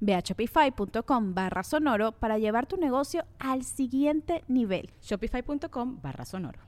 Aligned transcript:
Ve 0.00 0.14
a 0.14 0.20
shopify.com 0.20 1.34
barra 1.34 1.62
sonoro 1.62 2.12
para 2.12 2.38
llevar 2.38 2.66
tu 2.66 2.76
negocio 2.76 3.24
al 3.38 3.64
siguiente 3.64 4.44
nivel. 4.48 4.90
Shopify.com 5.02 6.00
barra 6.02 6.24
sonoro. 6.24 6.60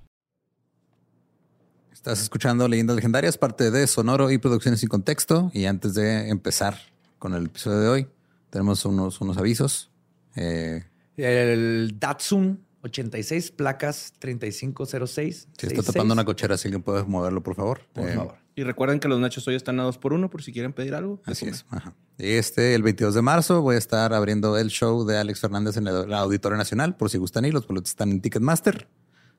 Estás 1.92 2.22
escuchando 2.22 2.66
Leyendas 2.66 2.96
Legendarias, 2.96 3.36
parte 3.36 3.70
de 3.70 3.86
Sonoro 3.86 4.30
y 4.30 4.38
Producciones 4.38 4.80
sin 4.80 4.88
Contexto. 4.88 5.50
Y 5.52 5.66
antes 5.66 5.94
de 5.94 6.28
empezar 6.28 6.78
con 7.18 7.34
el 7.34 7.46
episodio 7.46 7.80
de 7.80 7.88
hoy, 7.88 8.08
tenemos 8.48 8.84
unos, 8.84 9.20
unos 9.20 9.36
avisos. 9.36 9.90
Eh, 10.36 10.84
el 11.16 11.98
Datsun 11.98 12.64
86 12.82 13.50
placas 13.50 14.14
3506. 14.18 15.48
Si 15.58 15.66
está 15.66 15.82
tapando 15.82 16.14
una 16.14 16.24
cochera, 16.24 16.56
si 16.56 16.68
alguien 16.68 16.82
puede 16.82 17.04
moverlo, 17.04 17.42
por 17.42 17.54
favor. 17.54 17.82
Por 17.92 18.08
eh, 18.08 18.14
favor. 18.14 18.36
Y 18.60 18.62
recuerden 18.62 19.00
que 19.00 19.08
los 19.08 19.18
nachos 19.18 19.48
hoy 19.48 19.54
están 19.54 19.80
a 19.80 19.84
dos 19.84 19.96
por 19.96 20.12
uno 20.12 20.28
por 20.28 20.42
si 20.42 20.52
quieren 20.52 20.74
pedir 20.74 20.94
algo. 20.94 21.22
Así 21.24 21.46
es. 21.46 21.64
Este, 22.18 22.74
el 22.74 22.82
22 22.82 23.14
de 23.14 23.22
marzo, 23.22 23.62
voy 23.62 23.76
a 23.76 23.78
estar 23.78 24.12
abriendo 24.12 24.58
el 24.58 24.68
show 24.68 25.06
de 25.06 25.16
Alex 25.16 25.40
Fernández 25.40 25.78
en 25.78 25.86
el 25.86 26.12
Auditorio 26.12 26.58
Nacional, 26.58 26.94
por 26.94 27.08
si 27.08 27.16
gustan 27.16 27.46
ir. 27.46 27.54
Los 27.54 27.66
boletos 27.66 27.92
están 27.92 28.10
en 28.10 28.20
Ticketmaster. 28.20 28.86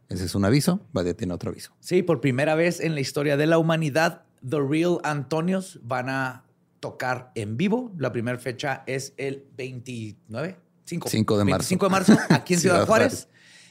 Ese 0.09 0.25
es 0.25 0.33
un 0.33 0.43
aviso. 0.43 0.87
Vadia 0.91 1.15
tiene 1.15 1.35
otro 1.35 1.51
aviso. 1.51 1.71
Sí, 1.81 2.01
por 2.01 2.19
primera 2.19 2.55
vez 2.55 2.79
en 2.79 2.95
la 2.95 3.01
historia 3.01 3.37
de 3.37 3.45
la 3.45 3.59
humanidad, 3.59 4.23
The 4.49 4.57
Real 4.59 4.97
Antonios 5.03 5.79
van 5.83 6.09
a 6.09 6.45
tocar 6.79 7.31
en 7.35 7.57
vivo. 7.57 7.93
La 7.99 8.11
primera 8.11 8.39
fecha 8.39 8.81
es 8.87 9.13
el 9.17 9.45
29 9.55 10.57
5, 10.85 11.37
de 11.37 11.45
marzo. 11.45 11.67
5 11.69 11.85
de 11.85 11.91
marzo 11.91 12.17
aquí 12.27 12.55
en 12.55 12.59
Ciudad, 12.61 12.87
Juárez. 12.87 13.27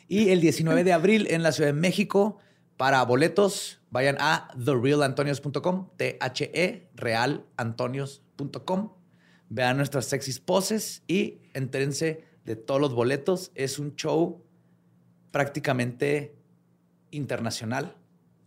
Y 0.07 0.29
el 0.29 0.41
19 0.41 0.85
de 0.85 0.93
abril 0.93 1.27
en 1.29 1.43
la 1.43 1.51
Ciudad 1.51 1.71
de 1.71 1.81
México. 1.81 2.39
Para 2.77 3.05
boletos, 3.05 3.80
vayan 3.91 4.17
a 4.21 4.49
therealantonios.com, 4.57 5.91
T-H-E, 5.97 6.91
realantonios.com. 6.95 8.93
Vean 9.49 9.77
nuestras 9.77 10.07
sexys 10.07 10.39
poses 10.39 11.03
y 11.09 11.41
entrénse 11.55 12.25
de 12.45 12.57
todos 12.57 12.81
los 12.81 12.95
boletos. 12.95 13.51
Es 13.55 13.79
un 13.79 13.97
show 13.97 14.45
prácticamente 15.33 16.37
internacional, 17.11 17.97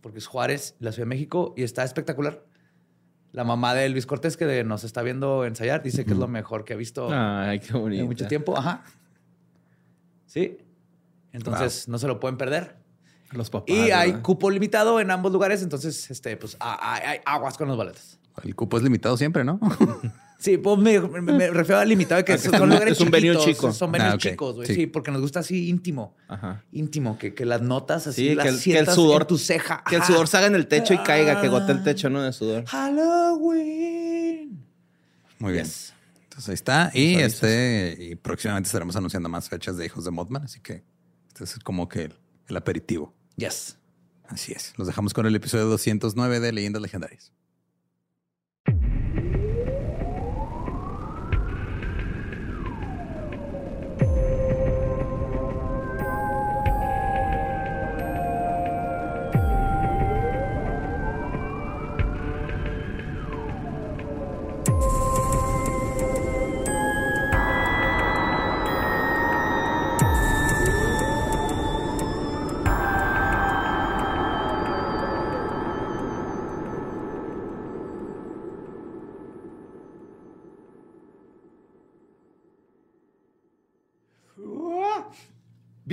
porque 0.00 0.18
es 0.18 0.26
Juárez, 0.26 0.76
la 0.80 0.92
Ciudad 0.92 1.06
de 1.06 1.10
México, 1.10 1.54
y 1.56 1.62
está 1.62 1.84
espectacular. 1.84 2.44
La 3.32 3.44
mamá 3.44 3.74
de 3.74 3.88
Luis 3.88 4.06
Cortés, 4.06 4.36
que 4.36 4.64
nos 4.64 4.84
está 4.84 5.02
viendo 5.02 5.44
ensayar, 5.44 5.82
dice 5.82 6.04
que 6.04 6.12
es 6.12 6.18
lo 6.18 6.28
mejor 6.28 6.64
que 6.64 6.72
ha 6.72 6.76
visto 6.76 7.10
en 7.12 8.06
mucho 8.06 8.28
tiempo. 8.28 8.56
Ajá. 8.56 8.84
Sí. 10.26 10.58
Entonces, 11.32 11.88
no 11.88 11.98
se 11.98 12.06
lo 12.06 12.20
pueden 12.20 12.38
perder. 12.38 12.76
Los 13.32 13.50
papás. 13.50 13.74
Y 13.74 13.90
hay 13.90 14.12
cupo 14.14 14.50
limitado 14.50 15.00
en 15.00 15.10
ambos 15.10 15.32
lugares, 15.32 15.62
entonces, 15.62 16.10
este, 16.10 16.36
pues, 16.36 16.56
hay, 16.60 17.20
aguas 17.24 17.56
con 17.56 17.68
los 17.68 17.76
boletos. 17.76 18.18
El 18.42 18.54
cupo 18.54 18.76
es 18.76 18.82
limitado 18.82 19.16
siempre, 19.16 19.44
¿no? 19.44 19.60
sí, 20.38 20.58
pues 20.58 20.78
me, 20.78 20.98
refiero 20.98 21.78
a 21.78 21.84
limitado 21.84 22.18
de 22.18 22.24
que 22.24 22.36
son 22.38 22.68
lugares 22.68 22.94
es 22.94 23.00
un 23.00 23.10
venue 23.10 23.36
chico. 23.38 23.72
Son 23.72 23.92
venues 23.92 24.14
ah, 24.14 24.18
chicos, 24.18 24.56
güey. 24.56 24.74
Sí. 24.74 24.86
porque 24.86 25.10
nos 25.10 25.20
gusta 25.20 25.40
así 25.40 25.68
íntimo. 25.68 26.16
Ajá. 26.28 26.64
Íntimo, 26.72 27.16
que, 27.16 27.32
que 27.34 27.44
las 27.44 27.62
notas 27.62 28.08
así 28.08 28.28
sí, 28.28 28.34
las 28.34 28.62
que, 28.62 28.78
el, 28.78 28.88
sudor 28.88 29.24
tu 29.24 29.38
ceja. 29.38 29.84
Que 29.88 29.96
el 29.96 30.02
sudor 30.02 30.26
salga 30.26 30.48
en 30.48 30.56
el 30.56 30.66
techo 30.66 30.94
y 30.94 30.98
caiga, 30.98 31.40
que 31.40 31.48
gote 31.48 31.72
el 31.72 31.84
techo, 31.84 32.10
¿no? 32.10 32.22
De 32.22 32.32
sudor. 32.32 32.64
Halloween. 32.66 34.64
Muy 35.38 35.52
bien. 35.52 35.66
Entonces 36.24 36.48
ahí 36.48 36.54
está. 36.54 36.90
Y 36.92 37.14
este, 37.14 37.96
y 37.98 38.14
próximamente 38.16 38.66
estaremos 38.66 38.96
anunciando 38.96 39.28
más 39.28 39.48
fechas 39.48 39.76
de 39.76 39.86
Hijos 39.86 40.04
de 40.04 40.10
Modman, 40.10 40.42
así 40.42 40.60
que 40.60 40.82
este 41.28 41.44
es 41.44 41.58
como 41.60 41.88
que 41.88 42.04
el, 42.04 42.14
aperitivo. 42.48 43.14
Yes. 43.36 43.78
Así 44.24 44.52
es. 44.52 44.72
Los 44.76 44.86
dejamos 44.86 45.14
con 45.14 45.26
el 45.26 45.34
episodio 45.34 45.66
209 45.66 46.40
de 46.40 46.52
Leyendas 46.52 46.82
Legendarias. 46.82 47.32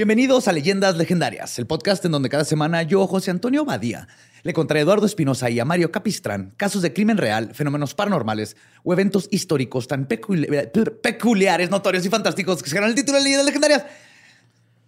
Bienvenidos 0.01 0.47
a 0.47 0.51
Leyendas 0.51 0.97
Legendarias, 0.97 1.59
el 1.59 1.67
podcast 1.67 2.03
en 2.05 2.11
donde 2.11 2.27
cada 2.27 2.43
semana 2.43 2.81
yo, 2.81 3.05
José 3.05 3.29
Antonio 3.29 3.65
Badía, 3.65 4.07
le 4.41 4.51
contaré 4.51 4.79
a 4.79 4.83
Eduardo 4.83 5.05
Espinosa 5.05 5.51
y 5.51 5.59
a 5.59 5.63
Mario 5.63 5.91
Capistrán 5.91 6.55
casos 6.57 6.81
de 6.81 6.91
crimen 6.91 7.17
real, 7.17 7.53
fenómenos 7.53 7.93
paranormales 7.93 8.57
o 8.83 8.93
eventos 8.93 9.27
históricos 9.29 9.87
tan 9.87 10.07
peculiares, 10.07 11.69
notorios 11.69 12.03
y 12.03 12.09
fantásticos 12.09 12.63
que 12.63 12.69
se 12.71 12.75
ganan 12.75 12.89
el 12.89 12.95
título 12.95 13.19
de 13.19 13.25
Leyendas 13.25 13.45
Legendarias. 13.45 13.85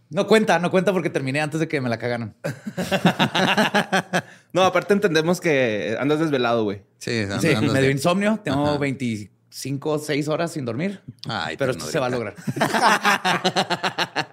No 0.09 0.25
cuenta, 0.25 0.57
no 0.57 0.72
cuenta 0.72 0.91
porque 0.91 1.12
terminé 1.12 1.41
antes 1.41 1.59
de 1.59 1.68
que 1.68 1.80
me 1.80 1.90
la 1.90 2.00
cagaran. 2.00 2.34
no, 4.51 4.63
aparte 4.63 4.94
entendemos 4.94 5.40
que 5.40 5.95
andas 6.00 6.22
desvelado, 6.22 6.63
güey. 6.63 6.81
Sí, 6.97 7.25
me 7.72 7.81
dio 7.81 7.91
insomnio. 7.91 8.40
Tengo 8.44 8.80
25, 8.80 10.00
6 10.00 10.28
horas 10.28 10.53
sin 10.53 10.66
dormir. 10.66 11.01
Ay, 11.30 11.56
pero 11.56 11.69
esto 11.69 11.85
se 11.85 12.00
va 12.00 12.07
a 12.07 12.09
lograr. 12.09 12.34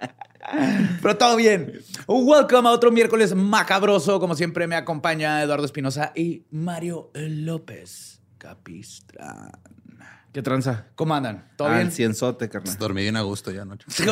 Pero 1.01 1.17
todo 1.17 1.35
bien. 1.35 1.81
Welcome 2.07 2.67
a 2.67 2.71
otro 2.71 2.91
miércoles 2.91 3.35
macabroso. 3.35 4.19
Como 4.19 4.35
siempre, 4.35 4.67
me 4.67 4.75
acompaña 4.75 5.41
Eduardo 5.41 5.65
Espinosa 5.65 6.11
y 6.15 6.45
Mario 6.51 7.11
López 7.13 8.21
Capistrán. 8.37 9.51
¿Qué 10.33 10.41
tranza? 10.41 10.85
¿Cómo 10.95 11.13
andan? 11.13 11.45
¿Todo 11.57 11.67
ah, 11.67 11.75
bien? 11.75 11.91
Cienzote, 11.91 12.47
carnal. 12.47 12.77
Dormí 12.77 13.01
bien 13.01 13.17
a 13.17 13.21
gusto 13.21 13.51
ya 13.51 13.63
anoche. 13.63 13.85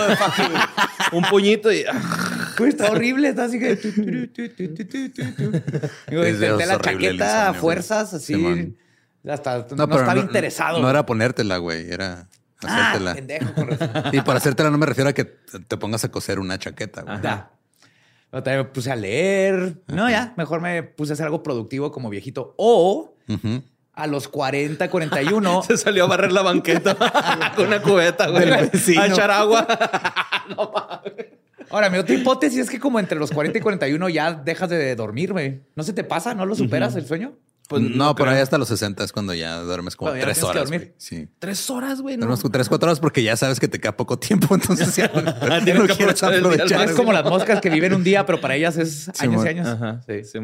Un 1.14 1.24
puñito 1.24 1.72
y... 1.72 1.86
está 2.68 2.92
horrible. 2.92 3.30
Está 3.30 3.46
así 3.46 3.58
que... 3.58 3.76
Digo, 6.10 6.24
la 6.58 6.80
chaqueta 6.80 7.50
a 7.50 7.54
fuerzas, 7.54 8.14
así... 8.14 8.76
Hasta 9.28 9.66
no, 9.76 9.84
estaba 9.84 10.18
interesado. 10.18 10.82
No 10.82 10.90
era 10.90 11.06
ponértela, 11.06 11.58
güey. 11.58 11.90
Era... 11.90 12.28
Hacértela. 12.62 13.12
Ah, 13.12 13.16
pendejo, 13.16 13.54
Y 14.14 14.22
por 14.22 14.36
hacértela 14.36 14.70
no 14.70 14.78
me 14.78 14.86
refiero 14.86 15.10
a 15.10 15.14
que 15.14 15.26
te 15.26 15.78
pongas 15.78 16.04
a 16.04 16.12
coser 16.12 16.40
una 16.40 16.58
chaqueta. 16.58 17.04
Güey. 17.04 17.22
Ya. 17.22 17.52
me 18.32 18.64
puse 18.66 18.92
a 18.92 18.96
leer. 18.96 19.82
No, 19.88 20.10
ya. 20.10 20.34
Mejor 20.38 20.62
me 20.62 20.84
puse 20.84 21.12
a 21.12 21.16
hacer 21.16 21.26
algo 21.26 21.44
productivo 21.44 21.92
como 21.92 22.10
viejito. 22.10 22.54
O 22.58 23.16
a 23.94 24.08
los 24.08 24.28
40, 24.28 24.90
41. 24.90 25.64
Se 25.68 25.78
salió 25.78 26.06
a 26.06 26.08
barrer 26.08 26.32
la 26.32 26.42
banqueta 26.42 26.96
con 27.56 27.68
una 27.68 27.82
cubeta, 27.82 28.28
güey. 28.30 28.50
A 28.52 29.08
echar 29.08 29.32
agua. 29.32 29.68
no 30.50 30.72
mames. 30.72 31.40
Ahora, 31.72 31.90
mi 31.90 32.00
otra 32.00 32.16
hipótesis 32.16 32.60
es 32.62 32.70
que 32.70 32.80
como 32.80 33.00
entre 33.00 33.20
los 33.20 33.30
40 33.32 33.60
y 33.60 33.62
41 33.62 34.10
ya 34.10 34.34
dejas 34.34 34.70
de 34.70 34.96
dormir, 34.96 35.34
güey. 35.34 35.62
¿No 35.76 35.84
se 35.84 35.94
te 35.94 36.04
pasa? 36.04 36.34
¿No 36.34 36.46
lo 36.46 36.56
superas 36.56 36.96
el 36.96 37.06
sueño? 37.06 37.34
Pues 37.70 37.84
no, 37.84 38.16
por 38.16 38.26
creo. 38.26 38.36
ahí 38.36 38.42
hasta 38.42 38.58
los 38.58 38.68
60 38.68 39.04
es 39.04 39.12
cuando 39.12 39.32
ya 39.36 39.60
duermes 39.60 39.96
como 39.96 40.10
no 40.12 40.20
tres 40.20 40.42
horas. 40.42 40.64
dormir. 40.64 40.80
güey. 40.80 40.94
Sí. 40.98 41.28
Tres 41.38 41.70
horas, 41.70 42.02
güey. 42.02 42.18
No. 42.18 42.22
Duermes 42.22 42.42
como 42.42 42.52
tres, 42.52 42.68
cuatro 42.68 42.88
horas 42.90 43.00
porque 43.00 43.22
ya 43.22 43.38
sabes 43.38 43.60
que 43.60 43.68
te 43.68 43.80
queda 43.80 43.96
poco 43.96 44.18
tiempo. 44.18 44.56
Entonces 44.56 44.96
ya, 44.96 45.08
Tienes 45.12 45.76
no 45.76 45.86
que 45.88 45.94
quieres 45.94 46.24
aprovechar. 46.24 46.90
Es 46.90 46.96
como 46.96 47.14
las 47.14 47.26
moscas 47.26 47.62
que 47.62 47.70
viven 47.70 47.94
un 47.94 48.04
día, 48.04 48.26
pero 48.26 48.42
para 48.42 48.56
ellas 48.56 48.76
es 48.78 49.04
Sí, 49.06 49.12
años 49.20 49.46
y 49.46 49.48
años. 49.48 49.68
Ajá. 49.68 50.02
Sí. 50.08 50.24
Sí. 50.24 50.40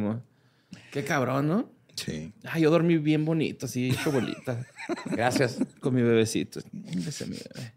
Qué 0.91 1.03
cabrón, 1.03 1.47
¿no? 1.47 1.71
Sí. 1.95 2.31
Ay, 2.43 2.61
yo 2.61 2.69
dormí 2.69 2.99
bien 2.99 3.25
bonito, 3.25 3.65
así, 3.65 3.89
hecho 3.89 4.11
bolita. 4.11 4.63
Gracias. 5.05 5.57
con 5.79 5.95
mi 5.95 6.03
bebecito. 6.03 6.59
Ese 7.07 7.25
mi 7.25 7.37
bebé. 7.37 7.73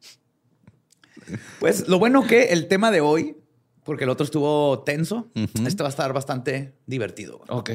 Pues 1.59 1.89
lo 1.89 1.99
bueno 1.99 2.27
que 2.27 2.45
el 2.53 2.69
tema 2.69 2.91
de 2.91 3.01
hoy, 3.01 3.37
porque 3.85 4.05
el 4.05 4.11
otro 4.11 4.25
estuvo 4.25 4.81
tenso, 4.81 5.31
este 5.65 5.83
va 5.83 5.89
a 5.89 5.91
estar 5.91 6.13
bastante 6.13 6.75
divertido. 6.87 7.39
güey. 7.39 7.49
Ok. 7.51 7.71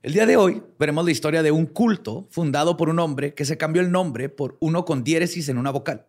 El 0.00 0.12
día 0.12 0.26
de 0.26 0.36
hoy 0.36 0.62
veremos 0.78 1.04
la 1.04 1.10
historia 1.10 1.42
de 1.42 1.50
un 1.50 1.66
culto 1.66 2.28
fundado 2.30 2.76
por 2.76 2.88
un 2.88 3.00
hombre 3.00 3.34
que 3.34 3.44
se 3.44 3.58
cambió 3.58 3.82
el 3.82 3.90
nombre 3.90 4.28
por 4.28 4.56
uno 4.60 4.84
con 4.84 5.02
diéresis 5.02 5.48
en 5.48 5.58
una 5.58 5.72
vocal. 5.72 6.06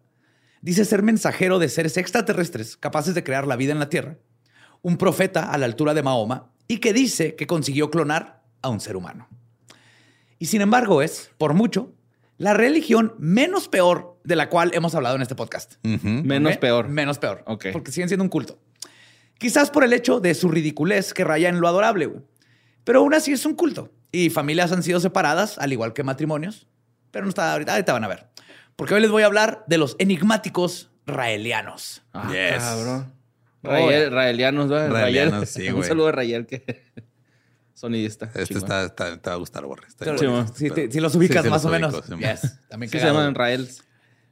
Dice 0.62 0.86
ser 0.86 1.02
mensajero 1.02 1.58
de 1.58 1.70
seres 1.70 1.98
extraterrestres 1.98 2.78
capaces 2.78 3.16
de 3.16 3.24
crear 3.24 3.48
la 3.48 3.56
vida 3.56 3.72
en 3.72 3.80
la 3.80 3.90
Tierra, 3.90 4.20
un 4.84 4.98
profeta 4.98 5.52
a 5.52 5.58
la 5.58 5.66
altura 5.66 5.96
de 5.96 6.04
Mahoma 6.04 6.52
y 6.68 6.78
que 6.78 6.94
dice 6.94 7.34
que 7.34 7.48
consiguió 7.48 7.90
clonar 7.90 8.44
a 8.62 8.70
un 8.70 8.80
ser 8.80 8.96
humano. 8.96 9.28
Y 10.38 10.46
sin 10.46 10.62
embargo 10.62 11.02
es, 11.02 11.32
por 11.40 11.56
mucho, 11.56 11.92
la 12.38 12.54
religión 12.54 13.16
menos 13.18 13.70
peor 13.70 14.20
de 14.24 14.36
la 14.36 14.50
cual 14.50 14.70
hemos 14.76 14.94
hablado 14.94 15.16
en 15.16 15.24
este 15.24 15.34
podcast. 15.34 15.84
Menos 15.84 16.58
peor. 16.58 16.90
Menos 16.90 17.18
peor. 17.18 17.44
Ok. 17.48 17.66
Porque 17.74 17.92
siguen 17.92 18.08
siendo 18.08 18.24
un 18.24 18.30
culto. 18.30 18.60
Quizás 19.40 19.72
por 19.72 19.84
el 19.84 19.94
hecho 19.94 20.20
de 20.20 20.36
su 20.36 20.50
ridiculez 20.50 21.12
que 21.12 21.24
raya 21.24 21.50
en 21.50 21.60
lo 21.60 21.68
adorable. 21.68 22.12
Pero 22.90 23.02
aún 23.02 23.14
así 23.14 23.32
es 23.32 23.46
un 23.46 23.54
culto. 23.54 23.92
Y 24.12 24.32
familias 24.32 24.72
han 24.72 24.82
sido 24.82 25.00
separadas, 25.00 25.60
al 25.60 25.72
igual 25.72 25.94
que 25.94 26.02
matrimonios. 26.02 26.66
Pero 27.12 27.24
no 27.26 27.30
está 27.30 27.54
ahorita, 27.54 27.74
ahorita 27.74 27.94
van 27.94 28.04
a 28.04 28.08
ver. 28.08 28.26
Porque 28.76 28.96
hoy 28.96 29.02
les 29.02 29.12
voy 29.12 29.22
a 29.22 29.28
hablar 29.28 29.64
de 29.68 29.78
los 29.78 29.96
enigmáticos 30.00 30.90
raelianos. 31.06 32.02
Ah, 32.14 32.32
Yes. 32.32 32.64
cabrón. 32.64 33.14
Oh, 33.62 33.68
Rael, 33.70 34.04
ya. 34.06 34.10
Raelianos, 34.10 34.70
¿verdad? 34.70 34.90
Raelianos, 34.92 35.56
Un 35.76 35.84
saludo 35.84 36.08
a 36.08 36.14
Rael, 36.14 36.48
que 36.48 36.82
sonidista. 37.76 38.32
Este 38.34 38.58
está, 38.58 38.86
está- 38.86 39.22
te 39.22 39.30
va 39.30 39.36
a 39.36 39.38
gustar, 39.38 39.66
Borre. 39.68 39.88
Está 39.88 40.06
Sí, 40.18 40.26
si, 40.56 40.70
te- 40.70 40.74
Pero- 40.74 40.92
si 40.92 41.00
los 41.00 41.14
ubicas 41.14 41.44
Sí, 41.44 41.48
sí, 41.48 41.52
más 41.52 41.64
los 41.64 41.70
o 41.70 41.72
menos. 41.72 41.94
ubico. 41.94 42.18
Yes, 42.18 42.60
también 42.70 42.92
Sí, 42.92 43.00
se 43.00 43.06
llaman 43.06 43.36
Raels. 43.36 43.84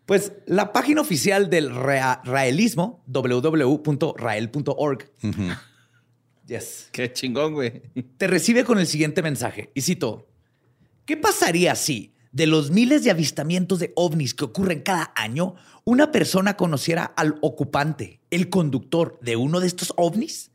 Pues 0.07 0.31
la 0.47 0.73
página 0.73 1.01
oficial 1.01 1.51
del 1.51 1.75
rea- 1.75 2.21
raelismo, 2.25 3.03
www.rael.org. 3.05 5.11
yes, 6.47 6.89
Qué 6.91 7.11
chingón, 7.13 7.53
güey. 7.53 7.81
te 8.17 8.27
recibe 8.27 8.63
con 8.63 8.79
el 8.79 8.87
siguiente 8.87 9.21
mensaje. 9.21 9.71
Y 9.73 9.81
cito, 9.81 10.27
¿qué 11.05 11.17
pasaría 11.17 11.75
si 11.75 12.13
de 12.31 12.47
los 12.47 12.71
miles 12.71 13.03
de 13.03 13.11
avistamientos 13.11 13.79
de 13.79 13.93
ovnis 13.95 14.33
que 14.33 14.45
ocurren 14.45 14.81
cada 14.81 15.13
año, 15.15 15.55
una 15.83 16.11
persona 16.11 16.57
conociera 16.57 17.03
al 17.03 17.37
ocupante, 17.41 18.19
el 18.31 18.49
conductor 18.49 19.19
de 19.21 19.35
uno 19.35 19.59
de 19.59 19.67
estos 19.67 19.93
ovnis? 19.97 20.51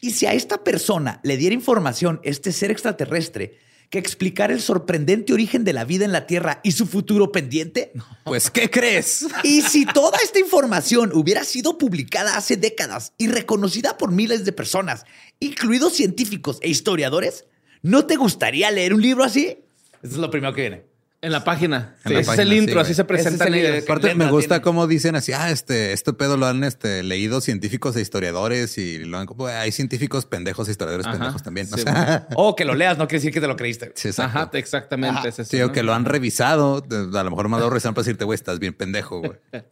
Y 0.00 0.10
si 0.10 0.26
a 0.26 0.34
esta 0.34 0.64
persona 0.64 1.20
le 1.22 1.36
diera 1.36 1.54
información 1.54 2.20
este 2.22 2.52
ser 2.52 2.70
extraterrestre 2.70 3.58
que 3.90 3.98
explicara 3.98 4.52
el 4.52 4.60
sorprendente 4.60 5.32
origen 5.32 5.64
de 5.64 5.72
la 5.72 5.84
vida 5.84 6.04
en 6.04 6.12
la 6.12 6.26
Tierra 6.26 6.60
y 6.62 6.72
su 6.72 6.86
futuro 6.86 7.32
pendiente? 7.32 7.92
Pues, 8.24 8.50
¿qué 8.50 8.70
crees? 8.70 9.26
Y 9.42 9.62
si 9.62 9.86
toda 9.86 10.18
esta 10.22 10.38
información 10.38 11.12
hubiera 11.14 11.44
sido 11.44 11.78
publicada 11.78 12.36
hace 12.36 12.56
décadas 12.56 13.12
y 13.18 13.28
reconocida 13.28 13.96
por 13.96 14.10
miles 14.12 14.44
de 14.44 14.52
personas, 14.52 15.04
incluidos 15.40 15.94
científicos 15.94 16.58
e 16.62 16.68
historiadores, 16.68 17.44
¿no 17.82 18.06
te 18.06 18.16
gustaría 18.16 18.70
leer 18.70 18.94
un 18.94 19.02
libro 19.02 19.24
así? 19.24 19.58
Eso 20.02 20.14
es 20.14 20.16
lo 20.16 20.30
primero 20.30 20.54
que 20.54 20.62
viene. 20.62 20.95
En 21.22 21.32
la 21.32 21.44
página. 21.44 21.94
En 22.04 22.08
Sí, 22.08 22.14
la 22.14 22.20
ese 22.20 22.32
es 22.34 22.38
el 22.38 22.52
intro, 22.52 22.78
así 22.78 22.94
se 22.94 23.04
presentan. 23.04 23.48
Ese 23.54 23.68
es 23.68 23.74
el. 23.78 23.82
Aparte, 23.84 24.14
me 24.14 24.30
gusta 24.30 24.56
tiene. 24.56 24.62
cómo 24.62 24.86
dicen 24.86 25.16
así, 25.16 25.32
ah, 25.32 25.50
este, 25.50 25.92
este 25.92 26.12
pedo 26.12 26.36
lo 26.36 26.46
han 26.46 26.62
este, 26.62 27.02
leído 27.02 27.40
científicos 27.40 27.96
e 27.96 28.00
historiadores 28.02 28.76
y 28.78 28.98
lo 28.98 29.18
han, 29.18 29.26
pues, 29.26 29.54
hay 29.54 29.72
científicos 29.72 30.26
pendejos 30.26 30.68
e 30.68 30.72
historiadores 30.72 31.06
Ajá, 31.06 31.16
pendejos 31.18 31.42
también. 31.42 31.66
o 31.72 31.76
sí, 31.76 31.82
sea, 31.82 32.28
O 32.36 32.54
que 32.54 32.64
lo 32.64 32.74
leas, 32.74 32.98
no 32.98 33.08
quiere 33.08 33.18
decir 33.20 33.32
que 33.32 33.40
te 33.40 33.48
lo 33.48 33.56
creíste. 33.56 33.92
sí, 33.96 34.08
exacto. 34.08 34.38
Ajá, 34.38 34.50
exactamente. 34.52 35.18
Ajá. 35.20 35.28
es 35.28 35.38
eso, 35.38 35.50
Sí, 35.50 35.60
o 35.62 35.68
¿no? 35.68 35.72
que 35.72 35.82
lo 35.82 35.94
han 35.94 36.04
revisado. 36.04 36.84
A 36.90 37.22
lo 37.24 37.30
mejor 37.30 37.48
me 37.48 37.56
ha 37.56 37.60
dado 37.60 37.70
para 37.70 37.80
decirte, 37.94 38.24
güey, 38.24 38.34
estás 38.34 38.58
bien 38.58 38.74
pendejo, 38.74 39.20
güey. 39.20 39.32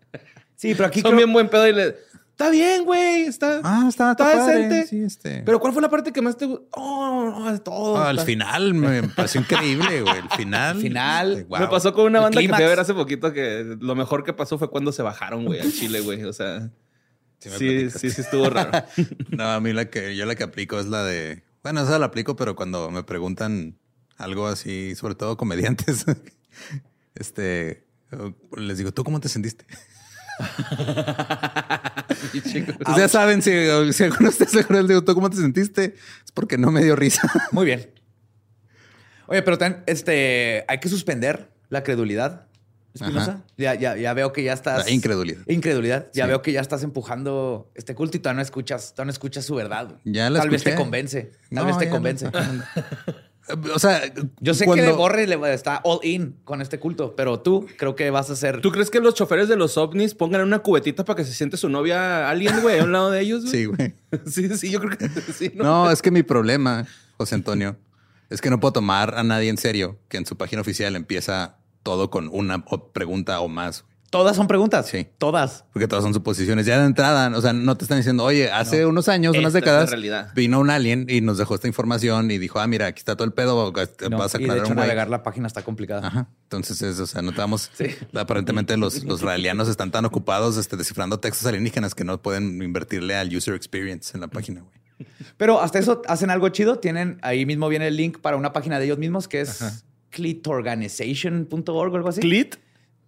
Sí, 0.56 0.72
pero 0.74 0.86
aquí 0.86 1.00
Son 1.00 1.10
creo- 1.10 1.18
bien 1.18 1.32
buen 1.32 1.48
pedo 1.50 1.66
y 1.68 1.72
le... 1.74 1.96
Está 2.34 2.50
bien, 2.50 2.84
güey. 2.84 3.22
Está... 3.26 3.60
Ah, 3.62 3.86
está, 3.88 4.10
está 4.10 4.24
está 4.24 4.38
padre, 4.38 4.62
decente. 4.66 4.86
sí, 4.88 5.02
este. 5.04 5.42
Pero 5.46 5.60
¿cuál 5.60 5.72
fue 5.72 5.80
la 5.80 5.88
parte 5.88 6.12
que 6.12 6.20
más 6.20 6.36
te 6.36 6.46
gustó? 6.46 6.66
Oh, 6.72 7.30
no, 7.30 7.52
de 7.52 7.60
todo. 7.60 7.96
Ah, 7.96 8.08
al 8.08 8.18
final 8.18 8.74
me 8.74 9.04
pareció 9.04 9.40
increíble, 9.40 10.02
güey. 10.02 10.18
El 10.18 10.28
final. 10.30 10.76
Al 10.76 10.82
final, 10.82 11.32
este, 11.32 11.44
wow. 11.44 11.60
Me 11.60 11.68
pasó 11.68 11.94
con 11.94 12.06
una 12.06 12.18
banda 12.18 12.40
que 12.40 12.48
fui 12.48 12.62
a 12.64 12.68
ver 12.68 12.80
hace 12.80 12.92
poquito 12.92 13.32
que 13.32 13.76
lo 13.78 13.94
mejor 13.94 14.24
que 14.24 14.32
pasó 14.32 14.58
fue 14.58 14.68
cuando 14.68 14.90
se 14.90 15.02
bajaron, 15.02 15.44
güey, 15.44 15.60
al 15.60 15.72
Chile, 15.72 16.00
güey. 16.00 16.24
O 16.24 16.32
sea, 16.32 16.70
Sí 17.38 17.50
sí, 17.50 17.90
sí, 17.90 18.10
sí 18.10 18.20
estuvo 18.22 18.48
raro. 18.48 18.72
No, 19.30 19.44
a 19.44 19.60
mí 19.60 19.72
la 19.72 19.90
que 19.90 20.16
yo 20.16 20.24
la 20.26 20.34
que 20.34 20.44
aplico 20.44 20.78
es 20.80 20.86
la 20.86 21.04
de. 21.04 21.44
Bueno, 21.62 21.82
esa 21.82 21.98
la 21.98 22.06
aplico, 22.06 22.36
pero 22.36 22.56
cuando 22.56 22.90
me 22.90 23.02
preguntan 23.02 23.78
algo 24.16 24.46
así, 24.46 24.94
sobre 24.94 25.14
todo 25.14 25.36
comediantes, 25.36 26.04
este, 27.14 27.86
les 28.56 28.78
digo, 28.78 28.92
¿tú 28.92 29.04
cómo 29.04 29.20
te 29.20 29.28
sentiste? 29.28 29.66
Pues 32.84 32.96
ya 32.96 33.08
saben, 33.08 33.42
si, 33.42 33.50
si 33.92 34.04
alguno 34.04 34.28
está 34.28 34.46
seguro, 34.46 34.80
les 34.80 34.88
digo, 34.88 35.04
¿tú 35.04 35.14
cómo 35.14 35.30
te 35.30 35.36
sentiste? 35.36 35.94
Es 36.24 36.32
porque 36.32 36.58
no 36.58 36.70
me 36.70 36.82
dio 36.82 36.96
risa. 36.96 37.30
Muy 37.52 37.66
bien. 37.66 37.90
Oye, 39.26 39.42
pero 39.42 39.56
también, 39.58 39.82
este, 39.86 40.64
hay 40.68 40.78
que 40.80 40.88
suspender 40.88 41.50
la 41.68 41.82
credulidad. 41.82 42.46
Espinosa. 42.94 43.42
Ya, 43.56 43.74
ya, 43.74 43.96
ya 43.96 44.14
veo 44.14 44.32
que 44.32 44.44
ya 44.44 44.52
estás. 44.52 44.84
La 44.84 44.90
incredulidad. 44.90 45.40
Incredulidad. 45.48 46.08
Ya 46.12 46.24
Sí. 46.24 46.28
veo 46.28 46.42
que 46.42 46.52
ya 46.52 46.60
estás 46.60 46.82
empujando 46.84 47.70
este 47.74 47.94
culto 47.94 48.16
y 48.16 48.20
todavía 48.20 48.36
no 48.36 48.42
escuchas, 48.42 48.92
todavía 48.92 49.06
no 49.06 49.12
escuchas 49.12 49.44
su 49.44 49.54
verdad. 49.54 49.96
Ya 50.04 50.30
la 50.30 50.40
Tal 50.40 50.50
vez 50.50 50.62
te 50.62 50.74
convence. 50.76 51.22
Tal 51.22 51.32
No, 51.50 51.64
vez 51.66 51.78
te 51.78 51.88
convence. 51.88 52.28
O 53.74 53.78
sea, 53.78 54.00
Yo 54.40 54.54
sé 54.54 54.64
cuando- 54.64 54.84
que 54.84 54.92
Borre 54.92 55.26
le 55.26 55.52
está 55.52 55.80
all 55.84 56.00
in 56.02 56.36
con 56.44 56.62
este 56.62 56.78
culto, 56.78 57.14
pero 57.14 57.40
tú 57.40 57.66
creo 57.76 57.94
que 57.94 58.08
vas 58.10 58.30
a 58.30 58.36
ser. 58.36 58.60
¿Tú 58.62 58.70
crees 58.72 58.88
que 58.90 59.00
los 59.00 59.14
choferes 59.14 59.48
de 59.48 59.56
los 59.56 59.76
ovnis 59.76 60.14
pongan 60.14 60.40
una 60.40 60.60
cubetita 60.60 61.04
para 61.04 61.16
que 61.18 61.24
se 61.24 61.34
siente 61.34 61.56
su 61.58 61.68
novia 61.68 62.30
alien, 62.30 62.62
güey, 62.62 62.78
a 62.78 62.84
un 62.84 62.92
lado 62.92 63.10
de 63.10 63.20
ellos? 63.20 63.42
güey? 63.42 63.52
Sí, 63.52 63.64
güey. 63.66 63.94
sí, 64.26 64.56
sí, 64.56 64.70
yo 64.70 64.80
creo 64.80 64.96
que 64.96 65.08
sí. 65.32 65.52
¿no? 65.54 65.64
No, 65.64 65.90
es 65.90 66.00
que 66.00 66.10
mi 66.10 66.22
problema, 66.22 66.86
José 67.18 67.34
Antonio, 67.34 67.76
es 68.30 68.40
que 68.40 68.48
no 68.48 68.60
puedo 68.60 68.72
tomar 68.72 69.14
a 69.16 69.22
nadie 69.22 69.50
en 69.50 69.58
serio 69.58 69.98
que 70.08 70.16
en 70.16 70.24
su 70.26 70.36
página 70.36 70.62
oficial 70.62 70.96
empieza 70.96 71.58
todo 71.82 72.08
con 72.10 72.30
una 72.32 72.64
pregunta 72.94 73.40
o 73.40 73.48
más. 73.48 73.84
Todas 74.14 74.36
son 74.36 74.46
preguntas. 74.46 74.86
Sí. 74.86 75.08
Todas. 75.18 75.64
Porque 75.72 75.88
todas 75.88 76.04
son 76.04 76.14
suposiciones. 76.14 76.66
Ya 76.66 76.78
de 76.78 76.86
entrada, 76.86 77.36
o 77.36 77.42
sea, 77.42 77.52
no 77.52 77.76
te 77.76 77.84
están 77.84 77.98
diciendo, 77.98 78.22
oye, 78.22 78.48
hace 78.48 78.86
unos 78.86 79.08
años, 79.08 79.36
unas 79.36 79.52
Esta 79.52 79.58
décadas, 79.58 80.34
vino 80.36 80.60
un 80.60 80.70
alien 80.70 81.06
y 81.08 81.20
nos 81.20 81.36
dejó 81.36 81.56
esta 81.56 81.66
información 81.66 82.30
y 82.30 82.38
dijo, 82.38 82.60
ah, 82.60 82.68
mira, 82.68 82.86
aquí 82.86 83.00
está 83.00 83.16
todo 83.16 83.24
el 83.24 83.32
pedo, 83.32 83.72
te 83.72 84.08
No, 84.08 84.18
vas 84.18 84.32
a 84.36 84.38
y 84.38 84.44
de 84.44 84.44
aclarar 84.44 84.66
hecho, 84.66 84.72
un 84.72 84.78
navegar 84.78 85.10
la 85.10 85.24
página 85.24 85.48
está 85.48 85.62
complicada. 85.62 86.06
Ajá. 86.06 86.28
Entonces, 86.44 86.80
es, 86.82 87.00
o 87.00 87.08
sea, 87.08 87.22
no 87.22 87.32
te 87.32 87.38
vamos. 87.38 87.72
Sí. 87.74 87.86
Aparentemente, 88.14 88.76
los, 88.76 89.02
los 89.02 89.18
israelianos 89.22 89.68
están 89.68 89.90
tan 89.90 90.04
ocupados 90.04 90.58
este, 90.58 90.76
descifrando 90.76 91.18
textos 91.18 91.44
alienígenas 91.48 91.96
que 91.96 92.04
no 92.04 92.22
pueden 92.22 92.62
invertirle 92.62 93.16
al 93.16 93.34
user 93.34 93.54
experience 93.54 94.12
en 94.14 94.20
la 94.20 94.28
página, 94.28 94.60
güey. 94.60 95.08
Pero 95.36 95.60
hasta 95.60 95.80
eso 95.80 96.02
hacen 96.06 96.30
algo 96.30 96.48
chido. 96.50 96.78
Tienen 96.78 97.18
ahí 97.22 97.46
mismo 97.46 97.68
viene 97.68 97.88
el 97.88 97.96
link 97.96 98.18
para 98.20 98.36
una 98.36 98.52
página 98.52 98.78
de 98.78 98.84
ellos 98.84 98.98
mismos 98.98 99.26
que 99.26 99.40
es 99.40 99.84
clitorganization.org 100.10 101.92
o 101.92 101.96
algo 101.96 102.08
así. 102.08 102.20
¿Clit? 102.20 102.54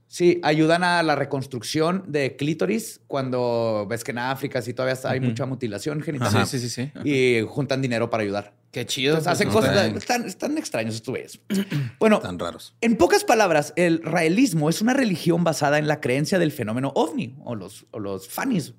Sí, 0.09 0.41
ayudan 0.45 0.85
a 0.85 1.03
la 1.03 1.17
reconstrucción 1.17 2.05
de 2.07 2.37
clítoris 2.37 3.01
cuando 3.09 3.87
ves 3.91 4.05
que 4.05 4.13
en 4.13 4.19
África 4.19 4.63
sí 4.63 4.73
todavía 4.73 4.97
hay 5.05 5.19
mucha 5.21 5.47
mutilación 5.47 6.01
genital. 6.01 6.47
Sí, 6.47 6.59
sí, 6.61 6.69
sí, 6.69 6.91
sí. 7.03 7.09
Y 7.09 7.45
juntan 7.49 7.83
dinero 7.83 8.09
para 8.09 8.23
ayudar. 8.23 8.55
Qué 8.71 8.87
chido. 8.87 9.15
Entonces 9.15 9.33
hacen 9.33 9.49
no 9.49 9.55
cosas, 9.55 9.71
está- 9.75 9.99
están, 9.99 10.25
están 10.27 10.59
extraños 10.59 10.95
estos 10.95 11.13
güeyes. 11.13 11.41
Bueno, 11.99 12.21
Tan 12.21 12.39
raros. 12.39 12.77
en 12.83 12.97
pocas 12.97 13.25
palabras, 13.25 13.73
el 13.77 14.01
raelismo 14.03 14.69
es 14.71 14.81
una 14.81 14.93
religión 14.95 15.43
basada 15.45 15.79
en 15.79 15.89
la 15.89 16.01
creencia 16.01 16.39
del 16.39 16.53
fenómeno 16.53 16.93
ovni 16.95 17.35
o 17.45 17.55
los, 17.55 17.87
o 17.91 17.99
los 17.99 18.29
fanis. 18.29 18.75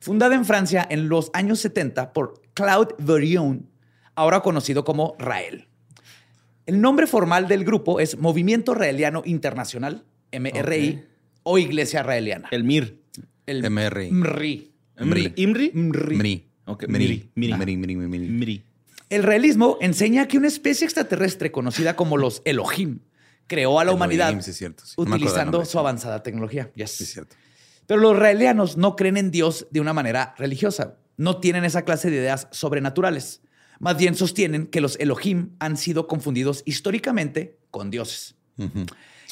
Fundada 0.00 0.34
en 0.34 0.44
Francia 0.44 0.86
en 0.88 1.08
los 1.08 1.30
años 1.34 1.60
70 1.60 2.12
por 2.12 2.40
Claude 2.54 2.94
Verion, 2.98 3.68
ahora 4.14 4.40
conocido 4.40 4.84
como 4.84 5.16
Rael. 5.18 5.68
El 6.66 6.80
nombre 6.80 7.06
formal 7.06 7.46
del 7.48 7.64
grupo 7.64 8.00
es 8.00 8.16
Movimiento 8.18 8.74
Raeliano 8.74 9.22
Internacional, 9.24 10.04
MRI, 10.32 11.04
o 11.42 11.58
Iglesia 11.58 12.02
Raeliana. 12.02 12.48
El 12.50 12.64
Mir. 12.64 13.02
El 13.46 13.68
MRI. 13.70 14.10
MRI. 14.10 14.72
Mri. 14.96 15.32
¿Imri? 15.36 15.70
MRI. 15.74 16.16
Mri. 16.16 16.48
Ok, 16.66 16.84
Mri. 16.88 17.30
Mri. 17.34 17.52
Mri, 17.54 17.76
Mri, 17.76 17.96
Mri, 17.96 18.08
Mri. 18.08 18.28
Mri. 18.28 18.62
El 19.10 19.22
realismo 19.22 19.76
enseña 19.80 20.26
que 20.26 20.38
una 20.38 20.48
especie 20.48 20.84
extraterrestre 20.84 21.52
conocida 21.52 21.96
como 21.96 22.16
los 22.16 22.40
Elohim 22.44 23.00
creó 23.46 23.78
a 23.78 23.84
la 23.84 23.90
Elohim, 23.90 23.96
humanidad 23.96 24.40
sí 24.40 24.52
cierto, 24.54 24.86
sí. 24.86 24.94
Utilizando 24.96 25.64
su 25.66 25.78
avanzada 25.78 26.22
tecnología. 26.22 26.70
Yes. 26.74 26.92
Sí, 26.92 27.04
cierto. 27.04 27.36
Pero 27.86 28.00
los 28.00 28.16
raelianos 28.16 28.76
no 28.76 28.96
creen 28.96 29.18
en 29.18 29.30
Dios 29.30 29.66
de 29.70 29.80
una 29.80 29.92
manera 29.92 30.34
religiosa. 30.38 30.96
No 31.16 31.38
tienen 31.40 31.64
esa 31.64 31.82
clase 31.82 32.10
de 32.10 32.16
ideas 32.16 32.48
sobrenaturales. 32.52 33.42
Más 33.80 33.98
bien 33.98 34.14
sostienen 34.14 34.66
que 34.66 34.80
los 34.80 34.98
Elohim 34.98 35.50
han 35.58 35.76
sido 35.76 36.06
confundidos 36.06 36.62
históricamente 36.64 37.58
con 37.70 37.90
dioses. 37.90 38.36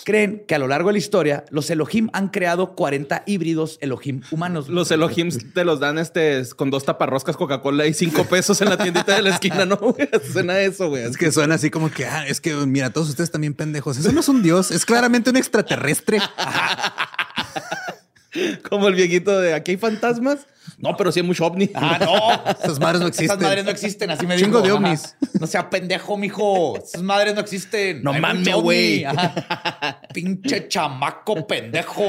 Creen 0.04 0.44
que 0.46 0.54
a 0.54 0.58
lo 0.58 0.68
largo 0.68 0.88
de 0.88 0.94
la 0.94 0.98
historia, 0.98 1.44
los 1.50 1.68
Elohim 1.70 2.08
han 2.12 2.28
creado 2.28 2.74
40 2.74 3.22
híbridos 3.26 3.78
Elohim 3.80 4.22
humanos. 4.30 4.68
Los 4.68 4.90
Elohim 4.90 5.30
te 5.54 5.64
los 5.64 5.80
dan 5.80 5.98
este 5.98 6.42
con 6.56 6.70
dos 6.70 6.84
taparroscas 6.84 7.36
Coca-Cola 7.36 7.86
y 7.86 7.94
cinco 7.94 8.24
pesos 8.24 8.60
en 8.60 8.70
la 8.70 8.76
tiendita 8.76 9.14
de 9.14 9.22
la 9.22 9.30
esquina, 9.30 9.64
¿no? 9.64 9.76
Güey? 9.76 10.08
Suena 10.32 10.60
eso, 10.60 10.88
güey. 10.88 11.04
Es 11.04 11.16
que 11.16 11.30
suena 11.32 11.54
así 11.56 11.70
como 11.70 11.90
que, 11.90 12.06
ah, 12.06 12.26
es 12.26 12.40
que 12.40 12.54
mira, 12.54 12.90
todos 12.90 13.08
ustedes 13.08 13.30
también 13.30 13.54
pendejos. 13.54 13.98
Eso 13.98 14.12
no 14.12 14.20
es 14.20 14.28
un 14.28 14.42
dios, 14.42 14.70
es 14.70 14.84
claramente 14.84 15.30
un 15.30 15.36
extraterrestre. 15.36 16.18
Como 18.68 18.88
el 18.88 18.94
viejito 18.94 19.40
de 19.40 19.54
aquí 19.54 19.72
hay 19.72 19.76
fantasmas. 19.76 20.46
No, 20.78 20.96
pero 20.96 21.10
sí 21.10 21.20
hay 21.20 21.26
mucho 21.26 21.44
ovni. 21.46 21.70
Ah, 21.74 21.98
no. 22.00 22.52
Esas 22.52 22.78
madres 22.78 23.00
no 23.00 23.06
existen. 23.08 23.26
Esas 23.26 23.40
madres 23.40 23.64
no 23.64 23.70
existen, 23.70 24.10
así 24.10 24.26
me 24.26 24.36
Chingo 24.36 24.60
dijo. 24.62 24.78
de 24.78 24.86
Ajá. 24.86 24.92
ovnis. 24.92 25.16
No 25.40 25.46
sea 25.46 25.68
pendejo, 25.68 26.16
mijo. 26.16 26.76
Esas 26.78 27.02
madres 27.02 27.34
no 27.34 27.40
existen. 27.40 28.02
No 28.02 28.12
mames, 28.12 28.54
güey. 28.54 29.04
Pinche 30.14 30.68
chamaco 30.68 31.46
pendejo. 31.46 32.04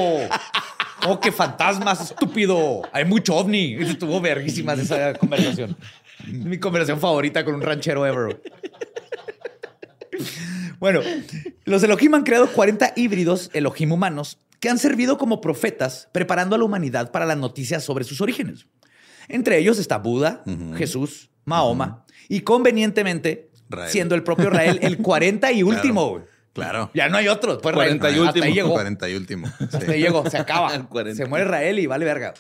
Oh, 1.08 1.20
qué 1.20 1.32
fantasmas, 1.32 2.01
estúpido. 2.12 2.84
Hay 2.94 3.06
mucho 3.06 3.36
ovni. 3.36 3.74
Estuvo 3.75 4.22
verguísimas 4.22 4.78
esa 4.80 5.13
conversación. 5.16 5.75
Mi 6.28 6.60
conversación 6.60 7.00
favorita 7.00 7.44
con 7.44 7.56
un 7.56 7.62
ranchero 7.62 8.06
ever. 8.06 8.40
Bueno, 10.80 11.01
los 11.66 11.82
Elohim 11.84 12.16
han 12.16 12.24
creado 12.24 12.48
40 12.51 12.94
híbridos 12.96 13.50
Elohim 13.54 13.92
humanos 13.92 14.38
que 14.62 14.70
han 14.70 14.77
servido 14.77 15.18
como 15.18 15.41
profetas 15.41 16.08
preparando 16.13 16.56
a 16.56 16.58
la 16.58 16.63
humanidad 16.63 17.12
para 17.12 17.25
las 17.25 17.38
noticias 17.38 17.84
sobre 17.84 18.06
sus 18.06 18.22
orígenes. 18.22 18.68
Entre 19.27 19.58
ellos 19.58 19.77
está 19.80 19.98
Buda, 19.98 20.44
Jesús, 20.77 21.30
Mahoma 21.44 22.06
y 22.30 22.41
convenientemente, 22.41 23.50
Rael. 23.70 23.89
siendo 23.91 24.15
el 24.15 24.24
propio 24.24 24.50
Rael 24.50 24.80
el 24.82 24.98
40 25.01 25.51
y 25.51 25.63
último. 25.63 26.22
Claro. 26.53 26.91
Ya 26.94 27.08
no 27.10 27.18
hay 27.18 27.27
otros. 27.27 27.60
Pues 27.62 27.74
40 27.74 28.10
y 28.10 28.13
Rael, 28.13 28.20
hasta 28.27 28.30
último. 28.30 28.46
ahí 28.46 28.53
llegó. 28.53 28.72
40 28.74 29.10
y 29.10 29.15
último. 29.15 29.48
Hasta 29.60 29.80
Sí. 29.82 29.91
ahí 29.91 30.01
llegó. 30.01 30.30
Se 30.30 30.38
acaba. 30.38 30.84
40. 30.89 31.24
Se 31.24 31.30
muere 31.30 31.46
Rael 31.46 31.80
y 31.80 31.86
vale 31.88 32.03
verga. 32.06 32.34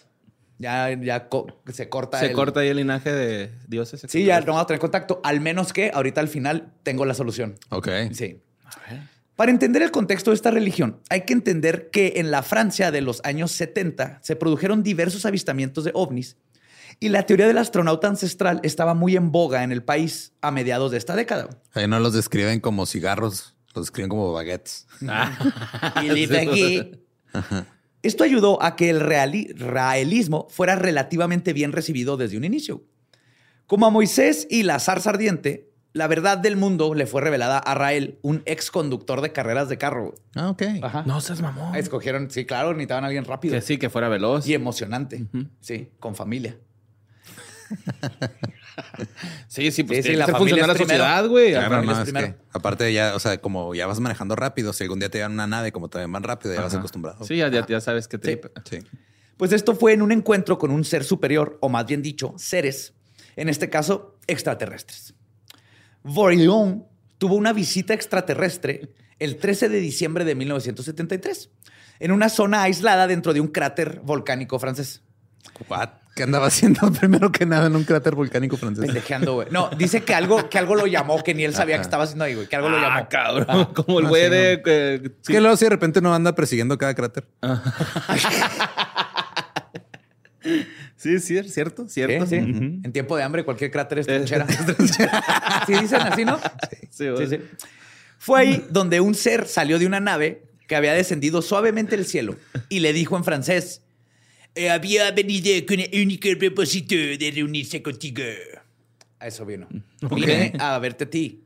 Ya, 0.57 0.91
ya 1.01 1.27
co- 1.29 1.47
se 1.71 1.87
corta. 1.89 2.19
Se 2.19 2.27
el- 2.27 2.33
corta 2.33 2.59
ahí 2.59 2.67
el 2.67 2.77
linaje 2.77 3.11
de 3.11 3.51
dioses. 3.67 4.05
Sí, 4.09 4.25
ya 4.25 4.39
no 4.41 4.47
vamos 4.47 4.63
a 4.63 4.67
tener 4.67 4.79
contacto. 4.79 5.21
Al 5.23 5.39
menos 5.41 5.71
que 5.73 5.91
ahorita 5.93 6.19
al 6.21 6.27
final 6.27 6.73
tengo 6.83 7.05
la 7.05 7.13
solución. 7.15 7.55
Ok. 7.69 7.87
Sí. 8.11 8.41
Para 9.35 9.51
entender 9.51 9.81
el 9.81 9.91
contexto 9.91 10.31
de 10.31 10.35
esta 10.35 10.51
religión, 10.51 10.99
hay 11.09 11.21
que 11.21 11.33
entender 11.33 11.89
que 11.89 12.13
en 12.17 12.29
la 12.31 12.43
Francia 12.43 12.91
de 12.91 13.01
los 13.01 13.21
años 13.23 13.51
70 13.51 14.19
se 14.21 14.35
produjeron 14.35 14.83
diversos 14.83 15.25
avistamientos 15.25 15.83
de 15.83 15.91
ovnis 15.95 16.37
y 16.99 17.09
la 17.09 17.25
teoría 17.25 17.47
del 17.47 17.57
astronauta 17.57 18.07
ancestral 18.07 18.59
estaba 18.63 18.93
muy 18.93 19.15
en 19.15 19.31
boga 19.31 19.63
en 19.63 19.71
el 19.71 19.81
país 19.83 20.33
a 20.41 20.51
mediados 20.51 20.91
de 20.91 20.97
esta 20.97 21.15
década. 21.15 21.49
Ahí 21.73 21.87
no 21.87 21.99
los 21.99 22.13
describen 22.13 22.59
como 22.59 22.85
cigarros, 22.85 23.55
los 23.73 23.85
describen 23.85 24.09
como 24.09 24.31
baguettes. 24.33 24.85
Y 26.03 26.09
dice 26.09 26.39
aquí. 26.41 26.91
Esto 28.03 28.23
ayudó 28.23 28.61
a 28.61 28.75
que 28.75 28.89
el 28.89 28.99
reali- 28.99 29.55
raelismo 29.57 30.47
fuera 30.49 30.75
relativamente 30.75 31.53
bien 31.53 31.71
recibido 31.71 32.17
desde 32.17 32.37
un 32.37 32.43
inicio. 32.43 32.83
Como 33.67 33.85
a 33.85 33.89
Moisés 33.89 34.47
y 34.49 34.63
la 34.63 34.79
zarza 34.79 35.11
ardiente, 35.11 35.70
la 35.93 36.07
verdad 36.07 36.37
del 36.37 36.55
mundo 36.55 36.93
le 36.93 37.05
fue 37.05 37.21
revelada 37.21 37.57
a 37.57 37.75
Rael, 37.75 38.17
un 38.21 38.43
ex 38.45 38.71
conductor 38.71 39.21
de 39.21 39.31
carreras 39.31 39.69
de 39.69 39.77
carro. 39.77 40.15
Ah, 40.35 40.49
ok. 40.49 40.63
Ajá. 40.81 41.03
No 41.05 41.19
seas 41.21 41.41
mamón. 41.41 41.75
Escogieron, 41.75 42.31
sí, 42.31 42.45
claro, 42.45 42.71
necesitaban 42.71 43.03
a 43.03 43.07
alguien 43.07 43.25
rápido 43.25 43.53
Que 43.53 43.61
sí, 43.61 43.77
que 43.77 43.89
fuera 43.89 44.07
veloz. 44.09 44.47
y 44.47 44.53
emocionante. 44.53 45.25
Sí, 45.59 45.89
con 45.99 46.15
familia. 46.15 46.57
Sí, 49.47 49.69
sí, 49.71 49.83
pues 49.83 50.05
Sí, 50.05 50.11
sí, 50.11 50.15
la 50.17 50.27
familia 50.27 50.65
funcionar 50.65 50.69
la 50.69 50.77
sociedad, 50.77 51.27
güey. 51.27 51.51
Claro, 51.51 51.81
que 51.81 52.35
aparte 52.53 52.93
ya, 52.93 53.15
o 53.15 53.19
sea, 53.19 53.39
como 53.39 53.75
ya 53.75 53.85
vas 53.85 53.99
manejando 53.99 54.35
rápido, 54.35 54.71
si 54.73 54.83
algún 54.83 54.99
día 54.99 55.09
te 55.09 55.17
llevan 55.17 55.33
una 55.33 55.45
nave 55.45 55.71
como 55.71 55.89
también 55.89 56.11
van 56.11 56.23
rápido, 56.23 56.53
ya 56.53 56.61
vas 56.61 56.73
acostumbrado. 56.73 57.23
Sí, 57.25 57.37
ya, 57.37 57.49
ya, 57.49 57.65
ya 57.67 57.81
sabes 57.81 58.07
que 58.07 58.17
te... 58.17 58.41
Sí. 58.65 58.79
Sí. 58.79 58.87
Pues 59.37 59.51
esto 59.51 59.75
fue 59.75 59.93
en 59.93 60.01
un 60.01 60.11
encuentro 60.11 60.57
con 60.57 60.71
un 60.71 60.83
ser 60.85 61.03
superior, 61.03 61.57
o 61.61 61.69
más 61.69 61.85
bien 61.85 62.01
dicho, 62.01 62.33
seres, 62.37 62.93
en 63.35 63.49
este 63.49 63.69
caso, 63.69 64.17
extraterrestres. 64.27 65.13
Vorillon 66.03 66.85
tuvo 67.17 67.35
una 67.35 67.53
visita 67.53 67.93
extraterrestre 67.93 68.93
el 69.19 69.37
13 69.37 69.69
de 69.69 69.79
diciembre 69.79 70.25
de 70.25 70.33
1973, 70.35 71.49
en 71.99 72.11
una 72.11 72.29
zona 72.29 72.63
aislada 72.63 73.05
dentro 73.07 73.33
de 73.33 73.41
un 73.41 73.47
cráter 73.47 73.99
volcánico 74.03 74.57
francés. 74.57 75.03
What? 75.69 75.89
¿Qué 76.15 76.23
andaba 76.23 76.47
haciendo 76.47 76.91
primero 76.99 77.31
que 77.31 77.45
nada 77.45 77.67
en 77.67 77.75
un 77.75 77.83
cráter 77.83 78.15
volcánico 78.15 78.57
francés? 78.57 78.85
Pendejeando, 78.85 79.35
güey. 79.35 79.47
No, 79.51 79.69
dice 79.77 80.01
que 80.03 80.13
algo, 80.15 80.49
que 80.49 80.57
algo 80.57 80.75
lo 80.75 80.87
llamó, 80.87 81.23
que 81.23 81.33
ni 81.35 81.43
él 81.45 81.53
sabía 81.53 81.75
que 81.77 81.83
estaba 81.83 82.03
haciendo 82.03 82.25
ahí, 82.25 82.33
güey. 82.35 82.47
Que 82.47 82.55
algo 82.55 82.69
lo 82.69 82.77
llamó. 82.79 82.97
Ah, 82.99 83.07
cabrón. 83.07 83.65
Como 83.73 83.99
el 83.99 84.07
güey 84.07 84.29
de... 84.29 84.61
que- 84.63 85.11
Es 85.21 85.27
que 85.27 85.39
luego 85.39 85.55
si 85.55 85.65
de 85.65 85.69
repente 85.69 86.01
no 86.01 86.13
anda 86.13 86.33
persiguiendo 86.35 86.77
cada 86.77 86.95
cráter. 86.95 87.27
Sí, 91.01 91.19
sí, 91.19 91.37
es 91.37 91.51
cierto, 91.53 91.87
cierto. 91.89 92.25
Sí. 92.27 92.35
En 92.35 92.91
tiempo 92.93 93.17
de 93.17 93.23
hambre, 93.23 93.43
cualquier 93.43 93.71
cráter 93.71 93.99
es 93.99 94.07
Eh, 94.07 94.17
trinchera. 94.17 94.45
sí, 95.65 95.73
dicen 95.73 96.01
así, 96.01 96.25
¿no? 96.25 96.39
Sí. 96.91 97.07
Sí, 97.17 97.27
sí. 97.27 97.37
Fue 98.19 98.39
ahí 98.41 98.65
donde 98.69 99.01
un 99.01 99.15
ser 99.15 99.47
salió 99.47 99.79
de 99.79 99.87
una 99.87 99.99
nave 99.99 100.43
que 100.67 100.75
había 100.75 100.93
descendido 100.93 101.41
suavemente 101.41 101.95
el 101.95 102.05
cielo 102.05 102.35
y 102.69 102.81
le 102.81 102.93
dijo 102.93 103.17
en 103.17 103.23
francés: 103.23 103.81
"Eh, 104.53 104.69
Había 104.69 105.09
venido 105.11 105.65
con 105.65 105.79
el 105.79 105.89
único 106.03 106.29
propósito 106.37 106.93
de 106.93 107.31
reunirse 107.33 107.81
contigo. 107.81 108.21
A 109.19 109.27
eso 109.27 109.43
vino. 109.45 109.67
Vine 110.15 110.53
a 110.59 110.77
verte 110.79 111.05
a 111.05 111.09
ti. 111.09 111.43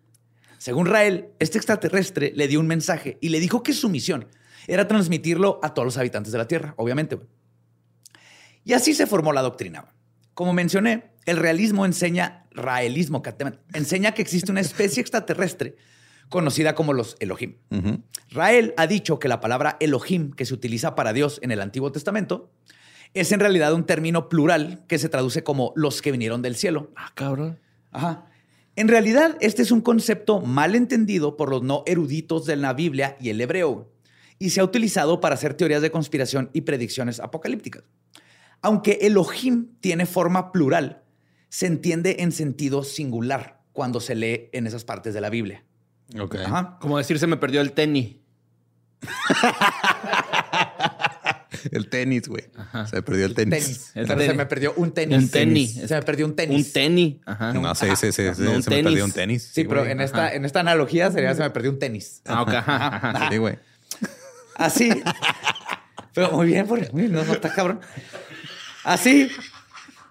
Según 0.58 0.86
Rael, 0.88 1.28
este 1.40 1.58
extraterrestre 1.58 2.34
le 2.36 2.48
dio 2.48 2.60
un 2.60 2.68
mensaje 2.68 3.18
y 3.22 3.30
le 3.30 3.40
dijo 3.40 3.64
que 3.64 3.72
su 3.74 3.88
misión 3.90 4.28
era 4.68 4.88
transmitirlo 4.88 5.60
a 5.64 5.74
todos 5.74 5.86
los 5.86 5.98
habitantes 5.98 6.32
de 6.32 6.38
la 6.40 6.48
Tierra, 6.48 6.74
obviamente. 6.78 7.16
güey. 7.16 7.28
Y 8.66 8.74
así 8.74 8.94
se 8.94 9.08
formó 9.08 9.32
la 9.32 9.42
doctrina. 9.42 9.86
Como 10.34 10.52
mencioné, 10.52 11.12
el 11.26 11.38
realismo 11.38 11.86
enseña, 11.86 12.48
raelismo, 12.52 13.24
enseña 13.74 14.14
que 14.14 14.22
existe 14.22 14.52
una 14.52 14.60
especie 14.60 15.00
extraterrestre 15.00 15.78
conocida 16.30 16.76
como 16.76 16.92
los 16.92 17.16
Elohim. 17.20 17.58
Ujú. 17.70 18.04
Rael 18.32 18.74
ha 18.78 18.88
dicho 18.88 19.20
que 19.20 19.28
la 19.28 19.40
palabra 19.40 19.78
Elohim 19.80 20.32
que 20.32 20.46
se 20.46 20.54
utiliza 20.54 20.96
para 20.96 21.14
Dios 21.14 21.40
en 21.44 21.52
el 21.52 21.62
Antiguo 21.62 21.92
Testamento 21.92 22.52
es 23.14 23.32
en 23.32 23.40
realidad 23.40 23.74
un 23.74 23.86
término 23.86 24.28
plural 24.28 24.84
que 24.88 24.98
se 24.98 25.10
traduce 25.10 25.44
como 25.44 25.72
los 25.76 26.02
que 26.02 26.12
vinieron 26.12 26.42
del 26.42 26.56
cielo. 26.56 26.92
Ah, 26.96 27.12
cabrón. 27.14 27.60
Ajá. 27.92 28.26
En 28.76 28.90
realidad, 28.90 29.38
este 29.40 29.62
es 29.62 29.72
un 29.72 29.80
concepto 29.80 30.42
mal 30.42 30.76
entendido 30.76 31.38
por 31.38 31.50
los 31.50 31.62
no 31.62 31.84
eruditos 31.86 32.46
de 32.46 32.58
la 32.58 32.74
Biblia 32.74 33.16
y 33.22 33.30
el 33.30 33.40
hebreo, 33.40 33.90
y 34.38 34.50
se 34.50 34.60
ha 34.60 34.66
utilizado 34.66 35.22
para 35.22 35.36
hacer 35.36 35.54
teorías 35.54 35.82
de 35.82 35.92
conspiración 35.92 36.50
y 36.52 36.62
predicciones 36.62 37.22
apocalípticas. 37.22 37.84
Aunque 38.66 38.98
Elohim 39.02 39.76
tiene 39.80 40.08
forma 40.08 40.52
plural, 40.52 41.04
se 41.50 41.68
entiende 41.68 42.18
en 42.22 42.32
sentido 42.32 42.84
singular 42.84 43.62
cuando 43.74 44.00
se 44.00 44.16
lee 44.16 44.50
en 44.54 44.66
esas 44.66 44.84
partes 44.84 45.14
de 45.14 45.22
la 45.22 45.30
Biblia. 45.30 45.64
Ok. 46.20 46.38
Ajá. 46.38 46.80
Como 46.82 46.98
decir, 46.98 47.20
se 47.20 47.28
me 47.28 47.38
perdió 47.38 47.62
el 47.62 47.74
tenis. 47.74 48.16
El 51.72 51.90
tenis, 51.90 52.28
güey. 52.28 52.44
Se 52.90 53.02
perdió 53.02 53.26
el 53.26 53.34
tenis. 53.34 53.64
Tenis. 53.64 53.92
El 53.96 54.08
tenis. 54.08 54.26
Se 54.28 54.34
me 54.34 54.46
perdió 54.46 54.74
un 54.76 54.92
tenis. 54.92 55.18
Un 55.18 55.30
tenis. 55.30 55.74
Se 55.74 55.96
me 55.96 56.02
perdió 56.04 56.26
un 56.26 56.36
tenis. 56.36 56.68
Un 56.68 56.74
tenis. 56.74 57.16
Ajá. 57.26 57.54
No, 57.54 57.74
sí, 57.74 57.88
sí, 57.96 58.12
sí. 58.12 58.24
sí, 58.36 58.42
No, 58.44 58.52
un 58.52 58.62
se 58.62 58.70
me 58.70 58.84
perdió 58.84 59.06
un 59.06 59.12
tenis. 59.12 59.50
Sí, 59.52 59.64
pero 59.64 59.82
güey. 59.82 59.92
en 59.92 60.02
esta, 60.02 60.34
en 60.34 60.46
esta 60.46 60.60
analogía 60.60 61.12
sería 61.12 61.34
se 61.34 61.42
me 61.42 61.50
perdió 61.50 61.72
un 61.72 61.80
tenis. 61.80 62.22
Ah, 62.26 62.44
ok. 62.44 62.50
Ajá, 62.50 62.96
ajá. 62.96 63.30
Sí, 63.32 63.38
güey. 63.38 63.58
Así. 64.56 64.90
Pero 66.14 66.32
muy 66.32 66.48
bien, 66.48 66.66
porque 66.66 66.90
no, 66.94 67.24
no 67.24 67.34
está 67.34 67.54
cabrón. 67.54 67.82
Así, 68.86 69.30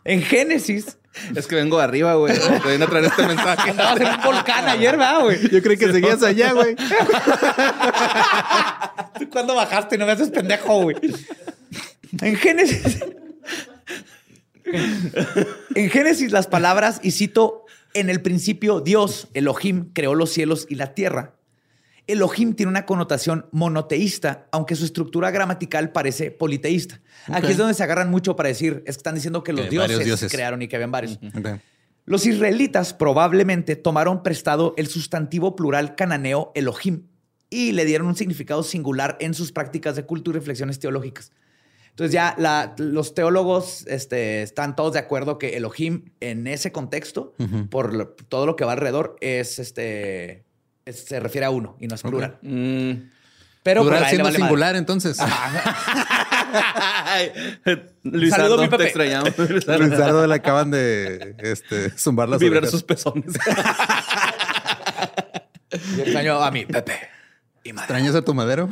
en 0.05 0.23
Génesis, 0.23 0.99
Es 1.35 1.47
que 1.47 1.55
vengo 1.55 1.79
de 1.79 1.85
arriba, 1.85 2.15
güey. 2.15 2.35
Te 2.37 2.83
a 2.83 2.87
traer 2.87 3.05
este 3.05 3.27
mensaje. 3.27 3.71
andabas 3.71 4.01
en 4.01 4.09
un 4.09 4.21
volcán 4.23 4.69
ayer, 4.69 4.97
¿verdad, 4.97 5.23
güey? 5.23 5.49
Yo 5.49 5.63
creí 5.63 5.77
que 5.77 5.93
seguías 5.93 6.23
allá, 6.25 6.53
güey. 6.53 6.75
¿Tú 9.19 9.31
cuándo 9.31 9.55
bajaste? 9.55 9.97
No 9.97 10.07
me 10.07 10.13
haces 10.13 10.31
pendejo, 10.31 10.83
güey. 10.83 10.97
En 12.21 12.37
Génesis. 12.37 13.01
En 15.75 15.91
Génesis, 15.91 16.33
las 16.33 16.49
palabras, 16.49 16.99
y 17.03 17.13
cito, 17.13 17.65
en 17.93 18.11
el 18.11 18.21
principio 18.21 18.81
Dios, 18.81 19.29
Elohim, 19.35 19.93
creó 19.93 20.17
los 20.17 20.33
cielos 20.33 20.67
y 20.69 20.75
la 20.75 20.95
tierra. 20.95 21.34
Elohim 22.07 22.55
tiene 22.55 22.71
una 22.71 22.85
connotación 22.87 23.47
monoteísta, 23.53 24.47
aunque 24.53 24.77
su 24.77 24.85
estructura 24.85 25.31
gramatical 25.31 25.91
parece 25.93 26.31
politeísta. 26.31 27.01
Aquí 27.29 27.53
es 27.53 27.57
donde 27.57 27.75
se 27.75 27.83
agarran 27.83 28.11
mucho 28.11 28.37
para 28.37 28.49
decir, 28.51 28.83
es 28.87 28.97
que 28.97 29.01
están 29.01 29.15
diciendo 29.15 29.43
que 29.43 29.53
los 29.53 29.63
Que 29.67 29.71
dioses, 29.71 30.05
dioses. 30.05 30.31
crearon 30.33 30.61
y 30.63 30.69
que 30.69 30.77
habían 30.77 30.91
varios. 30.91 31.19
Los 32.05 32.27
israelitas 32.27 32.93
probablemente 32.93 33.77
tomaron 33.77 34.23
prestado 34.23 34.75
el 34.77 34.89
sustantivo 34.89 35.57
plural 35.57 35.95
cananeo 35.95 36.53
Elohim 36.55 37.05
y 37.49 37.73
le 37.73 37.87
dieron 37.87 38.07
un 38.09 38.17
significado 38.17 38.63
singular 38.63 39.17
en 39.21 39.33
sus 39.33 39.53
prácticas 39.53 39.97
de 39.97 40.05
culto 40.05 40.31
y 40.31 40.35
reflexiones 40.35 40.79
teológicas. 40.79 41.33
Entonces 41.91 42.13
ya 42.13 42.35
la- 42.37 42.75
los 42.77 43.15
teólogos 43.15 43.87
este, 43.87 44.43
están 44.43 44.75
todos 44.77 44.93
de 44.93 44.99
acuerdo 44.99 45.39
que 45.39 45.57
Elohim 45.57 46.11
en 46.21 46.47
ese 46.49 46.73
contexto, 46.73 47.33
por 47.71 47.95
lo- 47.95 48.09
todo 48.29 48.45
lo 48.45 48.57
que 48.57 48.65
va 48.67 48.73
alrededor, 48.73 49.17
es 49.21 49.59
este 49.59 50.45
es- 50.85 51.05
se 51.05 51.21
refiere 51.21 51.47
a 51.47 51.51
uno 51.51 51.77
y 51.81 51.87
no 51.87 51.95
es 51.95 52.03
plural. 52.03 52.39
Mm. 52.43 52.93
Pero 53.63 53.81
Plural 53.81 54.03
le 54.03 54.09
siendo 54.09 54.25
vale 54.25 54.39
madre. 54.39 54.49
singular, 54.49 54.77
entonces. 54.77 55.17
Luisardo, 58.03 58.59
mi 58.59 58.65
te 58.65 58.71
Pepe. 58.71 58.85
extrañamos. 58.85 59.31
Luisardo 59.39 60.27
le 60.27 60.35
acaban 60.35 60.71
de 60.71 61.35
este, 61.39 61.91
zumbar 61.91 62.29
las 62.29 62.41
Vibrar 62.41 62.59
orejas. 62.59 62.71
sus 62.73 62.83
pezones. 62.83 63.33
Yo 65.97 66.03
extraño 66.05 66.43
a 66.43 66.51
mi 66.51 66.67
Pepe. 66.67 66.99
Y. 67.65 67.71
¿Extrañas 67.71 68.15
a 68.15 68.23
tu 68.23 68.35
madero? 68.35 68.69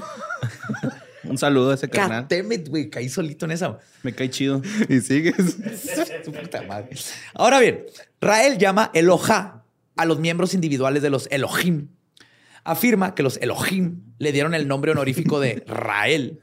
Un 1.24 1.38
saludo 1.38 1.70
a 1.70 1.74
ese 1.74 1.88
carnal. 1.88 2.26
Goddammit, 2.28 2.68
güey, 2.68 2.90
caí 2.90 3.08
solito 3.08 3.46
en 3.46 3.52
esa. 3.52 3.78
Me 4.02 4.12
cae 4.14 4.28
chido. 4.30 4.60
Y 4.88 5.00
sigues. 5.00 5.56
Su 6.24 6.32
puta 6.32 6.62
madre. 6.62 6.90
Ahora 7.34 7.58
bien, 7.60 7.84
Rael 8.20 8.58
llama 8.58 8.90
Eloja 8.92 9.62
a 9.96 10.04
los 10.04 10.18
miembros 10.20 10.52
individuales 10.54 11.02
de 11.02 11.10
los 11.10 11.28
Elohim. 11.30 11.88
Afirma 12.64 13.14
que 13.14 13.22
los 13.22 13.38
Elohim 13.38 14.02
le 14.18 14.32
dieron 14.32 14.54
el 14.54 14.68
nombre 14.68 14.92
honorífico 14.92 15.40
de 15.40 15.64
Rael, 15.66 16.40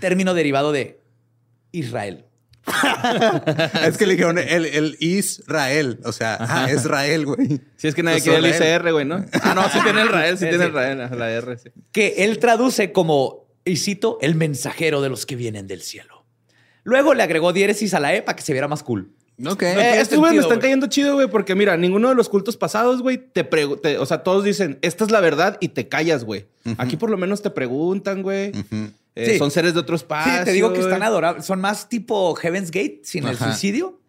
término 0.00 0.34
derivado 0.34 0.72
de 0.72 1.00
Israel. 1.72 2.26
es 3.86 3.96
que 3.96 4.06
le 4.06 4.12
dijeron 4.12 4.38
el, 4.38 4.66
el 4.66 4.96
Israel. 5.00 6.00
O 6.04 6.12
sea, 6.12 6.36
ah, 6.40 6.68
Israel, 6.70 7.24
güey. 7.24 7.60
Si 7.76 7.88
es 7.88 7.94
que 7.94 8.02
nadie 8.02 8.20
quiere 8.20 8.38
el. 8.38 8.46
ICR, 8.54 8.92
güey, 8.92 9.04
¿no? 9.04 9.24
Ah, 9.42 9.54
no, 9.54 9.68
sí 9.70 9.78
tiene 9.82 10.02
el 10.02 10.08
Rael, 10.08 10.36
sí 10.36 10.44
Sí, 10.44 10.50
tiene 10.50 10.64
el 10.66 10.72
Rael, 10.72 10.98
la 10.98 11.30
R, 11.30 11.58
sí. 11.58 11.70
que 11.92 12.16
él 12.18 12.38
traduce 12.38 12.92
como, 12.92 13.46
y 13.64 13.76
cito, 13.76 14.18
el 14.20 14.34
mensajero 14.34 15.00
de 15.00 15.08
los 15.08 15.24
que 15.24 15.36
vienen 15.36 15.66
del 15.66 15.80
cielo. 15.80 16.26
Luego 16.84 17.14
le 17.14 17.22
agregó 17.22 17.52
diéresis 17.52 17.94
a 17.94 18.00
la 18.00 18.14
E 18.14 18.22
para 18.22 18.36
que 18.36 18.42
se 18.42 18.52
viera 18.52 18.68
más 18.68 18.82
cool. 18.82 19.12
Ok. 19.46 19.62
Eh, 19.62 20.00
estos 20.00 20.18
güey 20.18 20.32
me 20.34 20.40
están 20.40 20.58
cayendo 20.60 20.86
chido, 20.88 21.14
güey, 21.14 21.28
porque 21.28 21.54
mira, 21.54 21.76
ninguno 21.76 22.08
de 22.08 22.14
los 22.14 22.28
cultos 22.28 22.56
pasados, 22.56 23.02
güey, 23.02 23.18
te 23.18 23.44
preguntan, 23.44 23.96
o 23.98 24.06
sea, 24.06 24.22
todos 24.22 24.42
dicen, 24.44 24.78
esta 24.82 25.04
es 25.04 25.10
la 25.10 25.20
verdad 25.20 25.56
y 25.60 25.68
te 25.68 25.88
callas, 25.88 26.24
güey. 26.24 26.46
Aquí 26.76 26.96
por 26.96 27.08
lo 27.10 27.16
menos 27.16 27.40
te 27.42 27.50
preguntan, 27.50 28.22
güey. 28.22 28.52
Eh, 29.14 29.32
Sí. 29.32 29.38
Son 29.38 29.50
seres 29.50 29.74
de 29.74 29.80
otro 29.80 29.96
espacio. 29.96 30.32
Sí, 30.38 30.44
te 30.44 30.52
digo 30.52 30.72
que 30.72 30.78
están 30.80 31.02
adorables. 31.02 31.44
Son 31.44 31.60
más 31.60 31.88
tipo 31.88 32.34
Heaven's 32.36 32.70
Gate, 32.70 33.00
sin 33.04 33.26
el 33.26 33.36
suicidio. 33.36 34.00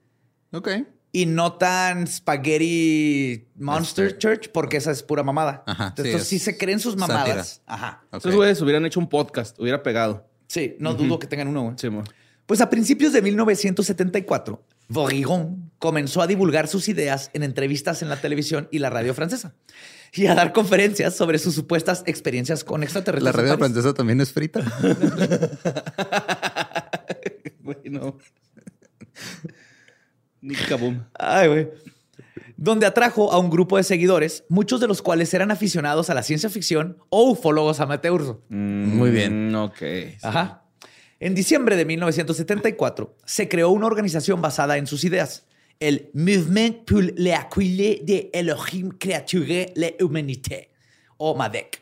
Ok. 0.51 0.69
y 1.11 1.25
no 1.25 1.53
tan 1.53 2.05
Spaghetti 2.05 3.47
Monster 3.55 4.05
Este. 4.07 4.19
Church, 4.19 4.49
porque 4.51 4.77
esa 4.77 4.91
es 4.91 5.01
pura 5.01 5.23
mamada. 5.23 5.63
Ajá, 5.65 5.87
Entonces, 5.97 6.23
sí, 6.27 6.37
se 6.37 6.57
creen 6.57 6.79
sus 6.79 6.95
mamadas. 6.95 7.25
sátira. 7.27 7.63
Ajá. 7.65 8.03
Ok. 8.11 8.19
Esos 8.19 8.35
güeyes 8.35 8.61
hubieran 8.61 8.85
hecho 8.85 8.99
un 8.99 9.09
podcast, 9.09 9.59
hubiera 9.59 9.81
pegado. 9.81 10.27
Sí, 10.47 10.75
no 10.79 10.93
dudo 10.93 11.17
que 11.17 11.25
tengan 11.27 11.47
uno. 11.47 11.63
güey. 11.63 11.75
Sí, 11.77 11.89
mo. 11.89 12.03
Pues 12.45 12.61
a 12.61 12.69
principios 12.69 13.11
de 13.13 13.21
1974, 13.23 14.61
Borrigon 14.89 15.71
comenzó 15.79 16.21
a 16.21 16.27
divulgar 16.27 16.67
sus 16.67 16.89
ideas 16.89 17.29
en 17.33 17.43
entrevistas 17.43 18.01
en 18.01 18.09
la 18.09 18.17
televisión 18.17 18.67
y 18.71 18.79
la 18.79 18.89
radio 18.89 19.13
francesa 19.13 19.53
y 20.11 20.25
a 20.25 20.35
dar 20.35 20.51
conferencias 20.51 21.15
sobre 21.15 21.37
sus 21.37 21.53
supuestas 21.55 22.03
experiencias 22.07 22.63
con 22.63 22.81
extraterrestres. 22.83 23.35
La 23.35 23.41
radio 23.41 23.57
francesa 23.57 23.93
también 23.93 24.19
es 24.21 24.31
frita. 24.33 24.61
Güey, 27.61 27.77
no. 27.91 28.17
Ni 30.41 30.55
kaboom. 30.55 31.03
Ay, 31.13 31.47
güey. 31.47 31.69
Donde 32.57 32.85
atrajo 32.87 33.31
a 33.31 33.37
un 33.37 33.49
grupo 33.49 33.77
de 33.77 33.83
seguidores, 33.83 34.43
muchos 34.49 34.81
de 34.81 34.87
los 34.87 35.01
cuales 35.03 35.31
eran 35.33 35.51
aficionados 35.51 36.09
a 36.09 36.13
la 36.15 36.23
ciencia 36.23 36.49
ficción 36.49 36.97
o 37.09 37.29
ufólogos 37.29 37.79
amateurs. 37.79 38.33
Muy 38.49 39.11
bien. 39.11 39.51
Mm, 39.51 39.55
Ok. 39.55 39.81
Ajá. 40.23 40.63
En 41.21 41.35
diciembre 41.35 41.75
de 41.75 41.83
1974 41.83 43.17
se 43.25 43.49
creó 43.49 43.71
una 43.71 43.87
organización 43.87 44.41
basada 44.41 44.77
en 44.77 44.87
sus 44.87 45.03
ideas, 45.03 45.45
el 45.81 46.09
Mouvement 46.13 46.85
pour 46.85 47.03
l'accueil 47.17 48.01
de 48.05 48.29
Elohim 48.33 48.91
Créature 48.97 49.73
la 49.75 49.91
Humanité, 49.99 50.69
o 51.17 51.35
MADEC, 51.35 51.81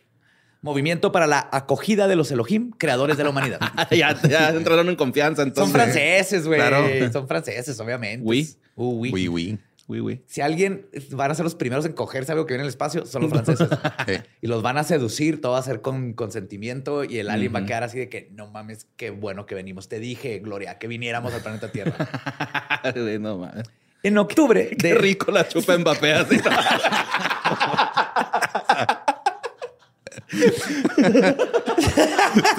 Movimiento 0.61 1.11
para 1.11 1.27
la 1.27 1.49
Acogida 1.51 2.07
de 2.07 2.15
los 2.15 2.31
Elohim, 2.31 2.71
Creadores 2.71 3.15
de 3.15 3.23
la 3.23 3.29
Humanidad. 3.29 3.59
ya, 3.91 4.19
ya 4.27 4.49
entraron 4.49 4.89
en 4.89 4.95
confianza, 4.95 5.43
Son 5.43 5.49
entonces. 5.49 5.73
franceses, 5.73 6.47
güey. 6.47 6.59
Claro. 6.59 7.11
Son 7.13 7.27
franceses, 7.27 7.79
obviamente. 7.79 8.23
Oui. 8.25 8.55
Uh, 8.75 8.99
oui. 8.99 9.11
Oui, 9.13 9.27
oui. 9.27 9.59
Si 10.25 10.41
alguien 10.41 10.87
van 11.11 11.31
a 11.31 11.35
ser 11.35 11.45
los 11.45 11.55
primeros 11.55 11.85
en 11.85 11.93
cogerse 11.93 12.33
algo 12.33 12.45
que 12.45 12.53
viene 12.53 12.63
en 12.63 12.65
el 12.65 12.69
espacio, 12.69 13.05
son 13.05 13.23
los 13.23 13.31
franceses. 13.31 13.69
Sí. 14.05 14.13
Y 14.41 14.47
los 14.47 14.61
van 14.61 14.77
a 14.77 14.83
seducir, 14.83 15.41
todo 15.41 15.53
va 15.53 15.59
a 15.59 15.63
ser 15.63 15.81
con 15.81 16.13
consentimiento 16.13 17.03
y 17.03 17.19
el 17.19 17.29
alien 17.29 17.55
va 17.55 17.59
a 17.59 17.65
quedar 17.65 17.83
así 17.83 17.97
de 17.97 18.09
que 18.09 18.29
no 18.33 18.51
mames, 18.51 18.87
qué 18.97 19.11
bueno 19.11 19.45
que 19.45 19.55
venimos. 19.55 19.87
Te 19.87 19.99
dije, 19.99 20.39
Gloria, 20.39 20.77
que 20.77 20.87
viniéramos 20.87 21.33
al 21.33 21.41
planeta 21.41 21.71
Tierra. 21.71 21.95
Güey, 22.93 23.19
no 23.19 23.37
mames. 23.37 23.67
En 24.03 24.17
octubre 24.17 24.69
Qué 24.77 24.89
de 24.89 24.95
rico 24.95 25.31
la 25.31 25.47
chupa 25.47 25.77
Mbappé 25.77 26.13
así. 26.13 26.37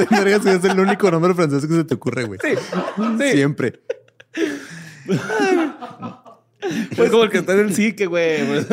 Tendrías 0.09 0.43
que 0.43 0.59
ser 0.59 0.71
el 0.73 0.81
único 0.81 1.11
nombre 1.11 1.35
francés 1.35 1.67
que 1.67 1.75
se 1.75 1.85
te 1.85 1.95
ocurre, 1.95 2.25
güey. 2.25 2.41
Siempre. 3.19 3.81
Pues 6.97 7.11
como 7.11 7.25
el 7.25 7.31
que 7.31 7.39
está 7.39 7.53
en 7.55 7.61
el 7.61 7.75
psique, 7.75 8.07
güey. 8.07 8.39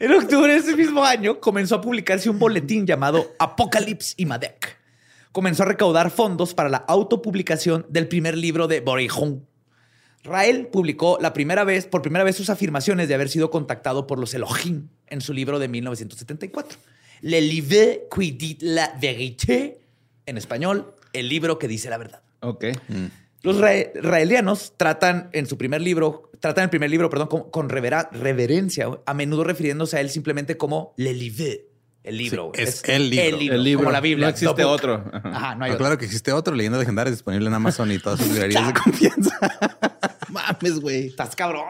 En 0.00 0.12
octubre 0.12 0.52
de 0.52 0.58
ese 0.58 0.76
mismo 0.76 1.04
año 1.04 1.40
comenzó 1.40 1.76
a 1.76 1.80
publicarse 1.80 2.28
un 2.28 2.38
boletín 2.38 2.84
llamado 2.84 3.32
Apocalypse 3.38 4.14
y 4.16 4.26
Madec. 4.26 4.76
Comenzó 5.30 5.62
a 5.62 5.66
recaudar 5.66 6.10
fondos 6.10 6.52
para 6.52 6.68
la 6.68 6.78
autopublicación 6.78 7.86
del 7.88 8.08
primer 8.08 8.36
libro 8.36 8.66
de 8.66 8.80
Borejon. 8.80 9.46
Rael 10.24 10.66
publicó 10.66 11.16
la 11.20 11.32
primera 11.32 11.64
vez, 11.64 11.86
por 11.86 12.02
primera 12.02 12.24
vez 12.24 12.34
sus 12.34 12.50
afirmaciones 12.50 13.08
de 13.08 13.14
haber 13.14 13.28
sido 13.28 13.50
contactado 13.50 14.06
por 14.06 14.18
los 14.18 14.34
Elohim 14.34 14.88
en 15.06 15.20
su 15.20 15.32
libro 15.32 15.58
de 15.58 15.68
1974. 15.68 16.76
Le 17.22 17.40
livre 17.40 18.08
qui 18.14 18.32
dit 18.32 18.58
la 18.60 18.92
vérité, 19.00 19.78
en 20.26 20.36
español, 20.38 20.92
el 21.12 21.28
libro 21.28 21.58
que 21.58 21.68
dice 21.68 21.88
la 21.88 21.98
verdad. 21.98 22.22
Ok. 22.40 22.64
Los 23.44 23.58
ra- 23.58 23.70
raelianos 24.02 24.72
tratan 24.76 25.28
en 25.32 25.46
su 25.46 25.56
primer 25.56 25.80
libro, 25.80 26.30
tratan 26.40 26.64
el 26.64 26.70
primer 26.70 26.90
libro, 26.90 27.08
perdón, 27.10 27.28
con, 27.28 27.50
con 27.50 27.68
revera- 27.68 28.08
reverencia, 28.10 28.88
a 29.06 29.14
menudo 29.14 29.44
refiriéndose 29.44 29.96
a 29.96 30.00
él 30.00 30.10
simplemente 30.10 30.56
como 30.56 30.92
le 30.96 31.12
livre, 31.14 31.66
el 32.02 32.16
libro. 32.18 32.50
Sí, 32.54 32.62
es 32.62 32.82
el 32.88 33.10
libro. 33.10 33.54
El 33.56 33.62
libro. 33.64 33.84
como 33.84 33.92
la 33.92 34.00
Biblia. 34.00 34.26
No 34.26 34.30
existe 34.30 34.54
the 34.56 34.64
book. 34.64 34.72
otro. 34.74 35.04
Ajá. 35.12 35.28
Ajá, 35.30 35.54
no 35.54 35.64
hay 35.64 35.70
No, 35.70 35.74
otro. 35.76 35.78
claro 35.86 35.98
que 35.98 36.04
existe 36.06 36.32
otro, 36.32 36.54
Leyenda 36.54 36.78
Legendaria, 36.78 37.10
disponible 37.10 37.46
en 37.48 37.54
Amazon 37.54 37.90
y 37.92 37.98
todas 37.98 38.18
sus 38.20 38.28
librerías 38.30 38.66
de 38.66 38.72
confianza. 38.74 39.38
Mames, 40.28 40.80
güey. 40.80 41.06
Estás 41.08 41.36
cabrón. 41.36 41.64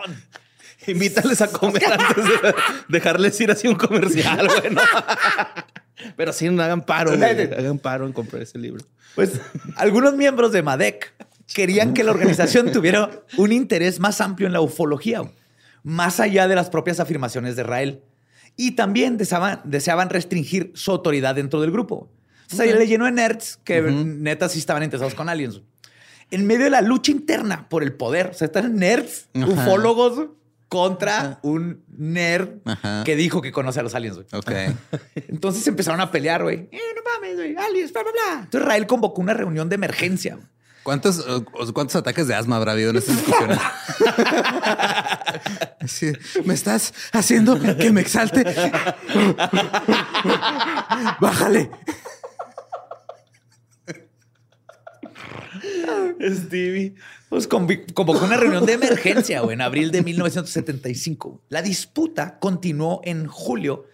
Invítales 0.86 1.40
a 1.40 1.48
comer 1.50 1.84
antes 1.86 2.24
de 2.24 2.54
dejarles 2.88 3.40
ir 3.40 3.50
así 3.50 3.68
un 3.68 3.74
comercial, 3.76 4.46
güey. 4.48 4.72
¿no? 4.74 4.80
Pero 6.16 6.32
sí, 6.32 6.48
no 6.50 6.62
hagan 6.62 6.82
paro, 6.84 7.16
güey. 7.16 7.52
Hagan 7.52 7.78
paro 7.78 8.06
en 8.06 8.12
comprar 8.12 8.42
ese 8.42 8.58
libro. 8.58 8.84
Pues 9.14 9.40
algunos 9.76 10.14
miembros 10.14 10.52
de 10.52 10.62
MADEC 10.62 11.12
querían 11.52 11.94
que 11.94 12.04
la 12.04 12.12
organización 12.12 12.72
tuviera 12.72 13.10
un 13.36 13.52
interés 13.52 14.00
más 14.00 14.20
amplio 14.20 14.46
en 14.46 14.52
la 14.52 14.60
ufología, 14.60 15.22
más 15.82 16.20
allá 16.20 16.48
de 16.48 16.54
las 16.54 16.70
propias 16.70 17.00
afirmaciones 17.00 17.56
de 17.56 17.62
Rael. 17.62 18.02
Y 18.56 18.72
también 18.72 19.16
deseaban, 19.16 19.60
deseaban 19.64 20.10
restringir 20.10 20.70
su 20.74 20.92
autoridad 20.92 21.34
dentro 21.34 21.60
del 21.60 21.72
grupo. 21.72 22.08
O 22.52 22.56
sea, 22.56 22.66
le 22.66 22.86
llenó 22.86 23.06
de 23.06 23.12
nerds 23.12 23.58
que 23.64 23.82
neta 23.82 24.48
sí 24.48 24.58
estaban 24.60 24.82
interesados 24.84 25.14
con 25.14 25.28
aliens. 25.28 25.60
En 26.30 26.46
medio 26.46 26.64
de 26.64 26.70
la 26.70 26.80
lucha 26.80 27.10
interna 27.10 27.68
por 27.68 27.82
el 27.82 27.94
poder, 27.94 28.28
o 28.28 28.34
sea, 28.34 28.46
están 28.46 28.76
nerds, 28.76 29.28
Ajá. 29.34 29.46
ufólogos 29.46 30.28
contra 30.68 31.38
un 31.42 31.82
nerd 31.96 32.58
Ajá. 32.64 33.02
que 33.04 33.16
dijo 33.16 33.42
que 33.42 33.50
conoce 33.52 33.80
a 33.80 33.82
los 33.82 33.94
aliens. 33.94 34.16
güey. 34.16 34.26
Ok. 34.32 34.76
Entonces 35.28 35.66
empezaron 35.66 36.00
a 36.00 36.10
pelear, 36.10 36.42
güey. 36.42 36.68
Eh, 36.70 36.80
no 36.96 37.02
mames, 37.12 37.36
güey. 37.36 37.56
Aliens, 37.56 37.92
bla, 37.92 38.02
bla, 38.02 38.12
bla. 38.12 38.42
Entonces 38.44 38.68
Rael 38.68 38.86
convocó 38.86 39.20
una 39.20 39.34
reunión 39.34 39.68
de 39.68 39.74
emergencia. 39.74 40.38
¿Cuántos, 40.84 41.24
¿Cuántos 41.72 41.96
ataques 41.96 42.28
de 42.28 42.34
asma 42.36 42.56
habrá 42.56 42.72
habido 42.72 42.90
en 42.90 42.96
estas 42.96 43.16
discusiones? 43.16 43.58
Sí, 45.86 46.12
me 46.46 46.54
estás 46.54 46.94
haciendo 47.12 47.60
que 47.76 47.90
me 47.92 48.00
exalte. 48.00 48.42
Bájale. 51.20 51.70
Stevie. 56.20 56.94
Pues 57.28 57.46
convocó 57.46 58.24
una 58.24 58.36
reunión 58.36 58.64
de 58.64 58.74
emergencia 58.74 59.40
güey, 59.40 59.54
en 59.54 59.60
abril 59.60 59.90
de 59.90 60.02
1975. 60.02 61.42
La 61.48 61.62
disputa 61.62 62.38
continuó 62.38 63.00
en 63.04 63.26
julio 63.26 63.86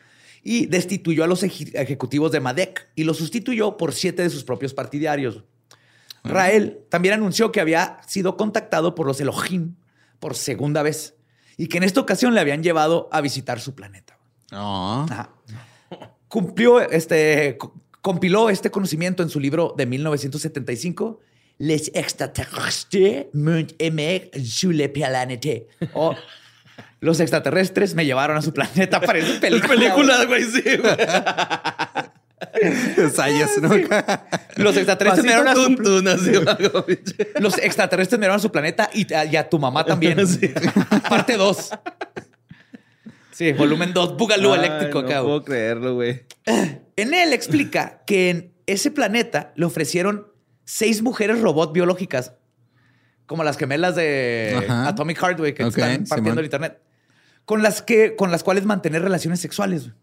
y 0.42 0.66
destituyó 0.66 1.24
a 1.24 1.26
los 1.26 1.42
eje- 1.42 1.72
ejecutivos 1.74 2.32
de 2.32 2.40
MADEC 2.40 2.88
y 2.94 3.04
los 3.04 3.16
sustituyó 3.18 3.76
por 3.76 3.92
siete 3.94 4.22
de 4.22 4.30
sus 4.30 4.44
propios 4.44 4.74
partidarios. 4.74 5.44
Rael 6.24 6.80
también 6.90 7.14
anunció 7.14 7.50
que 7.52 7.60
había 7.60 7.98
sido 8.06 8.36
contactado 8.36 8.94
por 8.94 9.06
los 9.06 9.20
Elohim 9.20 9.74
por 10.18 10.34
segunda 10.36 10.82
vez 10.82 11.14
y 11.56 11.66
que 11.68 11.78
en 11.78 11.84
esta 11.84 12.00
ocasión 12.00 12.34
le 12.34 12.40
habían 12.40 12.62
llevado 12.62 13.08
a 13.12 13.20
visitar 13.20 13.60
su 13.60 13.74
planeta. 13.74 14.18
Ajá. 14.50 15.30
Cumplió 16.28 16.80
este, 16.80 17.56
co- 17.58 17.74
compiló 18.00 18.50
este 18.50 18.70
conocimiento 18.70 19.22
en 19.22 19.28
su 19.30 19.40
libro 19.40 19.74
de 19.76 19.86
1975, 19.86 21.20
Les 21.58 21.90
extraterrestres 21.94 23.26
sur 24.46 24.74
planète. 24.92 25.68
O 25.94 26.14
los 27.00 27.20
extraterrestres 27.20 27.94
me 27.94 28.04
llevaron 28.06 28.36
a 28.36 28.42
su 28.42 28.52
planeta. 28.54 29.00
Parece 29.00 29.34
película. 29.40 29.68
Película, 29.74 30.24
güey, 30.26 30.44
sí, 30.44 30.62
güey. 30.76 30.96
Sayas, 33.14 33.58
¿no? 33.60 33.70
Los 34.56 34.76
extraterrestres 34.76 35.24
me 35.24 35.30
llevaron 35.32 36.08
a 36.08 36.16
su 36.16 36.84
pinche. 36.86 37.28
Los 37.40 37.58
extraterrestres 37.58 38.18
me 38.18 38.24
llevaron 38.26 38.38
a 38.40 38.42
su 38.42 38.50
planeta 38.52 38.90
y 38.94 39.12
a, 39.12 39.24
y 39.24 39.36
a 39.36 39.48
tu 39.48 39.58
mamá 39.58 39.84
también. 39.84 40.18
Parte 41.08 41.36
2. 41.36 41.70
Sí, 43.32 43.52
volumen 43.52 43.92
2, 43.94 44.16
Bugalú 44.16 44.54
eléctrico 44.54 45.02
No 45.02 45.08
puedo 45.08 45.44
creerlo, 45.44 45.94
güey. 45.94 46.24
En 46.96 47.14
él 47.14 47.32
explica 47.32 48.02
que 48.06 48.30
en 48.30 48.54
ese 48.66 48.90
planeta 48.90 49.52
le 49.56 49.64
ofrecieron 49.64 50.26
seis 50.64 51.02
mujeres 51.02 51.40
robot 51.40 51.72
biológicas, 51.72 52.34
como 53.26 53.42
las 53.44 53.56
gemelas 53.56 53.96
de 53.96 54.62
Ajá. 54.68 54.88
Atomic 54.88 55.18
Heart, 55.18 55.38
güey, 55.38 55.54
que 55.54 55.64
Ok, 55.64 55.70
están 55.70 56.04
partiendo 56.04 56.30
Simón. 56.32 56.38
el 56.38 56.44
internet, 56.44 56.82
con 57.44 57.62
las, 57.62 57.80
que, 57.82 58.14
con 58.14 58.30
las 58.30 58.42
cuales 58.44 58.64
mantener 58.66 59.02
relaciones 59.02 59.40
sexuales. 59.40 59.84
güey. 59.84 59.94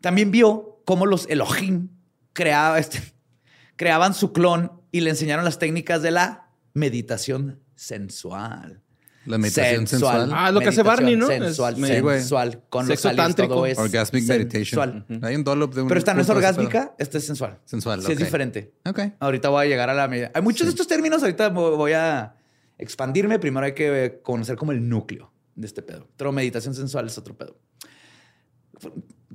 También 0.00 0.30
vio 0.30 0.73
cómo 0.84 1.06
los 1.06 1.26
Elohim 1.28 1.88
creaba, 2.32 2.78
este, 2.78 3.00
creaban 3.76 4.14
su 4.14 4.32
clon 4.32 4.72
y 4.92 5.00
le 5.00 5.10
enseñaron 5.10 5.44
las 5.44 5.58
técnicas 5.58 6.02
de 6.02 6.10
la 6.10 6.50
meditación 6.74 7.60
sensual. 7.74 8.80
La 9.26 9.38
meditación 9.38 9.86
sensual. 9.86 10.30
Ah, 10.34 10.50
lo 10.50 10.60
que 10.60 10.68
hace 10.68 10.82
Barney, 10.82 11.16
¿no? 11.16 11.26
Sensual, 11.26 11.82
Es- 11.82 11.88
sensual. 12.20 12.62
Con 12.68 12.82
los 12.86 12.88
Sexo 12.98 13.08
aliens, 13.08 13.26
tántrico. 13.28 13.54
todo 13.54 13.64
es 13.66 13.78
Orgasmic 13.78 14.22
sensual. 14.24 14.38
meditation. 14.38 15.24
Hay 15.24 15.34
un 15.34 15.44
dollop 15.44 15.74
de 15.74 15.80
un. 15.82 15.88
Pero 15.88 15.98
esta 15.98 16.12
no 16.12 16.20
es 16.20 16.28
orgásmica, 16.28 16.94
esta 16.98 17.16
es 17.16 17.24
sensual. 17.26 17.58
Sensual, 17.64 18.02
Sí, 18.02 18.12
es 18.12 18.18
diferente. 18.18 18.74
Ok. 18.84 19.00
Ahorita 19.20 19.48
voy 19.48 19.64
a 19.64 19.68
llegar 19.68 19.88
a 19.88 19.94
la 19.94 20.08
medida. 20.08 20.30
Hay 20.34 20.42
muchos 20.42 20.66
de 20.66 20.70
estos 20.72 20.86
términos, 20.86 21.22
ahorita 21.22 21.48
voy 21.48 21.92
a 21.92 22.36
expandirme. 22.76 23.38
Primero 23.38 23.64
hay 23.64 23.72
que 23.72 24.04
eh, 24.04 24.20
conocer 24.20 24.56
como 24.56 24.72
el 24.72 24.86
núcleo 24.86 25.32
de 25.54 25.66
este 25.68 25.80
pedo. 25.80 26.06
Pero 26.18 26.30
meditación 26.30 26.74
sensual 26.74 27.06
es 27.06 27.16
otro 27.16 27.34
pedo. 27.34 27.56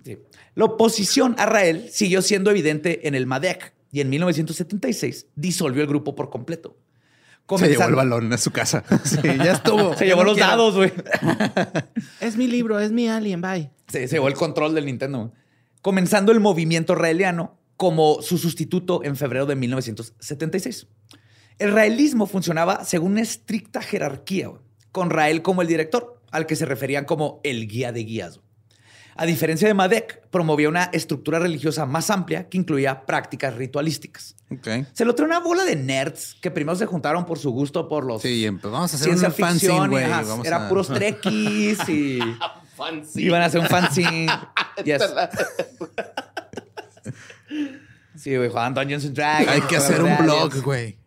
Sí. 0.04 0.18
La 0.56 0.66
oposición 0.66 1.36
a 1.38 1.46
Rael 1.46 1.90
siguió 1.92 2.22
siendo 2.22 2.50
evidente 2.52 3.08
en 3.08 3.16
el 3.16 3.26
MADEC 3.28 3.74
y 3.92 4.02
en 4.02 4.10
1976 4.10 5.28
disolvió 5.36 5.82
el 5.82 5.88
grupo 5.88 6.16
por 6.16 6.30
completo. 6.30 6.78
Se 7.50 7.56
llevó 7.56 7.66
el 7.66 7.78
Comenzando- 7.78 7.96
balón 7.98 8.34
a 8.34 8.38
su 8.38 8.52
casa. 8.52 8.84
Sí, 9.04 9.18
ya 9.24 9.54
estuvo. 9.54 9.94
Se 9.98 10.06
llevó 10.06 10.22
No 10.22 10.26
los 10.30 10.34
quiero. 10.36 10.50
dados, 10.52 10.76
güey. 10.76 10.92
Es 12.22 12.38
mi 12.38 12.48
libro, 12.48 12.80
es 12.80 12.92
mi 12.92 13.08
alien, 13.08 13.42
bye. 13.42 13.72
Se, 13.88 14.08
se 14.08 14.16
llevó 14.16 14.28
el 14.28 14.36
control 14.36 14.76
del 14.76 14.86
Nintendo. 14.86 15.34
Comenzando 15.82 16.32
el 16.32 16.40
movimiento 16.40 16.94
raeliano 16.96 17.58
como 17.78 18.22
su 18.22 18.38
sustituto 18.38 19.04
en 19.04 19.16
febrero 19.16 19.46
de 19.46 19.56
1976. 19.56 20.88
El 21.58 21.72
raelismo 21.74 22.26
funcionaba 22.28 22.84
según 22.86 23.14
una 23.14 23.22
estricta 23.22 23.82
jerarquía, 23.82 24.52
con 24.92 25.10
Rael 25.10 25.42
como 25.42 25.62
el 25.62 25.68
director, 25.68 26.22
al 26.32 26.46
que 26.46 26.56
se 26.56 26.66
referían 26.66 27.06
como 27.06 27.40
el 27.44 27.68
guía 27.68 27.92
de 27.92 28.04
guías. 28.04 28.40
A 29.22 29.26
diferencia 29.26 29.68
de 29.68 29.74
Madec, 29.74 30.22
promovía 30.30 30.70
una 30.70 30.86
estructura 30.94 31.40
religiosa 31.40 31.86
más 31.86 32.10
amplia 32.10 32.48
que 32.48 32.58
incluía 32.58 33.06
prácticas 33.06 33.54
ritualísticas. 33.56 34.38
Ok. 34.50 34.68
Se 34.94 35.04
lo 35.04 35.14
trae 35.14 35.28
una 35.28 35.40
bola 35.42 35.66
de 35.66 35.76
nerds 35.76 36.38
que 36.42 36.50
primero 36.52 36.78
se 36.78 36.86
juntaron 36.86 37.26
por 37.26 37.38
su 37.38 37.52
gusto 37.52 37.90
por 37.90 38.06
los 38.06 38.22
Sí, 38.22 38.48
pues 38.62 38.72
vamos 38.72 38.94
a 38.94 38.96
hacer 38.96 39.08
ciencia 39.08 39.28
un 39.28 39.34
fanzine, 39.34 39.72
ficción. 39.74 39.86
y, 39.88 39.90
güey. 39.90 40.04
ajá, 40.06 40.22
Vamos 40.22 40.48
Era 40.48 40.66
a- 40.66 40.70
puros 40.70 40.88
trekkies 40.88 41.90
y 41.90 42.20
iban 43.16 43.42
a 43.42 43.46
hacer 43.46 43.60
un 43.60 43.68
fanzine. 43.68 44.28
Yes. 44.86 45.04
Sí, 48.16 48.36
güey, 48.38 48.48
jugaban 48.48 48.74
Dungeons 48.74 49.06
and 49.06 49.16
Dragons. 49.16 49.48
Hay 49.50 49.62
que 49.62 49.76
hacer 49.76 50.02
un 50.02 50.16
blog, 50.18 50.62
güey. 50.62 50.98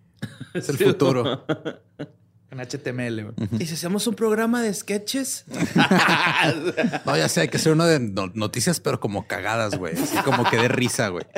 Es 0.52 0.68
el 0.68 0.76
futuro. 0.76 1.46
En 2.52 2.60
HTML, 2.60 3.22
güey. 3.24 3.34
¿Y 3.58 3.66
si 3.66 3.72
hacemos 3.74 4.06
un 4.06 4.14
programa 4.14 4.62
de 4.62 4.72
sketches? 4.74 5.46
No, 7.06 7.16
ya 7.16 7.26
sé, 7.28 7.40
hay 7.42 7.48
que 7.48 7.56
hacer 7.56 7.72
uno 7.72 7.86
de 7.86 7.98
no- 7.98 8.30
noticias, 8.34 8.78
pero 8.78 9.00
como 9.00 9.26
cagadas, 9.26 9.76
güey. 9.78 9.94
Así 9.94 10.16
como 10.18 10.44
que 10.48 10.58
de 10.58 10.68
risa, 10.68 11.08
güey. 11.08 11.24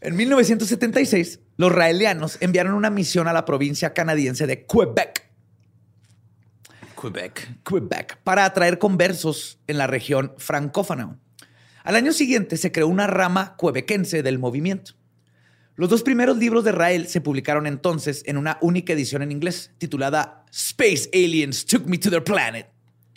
En 0.00 0.16
1976, 0.16 1.40
los 1.56 1.72
raelianos 1.72 2.36
enviaron 2.40 2.74
una 2.74 2.90
misión 2.90 3.26
a 3.26 3.32
la 3.32 3.46
provincia 3.46 3.94
canadiense 3.94 4.46
de 4.46 4.66
Quebec. 4.66 5.30
Quebec. 7.00 7.62
Quebec 7.64 8.18
para 8.22 8.44
atraer 8.44 8.78
conversos 8.78 9.58
en 9.66 9.78
la 9.78 9.86
región 9.86 10.34
francófona. 10.36 11.16
Al 11.84 11.96
año 11.96 12.12
siguiente 12.12 12.58
se 12.58 12.70
creó 12.70 12.88
una 12.88 13.06
rama 13.06 13.56
quebequense 13.58 14.22
del 14.22 14.38
movimiento. 14.38 14.92
Los 15.76 15.88
dos 15.90 16.02
primeros 16.02 16.36
libros 16.36 16.62
de 16.64 16.72
Rael 16.72 17.08
se 17.08 17.20
publicaron 17.20 17.66
entonces 17.66 18.22
en 18.26 18.36
una 18.36 18.58
única 18.60 18.92
edición 18.92 19.22
en 19.22 19.32
inglés, 19.32 19.72
titulada 19.78 20.44
Space 20.52 21.10
Aliens 21.12 21.66
Took 21.66 21.86
Me 21.86 21.98
to 21.98 22.10
Their 22.10 22.22
Planet. 22.22 22.68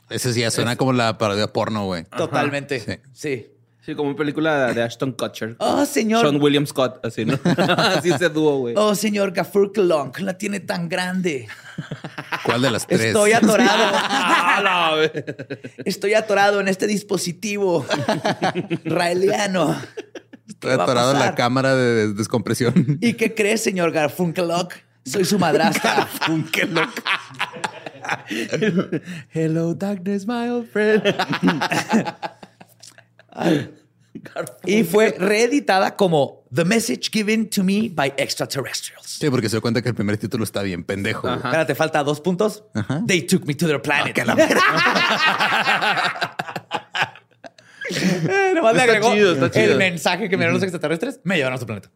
Ese 0.10 0.34
sí 0.34 0.40
ya 0.40 0.50
suena 0.50 0.76
como 0.76 0.94
la 0.94 1.18
parodia 1.18 1.48
porno, 1.54 1.86
güey. 1.86 2.06
Totalmente. 2.06 2.80
sí. 2.80 2.94
Sí. 3.14 3.48
Sí, 3.88 3.96
como 3.96 4.10
una 4.10 4.18
película 4.18 4.74
de 4.74 4.84
Ashton 4.84 5.14
Kutcher. 5.14 5.56
Oh, 5.60 5.86
señor. 5.86 6.20
Sean 6.22 6.42
William 6.42 6.68
Scott, 6.68 7.06
así, 7.06 7.24
¿no? 7.24 7.40
así 7.46 8.10
ese 8.12 8.28
dúo, 8.28 8.58
güey. 8.58 8.74
Oh, 8.78 8.94
señor 8.96 9.32
Gafur 9.32 9.72
Klonk, 9.72 10.20
la 10.20 10.38
tiene 10.38 10.60
tan 10.60 10.90
grande. 10.90 11.48
¿Cuál 12.44 12.64
de 12.64 12.72
las 12.72 12.86
tres? 12.86 13.00
Estoy 13.02 13.32
atorado. 13.32 13.94
Ah, 14.60 14.98
Estoy 15.86 16.16
atorado 16.16 16.60
en 16.60 16.68
este 16.68 16.88
dispositivo 16.88 17.86
raeliano. 18.84 19.80
Estoy 20.58 20.72
¿Qué 20.72 20.78
va 20.78 20.84
a 20.84 20.86
atorado 20.86 21.12
en 21.14 21.20
la 21.20 21.36
cámara 21.36 21.76
de 21.76 22.08
des- 22.08 22.18
descompresión. 22.18 22.98
¿Y 23.00 23.14
qué 23.14 23.34
crees, 23.36 23.62
señor 23.64 23.92
Garfunkelok? 23.92 24.74
Soy 25.06 25.24
su 25.24 25.38
madrastra. 25.40 26.08
Hello, 29.34 29.74
darkness, 29.74 30.28
my 30.28 30.50
old 30.50 30.68
friend. 30.70 31.02
y 34.66 34.84
fue 34.84 35.16
reeditada 35.18 35.96
como 35.96 36.44
The 36.54 36.66
Message 36.66 37.10
Given 37.12 37.50
to 37.50 37.64
Me 37.64 37.90
by 37.94 38.14
Extraterrestrials. 38.18 39.06
Sí, 39.06 39.30
porque 39.30 39.48
se 39.50 39.56
dio 39.58 39.62
cuenta 39.62 39.82
que 39.82 39.90
el 39.90 39.96
primer 39.96 40.18
título 40.18 40.44
está 40.44 40.62
bien 40.64 40.84
pendejo. 40.84 41.22
güey. 41.22 41.36
Espérate, 41.36 41.76
falta 41.76 42.04
dos 42.04 42.20
puntos. 42.20 42.64
Ajá. 42.74 43.02
They 43.08 43.22
took 43.22 43.46
me 43.46 43.54
to 43.56 43.68
their 43.68 43.82
planet. 43.82 44.14
que 44.14 44.26
la. 44.26 44.36
Eh, 47.90 48.52
Nomás 48.56 48.76
le 48.76 48.82
agregó 48.82 49.14
chido, 49.14 49.34
está 49.34 49.46
el 49.46 49.52
chido. 49.52 49.78
mensaje 49.78 50.30
que 50.30 50.38
me 50.38 50.42
dieron 50.42 50.56
los 50.56 50.64
extraterrestres. 50.64 51.20
Me 51.24 51.36
llevaron 51.38 51.56
a 51.56 51.60
su 51.60 51.66
planeta. 51.66 51.90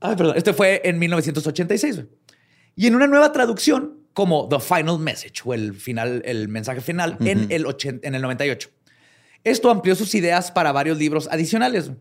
Ay, 0.00 0.16
perdón. 0.16 0.36
Este 0.36 0.52
fue 0.52 0.80
en 0.84 0.98
1986. 0.98 1.96
güey. 1.96 2.08
Y 2.74 2.86
en 2.86 2.94
una 2.94 3.06
nueva 3.06 3.32
traducción, 3.32 3.98
como 4.12 4.48
The 4.48 4.58
Final 4.60 4.98
Message, 4.98 5.42
o 5.44 5.54
el 5.54 5.74
final, 5.74 6.22
el 6.24 6.48
mensaje 6.48 6.80
final, 6.80 7.16
en, 7.20 7.50
el 7.50 7.66
80 7.66 8.06
en 8.06 8.14
el 8.14 8.22
98. 8.22 8.70
Esto 9.44 9.70
amplió 9.70 9.94
sus 9.94 10.14
ideas 10.14 10.50
para 10.50 10.72
varios 10.72 10.98
libros 10.98 11.28
adicionales. 11.30 11.88
güey. 11.88 11.98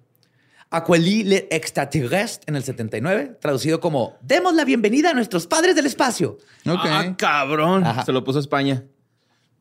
Aquelí 0.74 1.24
le 1.26 1.50
extraterrestre 1.52 2.46
en 2.48 2.56
el 2.56 2.64
79, 2.64 3.38
traducido 3.42 3.82
como 3.82 4.18
Demos 4.22 4.54
la 4.56 4.64
bienvenida 4.64 5.10
a 5.10 5.14
nuestros 5.14 5.46
padres 5.46 5.76
del 5.76 5.86
espacio. 5.86 6.38
Ok. 6.66 6.80
Ah, 6.84 7.14
cabrón. 7.18 7.86
Ajá. 7.86 8.06
Se 8.06 8.14
lo 8.14 8.24
puso 8.24 8.40
a 8.40 8.42
España. 8.42 8.84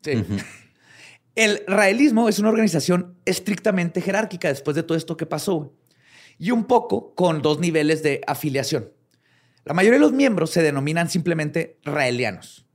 Sí. 0.03 0.23
El 1.35 1.63
raelismo 1.67 2.27
es 2.27 2.39
una 2.39 2.49
organización 2.49 3.15
estrictamente 3.25 4.01
jerárquica 4.01 4.49
después 4.49 4.75
de 4.75 4.83
todo 4.83 4.97
esto 4.97 5.17
que 5.17 5.25
pasó. 5.25 5.73
Y 6.37 6.51
un 6.51 6.65
poco 6.65 7.13
con 7.15 7.41
dos 7.41 7.59
niveles 7.59 8.03
de 8.03 8.21
afiliación. 8.27 8.91
La 9.63 9.73
mayoría 9.73 9.99
de 9.99 10.05
los 10.05 10.13
miembros 10.13 10.49
se 10.49 10.63
denominan 10.63 11.09
simplemente 11.09 11.77
raelianos, 11.83 12.65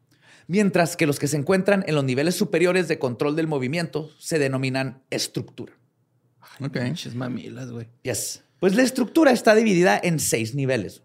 mientras 0.46 0.96
que 0.96 1.06
los 1.06 1.18
que 1.18 1.26
se 1.26 1.36
encuentran 1.36 1.84
en 1.86 1.96
los 1.96 2.04
niveles 2.04 2.36
superiores 2.36 2.86
de 2.86 2.98
control 2.98 3.34
del 3.34 3.48
movimiento 3.48 4.10
se 4.18 4.38
denominan 4.38 5.02
estructura. 5.10 5.74
Ok. 6.60 6.78
Mamilas, 7.14 7.70
güey. 7.70 7.88
Yes. 8.02 8.44
Pues 8.60 8.74
la 8.74 8.82
estructura 8.82 9.32
está 9.32 9.54
dividida 9.54 10.00
en 10.02 10.20
seis 10.20 10.54
niveles. 10.54 11.02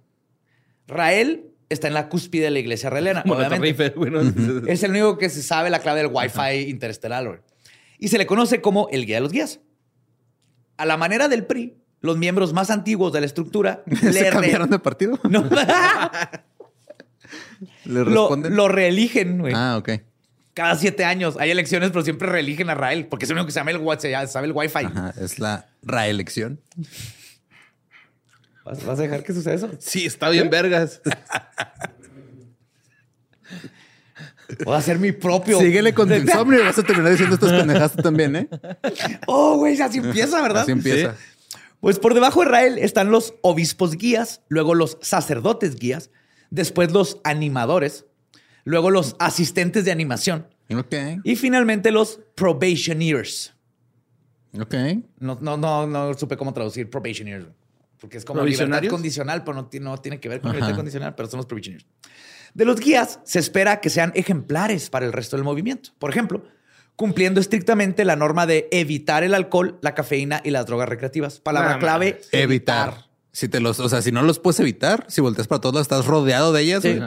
Rael 0.88 1.51
está 1.74 1.88
en 1.88 1.94
la 1.94 2.10
cúspide 2.10 2.44
de 2.46 2.52
la 2.52 2.60
iglesia. 2.60 2.90
Como 3.24 3.36
obviamente. 3.36 3.94
Es 4.68 4.84
el 4.84 4.92
único 4.92 5.18
que 5.18 5.30
se 5.30 5.42
sabe 5.44 5.70
la 5.70 5.80
clave 5.80 6.02
del 6.04 6.10
Wi-Fi 6.12 6.70
interestelar. 6.70 7.26
güey. 7.28 7.40
Y 8.00 8.08
se 8.08 8.18
le 8.18 8.26
conoce 8.26 8.62
como 8.62 8.88
el 8.92 9.06
guía 9.06 9.18
de 9.18 9.22
los 9.22 9.32
guías. 9.32 9.60
A 10.78 10.86
la 10.86 10.98
manera 10.98 11.28
del 11.28 11.46
PRI, 11.46 11.76
los 12.00 12.18
miembros 12.18 12.52
más 12.54 12.72
antiguos 12.72 13.14
de 13.14 13.20
la 13.20 13.28
estructura 13.28 13.84
¿Se 14.02 14.12
le, 14.12 14.30
cambiaron 14.30 14.70
de 14.70 14.80
partido? 14.80 15.20
No. 15.30 15.48
¿Le 17.86 17.94
lo, 17.94 18.04
responden? 18.06 18.56
lo 18.56 18.68
reeligen 18.68 19.38
güey. 19.40 19.54
Ah, 19.56 19.78
ok. 19.78 19.90
cada 20.54 20.76
siete 20.76 21.06
años. 21.06 21.38
Hay 21.40 21.52
elecciones, 21.52 21.92
pero 21.92 22.04
siempre 22.04 22.28
reeligen 22.30 22.70
a 22.70 22.76
Rael 22.76 23.06
porque 23.08 23.26
es 23.26 23.32
el 23.32 23.36
único 23.38 23.48
que 23.48 23.54
sabe 23.54 23.72
el, 23.72 23.78
wa- 23.78 24.00
se 24.00 24.12
sabe 24.28 24.48
el 24.48 24.54
Wi-Fi. 24.54 24.86
Ajá, 24.86 25.14
es 25.22 25.40
la 25.40 25.68
reelección. 25.84 26.60
¿Vas, 28.66 28.86
vas 28.86 29.00
a 29.00 29.02
dejar 29.02 29.24
que 29.24 29.34
suceda 29.34 29.54
eso? 29.56 29.70
Sí, 29.80 30.06
está 30.06 30.30
bien 30.30 30.50
vergas. 30.50 31.02
Voy 34.66 34.74
a 34.76 34.78
hacer 34.78 35.00
mi 35.00 35.12
propio. 35.12 35.60
Síguele 35.60 35.94
con 35.94 36.08
tu 36.10 36.14
insomnio 36.16 36.60
y 36.60 36.64
vas 36.64 36.78
a 36.78 36.84
terminar 36.84 37.12
diciendo 37.12 37.36
estas 37.36 37.52
pendejadas 37.52 37.94
también, 37.96 38.36
¿eh? 38.36 38.50
Oh, 39.26 39.58
güey, 39.58 39.80
así 39.82 40.00
empieza, 40.00 40.42
¿verdad? 40.42 40.64
Así 40.64 40.72
empieza. 40.72 41.16
Pues 41.80 42.00
por 42.00 42.14
debajo 42.14 42.42
de 42.42 42.46
Israel 42.48 42.78
están 42.78 43.12
los 43.12 43.34
obispos 43.42 43.96
guías, 43.98 44.42
luego 44.50 44.76
los 44.76 44.98
sacerdotes 45.02 45.78
guías, 45.78 46.12
después 46.50 46.92
los 46.92 47.20
animadores, 47.24 48.06
luego 48.66 48.92
los 48.92 49.16
asistentes 49.20 49.86
de 49.86 49.92
animación 49.92 50.48
Ok. 50.72 50.94
y 51.24 51.36
finalmente 51.38 51.92
los 51.92 52.20
probationeers. 52.36 53.54
Ok. 54.60 54.76
No, 55.18 55.40
no, 55.42 55.58
no, 55.58 55.88
no 55.88 56.14
supe 56.14 56.38
cómo 56.38 56.54
traducir 56.54 56.90
probationeers. 56.90 57.46
Porque 58.02 58.18
es 58.18 58.26
como 58.26 58.40
libertad 58.42 58.58
¿Provisionarios? 58.66 58.92
condicional, 58.92 59.44
pero 59.46 59.56
no, 59.62 59.70
no 59.80 59.98
tiene 60.00 60.20
que 60.20 60.28
ver 60.28 60.42
con 60.42 60.50
Ajá. 60.50 60.58
libertad 60.58 60.76
condicional, 60.76 61.16
pero 61.16 61.30
son 61.30 61.38
los 61.38 61.46
probationeers. 61.46 61.86
De 62.54 62.66
los 62.66 62.80
guías 62.80 63.20
se 63.24 63.38
espera 63.40 63.80
que 63.80 63.90
sean 63.92 64.12
ejemplares 64.16 64.90
para 64.90 65.06
el 65.06 65.14
resto 65.14 65.38
del 65.38 65.44
movimiento. 65.46 65.92
Por 66.00 66.10
ejemplo, 66.10 66.44
cumpliendo 66.96 67.40
estrictamente 67.40 68.04
la 68.04 68.16
norma 68.16 68.46
de 68.48 68.68
evitar 68.72 69.24
el 69.24 69.34
alcohol, 69.36 69.78
la 69.82 69.94
cafeína 69.94 70.42
y 70.44 70.50
las 70.50 70.66
drogas 70.66 70.90
recreativas. 70.90 71.40
Palabra 71.40 71.74
No, 71.76 71.80
clave, 71.80 72.14
mames. 72.14 72.30
Evitar. 72.32 73.06
Si 73.32 73.48
te 73.48 73.60
los, 73.62 73.80
o 73.80 73.88
sea, 73.88 74.02
si 74.02 74.12
no 74.12 74.24
los 74.24 74.40
puedes 74.40 74.60
evitar, 74.60 75.06
si 75.08 75.22
volteas 75.22 75.48
para 75.48 75.62
todos 75.62 75.76
lados, 75.76 75.86
estás 75.86 76.06
rodeado 76.06 76.52
de 76.52 76.62
ellas, 76.64 76.82
Sí. 76.82 77.00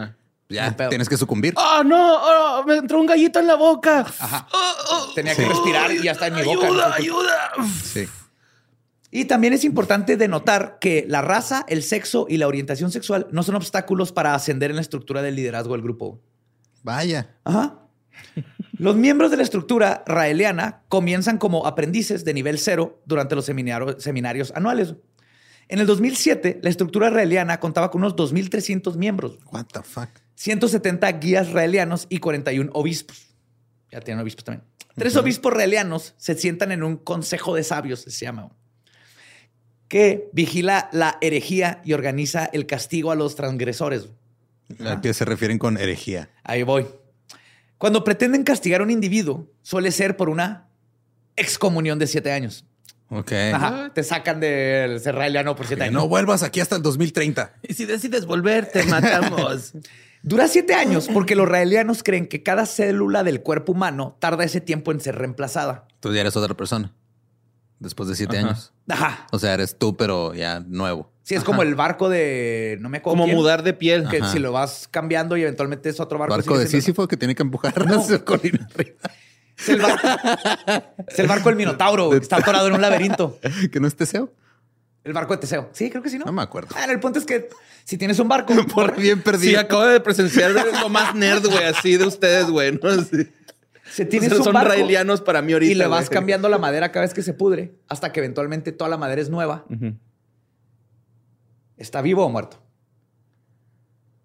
ya 0.49 0.75
tienes 0.89 1.09
que 1.09 1.17
sucumbir. 1.19 1.53
¡Oh, 1.57 1.83
no! 1.85 2.15
¡Oh, 2.23 2.65
me 2.67 2.77
entró 2.77 2.99
un 3.01 3.07
gallito 3.07 3.41
en 3.41 3.47
la 3.49 3.57
boca! 3.57 4.07
Ajá. 4.19 4.47
Oh, 4.53 4.73
oh. 4.93 5.13
Tenía 5.15 5.35
que 5.35 5.45
respirar 5.47 5.93
y 5.93 6.03
ya 6.03 6.13
está 6.13 6.29
en 6.29 6.37
mi 6.37 6.43
boca. 6.43 6.67
¡Ayuda, 6.67 6.95
ayuda! 6.95 7.53
Sí. 7.83 8.09
Y 9.17 9.27
también 9.27 9.53
es 9.53 9.63
importante 9.63 10.17
denotar 10.17 10.79
que 10.81 11.05
la 11.09 11.23
raza, 11.23 11.65
el 11.69 11.85
sexo 11.85 12.27
y 12.29 12.37
la 12.37 12.49
orientación 12.49 12.91
sexual 12.91 13.29
no 13.31 13.45
son 13.45 13.55
obstáculos 13.55 14.11
para 14.11 14.35
ascender 14.35 14.71
en 14.71 14.77
la 14.77 14.83
estructura 14.83 15.23
del 15.23 15.37
liderazgo 15.37 15.75
del 15.75 15.83
grupo. 15.83 16.21
Vaya. 16.83 17.37
Ajá. 17.45 17.79
Los 18.77 18.97
miembros 18.97 19.31
de 19.31 19.37
la 19.37 19.45
estructura 19.45 20.03
raeliana 20.09 20.83
comienzan 20.89 21.39
como 21.39 21.65
aprendices 21.65 22.25
de 22.25 22.35
nivel 22.35 22.59
cero 22.59 23.05
durante 23.07 23.37
los 23.37 23.45
seminarios, 23.45 24.03
seminarios 24.03 24.53
anuales. 24.57 24.97
En 25.69 25.79
el 25.79 25.87
2007, 25.87 26.59
la 26.61 26.69
estructura 26.69 27.09
raeliana 27.09 27.61
contaba 27.61 27.93
con 27.93 28.03
unos 28.03 28.17
2.300 28.17 28.97
miembros, 28.97 29.39
What 29.53 29.67
the 29.67 29.85
fuck. 29.85 30.09
170 30.35 31.13
guías 31.21 31.53
raelianos 31.53 32.09
y 32.09 32.19
41 32.19 32.69
obispos. 32.75 33.37
Ya 33.93 34.01
tienen 34.01 34.25
obispos 34.25 34.43
también. 34.43 34.67
Tres 34.97 35.15
obispos 35.15 35.53
raelianos 35.53 36.15
se 36.17 36.35
sientan 36.35 36.73
en 36.73 36.83
un 36.83 36.97
consejo 36.97 37.55
de 37.55 37.63
sabios, 37.63 38.01
se 38.01 38.11
llama, 38.25 38.51
que 39.95 40.29
vigila 40.33 40.89
la 40.91 41.19
herejía 41.21 41.81
y 41.85 41.93
organiza 41.93 42.47
el 42.53 42.67
castigo 42.67 43.13
a 43.13 43.15
los 43.15 43.37
transgresores. 43.37 44.09
¿A 44.85 45.01
qué 45.01 45.15
se 45.15 45.25
refieren 45.25 45.57
con 45.57 45.79
herejía? 45.79 46.31
Ahí 46.43 46.65
voy. 46.65 46.85
Cuando 47.79 48.03
pretenden 48.03 48.43
castigar 48.43 48.81
a 48.81 48.83
un 48.83 48.91
individuo, 48.91 49.47
suele 49.63 49.93
ser 49.93 50.17
por 50.17 50.31
una 50.31 50.67
excomunión 51.37 52.01
de 52.01 52.09
siete 52.09 52.33
años. 52.33 52.65
Ok. 53.09 53.31
Ajá. 53.53 53.93
Te 53.95 54.03
sacan 54.03 54.41
del 54.41 54.99
ser 54.99 55.15
raeliano 55.15 55.55
por 55.55 55.69
siete 55.69 55.83
Que 55.83 55.89
años. 55.91 56.03
no 56.03 56.09
vuelvas 56.09 56.43
aquí 56.43 56.59
hasta 56.59 56.75
el 56.75 56.83
2030. 56.83 57.55
Y 57.63 57.75
si 57.75 57.85
decides 57.85 58.27
volver, 58.27 58.67
te 58.67 58.83
matamos. 58.87 59.75
Dura 60.25 60.49
siete 60.49 60.75
años 60.75 61.09
porque 61.15 61.37
los 61.37 61.49
raelianos 61.49 62.03
creen 62.03 62.27
que 62.27 62.43
cada 62.43 62.67
célula 62.67 63.23
del 63.23 63.43
cuerpo 63.43 63.71
humano 63.71 64.17
tarda 64.19 64.43
ese 64.43 64.61
tiempo 64.61 64.91
en 64.91 64.99
ser 64.99 65.15
reemplazada. 65.15 65.87
Tú 66.01 66.13
ya 66.13 66.23
eres 66.23 66.37
otra 66.37 66.57
persona. 66.57 66.93
Después 67.79 68.09
de 68.09 68.17
siete 68.17 68.39
Ajá. 68.39 68.49
años. 68.49 68.74
Ajá. 68.89 69.27
O 69.33 69.39
sea, 69.39 69.55
eres 69.55 69.79
tú, 69.79 69.97
pero 69.97 70.35
ya 70.35 70.61
nuevo. 70.61 71.11
Sí, 71.23 71.35
es 71.35 71.43
como 71.43 71.63
el 71.63 71.75
barco 71.75 72.11
de. 72.11 72.77
No 72.81 72.89
me 72.91 72.99
acuerdo. 72.99 73.15
Como 73.15 73.25
quién, 73.25 73.37
mudar 73.37 73.63
de 73.63 73.73
piel. 73.73 74.07
Que 74.09 74.19
Ajá. 74.19 74.31
si 74.31 74.39
lo 74.39 74.53
vas 74.53 74.89
cambiando 74.91 75.37
y 75.39 75.43
eventualmente 75.43 75.89
es 75.89 75.99
otro 76.01 76.19
barco. 76.19 76.35
Barco 76.35 76.53
sigue 76.53 76.65
de 76.65 76.71
Sísifo 76.71 77.09
que 77.09 77.17
tiene 77.17 77.35
que 77.35 77.43
empujar 77.43 77.73
a 77.89 78.03
su 78.07 78.23
colina 78.25 78.69
arriba. 78.75 78.97
Es 79.57 79.69
el 79.69 79.81
barco, 79.81 80.09
es 81.09 81.19
el 81.19 81.27
barco 81.29 81.49
del 81.49 81.57
Minotauro. 81.57 82.11
que 82.11 82.17
Está 82.19 82.37
atorado 82.37 82.67
en 82.69 82.75
un 82.75 82.83
laberinto. 82.83 83.39
¿Que 83.73 83.81
no 83.81 83.87
es 83.89 83.97
Teseo? 83.97 84.33
El 85.03 85.13
barco 85.13 85.35
de 85.35 85.41
Teseo. 85.41 85.71
Sí, 85.73 85.89
creo 85.91 86.03
que 86.03 86.11
sí, 86.11 86.19
¿no? 86.19 86.25
No 86.27 86.33
me 86.33 86.43
acuerdo. 86.43 86.75
Ah, 86.77 86.85
el 86.91 86.99
punto 87.01 87.19
es 87.19 87.25
que 87.25 87.49
si 87.85 87.97
tienes 87.97 88.19
un 88.19 88.29
barco. 88.29 88.53
Por 88.75 88.97
bien 88.97 89.19
Sí, 89.19 89.23
perdido. 89.23 89.61
acabo 89.61 89.85
de 89.87 90.01
presenciar 90.01 90.51
lo 90.51 90.89
más 90.91 91.15
nerd, 91.15 91.47
güey, 91.47 91.65
así 91.65 91.97
de 91.97 92.05
ustedes, 92.07 92.47
güey. 92.51 92.73
¿no? 92.73 93.03
Sí. 93.03 93.29
Si 93.91 94.05
tienes 94.07 94.31
O 94.33 94.37
sea, 94.37 94.45
son 94.45 94.53
barco 94.55 94.71
raelianos 94.71 95.21
para 95.21 95.43
mí 95.43 95.53
ahorita. 95.53 95.73
y 95.73 95.75
le 95.75 95.87
vas 95.87 96.07
güey. 96.09 96.15
cambiando 96.15 96.49
la 96.49 96.59
madera 96.59 96.91
cada 96.93 97.05
vez 97.05 97.15
que 97.15 97.23
se 97.23 97.35
pudre, 97.35 97.75
hasta 97.89 98.13
que 98.13 98.21
eventualmente 98.21 98.73
toda 98.73 98.89
la 98.91 98.97
madera 98.97 99.21
es 99.21 99.31
nueva. 99.31 99.65
¿está 101.77 102.01
vivo 102.03 102.25
o 102.25 102.29
muerto? 102.29 102.63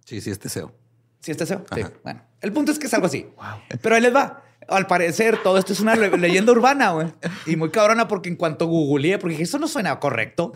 Sí, 0.06 0.22
sí, 0.22 0.32
es 0.32 0.39
Teseo. 0.39 0.74
¿Sí 1.19 1.32
es 1.32 1.38
Teseo? 1.38 1.63
Sí. 1.76 1.82
Bueno, 2.04 2.22
el 2.41 2.52
punto 2.54 2.72
es 2.72 2.80
que 2.80 2.88
es 2.88 2.93
algo 2.93 3.08
así. 3.08 3.28
Pero 3.82 3.95
ahí 3.95 4.02
les 4.02 4.15
va. 4.15 4.43
Al 4.67 4.88
parecer, 4.88 5.38
todo 5.43 5.58
esto 5.58 5.74
es 5.74 5.80
una 5.80 5.95
le- 5.95 6.10
leyenda 6.17 6.52
urbana, 6.52 6.91
güey. 6.91 7.08
Y 7.48 7.56
muy 7.56 7.69
cabrona 7.72 8.08
porque 8.08 8.30
en 8.30 8.36
cuanto 8.36 8.67
googleé, 8.67 9.17
porque 9.17 9.32
dije, 9.34 9.43
eso 9.43 9.58
no 9.60 9.67
suena 9.67 10.00
correcto. 10.00 10.54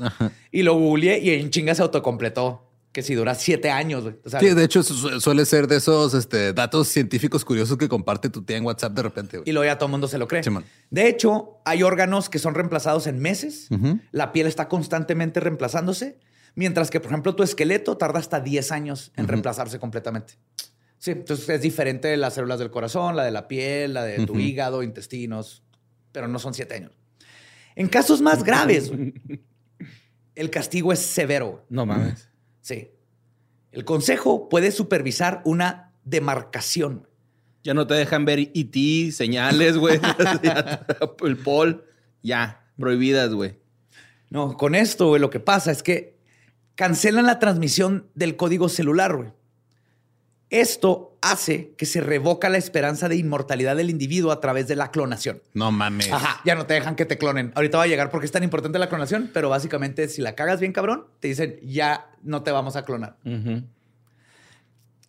Y 0.52 0.64
lo 0.64 0.76
googleé 0.76 1.20
y 1.20 1.32
en 1.32 1.50
chinga 1.50 1.74
se 1.76 1.82
autocompletó. 1.82 2.70
Que 2.94 3.02
si 3.02 3.16
dura 3.16 3.34
siete 3.36 3.70
años, 3.72 4.04
güey. 4.04 4.16
Sí, 4.40 4.54
de 4.54 4.64
hecho, 4.64 4.84
su- 4.84 5.20
suele 5.20 5.46
ser 5.46 5.68
de 5.68 5.78
esos 5.78 6.14
este, 6.14 6.54
datos 6.54 6.88
científicos 6.88 7.44
curiosos 7.44 7.76
que 7.78 7.90
comparte 7.90 8.30
tu 8.30 8.44
tía 8.44 8.56
en 8.58 8.64
WhatsApp 8.66 8.94
de 8.94 9.02
repente. 9.02 9.38
güey. 9.40 9.50
y 9.50 9.52
luego 9.52 9.66
ya 9.66 9.78
todo 9.80 9.88
el 9.88 9.92
mundo 9.92 10.08
se 10.08 10.18
lo 10.20 10.28
cree. 10.28 10.44
De 10.92 11.08
hecho, 11.10 11.58
hay 11.66 11.82
órganos 11.84 12.30
que 12.30 12.38
son 12.40 12.54
reemplazados 12.54 13.08
en 13.08 13.20
meses. 13.20 13.68
La 14.12 14.32
piel 14.32 14.46
está 14.48 14.70
constantemente 14.70 15.40
reemplazándose, 15.40 16.20
mientras 16.56 16.92
que, 16.92 17.00
por 17.00 17.10
ejemplo, 17.12 17.36
tu 17.36 17.42
esqueleto 17.44 17.98
tarda 17.98 18.20
hasta 18.20 18.40
10 18.40 18.72
años 18.72 19.12
en 19.18 19.28
reemplazarse 19.28 19.80
completamente. 19.80 20.36
Sí, 21.00 21.12
entonces 21.12 21.50
es 21.50 21.62
diferente 21.62 22.08
de 22.08 22.16
las 22.18 22.36
células 22.36 22.60
del 22.60 22.70
corazón, 22.72 23.16
la 23.16 23.24
de 23.26 23.32
la 23.32 23.48
piel, 23.48 23.96
la 23.96 24.04
de 24.06 24.26
tu 24.26 24.40
hígado, 24.40 24.84
intestinos, 24.84 25.64
pero 26.12 26.28
no 26.28 26.38
son 26.40 26.54
7 26.54 26.76
años. 26.76 26.92
En 27.76 27.88
casos 27.90 28.22
más 28.22 28.44
graves, 28.44 28.92
el 30.36 30.50
castigo 30.50 30.94
es 30.94 31.00
severo. 31.00 31.66
No 31.70 31.86
mames. 31.88 32.30
Sí. 32.64 32.92
El 33.72 33.84
consejo 33.86 34.48
puede 34.48 34.72
supervisar 34.72 35.42
una 35.44 35.92
demarcación. 36.06 37.08
Ya 37.64 37.74
no 37.74 37.86
te 37.86 37.94
dejan 37.94 38.26
ver 38.26 38.40
IT, 38.40 39.12
señales, 39.12 39.78
güey. 39.78 40.00
El 41.24 41.38
pol. 41.38 41.86
Ya, 42.22 42.66
prohibidas, 42.80 43.34
güey. 43.34 43.60
No, 44.30 44.58
con 44.58 44.76
esto, 44.76 45.10
güey, 45.10 45.22
lo 45.22 45.30
que 45.30 45.40
pasa 45.40 45.72
es 45.72 45.84
que 45.84 46.18
cancelan 46.76 47.26
la 47.26 47.40
transmisión 47.40 48.08
del 48.16 48.38
código 48.38 48.70
celular, 48.70 49.16
güey. 49.16 49.30
Esto 50.50 51.13
hace 51.32 51.74
que 51.78 51.86
se 51.86 52.02
revoca 52.02 52.50
la 52.50 52.58
esperanza 52.58 53.10
de 53.10 53.16
inmortalidad 53.16 53.76
del 53.76 53.90
individuo 53.90 54.32
a 54.32 54.40
través 54.42 54.68
de 54.68 54.76
la 54.76 54.92
clonación. 54.92 55.42
No 55.54 55.72
mames. 55.72 56.12
Ajá, 56.12 56.42
ya 56.46 56.56
no 56.56 56.66
te 56.66 56.74
dejan 56.76 56.96
que 56.96 57.06
te 57.06 57.18
clonen. 57.18 57.52
Ahorita 57.56 57.78
va 57.78 57.84
a 57.86 57.88
llegar 57.88 58.10
porque 58.10 58.26
es 58.26 58.32
tan 58.32 58.44
importante 58.44 58.78
la 58.80 58.90
clonación, 58.90 59.30
pero 59.34 59.50
básicamente 59.50 60.08
si 60.10 60.22
la 60.22 60.36
cagas 60.36 60.60
bien 60.60 60.74
cabrón, 60.74 61.06
te 61.20 61.28
dicen 61.30 61.60
ya 61.64 62.10
no 62.22 62.44
te 62.44 62.52
vamos 62.52 62.76
a 62.76 62.84
clonar. 62.84 63.18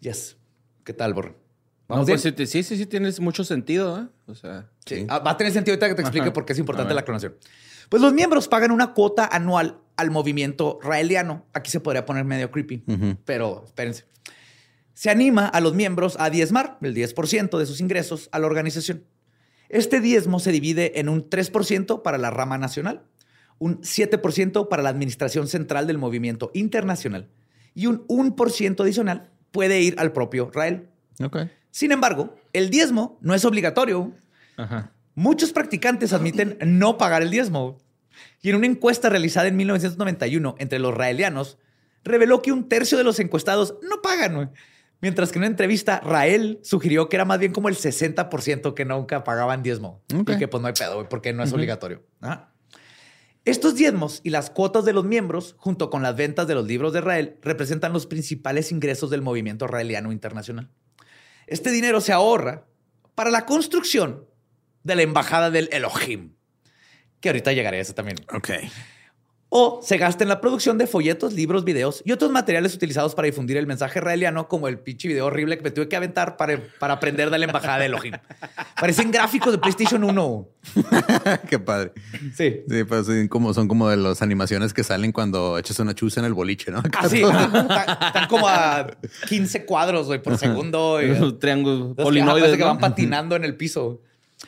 Yes. 0.01 0.37
¿Qué 0.85 0.93
tal, 0.93 1.15
Borre? 1.15 1.31
No, 1.89 1.97
¿Vamos 1.97 2.09
pues 2.09 2.23
sí, 2.23 2.33
sí, 2.47 2.63
sí, 2.63 2.77
sí, 2.77 2.87
tienes 2.87 3.21
mucho 3.21 3.45
sentido, 3.45 4.01
¿eh? 4.01 4.07
O 4.27 4.35
sea, 4.35 4.71
Sí. 4.87 5.07
Ah, 5.09 5.19
Va 5.19 5.33
a 5.33 5.37
tener 5.37 5.53
sentido 5.53 5.75
ahorita 5.75 5.89
que 5.89 5.95
te 5.95 6.03
explique 6.03 6.27
Ajá. 6.27 6.33
por 6.33 6.45
qué 6.45 6.53
es 6.53 6.59
importante 6.59 6.95
la 6.95 7.03
clonación. 7.03 7.37
Pues 7.89 8.03
los 8.03 8.13
miembros 8.13 8.49
pagan 8.49 8.71
una 8.71 8.95
cuota 8.95 9.29
anual 9.31 9.79
al 9.97 10.11
movimiento 10.11 10.79
raeliano. 10.83 11.45
Aquí 11.53 11.71
se 11.71 11.81
podría 11.81 12.05
poner 12.07 12.25
medio 12.25 12.51
creepy, 12.51 12.83
pero 13.25 13.65
espérense. 13.67 14.05
Se 14.95 15.11
anima 15.11 15.47
a 15.47 15.61
los 15.61 15.75
miembros 15.75 16.17
a 16.19 16.31
diezmar 16.31 16.79
el 16.81 16.95
10% 16.95 17.59
de 17.59 17.67
sus 17.67 17.81
ingresos 17.81 18.29
a 18.33 18.39
la 18.39 18.47
organización. 18.47 19.05
Este 19.69 20.01
diezmo 20.01 20.41
se 20.41 20.53
divide 20.53 21.01
en 21.01 21.09
un 21.09 21.29
3% 21.29 22.03
para 22.03 22.19
la 22.19 22.31
rama 22.31 22.59
nacional, 22.59 23.03
un 23.59 23.81
7% 23.81 24.69
para 24.69 24.83
la 24.83 24.89
administración 24.89 25.49
central 25.49 25.87
del 25.87 25.99
movimiento 25.99 26.51
internacional 26.55 27.29
y 27.75 27.87
un 27.87 28.07
1% 28.07 28.81
adicional 28.81 29.31
puede 29.51 29.81
ir 29.81 29.97
al 29.99 30.13
propio 30.13 30.51
Rael. 30.53 30.89
Sin 31.71 31.93
embargo, 31.93 32.37
el 32.53 32.71
diezmo 32.71 33.19
no 33.21 33.35
es 33.35 33.45
obligatorio. 33.45 34.13
ajá. 34.57 34.93
Muchos 35.17 35.53
practicantes 35.53 36.13
admiten 36.13 36.59
no 36.61 36.99
pagar 36.99 37.23
el 37.23 37.31
diezmo. 37.31 37.79
Y 38.43 38.51
en 38.51 38.57
una 38.57 38.67
encuesta 38.67 39.09
realizada 39.09 39.47
en 39.47 39.57
1991 39.57 40.57
entre 40.59 40.81
los 40.81 40.93
raelianos, 40.93 41.59
reveló 42.03 42.43
que 42.43 42.53
un 42.53 42.69
tercio 42.69 42.99
de 42.99 43.05
los 43.05 43.21
encuestados 43.21 43.77
no 43.89 44.03
pagan. 44.03 44.53
Mientras 45.05 45.31
que 45.31 45.37
en 45.37 45.43
una 45.43 45.49
entrevista, 45.49 46.01
Rael 46.01 46.61
sugirió 46.63 47.11
que 47.11 47.17
era 47.17 47.27
más 47.27 47.39
bien 47.39 47.53
como 47.53 47.69
el 47.69 47.77
60% 47.77 48.73
que 48.73 48.87
nunca 48.87 49.23
pagaban 49.23 49.63
diezmo. 49.63 50.03
Ok. 50.19 50.31
Y 50.31 50.39
que 50.39 50.49
pues 50.49 50.63
no 50.63 50.67
hay 50.67 50.73
pedo, 50.73 51.07
porque 51.11 51.35
no 51.35 51.43
es 51.43 51.53
obligatorio. 51.53 52.07
Ajá. 52.23 52.55
Estos 53.45 53.75
diezmos 53.75 54.23
y 54.25 54.31
las 54.31 54.49
cuotas 54.49 54.87
de 54.87 54.95
los 54.95 55.05
miembros, 55.05 55.57
junto 55.59 55.91
con 55.91 56.03
las 56.03 56.17
ventas 56.17 56.47
de 56.47 56.55
los 56.55 56.67
libros 56.67 56.95
de 56.95 57.03
Rael, 57.03 57.37
representan 57.43 57.93
los 57.93 58.07
principales 58.07 58.73
ingresos 58.73 59.11
del 59.11 59.21
movimiento 59.21 59.67
raeliano 59.67 60.11
internacional. 60.11 60.71
Este 61.47 61.71
dinero 61.71 62.01
se 62.01 62.15
ahorra 62.15 62.65
para 63.15 63.31
la 63.31 63.45
construcción 63.45 64.25
de 64.85 64.97
la 64.97 65.03
embajada 65.03 65.51
del 65.51 65.69
Elohim, 65.71 66.33
que 67.21 67.29
ahorita 67.29 67.53
llegaré 67.53 67.77
a 67.77 67.81
eso 67.83 67.93
también. 67.93 68.17
Ok. 68.33 68.53
O 69.57 69.79
se 69.85 69.99
gasta 69.99 70.25
en 70.25 70.29
la 70.29 70.41
producción 70.41 70.79
de 70.79 70.89
folletos, 70.89 71.33
libros, 71.33 71.65
videos 71.65 72.03
y 72.05 72.11
otros 72.11 72.33
materiales 72.33 72.75
utilizados 72.75 73.15
para 73.15 73.27
difundir 73.27 73.57
el 73.57 73.69
mensaje 73.69 74.01
israeliano, 74.01 74.49
como 74.49 74.67
el 74.67 74.81
pinche 74.81 75.07
video 75.07 75.27
horrible 75.27 75.57
que 75.57 75.63
me 75.63 75.71
tuve 75.71 75.89
que 75.89 75.95
aventar 75.95 76.37
para, 76.37 76.59
para 76.81 76.95
aprender 76.95 77.31
de 77.31 77.39
la 77.39 77.45
embajada 77.45 77.79
de 77.79 77.87
Elohim. 77.87 78.15
Parecen 78.75 79.13
gráficos 79.13 79.53
de 79.53 79.59
PlayStation 79.59 80.03
1. 80.03 80.49
Qué 81.49 81.61
padre. 81.61 81.93
Sí. 82.37 82.63
Sí, 82.69 82.83
pues 82.83 83.07
como, 83.29 83.55
son 83.55 83.69
como 83.69 83.89
de 83.89 83.97
las 83.97 84.23
animaciones 84.23 84.75
que 84.75 84.83
salen 84.83 85.13
cuando 85.13 85.57
echas 85.57 85.79
una 85.79 85.95
chuza 85.95 86.19
en 86.19 86.27
el 86.27 86.35
boliche, 86.35 86.73
¿no? 86.73 86.83
Así, 86.99 87.23
están 87.23 88.27
como 88.29 88.49
a 88.49 88.89
15 89.29 89.67
cuadros 89.67 90.09
por 90.19 90.37
segundo. 90.37 90.99
triángulos 91.39 91.95
que, 91.95 92.03
polinoides. 92.03 92.41
parece 92.41 92.59
que 92.59 92.65
¿no? 92.65 92.71
van 92.71 92.79
patinando 92.79 93.37
en 93.37 93.45
el 93.45 93.57
piso. 93.57 94.03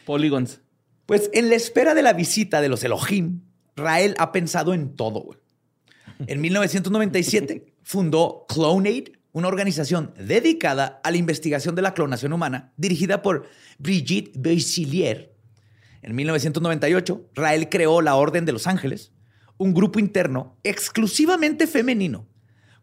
Polygons. 0.05 0.63
Pues 1.07 1.31
en 1.33 1.49
la 1.49 1.55
espera 1.55 1.95
de 1.95 2.03
la 2.03 2.13
visita 2.13 2.61
de 2.61 2.69
los 2.69 2.83
Elohim, 2.83 3.46
Rael 3.77 4.15
ha 4.19 4.33
pensado 4.33 4.73
en 4.73 4.97
todo. 4.97 5.39
En 6.27 6.41
1997 6.41 7.75
fundó 7.83 8.47
Clonaid, 8.49 9.11
una 9.33 9.49
organización 9.49 10.15
dedicada 10.19 11.01
a 11.05 11.11
la 11.11 11.19
investigación 11.19 11.75
de 11.75 11.83
la 11.83 11.93
clonación 11.93 12.33
humana, 12.33 12.73
dirigida 12.79 13.21
por 13.21 13.47
Brigitte 13.79 14.33
Beisilier. 14.35 15.37
En 16.01 16.15
1998, 16.15 17.31
Rael 17.35 17.69
creó 17.69 18.01
la 18.01 18.15
Orden 18.15 18.47
de 18.47 18.53
los 18.53 18.67
Ángeles, 18.67 19.13
un 19.59 19.75
grupo 19.75 19.99
interno 19.99 20.59
exclusivamente 20.63 21.67
femenino, 21.67 22.27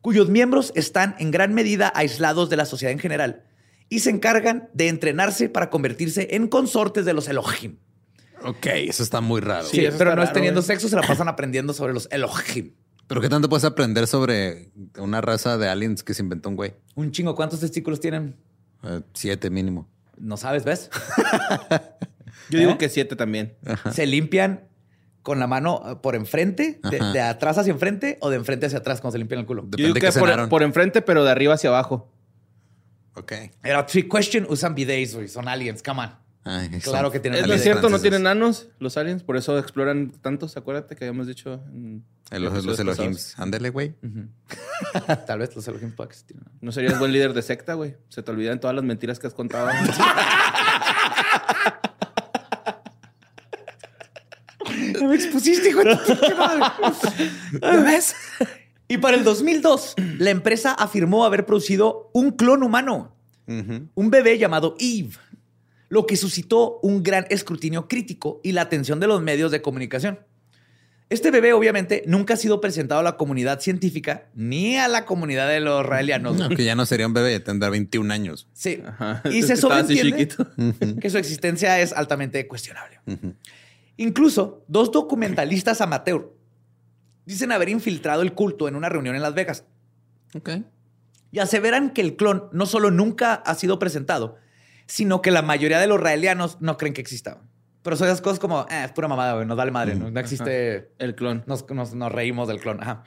cuyos 0.01 0.29
miembros 0.29 0.71
están 0.75 1.15
en 1.17 1.31
gran 1.31 1.55
medida 1.55 1.91
aislados 1.95 2.51
de 2.51 2.57
la 2.57 2.65
sociedad 2.65 2.91
en 2.91 2.99
general 2.99 3.45
y 3.89 3.99
se 3.99 4.11
encargan 4.11 4.69
de 4.73 4.89
entrenarse 4.89 5.49
para 5.49 5.71
convertirse 5.71 6.35
en 6.35 6.47
consortes 6.47 7.05
de 7.05 7.13
los 7.13 7.27
Elohim. 7.27 7.77
Ok, 8.43 8.65
eso 8.65 9.03
está 9.03 9.21
muy 9.21 9.41
raro. 9.41 9.65
Sí, 9.65 9.85
pero 9.97 10.15
no 10.15 10.23
es 10.23 10.33
teniendo 10.33 10.61
güey. 10.61 10.67
sexo, 10.67 10.89
se 10.89 10.95
la 10.95 11.01
pasan 11.01 11.27
aprendiendo 11.27 11.73
sobre 11.73 11.93
los 11.93 12.07
Elohim. 12.11 12.73
Pero 13.07 13.21
¿qué 13.21 13.29
tanto 13.29 13.49
puedes 13.49 13.65
aprender 13.65 14.07
sobre 14.07 14.71
una 14.97 15.21
raza 15.21 15.57
de 15.57 15.67
aliens 15.67 16.03
que 16.03 16.13
se 16.13 16.21
inventó 16.21 16.49
un 16.49 16.55
güey? 16.55 16.73
Un 16.95 17.11
chingo, 17.11 17.35
¿cuántos 17.35 17.59
testículos 17.59 17.99
tienen? 17.99 18.35
Eh, 18.83 19.01
siete 19.13 19.49
mínimo. 19.49 19.87
No 20.17 20.37
sabes, 20.37 20.63
¿ves? 20.63 20.89
Yo 22.49 22.59
digo 22.59 22.71
¿Eh? 22.71 22.77
que 22.77 22.89
siete 22.89 23.15
también. 23.15 23.55
Se 23.91 24.05
limpian 24.05 24.67
con 25.21 25.39
la 25.39 25.47
mano 25.47 25.81
eh, 25.85 25.95
por 26.01 26.15
enfrente, 26.15 26.79
de, 26.89 27.21
atrás 27.21 27.57
hacia 27.57 27.71
enfrente 27.71 28.17
o 28.21 28.29
de 28.29 28.35
enfrente 28.37 28.65
hacia 28.65 28.79
atrás 28.79 28.99
cuando 29.01 29.13
se 29.13 29.19
limpian 29.19 29.41
el 29.41 29.45
culo. 29.45 29.63
Depende 29.63 29.81
Yo 29.81 29.93
digo 29.93 29.95
que 29.95 30.19
por, 30.19 30.29
cenaron. 30.29 30.49
por 30.49 30.63
enfrente, 30.63 31.01
pero 31.01 31.23
de 31.23 31.31
arriba 31.31 31.53
hacia 31.53 31.69
abajo. 31.69 32.11
Ok. 33.15 33.31
Era 33.63 33.85
trick 33.85 34.11
question, 34.11 34.45
usan 34.49 34.75
bidets, 34.75 35.15
güey. 35.15 35.27
Son 35.27 35.47
aliens, 35.47 35.81
come 35.81 36.01
on. 36.01 36.22
Claro 36.83 37.09
que 37.09 37.21
tienen 37.21 37.41
Es 37.41 37.47
lo 37.47 37.57
cierto, 37.57 37.89
no 37.89 37.99
tienen 37.99 38.23
nanos 38.23 38.67
los 38.79 38.97
aliens, 38.97 39.23
por 39.23 39.37
eso 39.37 39.57
exploran 39.57 40.11
tantos, 40.11 40.57
acuérdate 40.57 40.93
que 40.95 41.05
habíamos 41.05 41.25
dicho. 41.27 41.63
en 41.73 42.03
El- 42.31 42.43
Los, 42.43 42.65
los. 42.65 42.77
Elohims. 42.79 43.39
Ándale, 43.39 43.69
güey. 43.69 43.95
Tal 45.27 45.39
vez 45.39 45.55
los 45.55 45.65
Elohim 45.69 45.91
puedan 45.95 46.09
existir. 46.11 46.35
¿no? 46.59 46.71
Serías 46.73 46.99
buen 46.99 47.13
líder 47.13 47.33
de 47.33 47.41
secta, 47.41 47.75
güey. 47.75 47.95
Se 48.09 48.21
te 48.23 48.31
olvidan 48.31 48.59
todas 48.59 48.75
las 48.75 48.83
mentiras 48.83 49.19
que 49.19 49.27
has 49.27 49.33
contado. 49.33 49.69
Me 55.01 55.15
expusiste, 55.15 55.73
madre. 55.75 55.97
¿Ya 57.61 57.81
ves? 57.81 58.15
Y 58.87 58.97
para 58.97 59.17
el 59.17 59.23
2002, 59.23 59.95
la 60.19 60.29
empresa 60.29 60.73
afirmó 60.73 61.25
haber 61.25 61.45
producido 61.45 62.09
un 62.13 62.31
clon 62.31 62.63
humano, 62.63 63.15
un 63.47 64.09
bebé 64.09 64.37
llamado 64.37 64.75
Eve, 64.79 65.11
lo 65.93 66.07
que 66.07 66.17
suscitó 66.17 66.79
un 66.81 67.03
gran 67.03 67.27
escrutinio 67.29 67.87
crítico 67.87 68.41
y 68.43 68.53
la 68.53 68.61
atención 68.61 68.99
de 68.99 69.05
los 69.05 69.21
medios 69.21 69.51
de 69.51 69.61
comunicación. 69.61 70.19
Este 71.11 71.29
bebé, 71.29 71.53
obviamente, 71.53 72.01
nunca 72.07 72.33
ha 72.33 72.37
sido 72.37 72.59
presentado 72.59 73.01
a 73.01 73.03
la 73.03 73.15
comunidad 73.15 73.59
científica 73.59 74.25
ni 74.33 74.75
a 74.77 74.87
la 74.87 75.05
comunidad 75.05 75.47
de 75.47 75.59
los 75.59 75.83
israelianos. 75.83 76.35
No, 76.37 76.49
que 76.49 76.63
ya 76.65 76.73
no 76.73 76.87
sería 76.87 77.05
un 77.05 77.13
bebé, 77.13 77.39
tendrá 77.39 77.69
21 77.69 78.11
años. 78.11 78.47
Sí. 78.53 78.81
Ajá. 78.83 79.21
Y 79.29 79.39
Es 79.39 79.47
se 79.47 79.55
sobreentiende 79.55 80.17
chiquito. 80.17 80.47
que 80.99 81.11
su 81.11 81.19
existencia 81.19 81.79
es 81.79 81.93
altamente 81.93 82.47
cuestionable. 82.47 82.99
Incluso 83.97 84.63
dos 84.67 84.91
documentalistas 84.91 85.79
amateur 85.81 86.33
dicen 87.27 87.51
haber 87.51 87.69
infiltrado 87.69 88.23
el 88.23 88.33
culto 88.33 88.67
en 88.67 88.75
una 88.75 88.89
reunión 88.89 89.15
en 89.15 89.21
Las 89.21 89.35
Vegas 89.35 89.65
Ok. 90.35 90.49
y 91.31 91.37
aseveran 91.37 91.91
que 91.91 92.01
el 92.01 92.15
clon 92.15 92.45
no 92.51 92.65
solo 92.65 92.89
nunca 92.89 93.35
ha 93.35 93.53
sido 93.53 93.77
presentado, 93.77 94.37
sino 94.95 95.23
que 95.23 95.31
la 95.31 95.41
mayoría 95.41 95.79
de 95.79 95.87
los 95.87 95.97
israelianos 95.97 96.57
no 96.61 96.77
creen 96.77 96.93
que 96.93 97.01
exista. 97.01 97.41
Pero 97.81 97.95
son 97.95 98.07
esas 98.07 98.21
cosas 98.21 98.37
como, 98.37 98.61
eh, 98.69 98.83
es 98.85 98.91
pura 98.91 99.07
mamada, 99.07 99.33
güey, 99.33 99.47
nos 99.47 99.57
vale 99.57 99.71
madre, 99.71 99.95
no, 99.95 100.11
no 100.11 100.19
existe, 100.19 100.91
El 100.99 101.15
clon. 101.15 101.43
nos, 101.47 101.67
nos- 101.71 101.95
nos 101.95 102.11
reímos 102.11 102.47
del 102.47 102.59
clon. 102.59 102.79
Ajá. 102.79 103.03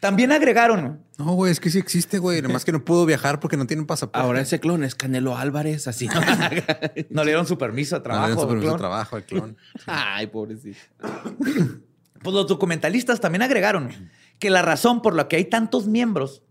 También 0.00 0.32
agregaron, 0.32 1.02
No, 1.18 1.32
güey, 1.32 1.50
es 1.50 1.60
que 1.60 1.70
sí 1.70 1.78
existe, 1.78 2.18
güey. 2.18 2.42
Nada 2.42 2.52
más 2.52 2.64
que 2.66 2.72
no 2.72 2.84
pudo 2.84 3.06
viajar 3.06 3.40
porque 3.40 3.56
no 3.56 3.66
tienen 3.66 3.86
pasaporte. 3.86 4.18
Ahora 4.24 4.40
ese 4.42 4.60
clon 4.60 4.84
es 4.84 4.94
Canelo 4.94 5.36
Álvarez, 5.36 5.88
así. 5.88 6.08
no 7.10 7.24
le 7.24 7.30
dieron 7.30 7.46
su 7.46 7.56
permiso 7.56 7.98
de 7.98 8.08
No 8.08 8.14
le 8.14 8.26
dieron 8.26 8.36
trabajo. 8.36 8.40
su 8.42 8.48
permiso 8.48 8.72
de 8.72 8.78
trabajo 8.78 9.16
al 9.16 9.24
clon. 9.24 9.56
Ay, 9.86 10.26
pobrecito. 10.26 10.78
Pues 12.22 12.34
los 12.34 12.46
documentalistas 12.48 13.20
también 13.20 13.42
agregaron 13.42 13.90
que 14.38 14.50
la 14.50 14.60
razón 14.62 15.00
por 15.02 15.14
la 15.14 15.28
que 15.28 15.36
hay 15.36 15.44
tantos 15.44 15.86
miembros 15.86 16.42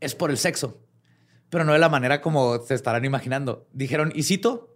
es 0.00 0.14
por 0.14 0.30
el 0.30 0.36
sexo, 0.38 0.81
pero 1.52 1.66
no 1.66 1.74
de 1.74 1.78
la 1.78 1.90
manera 1.90 2.22
como 2.22 2.62
se 2.62 2.72
estarán 2.72 3.04
imaginando. 3.04 3.68
Dijeron, 3.74 4.10
y 4.14 4.22
cito, 4.22 4.74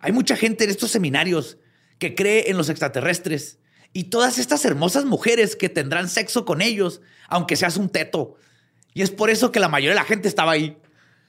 hay 0.00 0.12
mucha 0.12 0.34
gente 0.34 0.64
en 0.64 0.70
estos 0.70 0.90
seminarios 0.90 1.58
que 1.98 2.14
cree 2.14 2.48
en 2.50 2.56
los 2.56 2.70
extraterrestres 2.70 3.58
y 3.92 4.04
todas 4.04 4.38
estas 4.38 4.64
hermosas 4.64 5.04
mujeres 5.04 5.56
que 5.56 5.68
tendrán 5.68 6.08
sexo 6.08 6.46
con 6.46 6.62
ellos, 6.62 7.02
aunque 7.28 7.54
seas 7.54 7.76
un 7.76 7.90
teto. 7.90 8.36
Y 8.94 9.02
es 9.02 9.10
por 9.10 9.28
eso 9.28 9.52
que 9.52 9.60
la 9.60 9.68
mayoría 9.68 9.90
de 9.90 10.00
la 10.00 10.06
gente 10.06 10.26
estaba 10.26 10.52
ahí. 10.52 10.78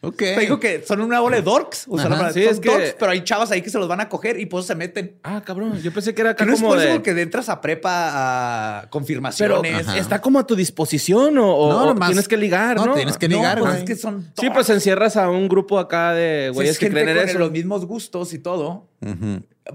Ok. 0.03 0.17
Te 0.17 0.39
digo 0.39 0.59
que 0.59 0.83
son 0.83 0.99
una 1.01 1.19
bola 1.19 1.35
de 1.35 1.43
dorks. 1.43 1.85
O 1.87 1.95
sea, 1.95 2.07
Ajá, 2.07 2.15
la 2.15 2.21
verdad, 2.23 2.33
sí, 2.33 2.43
son 2.43 2.53
es 2.53 2.59
que- 2.59 2.69
dorks, 2.69 2.95
pero 2.99 3.11
hay 3.11 3.23
chavas 3.23 3.51
ahí 3.51 3.61
que 3.61 3.69
se 3.69 3.77
los 3.77 3.87
van 3.87 4.01
a 4.01 4.09
coger 4.09 4.39
y 4.39 4.47
por 4.47 4.59
eso 4.61 4.67
se 4.69 4.75
meten. 4.75 5.17
Ah, 5.23 5.43
cabrón. 5.45 5.79
Yo 5.81 5.93
pensé 5.93 6.15
que 6.15 6.21
era 6.21 6.31
Que 6.35 6.41
acá 6.41 6.45
no 6.47 6.53
es 6.53 6.59
como 6.59 6.71
por 6.73 6.81
eso 6.83 6.93
de... 6.93 7.01
que 7.03 7.11
entras 7.21 7.49
a 7.49 7.61
prepa 7.61 7.91
a 7.91 8.81
Pero 8.81 8.89
confirmaciones. 8.89 9.87
Ajá. 9.87 9.97
está 9.99 10.19
como 10.19 10.39
a 10.39 10.47
tu 10.47 10.55
disposición 10.55 11.37
o, 11.37 11.47
o- 11.55 11.69
No, 11.71 11.83
o 11.83 11.93
nomás- 11.93 12.09
tienes 12.09 12.27
que 12.27 12.37
ligar, 12.37 12.77
¿no? 12.77 12.87
no, 12.87 12.93
tienes 12.95 13.17
que 13.17 13.27
ligar, 13.27 13.59
pues 13.59 13.69
güey. 13.71 13.83
es 13.83 13.87
que 13.87 13.95
son 13.95 14.31
Sí, 14.39 14.49
pues 14.49 14.69
encierras 14.71 15.17
a 15.17 15.29
un 15.29 15.47
grupo 15.47 15.77
acá 15.77 16.13
de 16.13 16.49
güeyes 16.51 16.55
güeyes 16.55 16.79
que 16.79 16.89
creen 16.89 17.09
en 17.09 17.17
con 17.17 17.29
eso. 17.29 17.37
los 17.39 17.51
mismos 17.51 17.85
gustos 17.85 18.33
y 18.33 18.39
todo. 18.39 18.87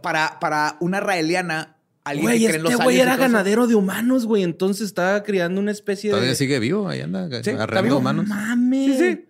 Para, 0.02 0.40
para 0.40 0.76
una 0.80 0.98
raeliana, 0.98 1.76
alguien 2.04 2.26
Güey, 2.26 2.38
que 2.40 2.46
cree 2.46 2.56
en 2.56 2.62
los 2.64 2.72
este 2.72 2.82
güey 2.84 2.98
era 3.00 3.16
ganadero 3.16 3.66
de 3.68 3.76
humanos, 3.76 4.26
güey. 4.26 4.42
Entonces 4.42 4.86
estaba 4.86 5.22
criando 5.22 5.60
una 5.60 5.70
especie 5.70 6.10
Todavía 6.10 6.30
de... 6.30 6.36
sigue 6.36 6.58
vivo, 6.58 6.88
ahí 6.88 7.00
anda, 7.00 7.28
Sí, 7.44 7.52
vivo. 7.82 7.98
humanos. 7.98 8.26
Mames. 8.26 8.98
Sí, 8.98 8.98
sí. 8.98 9.24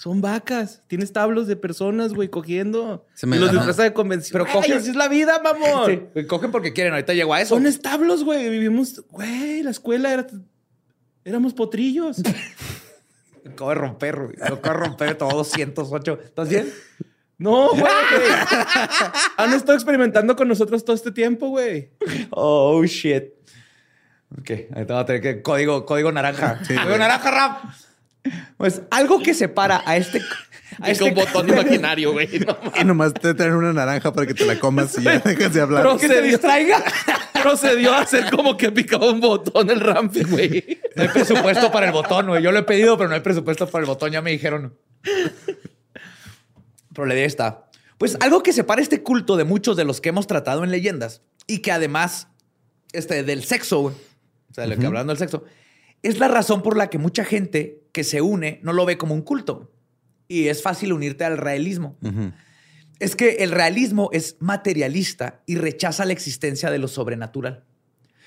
Son 0.00 0.22
vacas. 0.22 0.82
Tienes 0.86 1.12
tablos 1.12 1.46
de 1.46 1.56
personas, 1.56 2.14
güey, 2.14 2.30
cogiendo. 2.30 3.04
Se 3.12 3.26
me- 3.26 3.36
y 3.36 3.38
los 3.38 3.52
disfraza 3.52 3.82
de 3.82 3.92
convención. 3.92 4.32
Pero 4.32 4.46
Pero 4.46 4.58
coge- 4.66 4.74
así 4.78 4.88
es 4.88 4.96
la 4.96 5.08
vida, 5.08 5.42
mamón. 5.44 6.08
Sí, 6.14 6.24
cogen 6.24 6.50
porque 6.50 6.72
quieren. 6.72 6.94
Ahorita 6.94 7.12
llego 7.12 7.34
a 7.34 7.42
eso. 7.42 7.54
Son 7.54 7.66
establos, 7.66 8.24
güey. 8.24 8.48
Vivimos... 8.48 9.04
Güey, 9.10 9.62
la 9.62 9.70
escuela 9.70 10.10
era... 10.10 10.26
Éramos 11.22 11.52
potrillos. 11.52 12.16
Acabo 13.46 13.68
de 13.68 13.74
romper, 13.76 14.16
güey. 14.16 14.36
Acabo 14.40 14.60
de 14.62 14.72
romper 14.72 15.14
todo 15.18 15.36
208. 15.36 16.18
¿Estás 16.24 16.48
bien? 16.48 16.72
No, 17.36 17.68
güey. 17.68 17.84
Han 19.36 19.52
estado 19.52 19.74
experimentando 19.74 20.34
con 20.34 20.48
nosotros 20.48 20.82
todo 20.82 20.96
este 20.96 21.12
tiempo, 21.12 21.48
güey. 21.48 21.90
Oh, 22.30 22.82
shit. 22.84 23.24
Ok, 24.38 24.50
ahorita 24.74 24.94
va 24.94 25.00
a 25.00 25.04
tener 25.04 25.20
que... 25.20 25.42
Código, 25.42 25.84
código 25.84 26.10
naranja. 26.10 26.58
código 26.66 26.96
naranja, 26.96 27.30
rap. 27.30 27.64
Pues 28.56 28.82
algo 28.90 29.22
que 29.22 29.34
separa 29.34 29.82
a 29.84 29.96
este... 29.96 30.20
A 30.80 30.88
Es 30.88 31.00
un 31.00 31.14
botón 31.14 31.48
imaginario, 31.48 32.12
güey. 32.12 32.28
No. 32.46 32.56
Y 32.80 32.84
nomás 32.84 33.12
te 33.12 33.34
traen 33.34 33.54
una 33.54 33.72
naranja 33.72 34.12
para 34.12 34.26
que 34.26 34.34
te 34.34 34.46
la 34.46 34.58
comas 34.58 34.96
y 34.98 35.02
ya 35.02 35.18
dejas 35.18 35.52
de 35.52 35.60
hablar. 35.60 35.82
Pero- 35.82 35.98
que 35.98 36.06
se 36.06 36.22
distraiga. 36.22 36.82
Procedió 37.42 37.92
a 37.92 38.02
hacer 38.02 38.30
como 38.30 38.56
que 38.56 38.70
picaba 38.70 39.10
un 39.10 39.20
botón 39.20 39.68
el 39.68 39.80
Ramfi, 39.80 40.22
güey. 40.22 40.80
No 40.94 41.02
hay 41.02 41.08
presupuesto 41.08 41.72
para 41.72 41.86
el 41.86 41.92
botón, 41.92 42.28
güey. 42.28 42.42
Yo 42.42 42.52
lo 42.52 42.58
he 42.60 42.62
pedido, 42.62 42.96
pero 42.96 43.08
no 43.08 43.16
hay 43.16 43.20
presupuesto 43.20 43.68
para 43.68 43.82
el 43.82 43.86
botón. 43.86 44.12
Ya 44.12 44.22
me 44.22 44.30
dijeron. 44.30 44.78
Pero 46.94 47.06
la 47.06 47.14
idea 47.14 47.26
está. 47.26 47.66
Pues 47.98 48.16
algo 48.20 48.42
que 48.42 48.52
separa 48.52 48.80
este 48.80 49.02
culto 49.02 49.36
de 49.36 49.44
muchos 49.44 49.76
de 49.76 49.84
los 49.84 50.00
que 50.00 50.10
hemos 50.10 50.26
tratado 50.26 50.64
en 50.64 50.70
leyendas 50.70 51.22
y 51.46 51.58
que 51.58 51.72
además 51.72 52.28
este, 52.92 53.22
del 53.24 53.44
sexo, 53.44 53.80
güey, 53.80 53.94
o 54.50 54.54
sea, 54.54 54.64
de 54.64 54.74
lo 54.74 54.80
que 54.80 54.86
hablando 54.86 55.12
del 55.12 55.18
sexo, 55.18 55.44
es 56.02 56.18
la 56.18 56.28
razón 56.28 56.62
por 56.62 56.76
la 56.76 56.88
que 56.88 56.98
mucha 56.98 57.24
gente 57.24 57.79
que 57.92 58.04
se 58.04 58.20
une 58.20 58.60
no 58.62 58.72
lo 58.72 58.86
ve 58.86 58.98
como 58.98 59.14
un 59.14 59.22
culto. 59.22 59.72
Y 60.28 60.48
es 60.48 60.62
fácil 60.62 60.92
unirte 60.92 61.24
al 61.24 61.38
realismo. 61.38 61.96
Es 62.98 63.16
que 63.16 63.36
el 63.40 63.50
realismo 63.50 64.10
es 64.12 64.36
materialista 64.40 65.42
y 65.46 65.56
rechaza 65.56 66.04
la 66.04 66.12
existencia 66.12 66.70
de 66.70 66.78
lo 66.78 66.88
sobrenatural. 66.88 67.64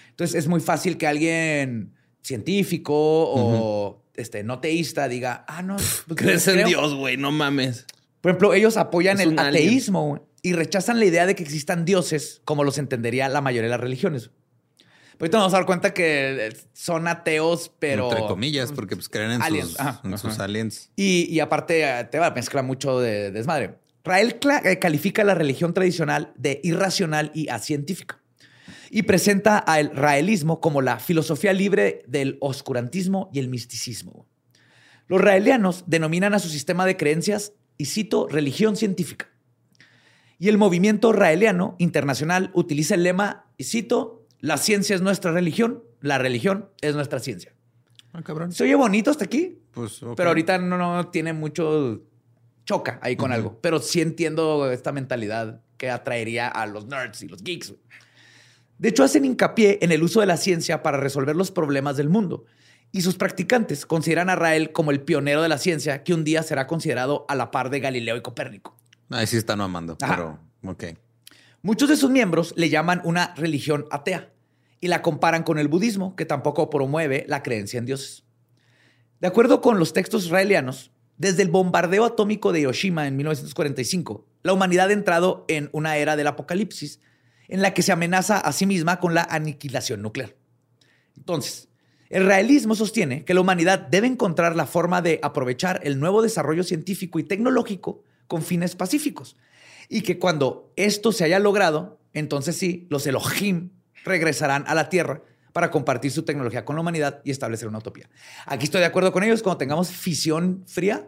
Entonces 0.10 0.36
es 0.36 0.48
muy 0.48 0.60
fácil 0.60 0.98
que 0.98 1.08
alguien 1.08 1.94
científico 2.22 2.94
o 2.96 4.04
este, 4.16 4.44
no 4.44 4.60
teísta 4.60 5.08
diga, 5.08 5.46
ah, 5.48 5.62
no, 5.62 5.78
pues, 5.78 6.04
Crees 6.16 6.48
en 6.48 6.56
creo". 6.56 6.68
Dios, 6.68 6.96
güey. 6.96 7.18
No 7.18 7.32
mames. 7.32 7.86
Por 8.22 8.32
ejemplo, 8.32 8.54
ellos 8.54 8.78
apoyan 8.78 9.20
Es 9.20 9.28
el 9.28 9.40
ateísmo 9.40 10.28
y 10.42 10.54
rechazan 10.54 11.00
la 11.00 11.06
idea 11.06 11.26
de 11.26 11.36
que 11.36 11.44
existan 11.44 11.86
dioses 11.86 12.42
como 12.46 12.64
los 12.64 12.78
entendería 12.78 13.28
la 13.30 13.42
mayoría 13.42 13.64
de 13.64 13.72
las 13.72 13.80
religiones. 13.80 14.32
Ahorita 15.20 15.38
nos 15.38 15.44
vamos 15.44 15.54
a 15.54 15.58
dar 15.58 15.66
cuenta 15.66 15.94
que 15.94 16.48
eh, 16.48 16.58
son 16.74 17.08
ateos, 17.08 17.72
pero. 17.80 18.10
Entre 18.10 18.26
comillas, 18.28 18.72
porque 18.72 18.96
pues 18.96 19.10
creen 19.10 19.32
en 19.32 19.42
Aliens, 19.42 19.70
sus, 19.70 19.80
ajá, 19.80 20.02
en 20.04 20.18
sus 20.18 20.40
aliens. 20.40 20.90
Y, 20.96 21.28
y 21.30 21.40
aparte, 21.40 21.84
eh, 21.84 22.04
te 22.06 22.20
va 22.20 22.28
a 22.28 22.32
mezclar 22.32 22.64
mucho 22.64 23.00
de, 23.00 23.32
desmadre. 23.32 23.76
Rael 24.04 24.38
eh, 24.66 24.80
califica 24.80 25.24
la 25.24 25.34
religión 25.34 25.74
tradicional 25.74 26.34
de 26.36 26.60
irracional 26.64 27.32
y 27.34 27.48
acientífica. 27.50 28.20
Y 28.90 29.04
presenta 29.04 29.58
al 29.58 29.96
raelismo 29.96 30.60
como 30.60 30.82
la 30.82 31.00
filosofía 31.00 31.54
libre 31.54 32.04
del 32.08 32.38
oscurantismo 32.42 33.30
y 33.34 33.40
el 33.40 33.48
misticismo. 33.48 34.28
Los 35.08 35.22
raelianos 35.22 35.86
denominan 35.88 36.34
a 36.34 36.40
su 36.40 36.50
sistema 36.50 36.86
de 36.86 36.98
creencias, 36.98 37.54
y 37.78 37.86
cito, 37.86 38.28
religión 38.28 38.76
científica. 38.76 39.30
Y 40.38 40.50
el 40.50 40.58
movimiento 40.58 41.12
raeliano 41.12 41.76
internacional 41.80 42.52
utiliza 42.54 42.96
el 42.96 43.04
lema, 43.04 43.48
y 43.58 43.64
cito, 43.64 44.23
la 44.44 44.58
ciencia 44.58 44.94
es 44.94 45.02
nuestra 45.02 45.32
religión, 45.32 45.86
la 46.02 46.18
religión 46.18 46.70
es 46.82 46.96
nuestra 46.96 47.20
ciencia. 47.20 47.54
Ah, 48.12 48.22
cabrón. 48.24 48.52
¿Se 48.52 48.66
oye 48.66 48.76
bonito 48.76 49.10
hasta 49.10 49.24
aquí? 49.24 49.58
Pues, 49.72 50.04
ok. 50.04 50.18
Pero 50.18 50.30
ahorita 50.32 50.58
no, 50.58 50.78
no 50.78 51.08
tiene 51.08 51.32
mucho 51.32 52.02
choca 52.66 53.00
ahí 53.02 53.16
con 53.16 53.32
algo. 53.32 53.58
Pero 53.62 53.80
sí 53.80 54.02
entiendo 54.02 54.70
esta 54.70 54.92
mentalidad 54.92 55.62
que 55.78 55.90
atraería 55.90 56.50
a 56.50 56.66
los 56.66 56.88
nerds 56.88 57.24
y 57.24 57.30
los 57.30 57.42
geeks. 57.42 57.74
De 58.80 58.90
hecho, 58.90 59.06
hacen 59.06 59.24
hincapié 59.24 59.80
en 59.82 59.94
el 59.94 60.04
uso 60.04 60.20
de 60.20 60.26
la 60.26 60.36
ciencia 60.36 60.84
para 60.84 60.98
resolver 60.98 61.38
los 61.38 61.50
problemas 61.50 61.96
del 61.96 62.10
mundo. 62.10 62.44
Y 62.92 63.00
sus 63.00 63.16
practicantes 63.16 63.86
consideran 63.86 64.30
a 64.30 64.36
Rael 64.36 64.74
como 64.74 64.92
el 64.92 65.00
pionero 65.00 65.42
de 65.42 65.48
la 65.48 65.58
ciencia 65.58 66.04
que 66.04 66.14
un 66.14 66.26
día 66.26 66.44
será 66.44 66.68
considerado 66.68 67.26
a 67.30 67.36
la 67.36 67.50
par 67.50 67.70
de 67.70 67.80
Galileo 67.80 68.18
y 68.18 68.22
Copérnico. 68.22 68.76
Ahí 69.10 69.26
sí 69.26 69.38
están 69.38 69.60
mamando, 69.60 69.96
Ajá. 70.02 70.14
pero 70.14 70.40
ok. 70.70 70.84
Muchos 71.62 71.88
de 71.88 71.96
sus 71.96 72.10
miembros 72.10 72.54
le 72.58 72.68
llaman 72.68 73.00
una 73.06 73.34
religión 73.36 73.86
atea 73.90 74.33
y 74.84 74.90
la 74.90 75.02
comparan 75.02 75.44
con 75.44 75.60
el 75.60 75.70
budismo, 75.70 76.14
que 76.18 76.26
tampoco 76.26 76.70
promueve 76.70 77.24
la 77.30 77.42
creencia 77.42 77.78
en 77.78 77.86
dioses. 77.86 78.26
De 79.22 79.28
acuerdo 79.28 79.62
con 79.62 79.80
los 79.80 79.94
textos 79.94 80.26
israelianos, 80.26 80.92
desde 81.16 81.42
el 81.42 81.48
bombardeo 81.48 82.04
atómico 82.04 82.52
de 82.52 82.60
Hiroshima 82.60 83.08
en 83.08 83.16
1945, 83.16 84.28
la 84.42 84.52
humanidad 84.52 84.90
ha 84.90 84.92
entrado 84.92 85.46
en 85.48 85.70
una 85.72 85.96
era 85.96 86.18
del 86.18 86.28
apocalipsis 86.28 87.00
en 87.48 87.62
la 87.62 87.74
que 87.74 87.82
se 87.82 87.94
amenaza 87.94 88.38
a 88.38 88.52
sí 88.52 88.66
misma 88.66 89.00
con 89.00 89.14
la 89.14 89.24
aniquilación 89.24 90.02
nuclear. 90.02 90.36
Entonces, 91.16 91.70
el 92.10 92.26
realismo 92.26 92.76
sostiene 92.76 93.24
que 93.24 93.34
la 93.34 93.40
humanidad 93.40 93.80
debe 93.80 94.08
encontrar 94.08 94.54
la 94.58 94.66
forma 94.66 95.02
de 95.02 95.22
aprovechar 95.24 95.80
el 95.86 95.98
nuevo 95.98 96.22
desarrollo 96.22 96.66
científico 96.66 97.20
y 97.20 97.24
tecnológico 97.24 98.04
con 98.28 98.42
fines 98.42 98.76
pacíficos. 98.76 99.38
Y 99.88 100.02
que 100.02 100.20
cuando 100.20 100.74
esto 100.76 101.14
se 101.14 101.24
haya 101.24 101.40
logrado, 101.40 102.02
entonces 102.12 102.58
sí, 102.58 102.86
los 102.90 103.08
Elohim 103.08 103.70
regresarán 104.04 104.64
a 104.68 104.76
la 104.76 104.90
Tierra 104.90 105.22
para 105.54 105.70
compartir 105.70 106.12
su 106.12 106.24
tecnología 106.24 106.66
con 106.66 106.76
la 106.76 106.82
humanidad 106.82 107.22
y 107.24 107.30
establecer 107.32 107.68
una 107.68 107.78
utopía. 107.78 108.10
Aquí 108.48 108.66
estoy 108.66 108.80
de 108.82 108.88
acuerdo 108.88 109.12
con 109.12 109.24
ellos. 109.24 109.44
Cuando 109.44 109.58
tengamos 109.60 109.90
fisión 109.92 110.64
fría, 110.68 111.08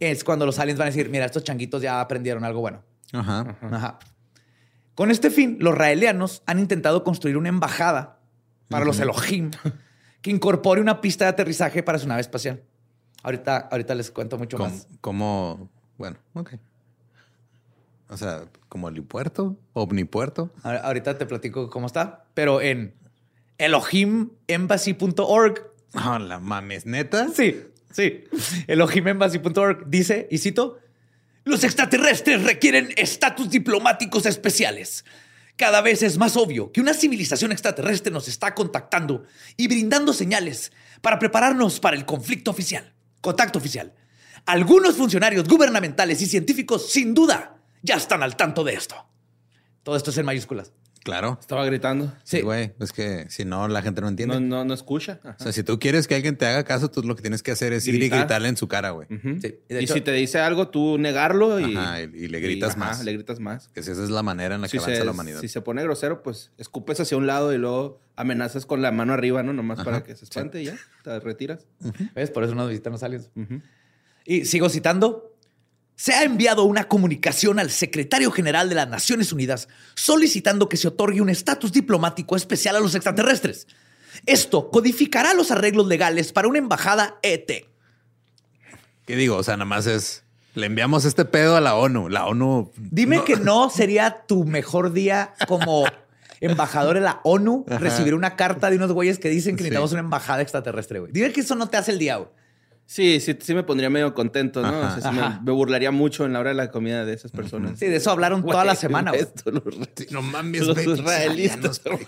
es 0.00 0.22
cuando 0.22 0.44
los 0.44 0.58
aliens 0.58 0.78
van 0.78 0.88
a 0.88 0.90
decir, 0.90 1.08
mira, 1.08 1.24
estos 1.24 1.44
changuitos 1.44 1.80
ya 1.80 2.00
aprendieron 2.00 2.44
algo 2.44 2.60
bueno. 2.60 2.82
Ajá. 3.12 3.56
Ajá. 3.62 3.98
Con 4.94 5.10
este 5.10 5.30
fin, 5.30 5.56
los 5.60 5.74
raelianos 5.74 6.42
han 6.46 6.58
intentado 6.58 7.04
construir 7.04 7.36
una 7.36 7.48
embajada 7.48 8.18
para 8.68 8.84
los 8.84 8.98
Elohim 9.00 9.50
que 10.22 10.30
incorpore 10.30 10.80
una 10.80 11.00
pista 11.00 11.24
de 11.24 11.30
aterrizaje 11.30 11.82
para 11.82 11.98
su 11.98 12.06
nave 12.08 12.20
espacial. 12.20 12.62
Ahorita, 13.22 13.56
ahorita 13.70 13.94
les 13.94 14.10
cuento 14.10 14.36
mucho 14.38 14.58
más. 14.58 14.88
como- 15.00 15.70
bueno, 15.98 16.18
ok. 16.34 16.54
O 18.08 18.16
sea, 18.16 18.44
como 18.68 18.88
helipuerto, 18.88 19.56
omnipuerto. 19.72 20.52
Ahor- 20.62 20.80
Ahorita 20.82 21.18
te 21.18 21.26
platico 21.26 21.70
cómo 21.70 21.86
está, 21.86 22.24
pero 22.34 22.60
en 22.60 22.94
elohimembassy.org. 23.58 25.62
Ah, 25.94 26.18
la 26.18 26.38
mames, 26.38 26.86
neta. 26.86 27.28
Sí, 27.34 27.62
sí. 27.92 28.24
Elohimembassy.org 28.66 29.84
dice, 29.88 30.28
y 30.30 30.38
cito, 30.38 30.78
los 31.44 31.64
extraterrestres 31.64 32.42
requieren 32.42 32.90
estatus 32.96 33.50
diplomáticos 33.50 34.26
especiales. 34.26 35.04
Cada 35.56 35.80
vez 35.80 36.02
es 36.02 36.18
más 36.18 36.36
obvio 36.36 36.70
que 36.70 36.82
una 36.82 36.92
civilización 36.92 37.50
extraterrestre 37.50 38.12
nos 38.12 38.28
está 38.28 38.54
contactando 38.54 39.24
y 39.56 39.68
brindando 39.68 40.12
señales 40.12 40.70
para 41.00 41.18
prepararnos 41.18 41.80
para 41.80 41.96
el 41.96 42.04
conflicto 42.04 42.50
oficial, 42.50 42.92
contacto 43.22 43.58
oficial. 43.58 43.94
Algunos 44.44 44.96
funcionarios 44.96 45.48
gubernamentales 45.48 46.20
y 46.20 46.26
científicos, 46.26 46.90
sin 46.90 47.14
duda, 47.14 47.55
ya 47.86 47.94
están 47.96 48.22
al 48.22 48.36
tanto 48.36 48.64
de 48.64 48.74
esto. 48.74 48.96
Todo 49.82 49.96
esto 49.96 50.10
es 50.10 50.18
en 50.18 50.26
mayúsculas. 50.26 50.72
Claro. 51.04 51.38
Estaba 51.40 51.64
gritando. 51.64 52.06
Sí, 52.24 52.38
Sí. 52.38 52.42
güey. 52.42 52.72
Es 52.80 52.92
que 52.92 53.26
si 53.30 53.44
no, 53.44 53.68
la 53.68 53.80
gente 53.80 54.00
no 54.00 54.08
entiende. 54.08 54.40
No, 54.40 54.40
no, 54.40 54.64
no 54.64 54.74
escucha. 54.74 55.20
Ajá. 55.22 55.36
O 55.38 55.42
sea, 55.44 55.52
si 55.52 55.62
tú 55.62 55.78
quieres 55.78 56.08
que 56.08 56.16
alguien 56.16 56.36
te 56.36 56.46
haga 56.46 56.64
caso, 56.64 56.90
tú 56.90 57.00
lo 57.04 57.14
que 57.14 57.22
tienes 57.22 57.44
que 57.44 57.52
hacer 57.52 57.72
es 57.72 57.86
ir 57.86 57.94
y 57.94 57.98
Gritar. 57.98 58.18
gritarle 58.18 58.48
en 58.48 58.56
su 58.56 58.66
cara, 58.66 58.90
güey. 58.90 59.06
Sí, 59.08 59.60
y 59.68 59.74
de 59.74 59.80
Y, 59.82 59.84
hecho- 59.84 59.94
si 59.94 60.00
te 60.00 60.10
dice 60.10 60.40
algo, 60.40 60.66
tú 60.66 60.98
negarlo 60.98 61.60
y, 61.60 61.76
Ajá, 61.76 62.02
y- 62.02 62.10
y 62.12 62.26
le 62.26 62.40
gritas 62.40 62.76
más. 62.76 63.04
Le 63.04 63.12
gritas 63.12 63.38
más. 63.38 63.68
Que 63.68 63.84
si 63.84 63.92
esa 63.92 64.02
es 64.02 64.10
la 64.10 64.24
manera 64.24 64.56
en 64.56 64.62
la 64.62 64.68
que 64.68 64.78
avanza 64.78 64.96
se, 64.96 65.04
la 65.04 65.12
humanidad. 65.12 65.40
si 65.40 65.46
se 65.46 65.60
pone 65.60 65.80
grosero, 65.84 66.24
pues 66.24 66.50
escupes 66.58 66.98
hacia 66.98 67.16
un 67.16 67.28
lado 67.28 67.54
y 67.54 67.58
luego 67.58 68.00
amenazas 68.16 68.66
con 68.66 68.82
la 68.82 68.90
mano 68.90 69.12
arriba, 69.12 69.44
¿no? 69.44 69.52
Nomás 69.52 69.78
Ajá, 69.78 69.84
para 69.84 70.02
que 70.02 70.16
se 70.16 70.24
espante 70.24 70.60
y 70.60 70.64
ya, 70.64 70.76
te 71.04 71.20
retiras. 71.20 71.68
¿Ves? 72.16 72.32
Por 72.32 72.42
eso 72.42 72.56
nos 72.56 72.68
visitan 72.68 72.92
los 72.92 73.04
aliens. 73.04 73.30
Y 74.24 74.44
sigo 74.46 74.68
citando. 74.68 75.35
Se 75.96 76.12
ha 76.12 76.22
enviado 76.24 76.64
una 76.64 76.84
comunicación 76.84 77.58
al 77.58 77.70
secretario 77.70 78.30
general 78.30 78.68
de 78.68 78.74
las 78.74 78.88
Naciones 78.88 79.32
Unidas 79.32 79.66
solicitando 79.94 80.68
que 80.68 80.76
se 80.76 80.88
otorgue 80.88 81.20
un 81.22 81.30
estatus 81.30 81.72
diplomático 81.72 82.36
especial 82.36 82.76
a 82.76 82.80
los 82.80 82.94
extraterrestres. 82.94 83.66
Esto 84.26 84.70
codificará 84.70 85.32
los 85.34 85.50
arreglos 85.50 85.86
legales 85.86 86.32
para 86.32 86.48
una 86.48 86.58
embajada 86.58 87.18
ET. 87.22 87.50
¿Qué 89.06 89.16
digo? 89.16 89.36
O 89.36 89.42
sea, 89.42 89.56
nada 89.56 89.64
más 89.66 89.86
es. 89.86 90.22
Le 90.54 90.66
enviamos 90.66 91.04
este 91.04 91.24
pedo 91.24 91.56
a 91.56 91.60
la 91.60 91.74
ONU. 91.76 92.08
La 92.08 92.26
ONU. 92.26 92.72
Dime 92.76 93.24
que 93.24 93.36
no 93.36 93.70
sería 93.74 94.22
tu 94.26 94.44
mejor 94.44 94.92
día 94.92 95.34
como 95.48 95.84
embajador 96.40 96.94
de 96.96 97.02
la 97.02 97.20
ONU 97.24 97.64
recibir 97.66 98.14
una 98.14 98.36
carta 98.36 98.68
de 98.70 98.76
unos 98.76 98.92
güeyes 98.92 99.18
que 99.18 99.28
dicen 99.28 99.56
que 99.56 99.62
Sí. 99.62 99.64
necesitamos 99.64 99.92
una 99.92 100.00
embajada 100.00 100.42
extraterrestre, 100.42 101.00
güey. 101.00 101.12
Dime 101.12 101.32
que 101.32 101.40
eso 101.40 101.54
no 101.54 101.68
te 101.68 101.76
hace 101.76 101.92
el 101.92 101.98
día, 101.98 102.16
güey. 102.16 102.28
Sí, 102.86 103.18
sí, 103.20 103.36
sí 103.40 103.52
me 103.52 103.64
pondría 103.64 103.90
medio 103.90 104.14
contento, 104.14 104.62
¿no? 104.62 104.68
Ajá. 104.68 104.96
O 104.96 105.00
sea, 105.00 105.10
sí 105.10 105.18
me, 105.44 105.52
burlaría 105.52 105.90
mucho 105.90 106.24
en 106.24 106.32
la 106.32 106.38
hora 106.38 106.50
de 106.50 106.54
la 106.56 106.70
comida 106.70 107.04
de 107.04 107.14
esas 107.14 107.32
personas. 107.32 107.78
Sí, 107.78 107.86
de 107.86 107.96
eso 107.96 108.12
hablaron 108.12 108.44
toda 108.44 108.64
la 108.64 108.76
semana, 108.76 109.10
güey. 109.10 109.22
esto, 109.22 109.50
los- 109.50 109.64
Sí, 109.96 110.06
no 110.10 110.22
mames, 110.22 110.64
Los 110.66 110.76
güey, 110.76 110.92
israelitas, 110.92 111.82
güey. 111.82 111.98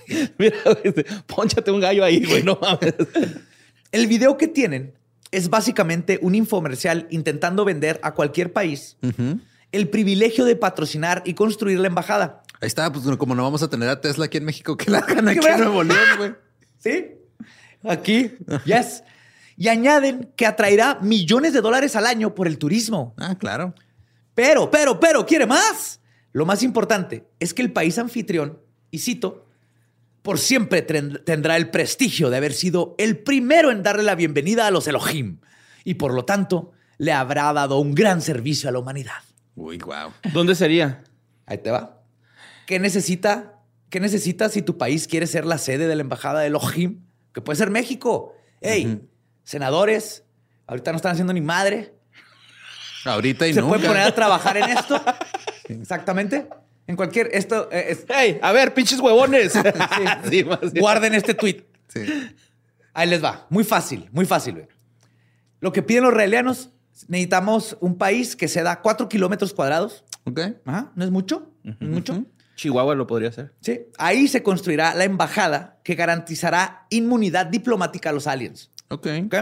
Mira, 0.38 0.56
güey, 0.64 0.94
pónchate 1.26 1.70
un 1.72 1.80
gallo 1.80 2.04
ahí, 2.04 2.24
güey, 2.24 2.44
no 2.44 2.56
mames. 2.62 2.94
El 3.92 4.06
video 4.06 4.36
que 4.36 4.46
tienen 4.46 4.94
es 5.32 5.50
básicamente 5.50 6.20
un 6.22 6.36
infomercial 6.36 7.08
intentando 7.10 7.64
vender 7.64 7.98
a 8.04 8.14
cualquier 8.14 8.52
país 8.52 8.96
el 9.72 9.88
privilegio 9.88 10.44
de 10.44 10.56
patrocinar 10.56 11.22
y 11.24 11.34
construir 11.34 11.78
la 11.78 11.88
embajada. 11.88 12.42
Ahí 12.60 12.66
está, 12.66 12.92
pues 12.92 13.04
como 13.16 13.34
no 13.34 13.42
vamos 13.42 13.62
a 13.62 13.70
tener 13.70 13.88
a 13.88 14.00
Tesla 14.00 14.26
aquí 14.26 14.38
en 14.38 14.44
México, 14.44 14.76
que 14.76 14.90
la 14.90 14.98
hagan 14.98 15.28
aquí 15.28 15.46
en 15.46 15.58
Nuevo 15.58 15.82
León, 15.82 15.98
güey. 16.18 16.34
¿Sí? 16.78 17.06
Aquí. 17.84 18.32
Yes. 18.64 19.02
Y 19.60 19.68
añaden 19.68 20.32
que 20.36 20.46
atraerá 20.46 21.00
millones 21.02 21.52
de 21.52 21.60
dólares 21.60 21.94
al 21.94 22.06
año 22.06 22.34
por 22.34 22.46
el 22.46 22.56
turismo. 22.56 23.12
Ah, 23.18 23.36
claro. 23.38 23.74
Pero, 24.34 24.70
pero, 24.70 24.98
pero, 24.98 25.26
¿quiere 25.26 25.44
más? 25.44 26.00
Lo 26.32 26.46
más 26.46 26.62
importante 26.62 27.26
es 27.38 27.52
que 27.52 27.60
el 27.60 27.70
país 27.70 27.98
anfitrión, 27.98 28.58
y 28.90 29.00
cito, 29.00 29.44
por 30.22 30.38
siempre 30.38 30.80
tendrá 30.80 31.58
el 31.58 31.68
prestigio 31.68 32.30
de 32.30 32.38
haber 32.38 32.54
sido 32.54 32.94
el 32.96 33.18
primero 33.18 33.70
en 33.70 33.82
darle 33.82 34.02
la 34.02 34.14
bienvenida 34.14 34.66
a 34.66 34.70
los 34.70 34.88
Elohim 34.88 35.40
y 35.84 35.96
por 35.96 36.14
lo 36.14 36.24
tanto 36.24 36.72
le 36.96 37.12
habrá 37.12 37.52
dado 37.52 37.80
un 37.80 37.94
gran 37.94 38.22
servicio 38.22 38.70
a 38.70 38.72
la 38.72 38.78
humanidad. 38.78 39.22
Uy, 39.56 39.76
wow. 39.76 40.10
¿Dónde 40.32 40.54
sería? 40.54 41.04
Ahí 41.44 41.58
te 41.58 41.70
va. 41.70 42.00
¿Qué 42.66 42.78
necesita? 42.78 43.60
¿Qué 43.90 44.00
necesitas 44.00 44.52
si 44.52 44.62
tu 44.62 44.78
país 44.78 45.06
quiere 45.06 45.26
ser 45.26 45.44
la 45.44 45.58
sede 45.58 45.86
de 45.86 45.96
la 45.96 46.00
embajada 46.00 46.40
de 46.40 46.46
Elohim? 46.46 47.02
Que 47.34 47.42
puede 47.42 47.58
ser 47.58 47.68
México. 47.68 48.34
Hey, 48.62 49.02
senadores, 49.50 50.22
ahorita 50.68 50.92
no 50.92 50.96
están 50.96 51.12
haciendo 51.12 51.32
ni 51.32 51.40
madre. 51.40 51.92
Ahorita 53.04 53.46
y 53.48 53.54
¿Se 53.54 53.60
nunca. 53.60 53.74
pueden 53.74 53.88
poner 53.90 54.06
a 54.06 54.14
trabajar 54.14 54.56
en 54.58 54.70
esto? 54.70 55.02
Exactamente. 55.68 56.48
En 56.86 56.94
cualquier... 56.96 57.30
Esto... 57.32 57.68
eh, 57.72 57.86
es- 57.90 58.04
¡Ey! 58.08 58.38
A 58.42 58.52
ver, 58.52 58.72
pinches 58.74 59.00
huevones. 59.00 59.52
Sí, 60.30 60.44
más 60.44 60.60
bien. 60.72 60.80
guarden 60.82 61.14
este 61.14 61.34
tweet. 61.34 61.64
Sí. 61.88 62.00
Ahí 62.94 63.08
les 63.08 63.22
va. 63.24 63.46
Muy 63.50 63.64
fácil, 63.64 64.08
muy 64.12 64.24
fácil. 64.26 64.54
güey. 64.54 64.66
Lo 65.60 65.72
que 65.72 65.82
piden 65.82 66.04
los 66.04 66.12
israelianos, 66.12 66.70
necesitamos 67.08 67.76
un 67.80 67.98
país 67.98 68.36
que 68.36 68.46
se 68.48 68.62
da 68.62 68.80
cuatro 68.82 69.08
kilómetros 69.08 69.52
cuadrados. 69.52 70.04
Ok. 70.24 70.40
Ajá, 70.64 70.92
no 70.94 71.04
es 71.04 71.10
mucho, 71.10 71.50
no 71.64 71.72
es 71.80 71.88
mucho. 71.88 72.24
Chihuahua 72.56 72.94
lo 72.94 73.06
podría 73.06 73.30
hacer. 73.30 73.52
Sí. 73.62 73.80
Ahí 73.98 74.28
se 74.28 74.42
construirá 74.42 74.94
la 74.94 75.04
embajada 75.04 75.80
que 75.82 75.94
garantizará 75.94 76.86
inmunidad 76.90 77.46
diplomática 77.46 78.10
a 78.10 78.12
los 78.12 78.26
aliens. 78.26 78.70
Ok. 78.90 79.06
¿ok? 79.26 79.34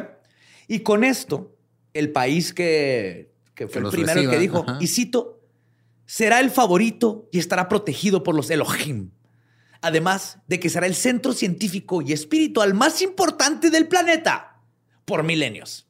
Y 0.68 0.80
con 0.80 1.03
esto, 1.03 1.57
el 1.94 2.12
país 2.12 2.53
que, 2.53 3.32
que 3.55 3.66
fue 3.66 3.80
Que 3.80 3.86
el 3.86 3.92
primero 3.92 4.14
reciba, 4.14 4.32
que 4.32 4.38
dijo, 4.38 4.64
ajá. 4.66 4.78
y 4.80 4.86
cito, 4.86 5.40
será 6.07 6.40
el 6.40 6.51
favorito 6.51 7.28
y 7.32 7.38
estará 7.38 7.68
protegido 7.68 8.22
por 8.22 8.34
los 8.34 8.51
Elohim. 8.51 9.11
Además 9.80 10.38
de 10.46 10.61
que 10.61 10.68
será 10.70 10.86
el 10.86 10.94
centro 10.94 11.32
científico 11.32 12.03
y 12.03 12.12
espiritual 12.12 12.74
más 12.74 13.01
importante 13.03 13.70
del 13.70 13.88
planeta 13.88 14.61
por 15.05 15.22
milenios. 15.22 15.88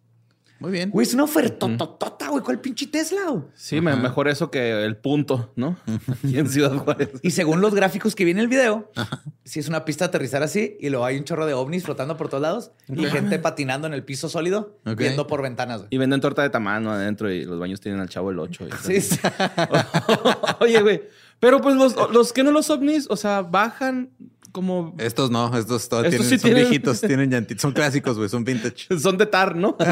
Muy 0.61 0.73
bien. 0.73 0.91
Güey, 0.91 1.07
es 1.07 1.15
una 1.15 1.25
ofertototota, 1.25 2.29
güey. 2.31 2.43
¿Cuál 2.43 2.61
pinche 2.61 2.87
Tesla? 2.87 3.27
güey? 3.31 3.43
Sí, 3.55 3.81
me- 3.81 3.95
mejor 3.97 4.29
eso 4.29 4.51
que 4.51 4.85
el 4.85 4.97
punto, 4.97 5.53
¿no? 5.57 5.77
Aquí 6.25 6.39
en 6.39 6.49
Ciudad 6.49 6.75
Juárez. 6.77 7.11
Y 7.23 7.31
según 7.31 7.61
los 7.61 7.75
gráficos 7.75 8.15
que 8.15 8.25
vi 8.25 8.33
en 8.33 8.39
el 8.39 8.49
video, 8.49 8.91
si 9.45 9.61
es 9.61 9.69
una 9.69 9.85
pista 9.85 10.05
de 10.05 10.09
aterrizar 10.09 10.43
así 10.43 10.77
y 10.81 10.89
luego 10.91 11.05
hay 11.05 11.17
un 11.17 11.25
chorro 11.25 11.47
de 11.47 11.55
ovnis 11.55 11.85
flotando 11.85 12.17
por 12.17 12.29
todos 12.29 12.43
lados 12.43 12.71
y 12.89 13.05
gente 13.07 13.39
patinando 13.39 13.87
en 13.87 13.95
el 13.95 14.03
piso 14.05 14.29
sólido 14.29 14.77
Ok. 14.85 14.99
viendo 14.99 15.27
por 15.27 15.43
ventanas. 15.43 15.79
güey. 15.83 15.89
Y 15.91 15.99
venden 15.99 16.21
torta 16.21 16.43
de 16.43 16.51
tamano 16.51 16.91
adentro 16.91 17.31
y 17.31 17.45
los 17.45 17.59
baños 17.61 17.81
tienen 17.81 18.01
al 18.01 18.09
chavo 18.09 18.31
el 18.31 18.39
8. 18.39 18.67
Sí, 18.83 19.01
sí. 19.01 19.19
Oye, 20.61 20.81
güey. 20.83 21.03
Pero 21.41 21.61
pues 21.61 21.77
los, 21.77 21.95
los 22.13 22.33
que 22.33 22.43
no 22.43 22.51
los 22.51 22.69
ovnis, 22.71 23.07
o 23.11 23.17
sea, 23.17 23.43
bajan 23.43 24.11
como... 24.59 24.95
Estos 24.99 25.31
no, 25.31 25.47
estos 25.57 25.85
Estos 25.85 26.03
tienen, 26.03 26.23
sí 26.29 26.39
son 26.39 26.51
tienen- 26.51 26.65
viejitos, 26.65 27.01
tienen 27.07 27.31
llantitas, 27.31 27.63
son 27.63 27.73
clásicos, 27.73 28.17
güey, 28.17 28.29
son 28.29 28.45
vintage. 28.45 28.87
Son 28.99 29.17
de 29.17 29.27
tar, 29.27 29.55
¿no? 29.57 29.77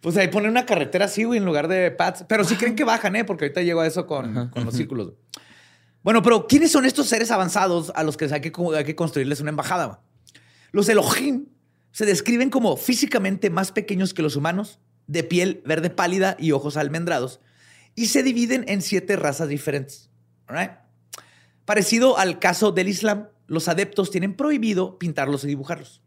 Pues 0.00 0.16
ahí 0.16 0.26
ponen 0.28 0.50
una 0.50 0.66
carretera 0.66 1.04
así, 1.04 1.22
güey, 1.22 1.38
en 1.38 1.44
lugar 1.44 1.68
de 1.68 1.92
pads. 1.92 2.24
Pero 2.28 2.42
sí 2.42 2.56
creen 2.56 2.74
que 2.74 2.82
bajan, 2.82 3.14
¿eh? 3.14 3.24
Porque 3.24 3.44
ahorita 3.44 3.62
llego 3.62 3.80
a 3.80 3.86
eso 3.86 4.04
con, 4.06 4.48
con 4.48 4.64
los 4.64 4.74
círculos. 4.74 5.12
Bueno, 6.02 6.22
pero 6.22 6.48
¿quiénes 6.48 6.72
son 6.72 6.84
estos 6.84 7.06
seres 7.06 7.30
avanzados 7.30 7.92
a 7.94 8.02
los 8.02 8.16
que 8.16 8.24
hay 8.24 8.40
que, 8.40 8.52
hay 8.76 8.84
que 8.84 8.96
construirles 8.96 9.40
una 9.40 9.50
embajada? 9.50 10.00
Los 10.72 10.88
Elohim 10.88 11.46
se 11.92 12.04
describen 12.04 12.50
como 12.50 12.76
físicamente 12.76 13.48
más 13.48 13.70
pequeños 13.70 14.12
que 14.12 14.22
los 14.22 14.34
humanos, 14.34 14.80
de 15.06 15.22
piel 15.22 15.62
verde 15.64 15.90
pálida 15.90 16.36
y 16.36 16.50
ojos 16.50 16.76
almendrados, 16.76 17.38
y 17.94 18.06
se 18.06 18.24
dividen 18.24 18.64
en 18.66 18.82
siete 18.82 19.14
razas 19.14 19.48
diferentes. 19.48 20.10
All 20.48 20.56
right? 20.56 20.70
Parecido 21.72 22.18
al 22.18 22.38
caso 22.38 22.70
del 22.70 22.86
Islam, 22.86 23.30
los 23.46 23.66
adeptos 23.66 24.10
tienen 24.10 24.36
prohibido 24.36 24.98
pintarlos 24.98 25.42
y 25.44 25.46
dibujarlos. 25.46 26.02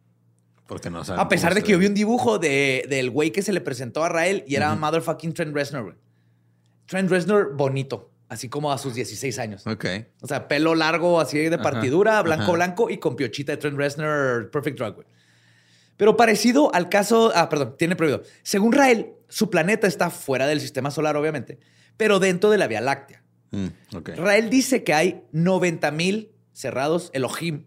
Porque 0.67 0.91
no 0.91 1.03
saben 1.03 1.19
A 1.19 1.27
pesar 1.27 1.55
de 1.55 1.63
que 1.63 1.71
yo 1.71 1.79
vi 1.79 1.87
un 1.87 1.95
dibujo 1.95 2.37
de, 2.37 2.85
del 2.87 3.09
güey 3.09 3.31
que 3.31 3.41
se 3.41 3.51
le 3.51 3.61
presentó 3.61 4.03
a 4.03 4.09
Rael 4.09 4.43
y 4.45 4.53
era 4.57 4.75
motherfucking 4.75 5.33
Trent 5.33 5.55
Reznor. 5.55 5.97
Trent 6.85 7.09
Reznor 7.09 7.55
bonito, 7.55 8.11
así 8.29 8.47
como 8.47 8.71
a 8.71 8.77
sus 8.77 8.93
16 8.93 9.39
años. 9.39 9.65
Ok. 9.65 9.87
O 10.21 10.27
sea, 10.27 10.47
pelo 10.47 10.75
largo, 10.75 11.19
así 11.19 11.39
de 11.39 11.57
partidura, 11.57 12.21
blanco, 12.21 12.51
blanco 12.51 12.91
y 12.91 12.99
con 12.99 13.15
piochita 13.15 13.53
de 13.53 13.57
Trent 13.57 13.75
Reznor, 13.75 14.51
Perfect 14.51 14.77
Drug, 14.77 14.93
güey. 14.93 15.07
Pero 15.97 16.15
parecido 16.15 16.71
al 16.75 16.89
caso, 16.89 17.31
ah, 17.33 17.49
perdón, 17.49 17.73
tiene 17.75 17.95
prohibido. 17.95 18.21
Según 18.43 18.71
Rael, 18.71 19.15
su 19.29 19.49
planeta 19.49 19.87
está 19.87 20.11
fuera 20.11 20.45
del 20.45 20.61
sistema 20.61 20.91
solar, 20.91 21.17
obviamente, 21.17 21.57
pero 21.97 22.19
dentro 22.19 22.51
de 22.51 22.59
la 22.59 22.67
Vía 22.67 22.81
Láctea. 22.81 23.24
Mm. 23.55 23.97
Rael 24.17 24.49
dice 24.49 24.83
que 24.83 24.93
hay 24.93 25.23
90 25.31 25.91
mil 25.91 26.31
cerrados 26.53 27.09
Elohim 27.13 27.65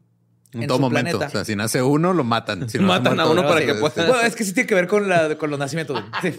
En 0.52 0.62
en 0.62 0.68
todo 0.68 0.78
su 0.78 0.82
momento. 0.82 1.10
planeta. 1.18 1.26
O 1.26 1.30
sea, 1.30 1.44
si 1.44 1.54
nace 1.56 1.82
uno, 1.82 2.12
lo 2.14 2.24
matan. 2.24 2.68
Si 2.70 2.78
no 2.78 2.86
Matan 2.88 3.18
a 3.20 3.26
uno 3.28 3.42
para 3.42 3.60
sí, 3.60 3.66
que 3.66 3.74
sí, 3.74 3.80
pueda- 3.80 3.94
sí. 3.94 4.00
Bueno, 4.10 4.20
es 4.26 4.34
que 4.36 4.44
sí 4.44 4.52
tiene 4.54 4.66
que 4.66 4.74
ver 4.74 4.86
con, 4.88 5.08
la, 5.08 5.36
con 5.36 5.50
los 5.50 5.58
nacimientos. 5.58 6.02
Sí. 6.22 6.32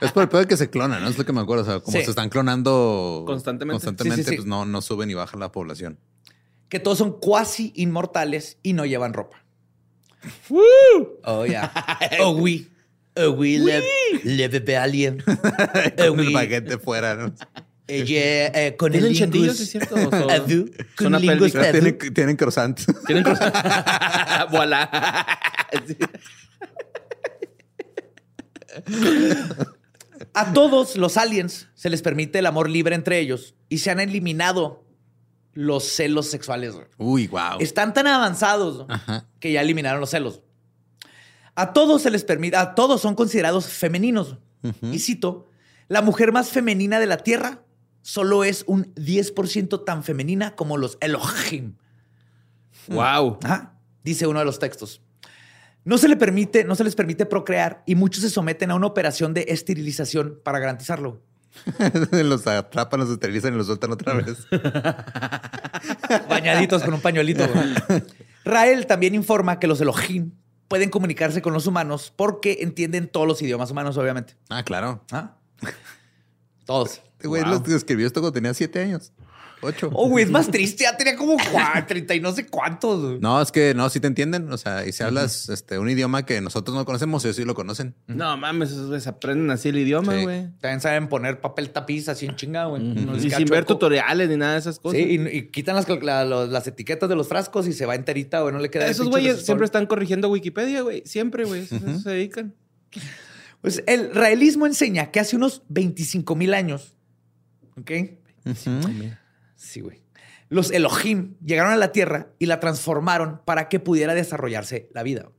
Es 0.00 0.12
por 0.12 0.22
el 0.22 0.28
pedo 0.28 0.40
de 0.42 0.46
que 0.48 0.56
se 0.56 0.68
clonan, 0.70 1.02
¿no? 1.02 1.08
Es 1.08 1.16
lo 1.18 1.24
que 1.24 1.32
me 1.32 1.40
acuerdo. 1.40 1.62
O 1.62 1.66
sea, 1.66 1.80
como 1.80 1.96
Sí. 1.98 2.04
se 2.04 2.10
están 2.10 2.28
clonando 2.28 3.24
Constantemente. 3.26 3.74
constantemente, 3.74 4.22
Sí, 4.24 4.28
sí, 4.28 4.30
sí. 4.30 4.36
pues 4.36 4.46
no, 4.46 4.64
no 4.66 4.80
suben 4.82 5.10
y 5.10 5.14
bajan 5.14 5.40
la 5.40 5.50
población. 5.52 5.98
que 6.68 6.78
todos 6.78 6.98
son 6.98 7.18
cuasi 7.18 7.72
inmortales 7.76 8.58
y 8.62 8.74
no 8.74 8.84
llevan 8.84 9.14
ropa. 9.14 9.42
Oh, 11.24 11.46
yeah. 11.46 11.72
Oh, 12.20 12.32
we. 12.36 12.66
Oh, 13.16 13.30
we 13.30 13.58
live, 13.58 13.82
live. 14.24 14.62
Oh, 15.26 16.06
Con 16.10 16.20
el 16.20 16.26
we. 16.28 16.32
baguette 16.32 16.68
de 16.68 16.78
fuera, 16.78 17.14
¿no? 17.16 17.32
Eh, 17.90 18.04
yeah, 18.04 18.46
eh, 18.66 18.76
con 18.76 18.92
el 18.94 19.00
¿Tienen 19.00 19.18
chetillos, 19.18 19.42
lingus. 19.46 19.56
sí 19.56 19.62
es 19.64 19.70
cierto? 19.70 19.94
¿O 19.94 20.10
son- 20.10 20.30
Adu, 20.30 20.70
con 20.96 21.12
lingus. 21.20 21.52
Tienen, 21.52 21.98
tienen 22.14 22.36
croissant. 22.36 22.78
Tienen 23.06 23.24
cosas. 23.24 23.50
voilà. 24.50 24.90
A 30.34 30.52
todos 30.52 30.96
los 30.96 31.16
aliens 31.16 31.68
se 31.74 31.90
les 31.90 32.02
permite 32.02 32.38
el 32.40 32.46
amor 32.46 32.68
libre 32.68 32.94
entre 32.94 33.18
ellos 33.18 33.54
y 33.68 33.78
se 33.78 33.90
han 33.90 34.00
eliminado 34.00 34.84
los 35.52 35.84
celos 35.84 36.26
sexuales. 36.28 36.74
güey. 36.74 36.86
Uy, 36.98 37.26
wow. 37.28 37.58
Están 37.60 37.94
tan 37.94 38.06
avanzados 38.06 38.86
¿no? 38.86 38.94
Ajá. 38.94 39.26
que 39.40 39.52
ya 39.52 39.62
eliminaron 39.62 40.00
los 40.00 40.10
celos. 40.10 40.42
A 41.54 41.72
todos 41.72 42.02
se 42.02 42.10
les 42.10 42.22
permite, 42.24 42.56
a 42.56 42.74
todos 42.74 43.00
son 43.00 43.14
considerados 43.14 43.66
femeninos. 43.66 44.36
Y 44.82 44.98
cito, 44.98 45.48
la 45.88 46.02
mujer 46.02 46.32
más 46.32 46.50
femenina 46.50 47.00
de 47.00 47.06
la 47.06 47.18
Tierra 47.18 47.62
solo 48.08 48.42
es 48.42 48.64
un 48.66 48.94
10% 48.94 49.84
tan 49.84 50.02
femenina 50.02 50.56
como 50.56 50.78
los 50.78 50.96
Elohim. 51.02 51.74
Wow. 52.86 53.38
Ajá, 53.44 53.74
dice 54.02 54.26
uno 54.26 54.38
de 54.38 54.46
los 54.46 54.58
textos. 54.58 55.02
No 55.84 55.98
se, 55.98 56.08
le 56.08 56.16
permite, 56.16 56.64
no 56.64 56.74
se 56.74 56.84
les 56.84 56.94
permite 56.94 57.26
procrear 57.26 57.82
y 57.84 57.96
muchos 57.96 58.22
se 58.22 58.30
someten 58.30 58.70
a 58.70 58.76
una 58.76 58.86
operación 58.86 59.34
de 59.34 59.44
esterilización 59.48 60.40
para 60.42 60.58
garantizarlo. 60.58 61.20
los 62.10 62.46
atrapan, 62.46 63.00
los 63.00 63.10
esterilizan 63.10 63.52
y 63.52 63.58
los 63.58 63.66
sueltan 63.66 63.92
otra 63.92 64.14
vez. 64.14 64.38
Bañaditos 66.30 66.84
con 66.84 66.94
un 66.94 67.02
pañuelito. 67.02 67.46
Rael 68.42 68.86
también 68.86 69.14
informa 69.14 69.58
que 69.58 69.66
los 69.66 69.82
Elohim 69.82 70.32
pueden 70.66 70.88
comunicarse 70.88 71.42
con 71.42 71.52
los 71.52 71.66
humanos 71.66 72.10
porque 72.16 72.58
entienden 72.62 73.06
todos 73.06 73.26
los 73.26 73.42
idiomas 73.42 73.70
humanos, 73.70 73.98
obviamente. 73.98 74.34
Ah, 74.48 74.62
claro. 74.62 75.04
¿Ah? 75.12 75.34
Todos. 76.68 77.00
Güey 77.24 77.42
Wow. 77.42 77.52
los 77.64 77.68
escribió 77.70 78.06
esto 78.06 78.20
cuando 78.20 78.34
tenía 78.34 78.52
siete 78.54 78.80
años. 78.80 79.10
Ocho. 79.60 79.90
Oh, 79.92 80.08
güey, 80.08 80.22
es 80.24 80.30
más 80.30 80.48
triste. 80.52 80.84
Ya 80.84 80.96
tenía 80.96 81.16
como 81.16 81.36
cua- 81.36 81.84
30 81.84 82.14
y 82.14 82.20
no 82.20 82.30
sé 82.32 82.46
cuántos. 82.46 83.02
güey. 83.02 83.18
No, 83.20 83.42
es 83.42 83.50
que 83.50 83.74
no, 83.74 83.88
sí 83.90 83.98
te 83.98 84.06
entienden. 84.06 84.52
O 84.52 84.56
sea, 84.58 84.86
y 84.86 84.92
si 84.92 85.02
hablas 85.02 85.48
este, 85.48 85.80
un 85.80 85.88
idioma 85.88 86.24
que 86.24 86.40
nosotros 86.40 86.76
no 86.76 86.84
conocemos, 86.84 87.24
ellos 87.24 87.34
sí 87.36 87.44
lo 87.44 87.54
conocen. 87.56 87.96
No 88.06 88.36
mames, 88.36 88.70
esos 88.70 88.86
güeyes 88.86 89.08
aprenden 89.08 89.50
así 89.50 89.70
el 89.70 89.78
idioma, 89.78 90.14
Sí. 90.14 90.22
güey. 90.22 90.42
También 90.60 90.80
saben 90.80 91.08
poner 91.08 91.40
papel 91.40 91.70
tapiz 91.70 92.08
así 92.08 92.26
en 92.26 92.36
chinga, 92.36 92.66
güey. 92.66 92.82
Les 92.82 93.24
Y 93.24 93.30
sin 93.32 93.46
ver 93.46 93.64
tutoriales 93.64 94.28
ni 94.28 94.36
nada 94.36 94.52
de 94.52 94.58
esas 94.60 94.78
cosas. 94.78 95.00
Sí, 95.00 95.04
y, 95.04 95.36
y 95.38 95.48
quitan 95.48 95.74
las, 95.74 95.88
la- 95.88 96.24
los- 96.24 96.50
las 96.50 96.64
etiquetas 96.68 97.08
de 97.08 97.16
los 97.16 97.26
frascos 97.26 97.66
y 97.66 97.72
se 97.72 97.84
va 97.84 97.96
enterita, 97.96 98.42
güey. 98.42 98.52
No 98.54 98.60
le 98.60 98.70
queda 98.70 98.86
Esos 98.86 99.08
güeyes 99.08 99.44
siempre 99.44 99.64
están 99.64 99.86
corrigiendo 99.86 100.28
Wikipedia, 100.28 100.82
güey. 100.82 101.02
Siempre, 101.04 101.44
güey. 101.46 101.62
Eso 101.62 101.98
se 101.98 102.10
dedican. 102.10 102.54
Pues 103.60 103.82
el 103.86 104.14
raelismo 104.14 104.66
enseña 104.66 105.10
que 105.10 105.20
hace 105.20 105.36
unos 105.36 105.62
25 105.68 106.36
mil 106.36 106.54
años, 106.54 106.96
¿ok? 107.76 107.90
Sí, 109.56 109.80
güey. 109.80 110.02
Los 110.48 110.70
Elohim 110.70 111.36
llegaron 111.44 111.72
a 111.72 111.76
la 111.76 111.92
Tierra 111.92 112.28
y 112.38 112.46
la 112.46 112.60
transformaron 112.60 113.42
para 113.44 113.68
que 113.68 113.80
pudiera 113.80 114.14
desarrollarse 114.14 114.88
la 114.94 115.02
vida. 115.02 115.30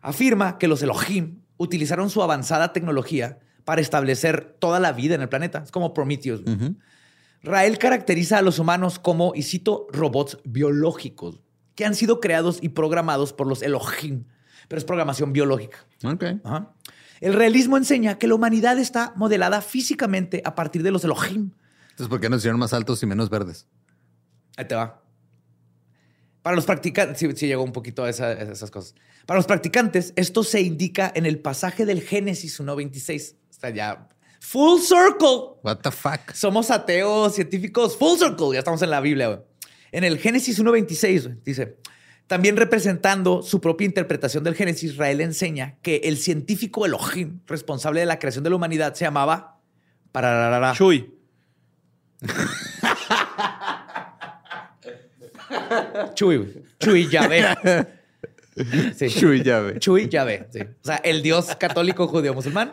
Afirma 0.00 0.58
que 0.58 0.68
los 0.68 0.82
Elohim 0.82 1.40
utilizaron 1.56 2.08
su 2.08 2.22
avanzada 2.22 2.72
tecnología 2.72 3.40
para 3.64 3.80
establecer 3.80 4.56
toda 4.60 4.78
la 4.78 4.92
vida 4.92 5.14
en 5.14 5.22
el 5.22 5.28
planeta. 5.28 5.62
Es 5.64 5.72
como 5.72 5.92
Prometheus. 5.92 6.42
Rael 7.42 7.78
caracteriza 7.78 8.38
a 8.38 8.42
los 8.42 8.58
humanos 8.58 8.98
como, 8.98 9.32
y 9.34 9.42
cito, 9.42 9.86
robots 9.92 10.38
biológicos 10.44 11.40
que 11.74 11.84
han 11.84 11.94
sido 11.94 12.18
creados 12.20 12.58
y 12.60 12.70
programados 12.70 13.32
por 13.32 13.46
los 13.46 13.62
Elohim, 13.62 14.24
pero 14.66 14.78
es 14.78 14.84
programación 14.84 15.32
biológica. 15.32 15.78
Ok. 16.02 16.24
Ajá. 16.42 16.74
El 17.20 17.34
realismo 17.34 17.76
enseña 17.76 18.18
que 18.18 18.26
la 18.28 18.34
humanidad 18.34 18.78
está 18.78 19.12
modelada 19.16 19.60
físicamente 19.60 20.42
a 20.44 20.54
partir 20.54 20.82
de 20.82 20.90
los 20.90 21.04
Elohim. 21.04 21.50
Entonces, 21.90 22.08
¿por 22.08 22.20
qué 22.20 22.28
nos 22.28 22.38
hicieron 22.40 22.60
más 22.60 22.72
altos 22.72 23.02
y 23.02 23.06
menos 23.06 23.28
verdes? 23.30 23.66
Ahí 24.56 24.66
te 24.66 24.74
va. 24.74 25.02
Para 26.42 26.56
los 26.56 26.64
practicantes, 26.64 27.18
sí, 27.18 27.28
sí 27.36 27.46
llegó 27.46 27.62
un 27.62 27.72
poquito 27.72 28.04
a, 28.04 28.10
esa- 28.10 28.26
a 28.28 28.32
esas 28.32 28.70
cosas. 28.70 28.94
Para 29.26 29.38
los 29.38 29.46
practicantes, 29.46 30.12
esto 30.16 30.44
se 30.44 30.60
indica 30.60 31.10
en 31.14 31.26
el 31.26 31.40
pasaje 31.40 31.84
del 31.84 32.00
Génesis 32.00 32.60
1.26. 32.60 33.34
Está 33.50 33.70
ya 33.70 34.08
full 34.40 34.80
circle. 34.80 35.58
What 35.62 35.78
the 35.78 35.90
fuck? 35.90 36.32
Somos 36.32 36.70
ateos 36.70 37.34
científicos 37.34 37.96
full 37.98 38.16
circle. 38.18 38.52
Ya 38.52 38.60
estamos 38.60 38.80
en 38.82 38.90
la 38.90 39.00
Biblia. 39.00 39.26
güey. 39.28 39.40
En 39.92 40.04
el 40.04 40.18
Génesis 40.18 40.60
1.26 40.62 41.22
güey, 41.24 41.38
dice, 41.44 41.78
también 42.28 42.56
representando 42.56 43.42
su 43.42 43.60
propia 43.60 43.86
interpretación 43.86 44.44
del 44.44 44.54
Génesis, 44.54 44.92
Israel 44.92 45.20
enseña 45.22 45.78
que 45.82 46.02
el 46.04 46.18
científico 46.18 46.86
Elohim, 46.86 47.40
responsable 47.46 48.00
de 48.00 48.06
la 48.06 48.18
creación 48.18 48.44
de 48.44 48.50
la 48.50 48.56
humanidad, 48.56 48.94
se 48.94 49.04
llamaba... 49.04 49.56
Parararara. 50.12 50.72
Chuy. 50.74 51.14
Chuy. 56.14 56.62
Chuy 56.78 57.08
Yahvé. 57.08 57.44
Sí. 58.96 59.08
Chuy, 59.20 59.42
ya 59.42 59.60
ve. 59.60 59.78
Chuy 59.78 60.08
Yahvé. 60.08 60.46
sí. 60.52 60.60
O 60.60 60.84
sea, 60.86 60.96
el 60.96 61.22
dios 61.22 61.46
católico 61.58 62.06
judío 62.08 62.34
musulmán. 62.34 62.72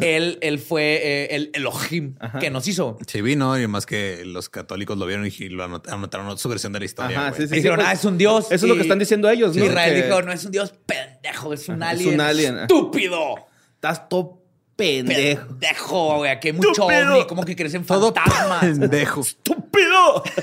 Él, 0.00 0.38
él 0.40 0.58
fue 0.58 1.00
eh, 1.02 1.34
el 1.36 1.50
Elohim 1.54 2.16
que 2.40 2.50
nos 2.50 2.66
hizo. 2.68 2.98
Sí, 3.06 3.20
vino 3.22 3.58
y 3.60 3.66
más 3.66 3.86
que 3.86 4.22
los 4.24 4.48
católicos 4.48 4.96
lo 4.98 5.06
vieron 5.06 5.26
y 5.26 5.48
lo 5.48 5.64
anot- 5.68 5.88
anotaron 5.92 6.36
su 6.38 6.48
versión 6.48 6.72
de 6.72 6.78
la 6.80 6.84
historia. 6.84 7.28
Ajá, 7.28 7.36
sí, 7.36 7.46
sí. 7.48 7.56
Dijeron, 7.56 7.76
pues, 7.76 7.88
ah, 7.88 7.92
es 7.92 8.04
un 8.04 8.18
dios. 8.18 8.46
Eso 8.50 8.66
es 8.66 8.68
lo 8.68 8.74
que 8.76 8.82
están 8.82 8.98
diciendo 8.98 9.28
ellos, 9.30 9.56
¿no? 9.56 9.64
Israel 9.64 9.94
Que 9.94 10.02
dijo, 10.06 10.22
no 10.22 10.32
es 10.32 10.44
un 10.44 10.52
dios 10.52 10.74
pendejo, 10.86 11.52
es 11.52 11.68
un 11.68 11.82
Ajá, 11.82 11.92
es 11.92 11.98
alien. 12.00 12.14
un 12.14 12.20
alien. 12.20 12.58
Estúpido. 12.60 13.34
Estás 13.74 14.08
todo 14.08 14.40
pendejo. 14.76 15.46
Pendejo, 15.48 16.16
güey. 16.16 16.30
Aquí 16.30 16.48
hay 16.48 16.54
mucho 16.54 16.84
ovni, 16.86 17.26
como 17.26 17.44
que 17.44 17.54
crecen 17.54 17.84
Todo 17.84 18.12
fantasmas. 18.14 18.60
pendejo. 18.60 19.20
Estúpido. 19.20 20.22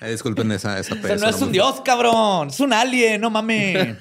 Eh, 0.00 0.10
disculpen 0.10 0.50
esa, 0.52 0.78
esa 0.78 0.94
O 0.94 0.98
sea, 0.98 1.02
peso, 1.02 1.24
no 1.24 1.30
es 1.30 1.42
un 1.42 1.52
dios, 1.52 1.80
cabrón. 1.82 2.48
Es 2.48 2.60
un 2.60 2.72
alien, 2.72 3.20
no 3.20 3.30
mames. 3.30 3.96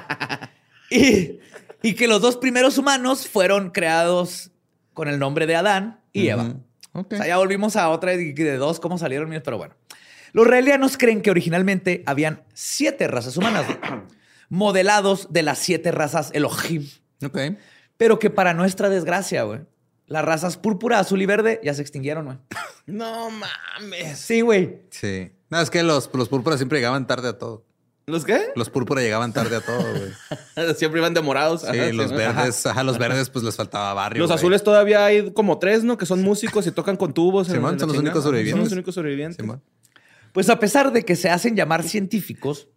y, 0.90 1.38
y 1.82 1.94
que 1.94 2.08
los 2.08 2.20
dos 2.20 2.36
primeros 2.36 2.78
humanos 2.78 3.28
fueron 3.28 3.70
creados 3.70 4.50
con 4.94 5.08
el 5.08 5.18
nombre 5.18 5.46
de 5.46 5.56
Adán 5.56 6.00
y 6.12 6.28
Eva. 6.28 6.56
O 6.92 7.06
sea, 7.08 7.26
ya 7.26 7.36
volvimos 7.36 7.76
a 7.76 7.88
otra 7.90 8.16
de, 8.16 8.56
dos, 8.56 8.80
cómo 8.80 8.98
salieron, 8.98 9.30
pero 9.44 9.58
bueno. 9.58 9.74
Los 10.32 10.46
raelianos 10.46 10.98
creen 10.98 11.22
que 11.22 11.30
originalmente 11.30 12.02
habían 12.06 12.42
siete 12.52 13.06
razas 13.08 13.36
humanas, 13.36 13.66
modelados 14.48 15.32
de 15.32 15.42
las 15.42 15.58
siete 15.58 15.92
razas 15.92 16.30
Elohim. 16.34 16.88
Ok. 17.24 17.38
Pero 17.96 18.18
que 18.18 18.30
para 18.30 18.54
nuestra 18.54 18.88
desgracia, 18.88 19.42
güey, 19.44 19.60
las 20.06 20.24
razas 20.24 20.56
púrpura, 20.56 20.98
azul 20.98 21.22
y 21.22 21.26
verde 21.26 21.60
ya 21.62 21.74
se 21.74 21.82
extinguieron, 21.82 22.24
güey. 22.26 22.38
No 22.88 23.28
mames. 23.30 24.18
Sí, 24.18 24.40
güey. 24.40 24.80
Sí. 24.90 25.30
No, 25.50 25.60
es 25.60 25.70
que 25.70 25.82
los, 25.82 26.10
los 26.12 26.28
púrpuras 26.28 26.58
siempre 26.58 26.78
llegaban 26.78 27.06
tarde 27.06 27.28
a 27.28 27.38
todo. 27.38 27.64
¿Los 28.06 28.24
qué? 28.24 28.40
Los 28.56 28.70
púrpuras 28.70 29.04
llegaban 29.04 29.34
tarde 29.34 29.56
a 29.56 29.60
todo, 29.60 29.82
güey. 29.82 30.74
Siempre 30.76 30.98
iban 31.00 31.12
demorados. 31.12 31.60
Sí, 31.60 31.66
Ajá, 31.78 31.92
los 31.92 32.10
verdes, 32.10 32.64
ajá, 32.64 32.82
los 32.82 32.96
verdes, 32.96 33.28
pues 33.28 33.44
les 33.44 33.54
faltaba 33.54 33.92
barrio. 33.92 34.20
Los 34.22 34.30
güey. 34.30 34.38
azules 34.38 34.64
todavía 34.64 35.04
hay 35.04 35.30
como 35.32 35.58
tres, 35.58 35.84
¿no? 35.84 35.98
Que 35.98 36.06
son 36.06 36.22
músicos 36.22 36.66
y 36.66 36.70
tocan 36.70 36.96
con 36.96 37.12
tubos. 37.12 37.48
en- 37.50 37.56
Simón, 37.56 37.74
en 37.74 37.80
son 37.80 37.88
los 37.88 37.96
chingada. 37.98 38.12
únicos 38.14 38.24
sobrevivientes. 38.24 38.60
Son 38.60 38.64
los 38.64 38.72
únicos 38.72 38.94
sobrevivientes. 38.94 39.36
Simón. 39.36 39.62
Pues 40.32 40.48
a 40.48 40.58
pesar 40.58 40.90
de 40.92 41.04
que 41.04 41.16
se 41.16 41.28
hacen 41.28 41.54
llamar 41.54 41.82
científicos, 41.82 42.68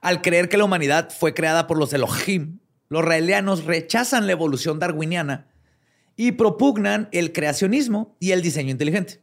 al 0.00 0.22
creer 0.22 0.48
que 0.48 0.56
la 0.56 0.64
humanidad 0.64 1.10
fue 1.16 1.34
creada 1.34 1.68
por 1.68 1.78
los 1.78 1.92
Elohim, 1.92 2.58
los 2.88 3.04
raelianos 3.04 3.64
rechazan 3.66 4.26
la 4.26 4.32
evolución 4.32 4.80
darwiniana 4.80 5.46
y 6.16 6.32
propugnan 6.32 7.08
el 7.12 7.32
creacionismo 7.32 8.16
y 8.18 8.32
el 8.32 8.42
diseño 8.42 8.70
inteligente. 8.72 9.20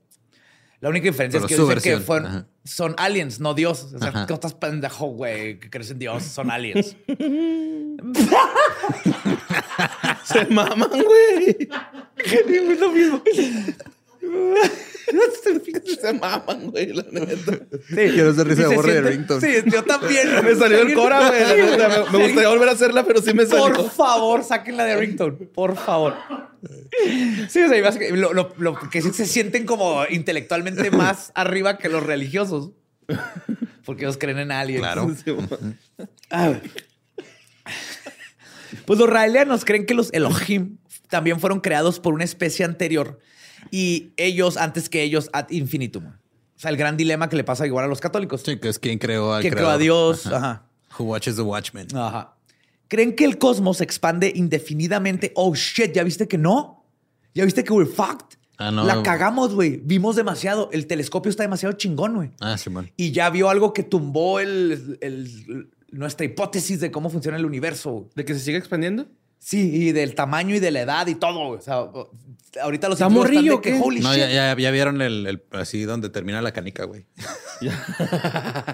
La 0.80 0.90
única 0.90 1.06
diferencia 1.06 1.40
Pero 1.40 1.46
es 1.46 1.50
que 1.50 1.56
dicen 1.56 1.68
que 1.70 1.74
versión, 1.90 2.04
fueron- 2.04 2.26
ajá. 2.28 2.46
son 2.64 2.94
aliens, 3.00 3.40
no 3.40 3.54
Dios. 3.56 3.94
O 3.96 4.00
sea, 4.00 4.10
Ajá. 4.10 4.26
¿qué 4.28 4.34
estás 4.34 4.54
pendejo, 4.54 5.08
güey? 5.08 5.60
Que 5.60 5.70
crees 5.72 5.90
en 5.90 5.98
Dios, 6.00 6.24
son 6.24 6.52
aliens. 6.52 6.96
Se 10.24 10.46
maman, 10.46 10.90
güey. 10.90 11.70
es 12.18 12.80
lo 12.80 12.92
mismo. 12.92 13.24
Se 16.02 16.14
maman, 16.14 16.70
güey, 16.72 16.94
la 16.94 17.04
neta. 17.12 17.54
Sí. 17.88 17.96
Quiero 17.96 18.32
hacer 18.32 18.48
risa 18.48 18.68
de 18.68 18.76
Borre 18.76 18.94
de 18.96 19.02
Rington. 19.02 19.42
Sí, 19.42 19.48
yo 19.72 19.84
también. 19.84 20.28
Me 20.44 20.56
salió 20.56 20.82
el 20.82 20.94
Cora, 20.94 21.30
güey. 21.30 21.42
Me, 21.78 22.18
me 22.18 22.24
gustaría 22.26 22.50
volver 22.50 22.70
a 22.70 22.72
hacerla, 22.74 23.04
pero 23.06 23.22
sí 23.22 23.34
me 23.34 23.46
salió. 23.46 23.74
Por 23.74 23.90
favor, 23.92 24.44
sáquenla 24.44 24.84
de 24.86 24.98
Rington. 24.98 25.50
Por 25.54 25.76
favor. 25.78 26.16
Sí, 27.50 27.62
o 27.64 27.70
sea, 27.70 27.92
lo, 28.12 28.34
lo- 28.34 28.54
lo 28.58 28.90
que 28.90 29.02
sí 29.02 29.12
se 29.14 29.26
sienten 29.26 29.66
como 29.66 30.04
intelectualmente 30.10 30.92
más 30.92 31.32
arriba 31.36 31.78
que 31.78 31.90
los 31.90 32.04
religiosos. 32.04 32.72
Porque 33.86 34.04
ellos 34.04 34.18
creen 34.18 34.40
en 34.40 34.52
alguien. 34.52 34.82
Claro. 34.82 35.10
Ah. 36.30 36.54
Pues 38.86 39.00
los 39.00 39.10
raelianos 39.10 39.64
creen 39.66 39.86
que 39.86 39.94
los 39.94 40.12
Elohim 40.14 40.78
también 41.10 41.40
fueron 41.40 41.62
creados 41.62 42.00
por 42.00 42.14
una 42.14 42.26
especie 42.26 42.66
anterior 42.66 43.20
y 43.72 44.12
ellos 44.18 44.58
antes 44.58 44.90
que 44.90 45.04
ellos 45.04 45.30
ad 45.34 45.50
infinitum. 45.50 46.06
O 46.06 46.60
sea, 46.60 46.72
el 46.72 46.78
gran 46.78 46.98
dilema 46.98 47.30
que 47.30 47.36
le 47.36 47.44
pasa 47.44 47.68
igual 47.68 47.86
a 47.86 47.88
los 47.88 48.00
católicos. 48.00 48.42
Sí, 48.44 48.58
que 48.58 48.70
es 48.70 48.80
quien 48.80 48.98
creó 48.98 49.34
al 49.34 49.42
¿Quién 49.42 49.54
creó 49.54 49.70
a. 49.70 49.78
Dios? 49.78 50.26
Ajá. 50.28 50.38
Ajá. 50.38 50.64
Who 50.98 51.06
watches 51.06 51.36
the 51.36 51.42
Watchmen. 51.44 51.88
Ajá. 51.96 52.36
¿Creen 52.88 53.16
que 53.16 53.26
el 53.26 53.38
cosmos 53.38 53.78
se 53.78 53.84
expande 53.84 54.32
indefinidamente? 54.36 55.32
Oh 55.36 55.54
shit, 55.54 55.92
¿ya 55.94 56.04
viste 56.04 56.28
que 56.28 56.38
no? 56.38 56.86
¿Ya 57.36 57.46
viste 57.46 57.64
que 57.64 57.72
we're 57.74 57.90
fucked? 57.92 58.38
Ah, 58.58 58.72
no. 58.72 58.86
La 58.86 59.04
cagamos, 59.04 59.54
güey. 59.54 59.80
Vimos 59.84 60.16
demasiado. 60.16 60.70
El 60.72 60.88
telescopio 60.88 61.30
está 61.30 61.44
demasiado 61.44 61.74
chingón, 61.74 62.16
güey. 62.16 62.32
Ah, 62.40 62.58
Simón. 62.58 62.92
Y 62.98 63.12
ya 63.12 63.30
vio 63.30 63.50
algo 63.52 63.72
que 63.74 63.84
tumbó 63.84 64.40
el, 64.40 64.98
el- 65.02 65.70
nuestra 65.92 66.26
hipótesis 66.26 66.80
de 66.80 66.90
cómo 66.90 67.10
funciona 67.12 67.38
el 67.38 67.46
universo. 67.46 67.92
güey. 67.92 68.06
¿De 68.16 68.26
que 68.26 68.34
se 68.34 68.40
sigue 68.40 68.58
expandiendo? 68.58 69.06
Sí, 69.40 69.70
y 69.74 69.92
del 69.94 70.14
tamaño 70.16 70.56
y 70.56 70.60
de 70.60 70.72
la 70.72 70.82
edad 70.82 71.08
y 71.08 71.16
todo. 71.16 71.48
güey. 71.48 71.60
O 71.60 71.62
sea, 71.62 71.76
ahorita 72.62 72.90
los 72.90 73.00
¿Está 73.00 73.10
científicos 73.10 73.14
morrillo 73.14 73.54
están 73.56 73.74
de 73.74 73.78
que, 73.80 73.84
holy 73.86 74.00
No, 74.02 74.12
shit. 74.14 74.20
ya, 74.20 74.30
ya, 74.30 74.58
ya 74.58 74.72
vieron 74.72 75.02
el, 75.02 75.26
el- 75.28 75.44
así 75.52 75.84
donde 75.84 76.10
termina 76.10 76.42
la 76.42 76.52
canica, 76.52 76.84
güey. 76.86 77.06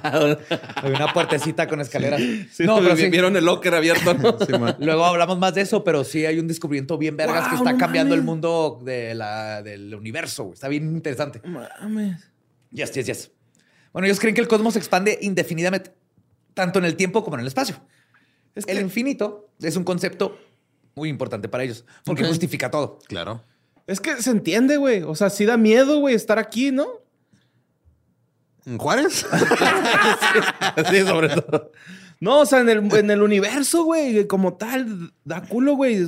Hay 0.04 0.92
una 0.92 1.14
puertecita 1.14 1.68
con 1.68 1.82
escaleras. 1.82 2.22
Sí, 2.52 2.64
no, 2.66 2.80
pero 2.80 2.96
sí. 2.96 3.10
vieron 3.10 3.36
el 3.36 3.46
locker 3.46 3.74
abierto. 3.76 4.14
Luego 4.80 5.06
hablamos 5.06 5.38
más 5.38 5.54
de 5.56 5.62
eso, 5.62 5.84
pero 5.84 6.04
sí 6.04 6.26
hay 6.26 6.40
un 6.40 6.48
descubrimiento 6.48 6.98
bien 6.98 7.18
vergas 7.18 7.50
que 7.50 7.56
está 7.56 7.72
no 7.74 7.78
cambiando 7.78 8.16
el 8.16 8.24
mundo 8.24 8.80
de 8.84 9.16
la- 9.16 9.62
del 9.62 9.94
universo. 9.96 10.44
güey. 10.46 10.54
Está 10.54 10.68
bien 10.68 10.86
interesante. 10.96 11.42
Mames. 11.48 12.30
Yes, 12.72 12.92
yes, 12.94 13.06
yes. 13.06 13.32
Bueno, 13.92 14.08
ellos 14.08 14.20
creen 14.20 14.34
que 14.34 14.42
el 14.42 14.48
cosmos 14.48 14.74
se 14.74 14.80
expande 14.80 15.20
indefinidamente, 15.22 15.92
tanto 16.56 16.80
en 16.80 16.86
el 16.86 16.96
tiempo 16.96 17.24
como 17.24 17.36
en 17.36 17.42
el 17.42 17.48
espacio. 17.48 17.76
Es 18.56 18.68
El 18.68 18.80
infinito 18.82 19.50
es 19.62 19.76
un 19.78 19.84
concepto 19.84 20.38
muy 20.96 21.10
importante 21.10 21.50
para 21.50 21.64
ellos, 21.64 21.86
porque 22.06 22.24
justifica 22.24 22.70
todo. 22.72 23.00
Claro. 23.08 23.42
es 23.88 24.00
que 24.00 24.22
se 24.22 24.32
entiende, 24.32 24.78
güey. 24.78 25.04
O 25.04 25.16
sea, 25.16 25.30
sí 25.30 25.46
da 25.46 25.58
miedo, 25.58 26.00
güey, 26.00 26.16
estar 26.16 26.40
aquí, 26.40 26.72
¿no? 26.72 26.88
¿En 28.66 28.78
Juárez? 28.78 29.26
Sí, 30.90 31.02
sobre 31.02 31.30
todo. 31.30 31.72
No, 32.20 32.40
o 32.40 32.46
sea, 32.46 32.62
en 32.62 32.70
el, 32.70 32.96
en 32.96 33.12
el 33.12 33.22
universo, 33.22 33.84
güey, 33.84 34.28
como 34.28 34.54
tal, 34.54 35.14
da 35.26 35.42
culo, 35.42 35.76
güey. 35.76 36.08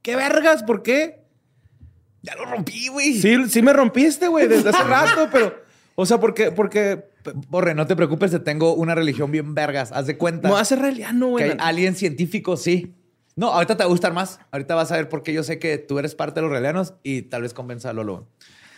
¿Qué 0.00 0.16
vergas? 0.16 0.62
¿Por 0.62 0.82
qué? 0.82 1.24
Ya 2.22 2.34
lo 2.36 2.44
rompí, 2.44 2.88
güey. 2.88 3.14
Sí, 3.14 3.48
sí 3.48 3.60
me 3.60 3.72
rompiste, 3.72 4.28
güey, 4.28 4.46
desde 4.48 4.70
hace 4.70 4.84
rato, 4.84 5.28
pero. 5.32 5.62
O 5.96 6.06
sea, 6.06 6.18
porque, 6.18 6.50
porque 6.50 7.04
Borre, 7.48 7.74
no 7.74 7.86
te 7.86 7.96
preocupes, 7.96 8.30
te 8.30 8.40
tengo 8.40 8.74
una 8.74 8.94
religión 8.94 9.30
bien 9.30 9.54
vergas. 9.54 9.92
Haz 9.92 10.06
de 10.06 10.16
cuenta 10.18 10.48
no 10.48 10.56
hace 10.56 10.76
reliano, 10.76 11.26
que 11.36 11.46
güey. 11.46 11.50
hay 11.50 11.56
aliens 11.58 11.98
científicos, 11.98 12.62
sí. 12.62 12.94
No, 13.36 13.48
ahorita 13.48 13.76
te 13.76 13.82
va 13.82 13.86
a 13.86 13.90
gustar 13.90 14.12
más. 14.12 14.40
Ahorita 14.50 14.74
vas 14.74 14.92
a 14.92 14.96
ver 14.96 15.08
por 15.08 15.22
qué 15.22 15.32
yo 15.32 15.42
sé 15.42 15.58
que 15.58 15.78
tú 15.78 15.98
eres 15.98 16.14
parte 16.14 16.40
de 16.40 16.42
los 16.42 16.50
realianos 16.50 16.94
y 17.02 17.22
tal 17.22 17.42
vez 17.42 17.52
convenza 17.52 17.90
a 17.90 17.92
Lolo. 17.92 18.28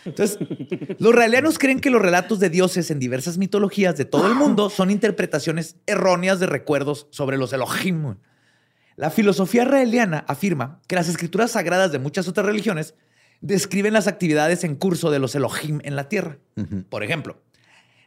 Entonces, 0.05 0.39
los 0.99 1.13
realianos 1.13 1.59
creen 1.59 1.79
que 1.79 1.89
los 1.89 2.01
relatos 2.01 2.39
de 2.39 2.49
dioses 2.49 2.89
en 2.89 2.99
diversas 2.99 3.37
mitologías 3.37 3.97
de 3.97 4.05
todo 4.05 4.27
el 4.27 4.35
mundo 4.35 4.69
son 4.71 4.89
interpretaciones 4.89 5.75
erróneas 5.85 6.39
de 6.39 6.47
recuerdos 6.47 7.07
sobre 7.11 7.37
los 7.37 7.53
Elohim. 7.53 8.15
La 8.95 9.11
filosofía 9.11 9.63
raeliana 9.63 10.25
afirma 10.27 10.81
que 10.87 10.95
las 10.95 11.07
escrituras 11.07 11.51
sagradas 11.51 11.91
de 11.91 11.99
muchas 11.99 12.27
otras 12.27 12.45
religiones 12.45 12.95
describen 13.41 13.93
las 13.93 14.07
actividades 14.07 14.63
en 14.63 14.75
curso 14.75 15.11
de 15.11 15.19
los 15.19 15.35
Elohim 15.35 15.79
en 15.83 15.95
la 15.95 16.09
tierra. 16.09 16.39
Por 16.89 17.03
ejemplo, 17.03 17.39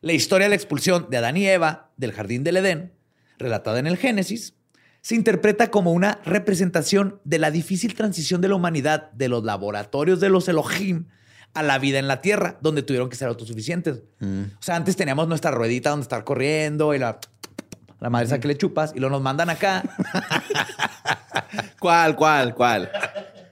la 0.01 0.13
historia 0.13 0.47
de 0.47 0.51
la 0.51 0.57
expulsión 0.57 1.07
de 1.09 1.19
Adán 1.19 1.37
y 1.37 1.47
Eva 1.47 1.93
del 1.97 2.13
jardín 2.13 2.43
del 2.43 2.57
Edén, 2.57 2.93
relatada 3.39 3.79
en 3.79 3.87
el 3.87 3.97
Génesis, 3.97 4.57
se 5.03 5.15
interpreta 5.15 5.71
como 5.71 5.93
una 5.93 6.21
representación 6.25 7.21
de 7.25 7.39
la 7.39 7.51
difícil 7.51 7.95
transición 7.95 8.41
de 8.41 8.49
la 8.49 8.55
humanidad 8.55 9.11
de 9.13 9.29
los 9.29 9.45
laboratorios 9.45 10.21
de 10.21 10.29
los 10.29 10.49
Elohim 10.49 11.07
a 11.55 11.63
la 11.63 11.79
vida 11.79 11.99
en 11.99 12.07
la 12.07 12.21
tierra, 12.21 12.59
donde 12.61 12.83
tuvieron 12.83 13.09
que 13.09 13.17
ser 13.17 13.29
autosuficientes. 13.29 14.03
O 14.21 14.63
sea, 14.63 14.77
antes 14.77 14.97
teníamos 14.97 15.27
nuestra 15.27 15.51
ruedita 15.51 15.91
donde 15.91 16.03
estar 16.03 16.23
corriendo 16.25 16.95
y 16.95 16.99
la, 16.99 17.19
la 17.99 18.11
madre 18.11 18.27
esa 18.27 18.39
que 18.39 18.49
le 18.49 18.57
chupas 18.57 18.93
y 18.95 19.01
luego 19.01 19.17
nos 19.17 19.23
mandan 19.23 19.51
acá 19.51 19.83
¿Cuál, 21.81 22.15
cuál, 22.15 22.55
cuál? 22.55 22.91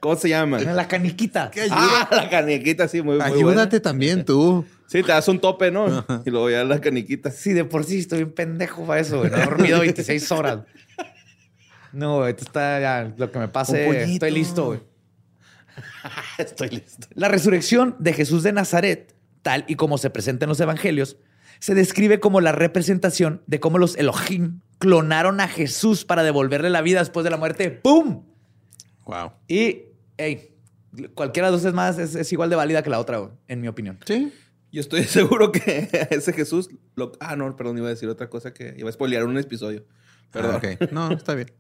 ¿Cómo 0.01 0.17
se 0.17 0.29
llama? 0.29 0.61
la 0.61 0.87
caniquita. 0.87 1.51
Ah, 1.71 2.09
la 2.11 2.31
caniquita, 2.31 2.87
sí, 2.87 3.03
muy, 3.03 3.17
muy 3.17 3.19
buena. 3.19 3.35
Ayúdate 3.35 3.81
también 3.81 4.25
tú. 4.25 4.65
Sí, 4.87 5.03
te 5.03 5.09
das 5.09 5.27
un 5.29 5.39
tope, 5.39 5.71
¿no? 5.71 6.05
Y 6.25 6.31
luego 6.31 6.49
ya 6.51 6.65
la 6.65 6.81
caniquita. 6.81 7.31
Sí, 7.31 7.53
de 7.53 7.65
por 7.65 7.85
sí 7.85 7.99
estoy 7.99 8.19
bien 8.19 8.33
pendejo 8.33 8.87
para 8.87 9.01
eso, 9.01 9.19
güey. 9.19 9.31
No 9.31 9.39
he 9.39 9.45
dormido 9.45 9.81
26 9.81 10.33
horas. 10.33 10.61
No, 11.99 12.19
güey, 12.19 12.31
esto 12.31 12.45
está 12.45 12.79
ya 12.79 13.13
lo 13.17 13.33
que 13.33 13.41
me 13.41 13.49
pase. 13.49 14.05
Estoy 14.05 14.31
listo, 14.31 14.67
güey. 14.67 14.81
Estoy 16.39 16.69
listo. 16.69 17.09
La 17.15 17.27
resurrección 17.27 17.97
de 17.99 18.13
Jesús 18.13 18.45
de 18.45 18.53
Nazaret, 18.53 19.17
tal 19.43 19.65
y 19.67 19.75
como 19.75 19.99
se 19.99 20.09
presenta 20.09 20.45
en 20.45 20.49
los 20.49 20.61
evangelios, 20.61 21.17
se 21.59 21.75
describe 21.75 22.21
como 22.21 22.41
la 22.41 22.53
representación 22.53 23.43
de 23.49 23.59
cómo 23.59 23.79
los 23.79 23.97
Elohim 23.97 24.61
clonaron 24.79 25.41
a 25.41 25.49
Jesús 25.49 26.05
para 26.05 26.23
devolverle 26.23 26.71
la 26.71 26.83
vida 26.83 27.01
después 27.01 27.25
de 27.25 27.31
la 27.31 27.37
muerte. 27.37 27.73
¡Pum! 27.73 28.23
Wow. 29.05 29.33
Y, 29.49 29.87
hey, 30.19 30.55
cualquiera 31.15 31.49
de 31.49 31.53
las 31.53 31.63
dos 31.63 31.69
es 31.69 31.75
más, 31.75 31.99
es, 31.99 32.15
es 32.15 32.33
igual 32.33 32.49
de 32.49 32.55
válida 32.55 32.85
que 32.85 32.91
la 32.91 33.01
otra, 33.01 33.19
güey, 33.19 33.33
en 33.49 33.61
mi 33.61 33.67
opinión. 33.67 33.99
Sí. 34.07 34.33
Yo 34.71 34.83
estoy 34.83 35.03
seguro 35.03 35.51
que 35.51 35.89
ese 36.11 36.33
Jesús... 36.33 36.69
Lo... 36.95 37.11
Ah, 37.19 37.35
no, 37.35 37.57
perdón, 37.57 37.79
iba 37.79 37.89
a 37.89 37.91
decir 37.91 38.09
otra 38.09 38.31
cosa 38.31 38.55
que 38.55 38.75
iba 38.79 38.89
a 38.89 38.93
spoilear 38.93 39.25
un 39.25 39.37
episodio. 39.37 39.85
Perdón. 40.31 40.61
Perdón. 40.61 40.79
ok. 40.81 40.93
No, 40.93 41.11
está 41.11 41.35
bien. 41.35 41.51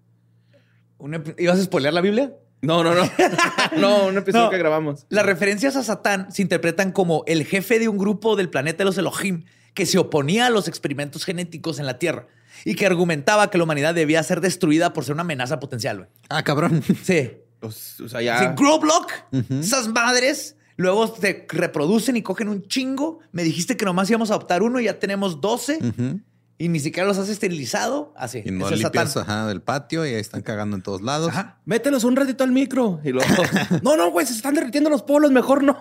¿Ibas 1.39 1.59
a 1.59 1.63
spoilear 1.63 1.95
la 1.95 2.01
Biblia? 2.01 2.33
No, 2.61 2.83
no, 2.83 2.95
no. 2.95 3.09
no, 3.79 4.07
un 4.07 4.19
episodio 4.19 4.47
No. 4.47 4.51
que 4.51 4.59
grabamos. 4.59 5.07
Las 5.09 5.25
referencias 5.25 5.77
a 5.77 5.83
Satán 5.83 6.33
se 6.33 6.43
interpretan 6.43 6.93
como 6.93 7.23
el 7.27 7.45
jefe 7.45 7.79
de 7.79 7.89
un 7.89 7.99
grupo 7.99 8.35
del 8.37 8.51
planeta 8.51 8.79
de 8.79 8.85
los 8.87 8.99
Elohim 8.99 9.45
que 9.75 9.87
se 9.87 9.99
oponía 9.99 10.47
a 10.47 10.51
los 10.51 10.67
experimentos 10.67 11.25
genéticos 11.25 11.79
en 11.79 11.87
la 11.87 11.99
Tierra 11.99 12.27
y 12.65 12.75
que 12.75 12.87
argumentaba 12.87 13.51
que 13.51 13.59
la 13.59 13.65
humanidad 13.65 13.95
debía 13.95 14.23
ser 14.25 14.41
destruida 14.41 14.93
por 14.93 15.05
ser 15.05 15.13
una 15.15 15.23
amenaza 15.23 15.61
potencial. 15.61 16.09
Ah, 16.29 16.43
cabrón. 16.43 16.83
Sí. 17.05 17.31
O, 17.61 17.69
o 17.69 18.09
sea, 18.09 18.21
ya... 18.23 18.39
Sí, 18.41 18.47
Groblock, 18.57 19.13
esas 19.51 19.89
madres 19.89 20.57
Luego 20.79 21.13
se 21.17 21.45
reproducen 21.49 22.17
y 22.17 22.23
cogen 22.23 22.49
un 22.49 22.63
chingo. 22.63 23.19
Me 23.33 23.43
dijiste 23.43 23.77
que 23.77 23.85
nomás 23.85 24.09
íbamos 24.11 24.31
a 24.31 24.35
adoptar 24.35 24.63
uno 24.63 24.79
y 24.79 24.85
ya 24.85 25.01
tenemos 25.01 25.41
12. 25.41 25.79
Ujú. 25.83 26.21
Y 26.61 26.69
ni 26.69 26.81
siquiera 26.81 27.07
los 27.07 27.17
has 27.19 27.29
esterilizado. 27.29 28.13
Así. 28.17 28.43
Y 28.45 28.51
no 28.51 28.67
es 28.67 28.73
el 28.73 28.81
limpias 28.81 29.17
ajá, 29.17 29.47
del 29.47 29.63
patio 29.63 30.05
y 30.05 30.11
ahí 30.15 30.21
están 30.21 30.43
cagando 30.43 30.77
en 30.77 30.83
todos 30.83 31.03
lados. 31.03 31.29
Ajá. 31.31 31.59
Mételos 31.65 32.03
un 32.05 32.17
ratito 32.17 32.43
al 32.43 32.51
micro. 32.51 33.01
Y 33.05 33.11
luego, 33.13 33.33
no, 33.83 33.97
no, 33.97 34.11
güey, 34.11 34.27
se 34.27 34.33
están 34.33 34.55
derritiendo 34.55 34.91
los 34.91 35.03
polos, 35.03 35.31
mejor 35.31 35.63
no. 35.63 35.79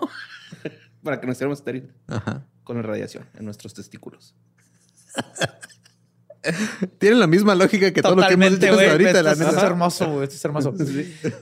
Para 1.03 1.19
que 1.19 1.25
no 1.25 1.31
estemos 1.33 1.57
estériles 1.59 1.89
Ajá. 2.07 2.43
con 2.63 2.75
la 2.77 2.83
radiación 2.83 3.25
en 3.37 3.45
nuestros 3.45 3.73
testículos. 3.73 4.35
Tienen 6.99 7.19
la 7.19 7.27
misma 7.27 7.55
lógica 7.55 7.91
que 7.91 8.01
todo 8.01 8.15
lo 8.15 8.21
que 8.25 8.33
hemos 8.33 8.49
Totalmente, 8.51 8.65
dicho 8.67 8.75
güey. 8.75 8.89
ahorita, 8.89 9.09
Esto, 9.09 9.23
la 9.23 9.31
esto 9.33 9.43
neta. 9.45 9.57
es 9.57 9.63
hermoso, 9.63 10.11
güey. 10.11 10.23
Esto 10.23 10.35
es 10.35 10.45
hermoso. 10.45 10.73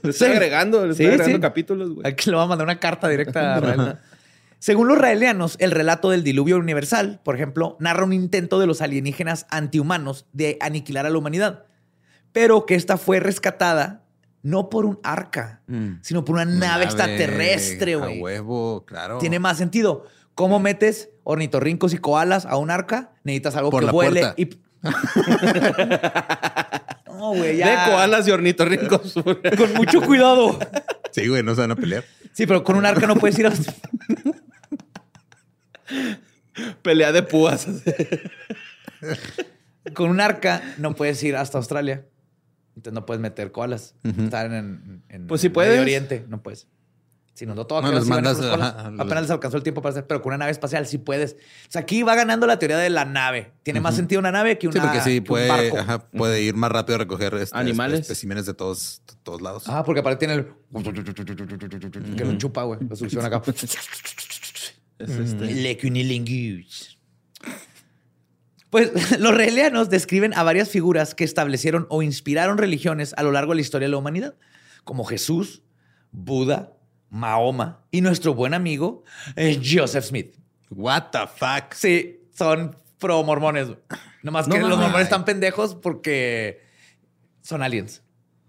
Le 0.02 0.10
estoy 0.10 0.28
agregando, 0.30 0.84
le 0.84 0.90
estoy 0.92 1.06
Sí, 1.06 1.12
agregando 1.12 1.36
sí. 1.36 1.40
capítulos, 1.42 1.90
güey. 1.94 2.06
Aquí 2.10 2.28
le 2.30 2.36
voy 2.36 2.44
a 2.44 2.48
mandar 2.48 2.66
una 2.66 2.78
carta 2.80 3.06
directa 3.08 3.54
a 3.56 3.60
Rael. 3.60 3.96
Según 4.66 4.88
los 4.88 4.98
raelianos, 4.98 5.54
el 5.60 5.70
relato 5.70 6.10
del 6.10 6.24
diluvio 6.24 6.56
universal, 6.58 7.20
por 7.22 7.36
ejemplo, 7.36 7.76
narra 7.78 8.02
un 8.02 8.12
intento 8.12 8.58
de 8.58 8.66
los 8.66 8.82
alienígenas 8.82 9.46
antihumanos 9.48 10.26
de 10.32 10.58
aniquilar 10.60 11.06
a 11.06 11.10
la 11.10 11.16
humanidad, 11.18 11.66
pero 12.32 12.66
que 12.66 12.74
esta 12.74 12.96
fue 12.96 13.20
rescatada 13.20 14.02
no 14.42 14.68
por 14.68 14.84
un 14.84 14.98
arca, 15.04 15.62
Mm. 15.68 15.98
sino 16.02 16.24
por 16.24 16.34
una 16.34 16.46
nave 16.46 16.82
extraterrestre, 16.84 17.94
A 17.94 17.98
güey. 17.98 18.20
huevo, 18.20 18.84
claro. 18.86 19.18
Tiene 19.18 19.38
más 19.38 19.56
sentido. 19.56 20.06
¿Cómo 20.34 20.58
metes 20.58 21.10
ornitorrincos 21.22 21.94
y 21.94 21.98
koalas 21.98 22.44
a 22.44 22.56
un 22.56 22.72
arca? 22.72 23.12
Necesitas 23.22 23.54
algo 23.54 23.70
Por 23.70 23.82
que 23.82 23.86
la 23.86 23.92
vuele 23.92 24.20
puerta. 24.20 24.34
y... 24.36 24.50
no, 27.08 27.28
güey, 27.36 27.56
ya. 27.56 27.84
De 27.86 27.92
koalas 27.92 28.26
y 28.26 28.32
ornitorrincos. 28.32 29.14
Con 29.14 29.74
mucho 29.76 30.00
cuidado. 30.02 30.58
Sí, 31.12 31.28
güey, 31.28 31.44
no 31.44 31.54
se 31.54 31.60
van 31.60 31.70
a 31.70 31.76
pelear. 31.76 32.02
Sí, 32.32 32.48
pero 32.48 32.64
con 32.64 32.74
un 32.74 32.84
arca 32.84 33.06
no 33.06 33.14
puedes 33.14 33.38
ir 33.38 33.46
a... 33.46 33.52
Pelea 36.82 37.12
de 37.12 37.22
púas. 37.22 37.66
con 39.94 40.10
un 40.10 40.20
arca 40.20 40.62
no 40.78 40.94
puedes 40.94 41.22
ir 41.22 41.36
hasta 41.36 41.58
Australia. 41.58 42.06
Entonces 42.76 42.92
no 42.94 43.06
puedes 43.06 43.20
meter 43.20 43.52
koalas. 43.52 43.94
Estar 44.04 44.52
en, 44.52 45.02
en 45.08 45.26
Pues 45.26 45.40
sí 45.40 45.48
Medio 45.48 45.54
puedes. 45.54 45.80
Oriente, 45.80 46.24
no 46.28 46.42
puedes. 46.42 46.68
Si 47.34 47.44
no, 47.44 47.54
no 47.54 47.66
todo 47.66 47.82
No, 47.82 47.92
los 47.92 48.06
mandas, 48.06 48.40
ajá, 48.40 48.90
los- 48.90 49.00
Apenas 49.00 49.22
les 49.24 49.30
alcanzó 49.30 49.58
el 49.58 49.62
tiempo 49.62 49.82
para 49.82 49.90
hacer, 49.90 50.06
pero 50.06 50.22
con 50.22 50.30
una 50.30 50.38
nave 50.38 50.52
espacial 50.52 50.86
sí 50.86 50.96
puedes. 50.96 51.34
O 51.34 51.70
sea, 51.70 51.82
aquí 51.82 52.02
va 52.02 52.14
ganando 52.14 52.46
la 52.46 52.58
teoría 52.58 52.78
de 52.78 52.88
la 52.88 53.04
nave. 53.04 53.52
Tiene 53.62 53.80
más 53.80 53.94
sentido 53.94 54.18
una 54.20 54.32
nave 54.32 54.56
que 54.56 54.66
una 54.68 54.74
Sí, 54.74 54.80
porque 54.80 55.00
sí 55.02 55.18
un 55.18 55.24
puede, 55.24 55.48
barco. 55.48 55.78
ajá, 55.78 55.98
puede 56.10 56.40
ir 56.40 56.54
más 56.54 56.72
rápido 56.72 56.96
a 56.96 56.98
recoger 57.00 57.34
este, 57.34 57.56
Animales. 57.58 58.00
especímenes 58.00 58.46
de 58.46 58.54
todos, 58.54 59.02
todos 59.22 59.42
lados. 59.42 59.64
Ah, 59.66 59.84
porque 59.84 60.00
aparte 60.00 60.26
tiene 60.26 60.32
el... 60.34 60.46
Que 62.16 62.24
lo 62.24 62.38
chupa, 62.38 62.62
güey. 62.62 62.80
Lo 62.88 62.96
succiona 62.96 63.26
acá. 63.26 63.42
Es 64.98 65.10
este. 65.10 65.46
Le 65.46 65.78
cunilingus. 65.78 66.98
Pues 68.70 68.90
los 69.20 69.34
reelianos 69.34 69.90
describen 69.90 70.34
a 70.34 70.42
varias 70.42 70.68
figuras 70.68 71.14
que 71.14 71.24
establecieron 71.24 71.86
o 71.90 72.02
inspiraron 72.02 72.58
religiones 72.58 73.14
a 73.16 73.22
lo 73.22 73.32
largo 73.32 73.52
de 73.52 73.56
la 73.56 73.60
historia 73.62 73.86
de 73.86 73.92
la 73.92 73.98
humanidad, 73.98 74.34
como 74.84 75.04
Jesús, 75.04 75.62
Buda, 76.12 76.72
Mahoma 77.10 77.84
y 77.90 78.00
nuestro 78.00 78.34
buen 78.34 78.54
amigo 78.54 79.04
eh, 79.36 79.60
Joseph 79.62 80.04
Smith. 80.04 80.36
What 80.70 81.10
the 81.12 81.26
fuck? 81.26 81.72
Sí, 81.74 82.20
son 82.32 82.76
pro 82.98 83.22
mormones. 83.22 83.68
Nomás 84.22 84.48
No 84.48 84.56
que 84.56 84.60
los 84.62 84.78
mormones 84.78 85.04
están 85.04 85.24
pendejos 85.24 85.74
porque 85.74 86.62
son 87.42 87.62
aliens. 87.62 88.02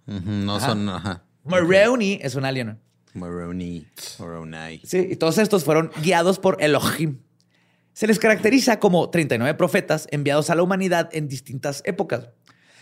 No 0.05 0.55
Ajá. 0.55 0.67
son, 0.67 0.89
ajá. 0.89 1.23
Moroni 1.43 2.19
es 2.21 2.35
un 2.35 2.45
alien. 2.45 2.79
Moroni. 3.17 3.85
Moroni. 4.19 4.81
Sí, 4.83 5.07
y 5.11 5.15
todos 5.15 5.37
estos 5.37 5.63
fueron 5.63 5.91
guiados 6.01 6.39
por 6.39 6.61
Elohim. 6.61 7.19
Se 7.93 8.07
les 8.07 8.19
caracteriza 8.19 8.79
como 8.79 9.09
39 9.09 9.55
profetas 9.55 10.07
enviados 10.11 10.49
a 10.49 10.55
la 10.55 10.63
humanidad 10.63 11.09
en 11.13 11.27
distintas 11.27 11.81
épocas. 11.85 12.29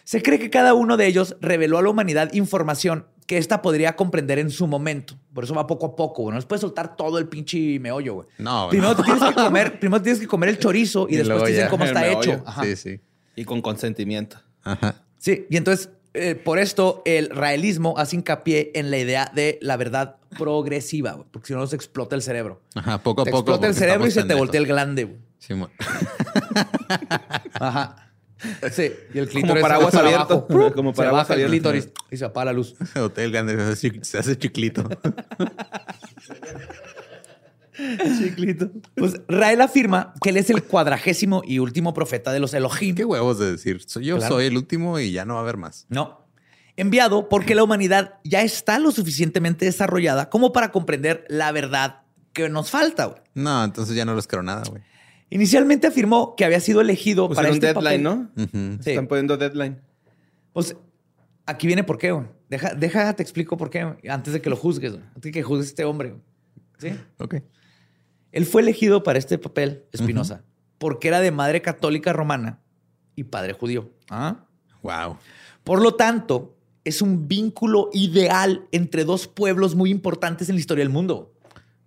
Se 0.03 0.21
cree 0.21 0.37
que 0.37 0.49
cada 0.49 0.73
uno 0.73 0.97
de 0.97 1.07
ellos 1.07 1.35
reveló 1.41 1.77
a 1.77 1.81
la 1.81 1.89
humanidad 1.89 2.31
información 2.33 3.07
que 3.25 3.37
ésta 3.39 3.61
podría 3.63 3.95
comprender 3.95 4.37
en 4.37 4.51
su 4.51 4.67
momento. 4.67 5.17
Por 5.33 5.45
eso 5.45 5.55
va 5.55 5.65
poco 5.65 5.87
a 5.87 5.95
poco. 5.95 6.23
güey. 6.23 6.33
No 6.33 6.37
les 6.37 6.45
puedes 6.45 6.61
soltar 6.61 6.95
todo 6.95 7.17
el 7.17 7.27
pinche 7.27 7.79
meollo, 7.79 8.13
güey. 8.15 8.27
No, 8.37 8.67
Primero 8.69 8.91
no. 8.91 8.97
te 8.97 9.03
tienes 9.03 9.23
que 9.23 9.33
comer, 9.33 9.79
primero 9.79 10.01
tienes 10.03 10.19
que 10.19 10.27
comer 10.27 10.49
el 10.49 10.59
chorizo 10.59 11.07
y, 11.09 11.15
Y 11.15 11.17
después 11.17 11.43
te 11.43 11.49
dicen 11.49 11.65
ya 11.65 11.69
cómo 11.69 11.85
está 11.85 12.07
hecho. 12.07 12.43
Ajá. 12.45 12.63
Sí, 12.63 12.75
sí. 12.75 12.99
Y 13.35 13.45
con 13.45 13.61
consentimiento. 13.63 14.37
Ajá. 14.63 15.01
Sí, 15.17 15.47
y 15.49 15.57
entonces 15.57 15.89
eh, 16.15 16.35
por 16.35 16.59
esto 16.59 17.01
el 17.05 17.29
raelismo 17.29 17.97
hace 17.97 18.15
hincapié 18.15 18.71
en 18.75 18.91
la 18.91 18.97
idea 18.97 19.31
de 19.33 19.57
la 19.61 19.77
verdad 19.77 20.17
progresiva, 20.37 21.23
porque 21.31 21.47
si 21.47 21.53
no 21.53 21.65
se 21.67 21.75
explota 21.75 22.15
el 22.15 22.21
cerebro. 22.21 22.61
Ajá, 22.75 23.01
poco 23.03 23.21
a 23.21 23.25
te 23.25 23.31
poco. 23.31 23.41
explota 23.51 23.67
el 23.67 23.75
cerebro 23.75 24.07
y 24.07 24.11
se 24.11 24.23
te 24.23 24.33
voltea 24.33 24.59
el 24.61 24.67
glande. 24.67 25.03
güey. 25.05 25.17
Sí, 25.39 25.53
Ajá. 27.59 28.01
Sí, 28.71 28.91
y 29.13 29.19
el 29.19 29.27
Como 29.29 29.39
clítoris 29.41 29.61
paraguas 29.61 29.91
se 29.91 29.97
va 29.97 30.03
para 30.03 30.15
abierto. 30.15 30.47
abajo. 30.49 30.73
Como 30.73 30.91
se 30.91 30.97
paraguas 30.97 31.23
baja 31.23 31.33
el 31.35 31.45
abierto. 31.45 31.69
clítoris 31.71 31.89
y 32.11 32.17
se 32.17 32.25
apaga 32.25 32.45
la 32.45 32.53
luz. 32.53 32.75
Hotel 32.95 33.31
grande, 33.31 33.55
se 33.55 33.61
hace 33.61 33.91
chi- 33.91 33.99
se 34.03 34.17
hace 34.17 34.37
chiclito. 34.37 34.87
Chiclito. 38.17 38.71
Pues 38.95 39.15
Rael 39.27 39.61
afirma 39.61 40.13
que 40.21 40.29
él 40.29 40.37
es 40.37 40.49
el 40.49 40.63
cuadragésimo 40.63 41.41
y 41.45 41.59
último 41.59 41.93
profeta 41.93 42.31
de 42.31 42.39
los 42.39 42.53
Elohim. 42.53 42.95
Qué 42.95 43.05
huevos 43.05 43.39
de 43.39 43.51
decir. 43.51 43.81
Soy 43.85 44.05
yo 44.05 44.17
Claro. 44.17 44.35
soy 44.35 44.45
el 44.45 44.57
último 44.57 44.99
y 44.99 45.11
ya 45.11 45.25
no 45.25 45.33
va 45.35 45.39
a 45.41 45.43
haber 45.43 45.57
más. 45.57 45.85
No. 45.89 46.25
Enviado 46.77 47.29
porque 47.29 47.55
la 47.55 47.63
humanidad 47.63 48.15
ya 48.23 48.41
está 48.41 48.79
lo 48.79 48.91
suficientemente 48.91 49.65
desarrollada 49.65 50.29
como 50.29 50.51
para 50.51 50.71
comprender 50.71 51.25
la 51.29 51.51
verdad 51.51 52.01
que 52.33 52.49
nos 52.49 52.69
falta. 52.69 53.05
güey. 53.05 53.21
No, 53.33 53.63
entonces 53.63 53.95
ya 53.95 54.03
no 54.05 54.13
les 54.15 54.27
creo 54.27 54.43
nada, 54.43 54.63
güey. 54.69 54.81
Inicialmente 55.29 55.87
afirmó 55.87 56.35
que 56.35 56.45
había 56.45 56.59
sido 56.59 56.81
elegido 56.81 57.27
Pues 57.27 57.37
para 57.37 57.49
un 57.49 57.55
este 57.55 57.67
deadline, 57.67 58.03
papel. 58.03 58.03
¿no? 58.03 58.43
Ujú. 58.43 58.83
Sí. 58.83 58.89
Están 58.91 59.07
poniendo 59.07 59.37
deadline. 59.37 59.81
Pues 60.53 60.75
aquí 61.45 61.67
viene 61.67 61.83
por 61.83 61.97
qué, 61.97 62.11
güey. 62.11 62.27
Deja, 62.49 62.73
deja, 62.75 63.13
te 63.13 63.23
explico 63.23 63.57
por 63.57 63.69
qué, 63.69 63.83
güey, 63.85 63.97
antes 64.09 64.33
de 64.33 64.41
que 64.41 64.49
lo 64.49 64.55
juzgues, 64.55 64.91
güey. 64.93 65.03
antes 65.15 65.23
de 65.23 65.31
que 65.31 65.43
juzgues 65.43 65.67
a 65.67 65.69
este 65.69 65.83
hombre. 65.85 66.09
güey. 66.11 66.21
¿Sí? 66.77 66.99
Ok. 67.19 67.35
Él 68.35 68.45
fue 68.45 68.61
elegido 68.61 69.01
para 69.01 69.17
este 69.17 69.37
papel, 69.37 69.85
Espinosa, 69.93 70.43
porque 70.77 71.07
era 71.07 71.21
de 71.21 71.31
madre 71.31 71.61
católica 71.61 72.11
romana 72.11 72.59
y 73.15 73.23
padre 73.23 73.53
judío. 73.53 73.91
¿Ah? 74.09 74.45
Wow. 74.83 75.17
Por 75.63 75.81
lo 75.81 75.95
tanto, 75.95 76.57
es 76.83 77.01
un 77.01 77.29
vínculo 77.29 77.89
ideal 77.93 78.67
entre 78.73 79.05
dos 79.05 79.29
pueblos 79.29 79.73
muy 79.73 79.89
importantes 79.89 80.49
en 80.49 80.55
la 80.55 80.59
historia 80.59 80.83
del 80.83 80.91
mundo. 80.91 81.33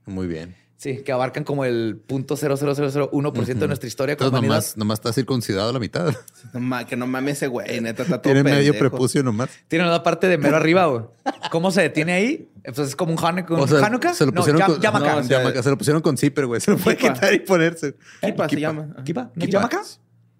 Muy 0.06 0.26
bien. 0.26 0.56
Sí, 0.78 1.02
que 1.02 1.10
abarcan 1.10 1.42
como 1.42 1.64
el 1.64 2.00
punto 2.06 2.36
de 2.36 3.66
nuestra 3.66 3.88
historia 3.88 4.16
como 4.16 4.28
Entonces 4.28 4.32
humanidad. 4.32 4.48
nomás, 4.54 4.76
nomás 4.76 4.98
está 5.00 5.12
circuncidado 5.12 5.70
a 5.70 5.72
la 5.72 5.80
mitad. 5.80 6.14
No 6.52 6.86
que 6.86 6.96
no 6.96 7.08
mames 7.08 7.38
ese 7.38 7.48
güey, 7.48 7.80
neta, 7.80 8.04
está 8.04 8.22
todo 8.22 8.32
Tiene 8.32 8.48
medio 8.48 8.78
prepucio 8.78 9.24
nomás. 9.24 9.50
Tiene 9.66 9.84
una 9.86 10.04
parte 10.04 10.28
de 10.28 10.38
mero 10.38 10.56
arriba, 10.56 10.86
güey. 10.86 11.02
¿Cómo 11.50 11.72
se 11.72 11.82
detiene 11.82 12.12
ahí? 12.12 12.48
Pues 12.64 12.78
es 12.78 12.94
como 12.96 13.12
un 13.12 13.18
Hanukkah. 13.18 13.54
O 13.54 13.66
sea, 13.66 13.84
¿Hanukkah? 13.84 14.14
se 14.14 14.24
lo 14.24 14.30
No, 14.30 14.36
pusieron 14.36 14.62
con, 14.62 14.80
yamaka. 14.80 15.12
no, 15.14 15.18
o 15.18 15.22
sea, 15.24 15.38
yamaka. 15.40 15.62
Se 15.64 15.70
lo 15.70 15.76
pusieron 15.78 16.00
con 16.00 16.16
zipper, 16.16 16.46
güey. 16.46 16.60
Se 16.60 16.70
lo 16.70 16.76
puede 16.78 16.96
Kipa. 16.96 17.12
quitar 17.14 17.34
y 17.34 17.38
ponerse. 17.40 17.96
Kipa 18.22 18.48
se 18.48 18.60
llama. 18.60 18.88
¿Kipa? 19.04 19.22
¿No 19.34 19.44
Kipa. 19.46 19.46
yamaka? 19.58 19.82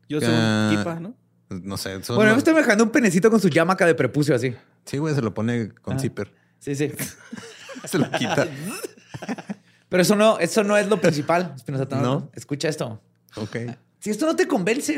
Yo 0.09 0.21
soy 0.21 0.31
Ah. 0.33 0.69
un 0.71 0.77
kipa, 0.79 1.01
¿no? 1.01 1.15
No 1.51 1.77
sé. 1.77 1.99
Bueno, 2.09 2.23
me 2.23 2.29
los- 2.29 2.39
estoy 2.39 2.55
dejando 2.55 2.85
un 2.85 2.91
penecito 2.91 3.29
con 3.29 3.41
su 3.41 3.49
yamaka 3.49 3.87
de 3.87 3.97
prepucio 3.97 4.37
así. 4.37 4.55
Sí, 4.85 4.99
güey, 4.99 5.17
se 5.17 5.21
lo 5.23 5.35
pone 5.35 5.71
con 5.83 5.99
zipper. 5.99 6.33
Sí, 6.61 6.77
sí. 6.77 6.93
Se 7.85 7.99
lo 7.99 8.09
quita. 8.13 8.47
Pero 9.89 10.03
eso 10.03 10.15
no, 10.17 10.39
eso 10.39 10.63
no 10.65 10.77
es 10.77 10.89
lo 10.89 11.01
principal. 11.01 11.55
Espinosa, 11.57 11.87
no. 11.91 12.01
No. 12.03 12.31
Escucha 12.35 12.69
esto. 12.69 13.01
ok. 13.37 13.57
Si 14.01 14.11
esto 14.11 14.27
no 14.27 14.37
te 14.37 14.47
convence, 14.47 14.97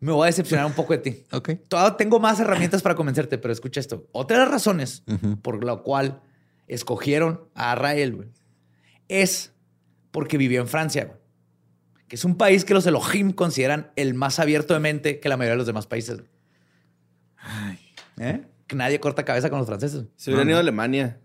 me 0.00 0.12
voy 0.12 0.24
a 0.24 0.26
decepcionar 0.26 0.66
un 0.66 0.72
poco 0.72 0.92
de 0.92 0.98
ti. 0.98 1.24
Ok. 1.32 1.50
Todavía 1.68 1.96
tengo 1.96 2.20
más 2.20 2.38
herramientas 2.40 2.82
para 2.82 2.94
convencerte, 2.94 3.38
pero 3.38 3.52
escucha 3.52 3.80
esto. 3.80 4.06
Otra 4.12 4.36
de 4.38 4.42
las 4.44 4.52
razones 4.52 5.04
por 5.42 5.64
la 5.64 5.76
cual 5.76 6.20
escogieron 6.66 7.44
a 7.54 7.74
Rael 7.76 8.30
es 9.08 9.52
porque 10.10 10.36
vivió 10.36 10.60
en 10.60 10.68
Francia, 10.68 11.18
que 12.08 12.16
es 12.16 12.24
un 12.24 12.36
país 12.36 12.64
que 12.64 12.74
los 12.74 12.86
Elohim 12.86 13.32
consideran 13.32 13.90
el 13.96 14.12
más 14.14 14.38
abierto 14.38 14.74
de 14.74 14.80
mente 14.80 15.20
que 15.20 15.28
la 15.30 15.36
mayoría 15.36 15.52
de 15.54 15.58
los 15.58 15.66
demás 15.66 15.86
países. 15.86 16.20
¿Eh? 18.18 18.42
Que 18.66 18.76
nadie 18.76 19.00
corta 19.00 19.24
cabeza 19.24 19.48
con 19.48 19.58
los 19.58 19.66
franceses 19.68 20.04
Se 20.16 20.30
hubieran 20.30 20.48
ido 20.48 20.58
a 20.58 20.60
Alemania. 20.60 21.20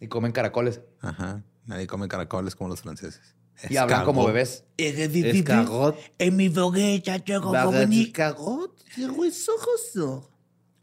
y 0.00 0.08
comen 0.08 0.32
caracoles 0.32 0.80
Ajá. 1.00 1.42
Nadie 1.70 1.86
come 1.86 2.08
caracoles 2.08 2.56
como 2.56 2.68
los 2.68 2.80
franceses. 2.80 3.36
y 3.68 3.76
hablan 3.76 4.04
como 4.04 4.26
bebés. 4.26 4.64
Escargot. 4.76 5.96
En 6.18 6.34
mi 6.34 6.48
bogueta 6.48 7.16
llegó 7.18 7.54
Escargot. 7.54 8.76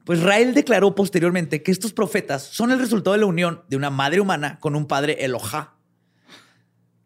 Pues 0.05 0.23
Rael 0.23 0.53
declaró 0.53 0.95
posteriormente 0.95 1.61
que 1.61 1.71
estos 1.71 1.91
profetas 1.91 2.43
son 2.43 2.71
el 2.71 2.79
resultado 2.79 3.15
de 3.15 3.19
la 3.19 3.25
unión 3.25 3.65
de 3.67 3.75
una 3.75 3.89
madre 3.89 4.21
humana 4.21 4.59
con 4.61 4.77
un 4.77 4.87
padre 4.87 5.25
Elohá, 5.25 5.75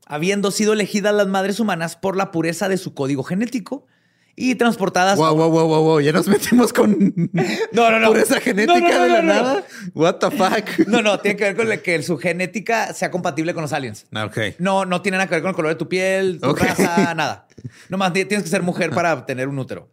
habiendo 0.06 0.52
sido 0.52 0.74
elegidas 0.74 1.16
las 1.16 1.26
madres 1.26 1.60
humanas 1.60 1.96
por 1.96 2.16
la 2.16 2.30
pureza 2.32 2.70
de 2.70 2.78
su 2.78 2.94
código 2.94 3.24
genético 3.24 3.88
y 4.36 4.56
transportadas. 4.56 5.18
Wow, 5.18 5.36
wow, 5.36 5.50
wow, 5.50 5.68
wow, 5.68 5.84
wow. 5.84 6.00
Ya 6.02 6.12
nos 6.12 6.28
metimos 6.28 6.74
con. 6.74 6.92
No, 7.74 7.90
no, 7.92 8.00
no. 8.00 8.08
Por 8.10 8.18
esa 8.20 8.40
genética 8.40 8.80
No, 8.80 8.90
no, 8.98 9.04
de 9.04 9.10
la 9.10 9.22
nada. 9.22 9.64
What 9.94 10.16
the 10.16 10.32
fuck? 10.32 10.88
No, 10.88 11.02
no, 11.02 11.20
tiene 11.20 11.38
que 11.38 11.44
ver 11.54 11.56
con 11.56 11.68
que 11.84 12.02
su 12.04 12.18
genética 12.18 12.94
sea 12.94 13.12
compatible 13.12 13.54
con 13.54 13.62
los 13.62 13.74
aliens. 13.74 14.06
Ah. 14.14 14.30
No, 14.60 14.86
no 14.86 15.02
tiene 15.02 15.18
nada 15.18 15.28
que 15.28 15.36
ver 15.36 15.42
con 15.42 15.50
el 15.50 15.56
color 15.56 15.72
de 15.72 15.76
tu 15.76 15.88
piel, 15.90 16.40
tu 16.42 16.50
Ok. 16.50 16.60
raza, 16.62 17.14
nada. 17.16 17.48
Nomás 17.90 18.14
ti- 18.14 18.26
tienes 18.26 18.44
que 18.44 18.50
ser 18.50 18.62
mujer 18.64 18.92
para 18.92 19.26
tener 19.26 19.48
un 19.48 19.58
útero. 19.60 19.90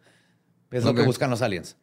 Es 0.70 0.84
lo 0.84 0.90
Ok. 0.90 0.98
que 0.98 1.02
buscan 1.04 1.30
los 1.30 1.42
aliens. 1.42 1.76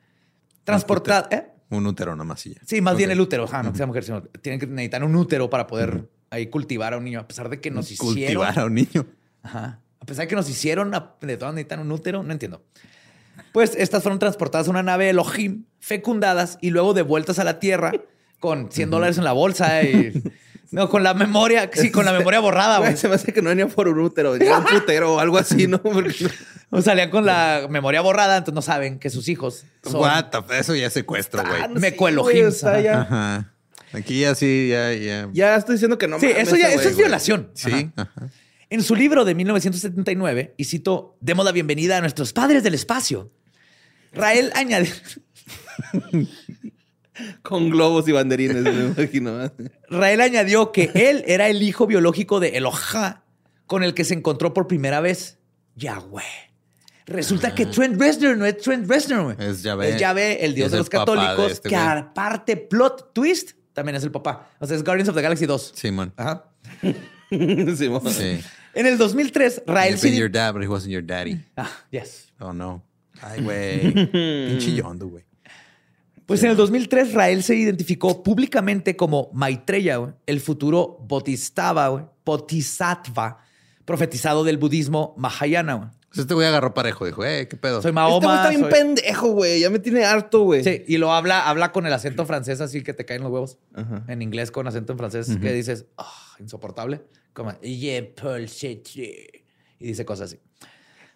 Transportar. 0.64 1.28
¿eh? 1.32 1.47
Un 1.70 1.86
útero 1.88 2.16
nomás 2.16 2.45
y 2.45 2.53
ya. 2.53 2.62
Sí, 2.66 2.82
más 2.82 2.95
bien 2.95 3.12
el 3.12 3.20
útero. 3.20 3.45
Ajá, 3.45 3.64
no 3.64 3.72
que 3.72 3.78
sea 3.78 3.86
mujer, 3.88 4.03
sino 4.03 4.22
tienen 4.24 4.60
que 4.60 4.68
necesitar 4.68 5.03
un 5.03 5.16
útero 5.16 5.49
para 5.49 5.66
poder 5.68 6.10
ahí 6.30 6.47
cultivar 6.47 6.93
a 6.93 6.97
un 6.97 7.03
niño. 7.06 7.20
A 7.20 7.28
pesar 7.28 7.49
de 7.49 7.60
que 7.60 7.72
nos 7.72 7.89
hicieron. 7.91 8.14
Cultivar 8.16 8.60
a 8.60 8.66
un 8.66 8.74
niño. 8.76 9.06
Ajá. 9.43 9.82
A 10.06 10.08
pesar 10.08 10.24
de 10.26 10.28
que 10.28 10.36
nos 10.36 10.47
hicieron, 10.49 10.93
a- 10.93 11.16
de 11.20 11.36
todas 11.38 11.53
necesitan 11.56 11.80
un 11.80 11.91
útero, 11.91 12.22
no 12.24 12.32
entiendo. 12.32 12.64
Pues 13.51 13.74
estas 13.76 14.03
fueron 14.03 14.20
transportadas 14.20 14.68
a 14.68 14.70
una 14.70 14.84
nave 14.84 15.10
Elohim, 15.10 15.66
fecundadas 15.80 16.58
y 16.62 16.70
luego 16.70 16.93
devueltas 16.93 17.39
a 17.39 17.43
la 17.43 17.60
Tierra 17.60 17.91
con 18.39 18.72
100 18.72 18.89
dólares 18.91 19.18
en 19.18 19.24
la 19.24 19.32
bolsa 19.34 19.82
y. 19.84 20.14
No, 20.72 20.89
con 20.89 21.03
la 21.03 21.14
memoria, 21.14 21.70
sí, 21.74 21.89
con 21.91 22.06
la 22.06 22.12
memoria 22.12 22.39
borrada, 22.39 22.80
Güey, 22.80 22.97
se 22.97 23.08
me 23.08 23.16
hace 23.16 23.32
que 23.32 23.41
no 23.41 23.49
venía 23.49 23.68
por 23.68 23.88
un 23.88 23.99
útero, 23.99 24.34
venía 24.34 24.58
un 24.58 24.66
putero 24.66 25.16
o 25.16 25.20
algo 25.20 25.38
así, 25.38 25.68
¿no? 25.68 25.82
Porque 25.82 26.28
O 26.70 26.82
salían 26.82 27.10
con 27.12 27.26
la 27.26 27.68
memoria 27.70 28.01
borrada, 28.01 28.36
entonces 28.38 28.56
no 28.56 28.62
saben 28.62 28.99
que 28.99 29.10
sus 29.10 29.30
hijos 29.30 29.66
son 29.84 30.01
What 30.01 30.26
the 30.32 30.60
Eso 30.60 30.76
ya 30.76 30.88
es 30.88 30.93
secuestro, 30.93 31.43
güey. 31.43 31.62
Ah, 31.62 31.70
Elohim, 32.10 32.47
está 32.47 32.72
ajá. 32.72 32.82
ya, 32.82 33.01
Ajá. 33.01 33.53
Aquí 33.93 34.20
ya 34.22 34.36
sí, 34.36 34.68
ya, 34.70 34.91
ya. 34.93 35.30
ya 35.32 35.56
estoy 35.56 35.76
diciendo 35.76 35.97
que 35.97 36.08
no 36.08 36.20
Sí, 36.20 36.28
mames, 36.28 36.47
eso 36.47 36.58
ya 36.58 36.68
eso 36.70 36.76
güey, 36.78 36.88
es 36.88 36.93
güey. 36.95 37.03
violación. 37.06 37.51
Sí. 37.53 37.72
Ajá. 37.95 38.12
Ajá. 38.18 38.28
En 38.70 38.82
su 38.82 38.95
libro 38.95 39.26
de 39.26 39.36
1979, 39.36 40.55
y 40.57 40.66
cito, 40.66 41.18
demos 41.22 41.45
la 41.45 41.51
bienvenida 41.51 41.97
a 41.97 42.01
nuestros 42.01 42.34
padres 42.34 42.63
del 42.63 42.74
espacio. 42.74 43.32
Rael 44.11 44.51
añade, 44.55 44.91
Con 47.41 47.70
globos 47.70 48.07
y 48.07 48.11
banderines, 48.11 48.61
me 48.61 48.72
imagino. 48.72 49.51
Rael 49.89 50.22
añadió 50.22 50.72
que 50.72 50.91
él 50.95 51.24
era 51.28 51.47
el 51.47 51.61
hijo 51.63 51.88
biológico 51.88 52.39
de 52.39 52.57
Elohá, 52.57 53.24
con 53.68 53.84
el 53.84 53.93
que 53.93 54.03
se 54.03 54.13
encontró 54.13 54.53
por 54.53 54.68
primera 54.68 54.99
vez. 54.99 55.38
Yahweh. 55.76 56.24
Resulta 57.05 57.53
que 57.53 57.68
Trent 57.68 57.99
Reznor 57.99 58.38
no 58.38 58.45
es 58.45 58.57
Trent 58.57 58.89
Reznor, 58.89 59.36
güey. 59.36 59.47
Es 59.47 59.61
Yahvé. 59.61 59.89
Es 59.89 59.99
Yahvé, 59.99 60.43
el 60.43 60.55
dios 60.55 60.68
Es 60.68 60.72
de 60.72 60.78
los 60.80 60.89
de 60.89 60.97
católicos, 60.97 61.51
este 61.51 61.70
que 61.70 61.76
aparte, 61.76 62.57
plot 62.57 63.13
twist, 63.13 63.51
también 63.74 63.95
es 63.95 64.03
el 64.03 64.11
papá. 64.11 64.49
O 64.59 64.66
sea, 64.66 64.76
es 64.76 64.84
Guardians 64.84 65.09
of 65.09 65.16
the 65.16 65.22
Galaxy 65.22 65.45
2. 65.45 65.74
Simón. 65.76 66.13
Ajá. 66.18 66.49
Sí. 68.12 68.40
En 68.74 68.86
el 68.86 68.98
2003, 68.98 69.64
Rael 69.66 69.98
been 70.02 70.16
your 70.16 70.30
dad, 70.30 70.54
but 70.54 70.62
he 70.62 70.68
wasn't 70.68 70.92
your 70.92 71.04
daddy. 71.04 71.40
Ah, 71.56 71.72
yes. 71.92 72.32
Oh, 72.40 72.52
no. 72.54 72.84
Ay, 73.22 73.42
güey. 73.42 73.92
Pinche 74.12 74.76
yondo, 74.76 75.08
güey. 75.08 75.24
Pues 76.26 76.44
en 76.44 76.50
el 76.50 76.58
2003, 76.58 77.14
Rael 77.14 77.44
se 77.44 77.56
identificó 77.56 78.24
públicamente 78.24 78.96
como 78.96 79.30
Maitreya, 79.34 79.98
güey, 79.98 80.14
el 80.26 80.40
futuro 80.40 80.98
Bodhisattva, 81.08 81.88
güey, 81.90 82.06
Bodhisattva, 82.26 83.38
profetizado 83.86 84.44
del 84.44 84.58
budismo 84.58 85.14
Mahayana. 85.18 85.94
Pues 86.16 86.24
este 86.24 86.34
güey 86.34 86.47
agarró 86.47 86.74
parejo. 86.74 87.05
Dijo, 87.05 87.26
eh, 87.26 87.47
¿qué 87.49 87.57
pedo? 87.57 87.82
Soy 87.82 87.89
Este 87.89 87.91
güey 87.91 88.05
Mahoma. 88.05 88.36
está 88.38 88.49
bien 88.49 88.61
soy- 88.61 88.72
pendejo, 88.72 89.32
güey. 89.34 89.59
Ya 89.59 89.70
me 89.70 89.80
tiene 89.80 90.05
harto, 90.05 90.43
güey. 90.43 90.63
Sí, 90.63 90.84
y 90.88 90.97
lo 90.97 91.11
habla, 91.11 91.49
habla 91.49 91.72
con 91.74 91.86
el 91.86 91.91
acento 91.93 92.26
francés, 92.26 92.61
así 92.61 92.84
que 92.84 92.93
te 92.93 93.03
caen 93.03 93.22
los 93.22 93.32
huevos. 93.32 93.57
Ajá. 93.74 94.05
En 94.07 94.22
inglés 94.22 94.49
con 94.49 94.66
acento 94.68 94.93
en 94.93 94.97
francés, 94.97 95.38
que 95.41 95.51
dices, 95.51 95.86
"Ah, 95.97 96.13
insoportable. 96.39 97.01
Como, 97.34 97.51
"Je 97.61 98.13
peux 98.16 98.47
sais-tu", 98.47 99.01
y 99.01 99.88
dice 99.88 100.05
cosas 100.05 100.32
así. 100.32 100.39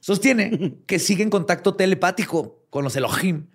Sostiene 0.02 0.50
que 0.86 1.00
sigue 1.00 1.24
en 1.24 1.30
contacto 1.30 1.76
telepático 1.76 2.66
con 2.70 2.84
los 2.84 2.96
Elohim 2.96 3.48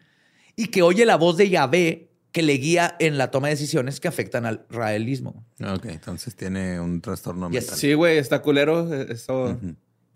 y 0.57 0.68
que 0.68 0.82
oye 0.82 1.05
la 1.07 1.16
voz 1.16 1.36
de 1.36 1.49
Yahvé 1.51 2.11
que 2.32 2.42
le 2.42 2.55
guía 2.55 2.97
en 2.99 3.16
la 3.16 3.30
toma 3.30 3.47
de 3.49 3.55
decisiones 3.55 4.01
que 4.01 4.09
afectan 4.09 4.45
al 4.45 4.66
raelismo. 4.68 5.47
Ok, 5.64 5.84
entonces 5.86 6.34
tiene 6.34 6.80
un 6.80 7.01
trastorno 7.01 7.49
Yes. 7.51 7.61
mental. 7.62 7.78
Sí, 7.78 7.95
güey, 7.95 8.18
está 8.18 8.42
culero. 8.42 8.92
eh, 8.92 9.07
Eso. 9.11 9.57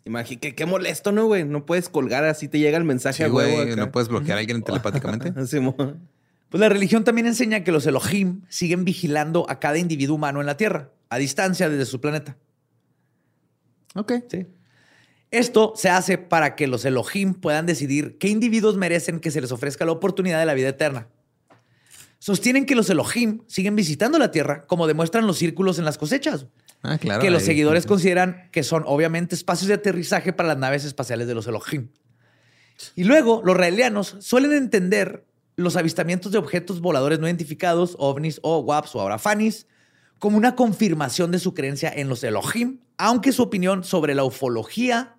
Imagínate, 0.09 0.49
qué, 0.49 0.55
qué 0.55 0.67
molesto, 0.67 1.13
¿no, 1.13 1.27
güey? 1.27 1.45
No 1.45 1.67
puedes 1.67 1.89
colgar 1.89 2.25
así, 2.25 2.49
te 2.49 2.59
llega 2.59 2.79
el 2.79 2.85
mensaje 2.85 3.25
Sí, 3.25 3.31
güey. 3.31 3.57
acá. 3.61 3.77
No 3.77 3.93
puedes 3.93 4.09
bloquear 4.09 4.39
a 4.39 4.41
alguien 4.41 4.63
telepáticamente. 4.63 5.33
Pues 6.51 6.63
la 6.63 6.71
religión 6.71 7.05
también 7.05 7.27
enseña 7.27 7.63
que 7.63 7.71
los 7.73 7.85
Elohim 7.87 8.41
siguen 8.49 8.87
vigilando 8.87 9.45
a 9.51 9.61
cada 9.61 9.77
individuo 9.77 10.17
humano 10.17 10.41
en 10.41 10.47
la 10.47 10.57
Tierra, 10.57 10.91
a 11.11 11.19
distancia 11.19 11.69
desde 11.69 11.85
su 11.85 12.01
planeta. 12.01 12.39
Ok. 13.95 14.13
Sí. 14.31 14.47
Esto 15.31 15.75
se 15.77 15.91
hace 15.91 16.17
para 16.17 16.57
que 16.57 16.67
los 16.67 16.87
Elohim 16.87 17.35
puedan 17.35 17.67
decidir 17.67 18.17
qué 18.17 18.29
individuos 18.29 18.79
merecen 18.79 19.21
que 19.21 19.31
se 19.31 19.43
les 19.43 19.53
ofrezca 19.53 19.85
la 19.85 19.93
oportunidad 19.93 20.39
de 20.39 20.47
la 20.47 20.55
vida 20.55 20.69
eterna. 20.71 21.09
Sostienen 22.19 22.65
que 22.65 22.75
los 22.75 22.89
Elohim 22.89 23.43
siguen 23.47 23.77
visitando 23.77 24.19
la 24.19 24.31
Tierra, 24.31 24.65
como 24.67 24.87
demuestran 24.87 25.27
los 25.27 25.37
círculos 25.37 25.79
en 25.79 25.85
las 25.85 25.99
cosechas, 25.99 26.47
Ah, 26.83 26.99
claro. 26.99 27.21
que 27.21 27.31
los 27.31 27.43
ahí. 27.43 27.47
seguidores 27.47 27.87
consideran 27.87 28.49
que 28.53 28.63
son 28.63 28.85
obviamente 28.87 29.35
espacios 29.35 29.69
de 29.69 29.75
aterrizaje 29.75 30.33
para 30.33 30.49
las 30.51 30.59
naves 30.59 30.85
espaciales 30.85 31.27
de 31.27 31.35
los 31.35 31.47
Elohim. 31.47 31.89
Y 32.95 33.05
luego, 33.05 33.43
los 33.45 33.57
raelianos 33.57 34.17
suelen 34.21 34.53
entender 34.53 35.27
los 35.57 35.77
avistamientos 35.77 36.31
de 36.31 36.39
objetos 36.39 36.81
voladores 36.81 37.19
no 37.19 37.27
identificados, 37.27 37.97
ovnis 37.99 38.39
o 38.43 38.59
WAPs 38.61 38.95
o 38.95 39.01
ahora 39.01 39.19
FANIS, 39.19 39.67
como 40.21 40.37
una 40.37 40.55
confirmación 40.55 41.33
de 41.33 41.41
su 41.41 41.53
creencia 41.55 41.93
en 41.95 42.09
los 42.09 42.23
Elohim, 42.23 42.79
aunque 42.97 43.33
su 43.33 43.43
opinión 43.43 43.83
sobre 43.83 44.15
la 44.15 44.23
ufología 44.25 45.17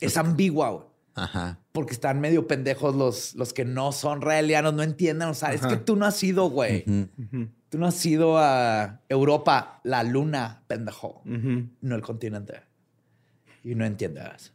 es 0.00 0.16
ambigua, 0.16 0.70
güey, 0.70 0.84
Ajá. 1.14 1.60
porque 1.72 1.92
están 1.92 2.20
medio 2.20 2.46
pendejos 2.46 2.94
los, 2.94 3.34
los 3.34 3.52
que 3.52 3.66
no 3.66 3.92
son 3.92 4.22
raelianos, 4.22 4.72
no 4.72 4.82
entienden, 4.82 5.28
o 5.28 5.34
sea, 5.34 5.52
es 5.52 5.60
que 5.60 5.76
tú 5.76 5.96
no 5.96 6.06
has 6.06 6.22
ido, 6.22 6.48
güey. 6.48 6.84
Tú 7.72 7.78
no 7.78 7.86
has 7.86 8.04
ido 8.04 8.36
a 8.36 9.00
Europa, 9.08 9.80
la 9.82 10.02
luna, 10.02 10.60
pendejo, 10.66 11.22
no 11.24 11.96
el 11.96 12.02
continente. 12.02 12.60
Y 13.64 13.74
no 13.74 13.86
entiendes. 13.86 14.52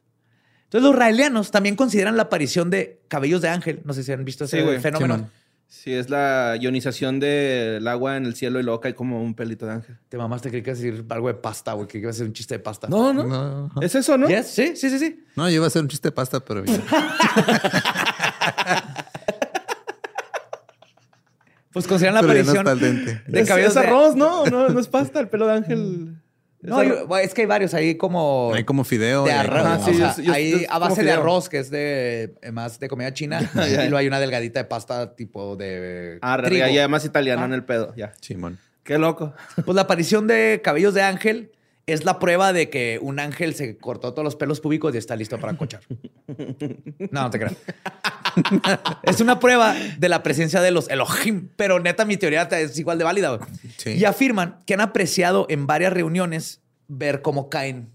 Entonces, 0.66 0.88
los 0.88 0.96
raelianos 0.96 1.50
también 1.50 1.76
consideran 1.76 2.16
la 2.16 2.24
aparición 2.24 2.70
de 2.70 3.02
cabellos 3.08 3.42
de 3.42 3.50
ángel. 3.50 3.82
No 3.86 3.94
sé 3.94 4.04
si 4.04 4.12
han 4.12 4.24
visto 4.24 4.44
ese 4.44 4.62
Sí, 4.76 4.80
fenómeno. 4.82 5.28
Sí, 5.68 5.94
es 5.94 6.12
la 6.12 6.58
ionización 6.62 7.20
del 7.20 7.88
agua 7.88 8.18
en 8.18 8.28
el 8.28 8.36
cielo 8.36 8.60
y 8.60 8.64
luego 8.64 8.82
cae 8.82 8.94
como 8.94 9.20
un 9.24 9.34
pelito 9.34 9.66
de 9.66 9.72
ángel. 9.72 9.98
Te 10.10 10.18
mamaste, 10.20 10.50
creí 10.52 10.62
que 10.62 10.70
ibas 10.70 10.80
a 10.80 10.84
decir 10.84 11.06
algo 11.10 11.28
de 11.30 11.34
pasta, 11.34 11.74
güey, 11.74 11.88
que 11.88 11.98
iba 11.98 12.12
a 12.12 12.14
ser 12.14 12.28
un 12.28 12.34
chiste 12.34 12.54
de 12.54 12.60
pasta. 12.60 12.88
No, 12.88 13.12
no. 13.14 13.24
No, 13.24 13.82
Es 13.82 13.96
eso, 13.96 14.16
¿no? 14.16 14.28
Yes, 14.30 14.46
Sí, 14.46 14.76
sí, 14.76 14.92
sí, 14.92 15.00
sí. 15.00 15.26
no, 15.36 15.50
yo 15.50 15.56
iba 15.56 15.64
a 15.66 15.70
hacer 15.70 15.82
un 15.82 15.88
chiste 15.88 16.10
de 16.10 16.12
pasta, 16.12 16.40
pero 16.40 16.64
ya. 16.66 16.84
Pues 21.78 21.88
consideran 21.88 22.16
la 22.16 22.22
no 22.22 22.28
aparición 22.28 22.58
está 22.58 22.72
al 22.72 22.80
dente. 22.80 23.22
de 23.28 23.40
es, 23.42 23.48
cabellos 23.48 23.70
es 23.70 23.74
de 23.76 23.80
arroz, 23.88 24.16
¿no? 24.16 24.46
¿no? 24.52 24.70
No 24.70 24.80
es 24.80 24.88
pasta, 24.88 25.20
el 25.20 25.28
pelo 25.30 25.48
de 25.48 25.54
ángel. 25.54 26.16
No, 26.60 26.82
Es 26.82 26.90
yo- 26.90 27.34
que 27.36 27.42
hay 27.42 27.48
varios 27.48 27.74
ahí 27.76 27.96
como 27.96 28.52
Hay 28.54 28.64
como 28.64 28.84
fideo. 28.84 29.24
de 29.26 29.30
y 29.30 29.34
hay 29.34 29.40
arroz. 29.40 29.62
como- 29.62 29.74
Ajá, 29.76 29.86
sí, 29.86 29.92
o 29.92 29.94
sea, 29.96 30.16
yo- 30.18 30.24
yo- 30.24 30.34
hay 30.34 30.52
yo- 30.64 30.68
a 30.72 30.80
base 30.80 31.04
de 31.04 31.12
arroz, 31.12 31.50
que 31.50 31.60
es 31.60 31.70
de 31.70 32.34
eh, 32.42 32.52
más 32.52 32.80
de 32.80 32.88
comida 32.90 33.14
china. 33.14 33.40
Y 33.56 33.76
luego 33.90 33.98
hay 33.98 34.08
una 34.08 34.20
delgadita 34.20 34.60
de 34.62 34.66
pasta 34.66 35.16
tipo 35.16 35.56
de 35.56 36.18
Ah, 36.22 36.40
trigo. 36.44 36.66
ya, 36.66 36.72
ya 36.72 36.88
más 36.88 37.06
italiano 37.06 37.44
Ah. 37.44 37.46
en 37.46 37.54
el 37.54 37.64
pedo, 37.64 37.94
ya. 37.96 38.12
Simón. 38.22 38.58
Qué 38.84 38.98
loco. 38.98 39.34
Pues 39.66 39.76
la 39.76 39.82
aparición 39.84 40.28
de 40.28 40.62
cabellos 40.64 40.94
de 40.94 41.02
ángel 41.04 41.52
es 41.88 42.06
la 42.06 42.20
prueba 42.20 42.54
de 42.54 42.70
que 42.70 43.00
un 43.02 43.20
ángel 43.20 43.56
se 43.56 43.78
cortó 43.78 44.12
todos 44.14 44.24
los 44.24 44.36
pelos 44.36 44.60
públicos 44.60 44.94
y 44.94 44.98
está 44.98 45.16
listo 45.16 45.40
para 45.40 45.58
cochar. 45.58 45.82
No, 47.12 47.22
no 47.24 47.30
te 47.30 47.40
creas. 47.40 47.56
es 49.04 49.22
una 49.22 49.40
prueba 49.40 49.74
de 49.74 50.10
la 50.10 50.22
presencia 50.22 50.62
de 50.62 50.72
los 50.72 50.90
Elohim, 50.90 51.50
pero 51.56 51.80
neta 51.80 52.06
mi 52.06 52.18
teoría 52.18 52.44
es 52.44 52.78
igual 52.78 52.98
de 52.98 53.04
válida. 53.06 53.40
Sí. 53.78 53.92
Y 53.94 54.06
afirman 54.06 54.60
que 54.66 54.74
han 54.74 54.82
apreciado 54.82 55.46
en 55.50 55.66
varias 55.66 55.94
reuniones 55.94 56.62
ver 56.88 57.22
cómo 57.22 57.50
caen 57.50 57.90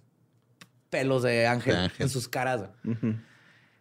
pelos 0.90 1.22
de 1.22 1.46
ángel, 1.46 1.74
De 1.74 1.80
ángel. 1.82 2.02
en 2.02 2.08
sus 2.08 2.28
caras. 2.28 2.62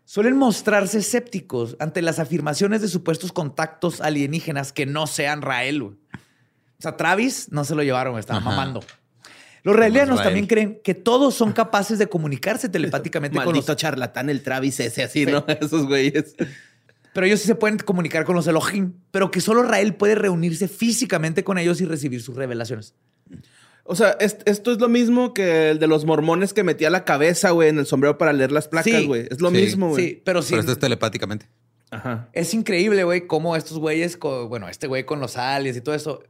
Suelen 0.05 0.35
mostrarse 0.37 0.97
escépticos 0.99 1.77
ante 1.79 2.01
las 2.01 2.19
afirmaciones 2.19 2.81
de 2.81 2.89
supuestos 2.89 3.31
contactos 3.31 4.01
alienígenas 4.01 4.73
que 4.73 4.85
no 4.85 5.07
sean 5.07 5.41
Rael. 5.41 5.81
O 5.81 5.95
sea, 6.79 6.97
Travis 6.97 7.47
no 7.51 7.63
se 7.63 7.75
lo 7.75 7.83
llevaron, 7.83 8.17
estaba 8.19 8.39
Ajá. 8.39 8.49
mamando. 8.49 8.81
Los 9.63 9.75
raelianos 9.75 10.21
también 10.23 10.47
creen 10.47 10.79
que 10.83 10.93
todos 10.95 11.35
son 11.35 11.51
capaces 11.51 11.99
de 11.99 12.07
comunicarse 12.07 12.67
telepáticamente 12.69 13.37
con 13.43 13.55
los... 13.55 13.65
Charlatán, 13.75 14.29
el 14.29 14.41
Travis 14.41 14.79
ese 14.79 15.03
así, 15.03 15.25
¿no? 15.25 15.45
Esos 15.61 15.85
güeyes. 15.87 16.35
Pero 17.13 17.25
ellos 17.25 17.41
sí 17.41 17.47
se 17.47 17.55
pueden 17.55 17.77
comunicar 17.77 18.23
con 18.23 18.35
los 18.35 18.47
Elohim, 18.47 18.93
pero 19.11 19.31
que 19.31 19.41
solo 19.41 19.63
Rael 19.63 19.95
puede 19.95 20.15
reunirse 20.15 20.67
físicamente 20.67 21.43
con 21.43 21.57
ellos 21.57 21.81
y 21.81 21.85
recibir 21.85 22.21
sus 22.21 22.35
revelaciones. 22.35 22.93
O 23.83 23.95
sea, 23.95 24.11
es- 24.19 24.37
esto 24.45 24.71
es 24.71 24.79
lo 24.79 24.87
mismo 24.87 25.33
que 25.33 25.71
el 25.71 25.79
de 25.79 25.87
los 25.87 26.05
mormones 26.05 26.53
que 26.53 26.63
metía 26.63 26.89
la 26.89 27.03
cabeza, 27.03 27.49
güey, 27.51 27.69
en 27.69 27.79
el 27.79 27.85
sombrero 27.85 28.17
para 28.17 28.31
leer 28.31 28.51
las 28.51 28.67
placas, 28.67 28.93
Sí. 28.93 29.05
güey. 29.07 29.27
Es 29.29 29.41
lo 29.41 29.49
Sí. 29.49 29.57
mismo, 29.57 29.89
güey. 29.89 30.05
Sí, 30.09 30.21
pero 30.23 30.41
sí. 30.41 30.51
Pero 30.51 30.61
esto 30.61 30.71
es 30.71 30.79
telepáticamente. 30.79 31.47
Ajá. 31.89 32.29
Es 32.31 32.53
increíble, 32.53 33.03
güey, 33.03 33.27
cómo 33.27 33.57
estos 33.57 33.77
güeyes, 33.77 34.17
bueno, 34.47 34.69
este 34.69 34.87
güey 34.87 35.03
con 35.05 35.19
los 35.19 35.35
aliens 35.35 35.75
y 35.75 35.81
todo 35.81 35.93
eso, 35.93 36.23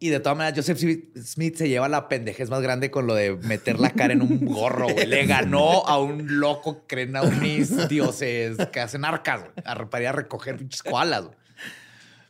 Y 0.00 0.10
de 0.10 0.20
todas 0.20 0.38
maneras, 0.38 0.56
Joseph 0.56 0.78
Smith 1.24 1.56
se 1.56 1.68
lleva 1.68 1.88
la 1.88 2.08
pendejez 2.08 2.50
más 2.50 2.62
grande 2.62 2.88
con 2.90 3.08
lo 3.08 3.14
de 3.14 3.34
meter 3.36 3.80
la 3.80 3.90
cara 3.90 4.12
en 4.12 4.22
un 4.22 4.44
gorro, 4.46 4.88
güey. 4.88 5.06
Le 5.06 5.26
ganó 5.26 5.84
a 5.86 6.00
un 6.00 6.38
loco 6.38 6.82
que 6.82 6.86
creen 6.86 7.16
a 7.16 7.22
unos 7.22 7.88
dioses 7.88 8.56
que 8.72 8.78
hacen 8.78 9.04
arcas, 9.04 9.40
güey, 9.40 9.52
a, 9.64 9.74
para 9.90 10.02
ir 10.02 10.08
a 10.08 10.12
recoger 10.12 10.56
pinches 10.56 10.84
koalas, 10.84 11.24
güey. 11.24 11.36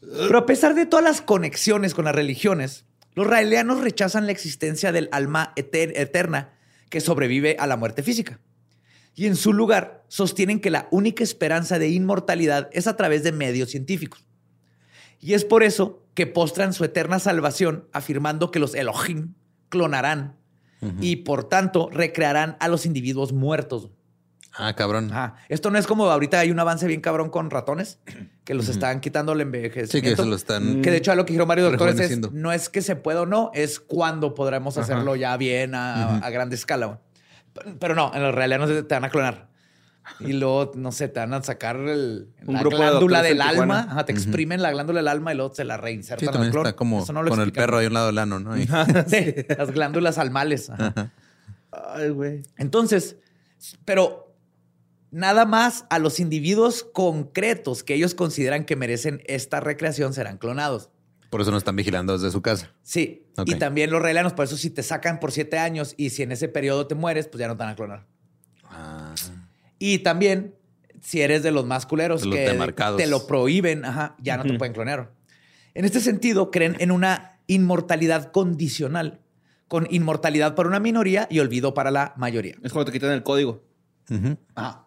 Pero 0.01 0.39
a 0.39 0.47
pesar 0.47 0.75
de 0.75 0.87
todas 0.87 1.05
las 1.05 1.21
conexiones 1.21 1.93
con 1.93 2.07
las 2.07 2.14
religiones, 2.14 2.87
los 3.14 3.27
raelianos 3.27 3.83
rechazan 3.83 4.25
la 4.27 4.33
existencia 4.33 4.91
del 4.93 5.09
alma 5.12 5.53
eter- 5.57 5.93
eterna 5.95 6.55
que 6.89 7.01
sobrevive 7.01 7.57
a 7.59 7.66
la 7.66 7.77
muerte 7.77 8.03
física. 8.03 8.41
Y 9.14 9.27
en 9.27 9.37
su 9.37 9.53
lugar 9.53 10.05
sostienen 10.09 10.61
que 10.61 10.71
la 10.71 10.89
única 10.91 11.25
esperanza 11.25 11.79
de 11.79 11.89
inmortalidad 11.89 12.71
es 12.73 12.87
a 12.87 12.97
través 12.97 13.25
de 13.25 13.33
medios 13.33 13.71
científicos. 13.71 14.25
Y 15.21 15.35
es 15.35 15.45
por 15.45 15.64
eso 15.64 16.07
que 16.19 16.27
postran 16.27 16.73
su 16.73 16.83
eterna 16.83 17.21
salvación 17.21 17.87
afirmando 17.93 18.51
que 18.51 18.59
los 18.59 18.75
Elohim 18.75 19.35
clonarán 19.69 20.35
y 21.01 21.14
por 21.14 21.45
tanto 21.45 21.91
recrearán 21.93 22.57
a 22.59 22.66
los 22.66 22.87
individuos 22.87 23.33
muertos. 23.33 23.91
Ah, 24.53 24.75
cabrón. 24.75 25.12
Ajá. 25.12 25.37
Esto 25.49 25.71
no 25.71 25.79
es 25.79 25.87
como 25.87 26.11
ahorita 26.11 26.41
hay 26.41 26.51
un 26.51 26.59
avance 26.59 26.89
bien 26.89 27.01
cabrón 27.01 27.31
con 27.31 27.51
ratones 27.51 28.01
que 28.45 28.55
los 28.55 28.69
están 28.69 28.99
quitando 28.99 29.31
el 29.33 29.43
envejecimiento. 29.43 29.93
Sí, 29.93 30.03
que 30.03 30.16
se 30.16 30.25
lo 30.29 30.35
están. 30.35 30.83
Que 30.83 30.91
de 30.91 30.97
hecho 30.97 31.12
a 31.12 31.14
lo 31.14 31.25
que 31.25 31.35
dijeron 31.35 31.47
varios 31.47 31.71
doctores 31.71 32.01
es, 32.01 32.33
no 32.33 32.51
es 32.51 32.69
que 32.69 32.83
se 32.83 32.97
pueda 32.97 33.23
o 33.23 33.27
no, 33.27 33.53
es 33.55 33.79
cuándo 33.79 34.35
podremos 34.35 34.77
Ajá. 34.77 34.83
hacerlo 34.83 35.14
ya 35.14 35.37
bien 35.37 35.77
a, 35.77 36.16
a 36.19 36.31
grande 36.31 36.57
escala. 36.57 37.01
Pero- 37.79 37.95
no, 37.95 38.11
en 38.12 38.25
la 38.25 38.33
realidad 38.33 38.59
no 38.59 38.66
se- 38.66 38.83
te 38.83 38.93
van 38.97 39.05
a 39.05 39.11
clonar. 39.11 39.51
Y 40.20 40.32
luego, 40.32 40.72
no 40.74 40.92
sé, 40.92 41.09
te 41.09 41.20
van 41.20 41.34
a 41.34 41.42
sacar 41.42 41.76
el, 41.76 42.28
Un 42.46 42.54
la 42.54 42.62
de 42.62 42.68
glándula 42.70 43.22
del 43.22 43.40
alma. 43.40 43.86
Ajá, 43.90 44.04
te 44.04 44.12
exprimen 44.12 44.62
la 44.62 44.70
glándula 44.70 44.98
del 45.00 45.09
alma 45.09 45.32
y 45.32 45.36
luego 45.36 45.54
se 45.54 45.64
la 45.64 45.76
reinsertan 45.76 46.20
Sí, 46.20 46.26
al 46.26 46.32
también 46.32 46.56
está 46.56 46.74
como 46.76 47.02
Eso 47.02 47.12
no 47.12 47.22
lo 47.22 47.30
con 47.30 47.40
el 47.40 47.52
perro 47.52 47.78
ahí 47.78 47.84
a 47.84 47.88
un 47.88 47.94
lado 47.94 48.06
del 48.09 48.18
ano, 48.18 48.40
¿no? 48.40 48.56
Y- 48.59 48.66
Sí, 48.66 49.34
las 49.56 49.70
glándulas 49.70 50.18
almales. 50.18 50.70
Ajá. 50.70 51.12
Ay, 51.70 52.11
güey. 52.11 52.42
Entonces, 52.56 53.16
pero 53.84 54.34
nada 55.11 55.44
más 55.46 55.84
a 55.90 55.98
los 55.98 56.20
individuos 56.20 56.82
concretos 56.92 57.82
que 57.82 57.94
ellos 57.94 58.14
consideran 58.14 58.64
que 58.64 58.76
merecen 58.76 59.22
esta 59.26 59.61
recreación 59.61 60.12
serán 60.14 60.38
clonados. 60.38 60.90
Por 61.30 61.42
eso 61.42 61.50
no 61.50 61.59
están 61.59 61.76
vigilando 61.76 62.14
desde 62.14 62.30
su 62.30 62.40
casa. 62.40 62.72
Sí. 62.82 63.26
Y 63.44 63.54
también 63.56 63.90
los 63.90 64.00
realianos, 64.00 64.32
por 64.32 64.46
eso 64.46 64.56
si 64.56 64.70
te 64.70 64.82
sacan 64.82 65.20
por 65.20 65.30
siete 65.30 65.59
años 65.59 65.94
y 65.98 66.11
si 66.11 66.22
en 66.22 66.32
ese 66.32 66.48
periodo 66.48 66.86
te 66.86 66.94
mueres, 66.94 67.28
pues 67.28 67.38
ya 67.40 67.48
no 67.48 67.56
te 67.56 67.64
van 67.64 67.72
a 67.72 67.76
clonar. 67.76 68.06
Ah, 69.79 69.81
Y 69.81 69.99
también, 70.01 70.55
si 71.01 71.20
eres 71.22 71.43
de 71.43 71.51
los 71.53 71.64
más 71.66 71.87
culeros 71.87 72.24
los 72.24 72.35
que 72.35 72.43
demarcados. 72.49 72.97
te 73.01 73.07
lo 73.07 73.26
prohíben, 73.26 73.85
ajá, 73.85 74.16
ya 74.20 74.37
no 74.37 74.43
te 74.45 74.55
pueden 74.55 74.72
clonar. 74.74 75.12
En 75.74 75.85
este 75.85 76.01
sentido, 76.01 76.51
creen 76.51 76.76
en 76.81 76.91
una 76.91 77.39
inmortalidad 77.47 78.33
condicional, 78.33 79.20
con 79.68 79.87
inmortalidad 79.91 80.55
para 80.55 80.68
una 80.68 80.81
minoría 80.81 81.26
y 81.31 81.39
olvido 81.39 81.74
para 81.74 81.91
la 81.91 82.14
mayoría. 82.16 82.57
Es 82.62 82.72
cuando 82.72 82.91
te 82.91 82.99
quitan 82.99 83.12
el 83.12 83.22
código. 83.22 83.62
ujú. 84.11 84.37
Ajá. 84.55 84.87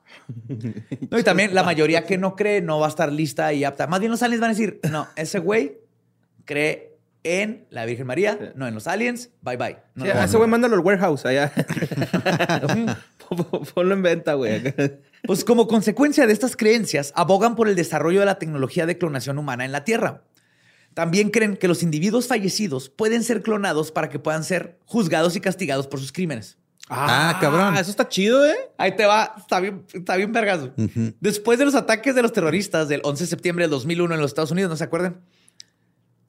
No, 1.10 1.18
y 1.20 1.24
también 1.24 1.54
la 1.56 1.64
mayoría 1.64 2.06
que 2.06 2.18
no 2.18 2.36
cree 2.36 2.62
no 2.62 2.80
va 2.80 2.88
a 2.88 2.90
estar 2.90 3.12
lista 3.12 3.54
y 3.54 3.64
apta. 3.64 3.88
Más 3.88 4.00
bien 4.02 4.12
los 4.12 4.22
aliens 4.24 4.42
van 4.42 4.50
a 4.50 4.54
decir, 4.54 4.80
no, 4.92 5.08
ese 5.16 5.40
güey 5.40 5.78
cree 6.44 6.98
en 7.24 7.68
la 7.70 7.86
Virgen 7.86 8.08
María, 8.08 8.52
no 8.56 8.68
en 8.68 8.74
los 8.74 8.88
aliens, 8.88 9.30
bye 9.42 9.56
bye. 9.56 9.78
No, 9.96 10.04
Sí, 10.06 10.12
a 10.12 10.24
ese 10.26 10.38
güey 10.38 10.50
mándalo 10.50 10.74
al 10.76 10.82
warehouse 10.82 11.24
allá. 11.26 11.54
Ponlo 13.74 13.94
en 13.94 14.02
venta, 14.02 14.34
güey. 14.36 14.62
Pues 15.24 15.46
como 15.46 15.68
consecuencia 15.68 16.26
de 16.26 16.34
estas 16.34 16.56
creencias, 16.56 17.14
abogan 17.16 17.56
por 17.56 17.68
el 17.68 17.76
desarrollo 17.76 18.22
de 18.22 18.26
la 18.26 18.40
tecnología 18.40 18.88
de 18.88 18.98
clonación 18.98 19.38
humana 19.38 19.66
en 19.66 19.72
la 19.72 19.84
Tierra. 19.84 20.24
También 20.96 21.30
creen 21.30 21.58
que 21.58 21.68
los 21.68 21.84
individuos 21.84 22.28
fallecidos 22.28 22.90
pueden 22.90 23.22
ser 23.22 23.44
clonados 23.44 23.92
para 23.92 24.10
que 24.10 24.18
puedan 24.18 24.44
ser 24.44 24.80
juzgados 24.86 25.36
y 25.36 25.40
castigados 25.40 25.86
por 25.86 26.00
sus 26.00 26.12
crímenes. 26.12 26.58
Ah, 26.90 27.38
cabrón. 27.40 27.78
Eso 27.78 27.92
está 27.92 28.10
chido, 28.10 28.44
¿eh? 28.46 28.56
Ahí 28.78 28.96
te 28.96 29.06
va, 29.06 29.36
está 29.38 29.60
bien, 29.60 29.86
está 29.94 30.18
bien. 30.18 30.34
Ujú. 30.34 31.14
Después 31.20 31.60
de 31.60 31.66
los 31.66 31.76
ataques 31.76 32.16
de 32.16 32.22
los 32.24 32.34
terroristas 32.34 32.90
del 32.90 33.02
11 33.04 33.24
de 33.24 33.30
septiembre 33.30 33.64
del 33.64 33.72
2001 33.72 34.16
en 34.16 34.22
los 34.22 34.32
Estados 34.32 34.52
Unidos, 34.52 34.72
¿no 34.72 34.76
se 34.76 34.84
acuerdan? 34.84 35.22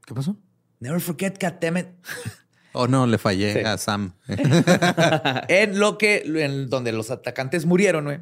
¿Qué 0.07 0.15
pasó? 0.15 0.37
Never 0.79 1.01
forget, 1.01 1.43
goddammit. 1.43 1.87
Oh, 2.73 2.87
no, 2.89 3.07
le 3.07 3.19
fallé 3.19 3.53
Sí. 3.53 3.59
a 3.61 3.77
Sam. 3.79 4.15
en 5.49 5.79
lo 5.79 5.99
que, 5.99 6.23
en 6.25 6.69
donde 6.71 6.93
los 6.93 7.11
atacantes 7.11 7.67
murieron, 7.67 8.05
güey. 8.05 8.19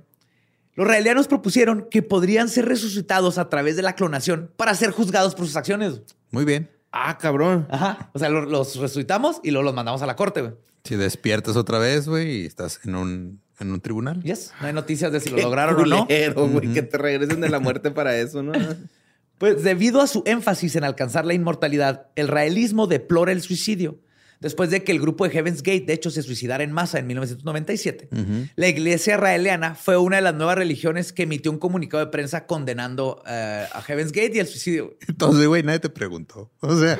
Los 0.75 0.87
israelianos 0.87 1.29
propusieron 1.29 1.89
que 1.91 2.03
podrían 2.03 2.49
ser 2.49 2.67
resucitados 2.67 3.39
a 3.39 3.49
través 3.49 3.77
de 3.77 3.83
la 3.83 3.95
clonación 3.95 4.51
para 4.57 4.75
ser 4.75 4.91
juzgados 4.93 5.35
por 5.35 5.47
sus 5.47 5.57
acciones. 5.57 6.01
Muy 6.31 6.45
bien. 6.45 6.71
Ah, 6.93 7.19
cabrón. 7.19 7.67
Ajá. 7.71 8.11
O 8.15 8.19
sea, 8.19 8.29
lo- 8.29 8.45
los 8.47 8.77
resucitamos 8.77 9.41
y 9.43 9.51
luego 9.51 9.65
los 9.65 9.75
mandamos 9.75 10.03
a 10.03 10.07
la 10.07 10.17
corte, 10.17 10.41
güey. 10.43 10.55
Si 10.85 10.97
despiertas 10.97 11.57
otra 11.57 11.79
vez, 11.79 12.09
güey, 12.09 12.43
y 12.43 12.47
estás 12.47 12.81
en 12.85 12.95
un, 12.95 13.41
en 13.59 13.71
un 13.73 13.81
tribunal. 13.81 14.23
Yes. 14.23 14.53
No 14.61 14.69
hay 14.69 14.73
noticias 14.73 15.13
de 15.13 15.21
si 15.21 15.29
lo 15.31 15.37
lograron 15.39 15.77
o 15.81 15.85
no. 15.87 16.07
que 16.07 16.83
te 16.83 16.97
regresen 16.99 17.41
de 17.41 17.49
la 17.51 17.59
muerte 17.61 17.91
para 17.91 18.17
eso, 18.17 18.43
¿no? 18.43 18.53
Pues 19.39 19.63
debido 19.63 20.03
a 20.03 20.07
su 20.07 20.23
énfasis 20.27 20.77
en 20.77 20.85
alcanzar 20.85 21.25
la 21.25 21.33
inmortalidad, 21.33 22.09
el 22.15 22.29
raelismo 22.29 22.87
deplora 22.87 23.33
el 23.33 23.41
suicidio. 23.41 23.99
Después 24.41 24.71
de 24.71 24.83
que 24.83 24.91
el 24.93 25.01
grupo 25.01 25.25
de 25.25 25.31
Heaven's 25.31 25.63
Gate, 25.63 25.85
de 25.87 25.93
hecho, 25.93 26.11
se 26.11 26.23
suicidara 26.23 26.65
en 26.65 26.73
masa 26.73 26.99
en 26.99 27.07
1997, 27.07 28.09
Ujú. 28.11 28.49
la 28.57 28.69
iglesia 28.69 29.17
raeliana 29.19 29.75
fue 29.75 29.99
una 29.99 30.17
de 30.17 30.23
las 30.23 30.35
nuevas 30.35 30.57
religiones 30.57 31.13
que 31.13 31.25
emitió 31.25 31.51
un 31.53 31.59
comunicado 31.59 32.03
de 32.05 32.11
prensa 32.11 32.47
condenando 32.47 33.23
eh, 33.27 33.67
a 33.71 33.83
Heaven's 33.83 34.13
Gate 34.13 34.33
y 34.35 34.39
el 34.39 34.47
suicidio. 34.47 34.97
Entonces, 35.07 35.47
güey, 35.47 35.63
nadie 35.63 35.81
te 35.81 35.91
preguntó. 35.91 36.51
O 36.61 36.75
sea, 36.79 36.99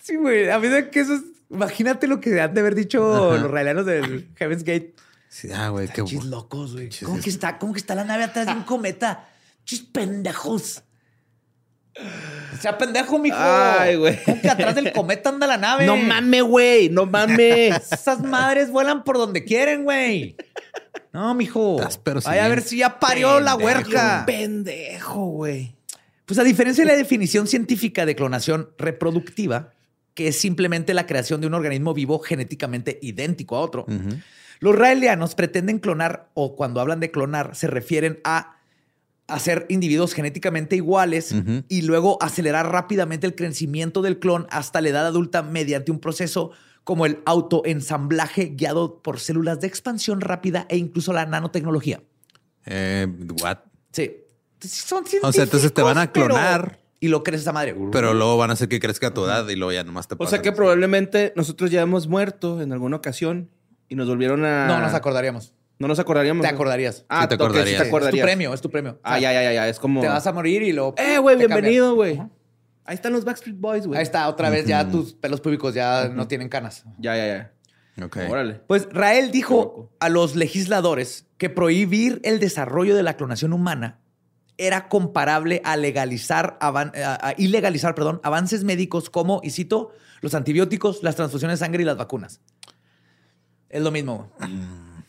Sí, 0.00 0.16
güey. 0.16 0.48
A 0.50 0.58
mí 0.58 0.68
de 0.68 0.88
que 0.90 1.00
eso 1.00 1.14
es... 1.14 1.22
Imagínate 1.50 2.06
lo 2.06 2.20
que 2.20 2.40
han 2.40 2.54
de 2.54 2.60
haber 2.60 2.74
dicho 2.74 3.32
Ajá. 3.32 3.42
los 3.42 3.50
raelianos 3.50 3.84
del 3.86 4.28
Heaven's 4.36 4.64
Gate. 4.64 4.94
sí, 5.28 5.48
ah, 5.54 5.68
güey, 5.68 5.88
qué 5.88 6.02
locos, 6.24 6.72
güey. 6.72 6.88
¿Cómo 7.04 7.18
es- 7.18 7.24
que 7.24 7.30
está? 7.30 7.58
¿Cómo 7.58 7.72
que 7.72 7.78
está 7.80 7.94
la 7.94 8.04
nave 8.04 8.24
atrás 8.24 8.46
de 8.46 8.52
un 8.52 8.62
cometa? 8.62 9.28
Chis 9.64 9.80
pendejos. 9.82 10.82
Sea, 12.60 12.78
pendejo, 12.78 13.18
mijo. 13.18 13.36
Ay, 13.38 13.96
güey. 13.96 14.22
¿Cómo 14.24 14.40
que 14.40 14.48
atrás 14.48 14.74
del 14.74 14.92
cometa 14.92 15.30
anda 15.30 15.46
la 15.46 15.56
nave? 15.56 15.86
No 15.86 15.96
mames, 15.96 16.42
güey. 16.42 16.88
No 16.88 17.06
mames. 17.06 17.74
Esas 17.92 18.20
madres 18.22 18.70
vuelan 18.70 19.04
por 19.04 19.18
donde 19.18 19.44
quieren, 19.44 19.84
güey. 19.84 20.36
No, 21.12 21.34
mijo. 21.34 21.76
Estás 21.78 21.98
pero 21.98 22.20
Vaya 22.20 22.44
a 22.44 22.48
ver 22.48 22.62
si 22.62 22.78
ya 22.78 22.98
parió 22.98 23.40
la 23.40 23.54
huerca. 23.56 24.24
Pendejo, 24.26 25.26
güey. 25.26 25.74
Pues 26.26 26.38
a 26.38 26.44
diferencia 26.44 26.84
de 26.84 26.90
la 26.90 26.96
definición 26.96 27.46
científica 27.46 28.04
de 28.04 28.16
clonación 28.16 28.70
reproductiva, 28.78 29.72
que 30.14 30.28
es 30.28 30.38
simplemente 30.38 30.92
la 30.92 31.06
creación 31.06 31.40
de 31.40 31.46
un 31.46 31.54
organismo 31.54 31.94
vivo 31.94 32.18
genéticamente 32.18 32.98
idéntico 33.00 33.56
a 33.56 33.60
otro, 33.60 33.86
los 34.58 34.74
raelianos 34.74 35.34
pretenden 35.34 35.78
clonar, 35.78 36.28
o 36.34 36.56
cuando 36.56 36.80
hablan 36.80 36.98
de 36.98 37.10
clonar, 37.12 37.54
se 37.54 37.68
refieren 37.68 38.18
a 38.24 38.55
hacer 39.28 39.66
individuos 39.68 40.14
genéticamente 40.14 40.76
iguales 40.76 41.34
y 41.68 41.82
luego 41.82 42.16
acelerar 42.22 42.70
rápidamente 42.70 43.26
el 43.26 43.34
crecimiento 43.34 44.00
del 44.02 44.18
clon 44.18 44.46
hasta 44.50 44.80
la 44.80 44.88
edad 44.90 45.06
adulta 45.06 45.42
mediante 45.42 45.90
un 45.90 45.98
proceso 45.98 46.52
como 46.84 47.06
el 47.06 47.18
autoensamblaje 47.26 48.52
guiado 48.56 49.02
por 49.02 49.18
células 49.18 49.60
de 49.60 49.66
expansión 49.66 50.20
rápida 50.20 50.66
e 50.68 50.76
incluso 50.76 51.12
la 51.12 51.26
nanotecnología. 51.26 52.00
Eh, 52.66 53.08
what? 53.42 53.58
Sí. 53.92 54.16
Son 54.60 55.04
O 55.22 55.32
sea, 55.32 55.44
entonces 55.44 55.72
te 55.72 55.82
van 55.82 55.98
a 55.98 56.02
científicos, 56.02 56.28
pero- 56.28 56.34
clonar. 56.36 56.80
Y 56.98 57.08
lo 57.08 57.22
crees 57.22 57.42
esa 57.42 57.52
madre. 57.52 57.76
Pero 57.92 58.14
luego 58.14 58.38
van 58.38 58.48
a 58.50 58.52
hacer 58.54 58.68
que 58.68 58.80
crezca 58.80 59.08
a 59.08 59.14
tu 59.14 59.24
edad 59.26 59.46
y 59.48 59.54
luego 59.54 59.70
ya 59.70 59.84
nomás 59.84 60.08
te 60.08 60.14
O 60.14 60.18
pasan. 60.18 60.30
sea 60.30 60.42
que 60.42 60.50
probablemente 60.52 61.34
nosotros 61.36 61.70
ya 61.70 61.82
hemos 61.82 62.08
muerto 62.08 62.62
en 62.62 62.72
alguna 62.72 62.96
ocasión 62.96 63.50
y 63.88 63.96
nos 63.96 64.08
volvieron 64.08 64.44
a. 64.46 64.66
No 64.66 64.80
nos 64.80 64.94
acordaríamos. 64.94 65.52
No 65.78 65.88
nos 65.88 65.98
acordaríamos. 65.98 66.42
Te 66.46 66.48
acordarías. 66.52 67.04
Ah, 67.08 67.22
Sí 67.22 67.28
te 67.28 67.34
acordarías. 67.34 67.66
sí 67.68 67.72
Es 67.74 67.78
te 67.78 67.82
tu 67.82 67.84
Es 67.84 67.90
tu 67.90 67.96
acordarías. 67.96 68.24
premio, 68.24 68.54
es 68.54 68.60
tu 68.60 68.70
premio. 68.70 68.98
Ah, 69.02 69.18
ya, 69.18 69.32
ya, 69.32 69.42
ya, 69.42 69.52
ya. 69.52 69.68
Es 69.68 69.78
como. 69.78 70.00
Te 70.00 70.08
vas 70.08 70.26
a 70.26 70.32
morir 70.32 70.62
y 70.62 70.72
lo. 70.72 70.94
Eh, 70.96 71.18
güey, 71.18 71.36
bienvenido, 71.36 71.94
güey. 71.94 72.20
Ahí 72.84 72.94
están 72.94 73.12
los 73.12 73.24
Backstreet 73.24 73.58
Boys, 73.58 73.86
güey. 73.86 73.98
Ahí 73.98 74.02
está, 74.04 74.28
otra 74.28 74.48
vez 74.48 74.64
ya 74.66 74.88
tus 74.88 75.12
pelos 75.14 75.40
públicos 75.40 75.74
ya 75.74 76.08
no 76.08 76.28
tienen 76.28 76.48
canas. 76.48 76.84
Ya, 76.98 77.16
ya, 77.16 77.26
ya. 77.96 78.04
Ok. 78.04 78.18
Órale. 78.30 78.54
Pues 78.66 78.88
Rael 78.92 79.30
dijo 79.32 79.90
a 80.00 80.08
los 80.08 80.36
legisladores 80.36 81.26
que 81.36 81.50
prohibir 81.50 82.20
el 82.24 82.38
desarrollo 82.40 82.94
de 82.94 83.02
la 83.02 83.16
clonación 83.16 83.52
humana 83.52 83.98
era 84.58 84.88
comparable 84.88 85.60
a 85.64 85.76
legalizar, 85.76 86.56
avan- 86.60 86.92
a, 86.96 87.28
a 87.28 87.34
ilegalizar, 87.36 87.94
perdón, 87.94 88.20
avances 88.22 88.64
médicos 88.64 89.10
como, 89.10 89.40
y 89.42 89.50
cito, 89.50 89.90
los 90.20 90.34
antibióticos, 90.34 91.02
las 91.02 91.16
transfusiones 91.16 91.58
de 91.58 91.66
sangre 91.66 91.82
y 91.82 91.86
las 91.86 91.96
vacunas. 91.96 92.40
Es 93.68 93.82
lo 93.82 93.90
mismo. 93.90 94.30
güey. 94.38 94.50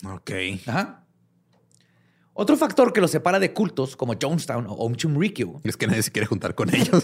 Ok. 0.05 0.31
Ajá. 0.67 1.03
Otro 2.33 2.55
factor 2.55 2.93
que 2.93 3.01
los 3.01 3.09
separa 3.09 3.39
de 3.39 3.51
cultos 3.51 3.95
como 3.95 4.13
Jonestown 4.21 4.67
o 4.67 4.73
Om 4.73 4.93
Rikyu 5.19 5.59
Es 5.63 5.75
que 5.75 5.87
nadie 5.87 6.03
se 6.03 6.11
quiere 6.11 6.27
juntar 6.27 6.53
con 6.53 6.73
ellos. 6.73 7.01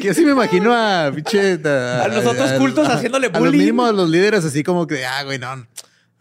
que 0.00 0.10
así 0.10 0.24
me 0.24 0.30
imagino 0.30 0.72
a 0.72 1.10
pinche. 1.12 1.54
A 1.64 2.06
los 2.08 2.24
otros 2.24 2.52
cultos 2.52 2.88
haciéndole 2.88 3.26
A 3.26 3.30
los 3.30 3.40
bullying. 3.40 3.64
mismos, 3.64 3.92
los 3.94 4.08
líderes, 4.08 4.44
así 4.44 4.62
como 4.62 4.86
que, 4.86 5.04
ah, 5.04 5.24
güey, 5.24 5.40
no. 5.40 5.66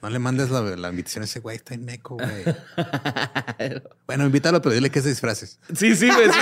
No 0.03 0.09
le 0.09 0.19
mandes 0.19 0.49
la, 0.49 0.59
la 0.61 0.89
invitación 0.89 1.21
a 1.21 1.25
ese 1.25 1.39
güey, 1.39 1.55
está 1.55 1.75
en 1.75 1.85
meco, 1.85 2.17
güey. 2.17 2.43
bueno, 4.05 4.25
invítalo, 4.25 4.61
pero 4.61 4.75
dile 4.75 4.89
que 4.89 5.01
se 5.01 5.07
disfraces. 5.07 5.61
Sí, 5.73 5.95
sí, 5.95 6.09
güey. 6.09 6.27
sí. 6.29 6.39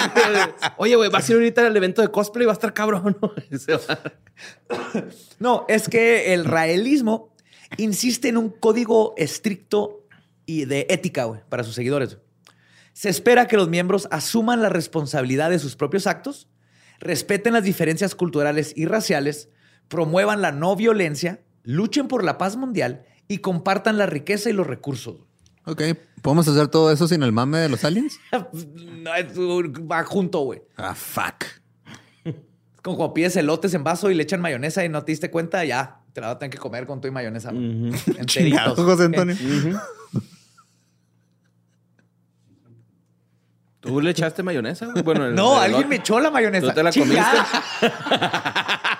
Oye, 0.77 0.95
güey, 0.95 1.11
vas 1.11 1.29
a 1.29 1.31
ir 1.31 1.35
ahorita 1.35 1.67
al 1.67 1.77
evento 1.77 2.01
de 2.01 2.07
cosplay 2.07 2.41
y 2.41 2.47
va 2.47 2.53
a 2.53 2.55
estar 2.55 2.73
cabrón. 2.73 3.19
No, 5.39 5.65
es 5.67 5.87
que 5.87 6.33
el 6.33 6.45
raelismo 6.45 7.35
insiste 7.77 8.29
en 8.29 8.37
un 8.37 8.49
código 8.49 9.13
estricto 9.15 10.07
y 10.47 10.65
de 10.65 10.87
ética, 10.89 11.25
güey, 11.25 11.41
para 11.47 11.63
sus 11.63 11.75
seguidores. 11.75 12.17
Se 12.93 13.09
espera 13.09 13.45
que 13.45 13.57
los 13.57 13.69
miembros 13.69 14.07
asuman 14.09 14.63
la 14.63 14.69
responsabilidad 14.69 15.51
de 15.51 15.59
sus 15.59 15.75
propios 15.75 16.07
actos, 16.07 16.47
respeten 16.99 17.53
las 17.53 17.63
diferencias 17.63 18.15
culturales 18.15 18.73
y 18.75 18.87
raciales, 18.87 19.49
promuevan 19.87 20.41
la 20.41 20.51
no 20.51 20.75
violencia, 20.75 21.41
luchen 21.61 22.07
por 22.07 22.23
la 22.23 22.39
paz 22.39 22.55
mundial 22.55 23.05
y 23.31 23.37
compartan 23.39 23.97
la 23.97 24.05
riqueza 24.05 24.49
y 24.49 24.53
los 24.53 24.67
recursos. 24.67 25.15
Ok, 25.65 25.81
¿podemos 26.21 26.47
hacer 26.47 26.67
todo 26.67 26.91
eso 26.91 27.07
sin 27.07 27.23
el 27.23 27.31
mame 27.31 27.59
de 27.59 27.69
los 27.69 27.83
aliens? 27.85 28.19
No, 29.01 29.15
es- 29.15 29.27
Va 29.37 30.03
junto, 30.03 30.39
güey. 30.39 30.61
Ah, 30.77 30.93
fuck. 30.95 31.43
Es 32.25 32.81
como 32.83 32.97
cuando 32.97 33.13
pides 33.13 33.35
elotes 33.35 33.73
en 33.73 33.83
vaso 33.83 34.09
y 34.11 34.15
le 34.15 34.23
echan 34.23 34.41
mayonesa 34.41 34.83
y 34.83 34.89
no 34.89 35.03
te 35.03 35.11
diste 35.11 35.31
cuenta, 35.31 35.63
ya 35.65 35.99
te 36.13 36.21
la 36.21 36.27
vas 36.27 36.35
a 36.35 36.39
tener 36.39 36.49
que 36.51 36.57
comer 36.57 36.85
con 36.85 36.99
tu 36.99 37.07
y 37.07 37.11
mayonesa. 37.11 37.51
güey. 37.51 37.63
Enteritos. 37.87 38.25
Chingado, 38.25 38.75
José 38.75 39.05
Antonio. 39.05 39.35
¿Tú 43.79 43.99
le 44.01 44.11
echaste 44.11 44.43
mayonesa? 44.43 44.85
güey? 44.87 45.01
Bueno, 45.03 45.25
el- 45.25 45.33
No, 45.35 45.57
el 45.57 45.71
alguien 45.71 45.89
me 45.89 45.95
echó 45.95 46.19
la 46.19 46.29
mayonesa. 46.29 46.67
¿Tú 46.67 46.73
te 46.73 46.83
la 46.83 46.91
Chingada. 46.91 47.47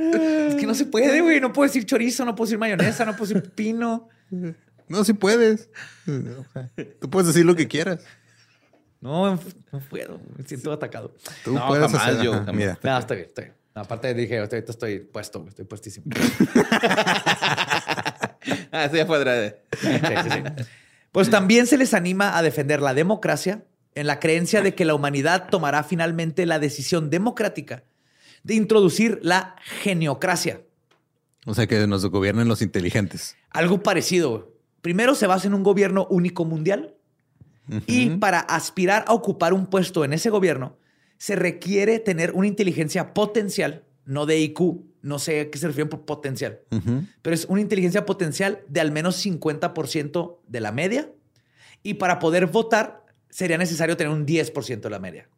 Es 0.00 0.54
que 0.56 0.66
no 0.66 0.74
se 0.74 0.86
puede, 0.86 1.20
güey. 1.20 1.40
No 1.40 1.52
puedo 1.52 1.66
decir 1.68 1.84
chorizo, 1.86 2.24
no 2.24 2.34
puedo 2.34 2.46
decir 2.46 2.58
mayonesa, 2.58 3.04
no 3.04 3.16
puedo 3.16 3.32
decir 3.34 3.50
pino. 3.52 4.08
No, 4.88 5.04
si 5.04 5.12
puedes. 5.12 5.68
O 6.06 6.44
sea, 6.52 6.70
Tú 7.00 7.10
puedes 7.10 7.28
decir 7.28 7.44
lo 7.44 7.54
que 7.54 7.68
quieras. 7.68 8.00
No, 9.00 9.34
no 9.72 9.80
puedo. 9.88 10.20
Me 10.36 10.44
siento 10.44 10.72
atacado. 10.72 11.14
Tú 11.44 11.52
No, 11.54 11.66
puedes 11.68 11.86
jamás, 11.90 12.08
hacer. 12.08 12.22
yo, 12.22 12.32
jamás. 12.32 12.54
Mira, 12.54 12.78
No, 12.82 12.98
estoy 12.98 13.16
bien, 13.18 13.28
estoy 13.28 13.44
bien. 13.44 13.56
No, 13.74 13.82
aparte 13.82 14.12
dije, 14.14 14.38
ahorita 14.38 14.56
estoy 14.58 14.98
puesto, 15.00 15.44
estoy 15.48 15.64
puestísimo. 15.64 16.06
Ah, 18.72 18.88
sí, 18.90 18.96
ya 18.96 19.06
fue 19.06 19.16
adrede. 19.18 19.62
Sí, 19.80 19.88
sí, 19.88 20.30
sí. 20.30 20.64
Pues 21.12 21.28
también 21.28 21.66
se 21.66 21.76
les 21.76 21.92
anima 21.92 22.38
a 22.38 22.42
defender 22.42 22.80
la 22.80 22.94
democracia 22.94 23.64
en 23.94 24.06
la 24.06 24.18
creencia 24.20 24.62
de 24.62 24.74
que 24.74 24.84
la 24.84 24.94
humanidad 24.94 25.48
tomará 25.50 25.82
finalmente 25.82 26.46
la 26.46 26.58
decisión 26.58 27.10
democrática 27.10 27.82
de 28.42 28.54
introducir 28.54 29.18
la 29.22 29.56
geniocracia. 29.82 30.62
o 31.46 31.54
sea, 31.54 31.66
que 31.66 31.86
nos 31.86 32.04
gobiernen 32.06 32.48
los 32.48 32.62
inteligentes. 32.62 33.36
Algo 33.50 33.82
parecido. 33.82 34.52
Primero 34.82 35.14
se 35.14 35.26
basa 35.26 35.46
en 35.46 35.54
un 35.54 35.62
gobierno 35.62 36.06
único 36.10 36.44
mundial 36.44 36.94
y 37.86 38.10
para 38.16 38.40
aspirar 38.40 39.04
a 39.06 39.14
ocupar 39.14 39.52
un 39.52 39.66
puesto 39.66 40.04
en 40.04 40.12
ese 40.12 40.30
gobierno 40.30 40.76
se 41.18 41.36
requiere 41.36 41.98
tener 41.98 42.32
una 42.32 42.46
inteligencia 42.46 43.12
potencial, 43.12 43.84
no 44.06 44.24
de 44.24 44.40
IQ, 44.40 44.80
no 45.02 45.18
sé 45.18 45.40
a 45.40 45.50
qué 45.50 45.58
se 45.58 45.66
refieren 45.66 45.90
por 45.90 46.06
potencial, 46.06 46.60
pero 47.20 47.34
es 47.34 47.44
una 47.44 47.60
inteligencia 47.60 48.06
potencial 48.06 48.62
de 48.68 48.80
al 48.80 48.90
menos 48.90 49.24
50% 49.24 50.38
de 50.48 50.60
la 50.60 50.72
media. 50.72 51.12
Y 51.82 51.94
para 51.94 52.18
poder 52.18 52.46
votar 52.46 53.04
sería 53.28 53.58
necesario 53.58 53.96
tener 53.96 54.12
un 54.12 54.26
10% 54.26 54.80
de 54.80 54.90
la 54.90 54.98
media. 54.98 55.28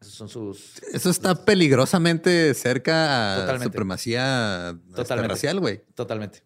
Esos 0.00 0.14
son 0.14 0.28
sus... 0.28 0.78
Eso 0.92 1.10
está 1.10 1.44
peligrosamente 1.44 2.54
cerca 2.54 3.34
a 3.34 3.40
Totalmente. 3.40 3.64
supremacía 3.64 4.78
Totalmente. 4.94 5.34
racial, 5.34 5.60
güey. 5.60 5.82
Totalmente. 5.94 6.42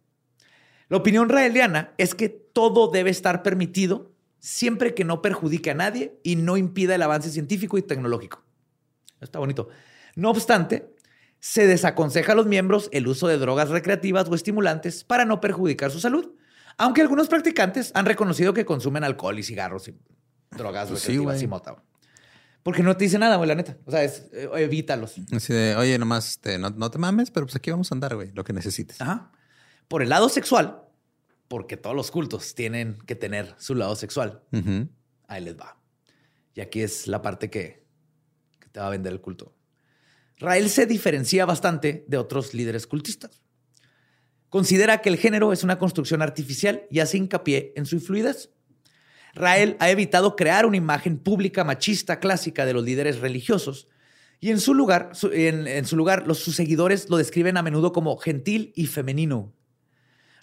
La 0.89 0.97
opinión 0.97 1.29
raeliana 1.29 1.93
es 1.99 2.15
que 2.15 2.29
todo 2.29 2.91
debe 2.91 3.11
estar 3.11 3.43
permitido 3.43 4.13
siempre 4.39 4.95
que 4.95 5.05
no 5.05 5.23
perjudique 5.23 5.71
a 5.71 5.75
nadie 5.75 6.19
y 6.23 6.37
no 6.37 6.57
impida 6.57 6.95
el 6.95 7.03
avance 7.03 7.31
científico 7.31 7.79
y 7.79 7.83
tecnológico. 7.83 8.43
Está 9.21 9.39
bonito. 9.39 9.69
No 10.17 10.31
obstante, 10.31 10.95
se 11.39 11.67
desaconseja 11.67 12.33
a 12.33 12.35
los 12.35 12.47
miembros 12.47 12.89
el 12.93 13.07
uso 13.07 13.29
de 13.29 13.39
drogas 13.39 13.69
recreativas 13.69 14.29
o 14.29 14.35
estimulantes 14.35 15.05
para 15.05 15.25
no 15.25 15.41
perjudicar 15.41 15.91
su 15.91 16.01
salud, 16.01 16.33
aunque 16.79 17.01
algunos 17.03 17.29
practicantes 17.29 17.93
han 17.95 18.07
reconocido 18.07 18.53
que 18.53 18.65
consumen 18.65 19.05
alcohol 19.05 19.39
y 19.39 19.43
cigarros 19.43 19.89
y 19.89 19.95
drogas 20.51 20.89
Pues 20.89 21.01
sí, 21.03 21.09
recreativas 21.09 21.35
güey. 21.37 21.45
y 21.45 21.49
mota. 21.49 21.77
Porque 22.63 22.83
no 22.83 22.97
te 22.97 23.05
dice 23.05 23.19
nada, 23.19 23.37
güey, 23.37 23.49
la 23.49 23.55
neta. 23.55 23.77
O 23.85 23.91
sea, 23.91 24.05
es, 24.05 24.29
eh, 24.33 24.49
evítalos. 24.57 25.15
Así 25.33 25.53
de, 25.53 25.75
oye, 25.77 25.99
nomás 25.99 26.31
este, 26.31 26.59
no, 26.59 26.71
no 26.71 26.91
te 26.91 26.99
mames, 26.99 27.31
pero 27.31 27.47
pues 27.47 27.57
aquí 27.57 27.71
vamos 27.71 27.91
a 27.91 27.95
andar, 27.95 28.15
güey, 28.15 28.31
lo 28.33 28.45
que 28.45 28.53
necesites. 28.53 29.01
Ajá. 29.01 29.33
Por 29.89 30.03
el 30.03 30.09
lado 30.09 30.29
sexual, 30.29 30.83
porque 31.49 31.77
todos 31.77 31.97
los 31.97 32.11
cultos 32.11 32.55
tienen 32.55 32.99
que 33.07 33.15
tener 33.15 33.55
su 33.59 33.75
lado 33.75 33.97
sexual. 33.97 34.43
Ahí 35.27 35.45
les 35.45 35.59
va. 35.59 35.79
Y 36.55 36.61
aquí 36.61 36.81
es 36.83 37.09
la 37.09 37.21
parte 37.21 37.51
que, 37.51 37.85
que 38.61 38.69
te 38.69 38.81
va 38.81 38.87
a 38.87 38.91
vender 38.91 39.13
el 39.13 39.21
culto. 39.21 39.55
Rael 40.39 40.71
se 40.71 40.87
diferencia 40.87 41.45
bastante 41.45 42.05
de 42.09 42.17
otros 42.17 42.55
líderes 42.55 42.87
cultistas. 42.87 43.43
Considera 44.49 45.01
que 45.01 45.09
el 45.09 45.17
género 45.17 45.53
es 45.53 45.65
una 45.65 45.79
construcción 45.79 46.21
artificial 46.21 46.83
y 46.91 47.01
hace 47.01 47.17
hincapié 47.17 47.73
en 47.77 47.87
su 47.87 48.01
fluidez. 48.01 48.51
Rael 49.35 49.77
ha 49.81 49.91
evitado 49.91 50.37
crear 50.37 50.67
una 50.67 50.77
imagen 50.77 51.19
pública 51.19 51.65
machista 51.65 52.21
clásica 52.21 52.67
de 52.67 52.75
los 52.75 52.85
líderes 52.85 53.21
religiosos 53.21 53.89
y 54.41 54.51
en 54.51 54.61
su 54.61 54.75
lugar, 54.75 55.13
en, 55.33 55.67
en 55.67 55.85
su 55.85 55.97
lugar 55.97 56.27
los, 56.27 56.39
sus 56.39 56.57
seguidores 56.57 57.09
lo 57.09 57.17
describen 57.17 57.57
a 57.57 57.63
menudo 57.63 57.93
como 57.93 58.17
gentil 58.17 58.73
y 58.75 58.87
femenino. 58.87 59.53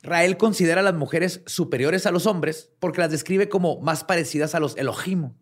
Rael 0.02 0.38
considera 0.38 0.82
a 0.82 0.84
las 0.84 0.94
mujeres 0.94 1.42
superiores 1.46 2.06
a 2.06 2.12
los 2.12 2.26
hombres 2.26 2.72
porque 2.80 3.02
las 3.02 3.12
describe 3.12 3.50
como 3.50 3.82
más 3.82 4.04
parecidas 4.04 4.56
a 4.56 4.60
los 4.60 4.78
Elohim. 4.78 5.34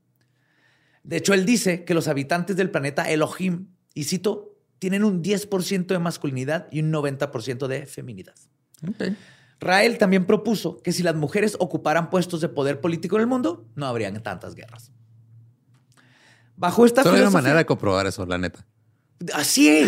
De 1.04 1.18
hecho, 1.18 1.34
él 1.34 1.46
dice 1.46 1.86
que 1.86 1.94
los 1.94 2.08
habitantes 2.08 2.56
del 2.58 2.72
planeta 2.72 3.10
Elohim, 3.10 3.68
y 3.94 4.06
cito, 4.06 4.58
tienen 4.80 5.04
un 5.04 5.24
10% 5.24 5.86
de 5.86 6.00
masculinidad 6.00 6.68
y 6.72 6.82
un 6.82 6.92
90% 6.92 7.68
de 7.68 7.86
feminidad. 7.86 8.36
Rael 9.60 9.98
también 9.98 10.26
propuso 10.26 10.78
que 10.82 10.92
si 10.92 11.02
las 11.04 11.16
mujeres 11.16 11.56
ocuparan 11.60 12.10
puestos 12.10 12.42
de 12.42 12.50
poder 12.50 12.80
político 12.80 13.16
en 13.16 13.22
el 13.22 13.28
mundo, 13.28 13.66
no 13.76 13.88
habrían 13.88 14.22
tantas 14.22 14.54
guerras. 14.56 14.92
Bajo 16.56 16.86
esta 16.86 17.04
Solo 17.04 17.16
hay 17.16 17.22
una 17.22 17.30
filosofía- 17.30 17.42
manera 17.42 17.58
de 17.60 17.66
comprobar 17.66 18.08
eso, 18.08 18.26
la 18.26 18.38
neta. 18.38 18.66
Así, 19.34 19.84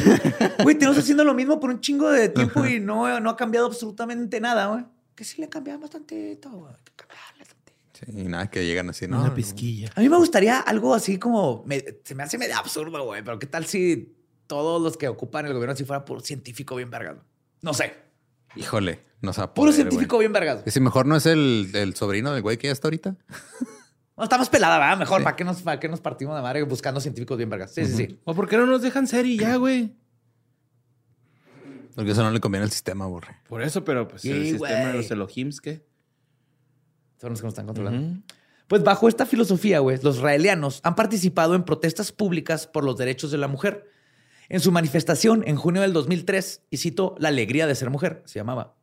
güey, 0.63 0.75
tenemos 0.75 0.97
haciendo 0.97 1.23
lo 1.23 1.33
mismo 1.33 1.59
por 1.59 1.69
un 1.69 1.81
chingo 1.81 2.09
de 2.09 2.29
tiempo 2.29 2.65
y 2.65 2.79
no, 2.79 3.19
no 3.19 3.29
ha 3.29 3.37
cambiado 3.37 3.67
absolutamente 3.67 4.39
nada, 4.39 4.67
güey. 4.67 4.85
Que 5.15 5.23
sí 5.23 5.39
le 5.41 5.49
cambiamos 5.49 5.89
tantito, 5.89 6.49
güey. 6.49 6.71
hay 6.73 6.83
que 6.83 6.91
cambiarle 6.95 7.45
tantito. 7.45 7.73
Sí, 7.93 8.21
y 8.21 8.27
nada, 8.27 8.49
que 8.49 8.65
llegan 8.65 8.89
así, 8.89 9.07
¿no? 9.07 9.21
Una 9.21 9.33
pizquilla. 9.35 9.91
A 9.95 10.01
mí 10.01 10.09
me 10.09 10.17
gustaría 10.17 10.59
algo 10.59 10.95
así 10.95 11.17
como, 11.19 11.63
me- 11.65 11.83
se 12.03 12.15
me 12.15 12.23
hace 12.23 12.37
medio 12.37 12.57
absurdo, 12.57 13.03
güey, 13.05 13.23
pero 13.23 13.37
¿qué 13.37 13.45
tal 13.47 13.65
si 13.65 14.15
todos 14.47 14.81
los 14.81 14.97
que 14.97 15.07
ocupan 15.07 15.45
el 15.45 15.53
gobierno 15.53 15.75
si 15.75 15.85
fuera 15.85 16.05
puro 16.05 16.21
científico 16.21 16.75
bien 16.75 16.89
vergas? 16.89 17.15
güey? 17.15 17.25
No 17.61 17.73
sé, 17.73 17.93
Híjole, 18.55 18.99
no 19.21 19.33
se 19.33 19.41
va 19.41 19.45
a 19.45 19.53
puro 19.53 19.71
científico 19.71 20.15
güey. 20.17 20.27
bien 20.27 20.33
vergas. 20.33 20.63
Y 20.65 20.71
si 20.71 20.79
mejor 20.79 21.05
no 21.05 21.15
es 21.15 21.25
el, 21.25 21.69
el 21.73 21.95
sobrino 21.95 22.31
del 22.33 22.41
güey 22.41 22.57
que 22.57 22.67
ya 22.67 22.73
está 22.73 22.87
ahorita. 22.87 23.15
No, 24.17 24.23
está 24.25 24.37
más 24.37 24.49
pelada, 24.49 24.77
¿verdad? 24.77 24.97
Mejor, 24.97 25.19
Sí. 25.19 25.23
¿para, 25.23 25.35
qué 25.37 25.45
nos, 25.45 25.61
¿para 25.61 25.79
qué 25.79 25.87
nos 25.87 26.01
partimos 26.01 26.35
de 26.35 26.41
madre 26.41 26.61
buscando 26.63 26.99
científicos 26.99 27.37
bien 27.37 27.49
vergas? 27.49 27.71
Sí, 27.73 27.85
sí, 27.85 27.93
sí. 27.95 28.19
¿O 28.25 28.35
por 28.35 28.49
qué 28.49 28.57
no 28.57 28.65
nos 28.65 28.81
dejan 28.81 29.07
ser 29.07 29.25
y 29.25 29.37
ya, 29.37 29.55
güey? 29.55 29.93
Porque 31.95 32.11
eso 32.11 32.21
no 32.23 32.31
le 32.31 32.39
conviene 32.41 32.65
al 32.65 32.71
sistema, 32.71 33.05
borre. 33.07 33.37
Por 33.47 33.61
eso, 33.61 33.85
pero 33.85 34.07
pues 34.09 34.25
el 34.25 34.43
Sí, 34.43 34.49
sistema 34.51 34.75
de 34.79 34.83
güey. 34.87 34.97
los 34.97 35.11
Elohims, 35.11 35.61
¿qué? 35.61 35.85
Son 37.21 37.29
los 37.31 37.39
que 37.39 37.45
nos 37.45 37.53
están 37.53 37.65
controlando. 37.65 38.07
Ujú. 38.07 38.21
Pues 38.67 38.83
bajo 38.83 39.07
esta 39.07 39.25
filosofía, 39.25 39.79
güey, 39.79 39.97
los 40.03 40.19
raelianos 40.19 40.81
han 40.83 40.95
participado 40.95 41.55
en 41.55 41.63
protestas 41.63 42.11
públicas 42.11 42.67
por 42.67 42.83
los 42.83 42.97
derechos 42.97 43.31
de 43.31 43.37
la 43.37 43.47
mujer. 43.47 43.89
En 44.49 44.59
su 44.59 44.71
manifestación 44.73 45.43
en 45.47 45.55
junio 45.55 45.81
del 45.81 45.93
2003, 45.93 46.63
y 46.69 46.77
cito, 46.77 47.15
La 47.19 47.29
alegría 47.29 47.67
de 47.67 47.75
ser 47.75 47.89
mujer, 47.89 48.21
se 48.25 48.37
llamaba. 48.39 48.75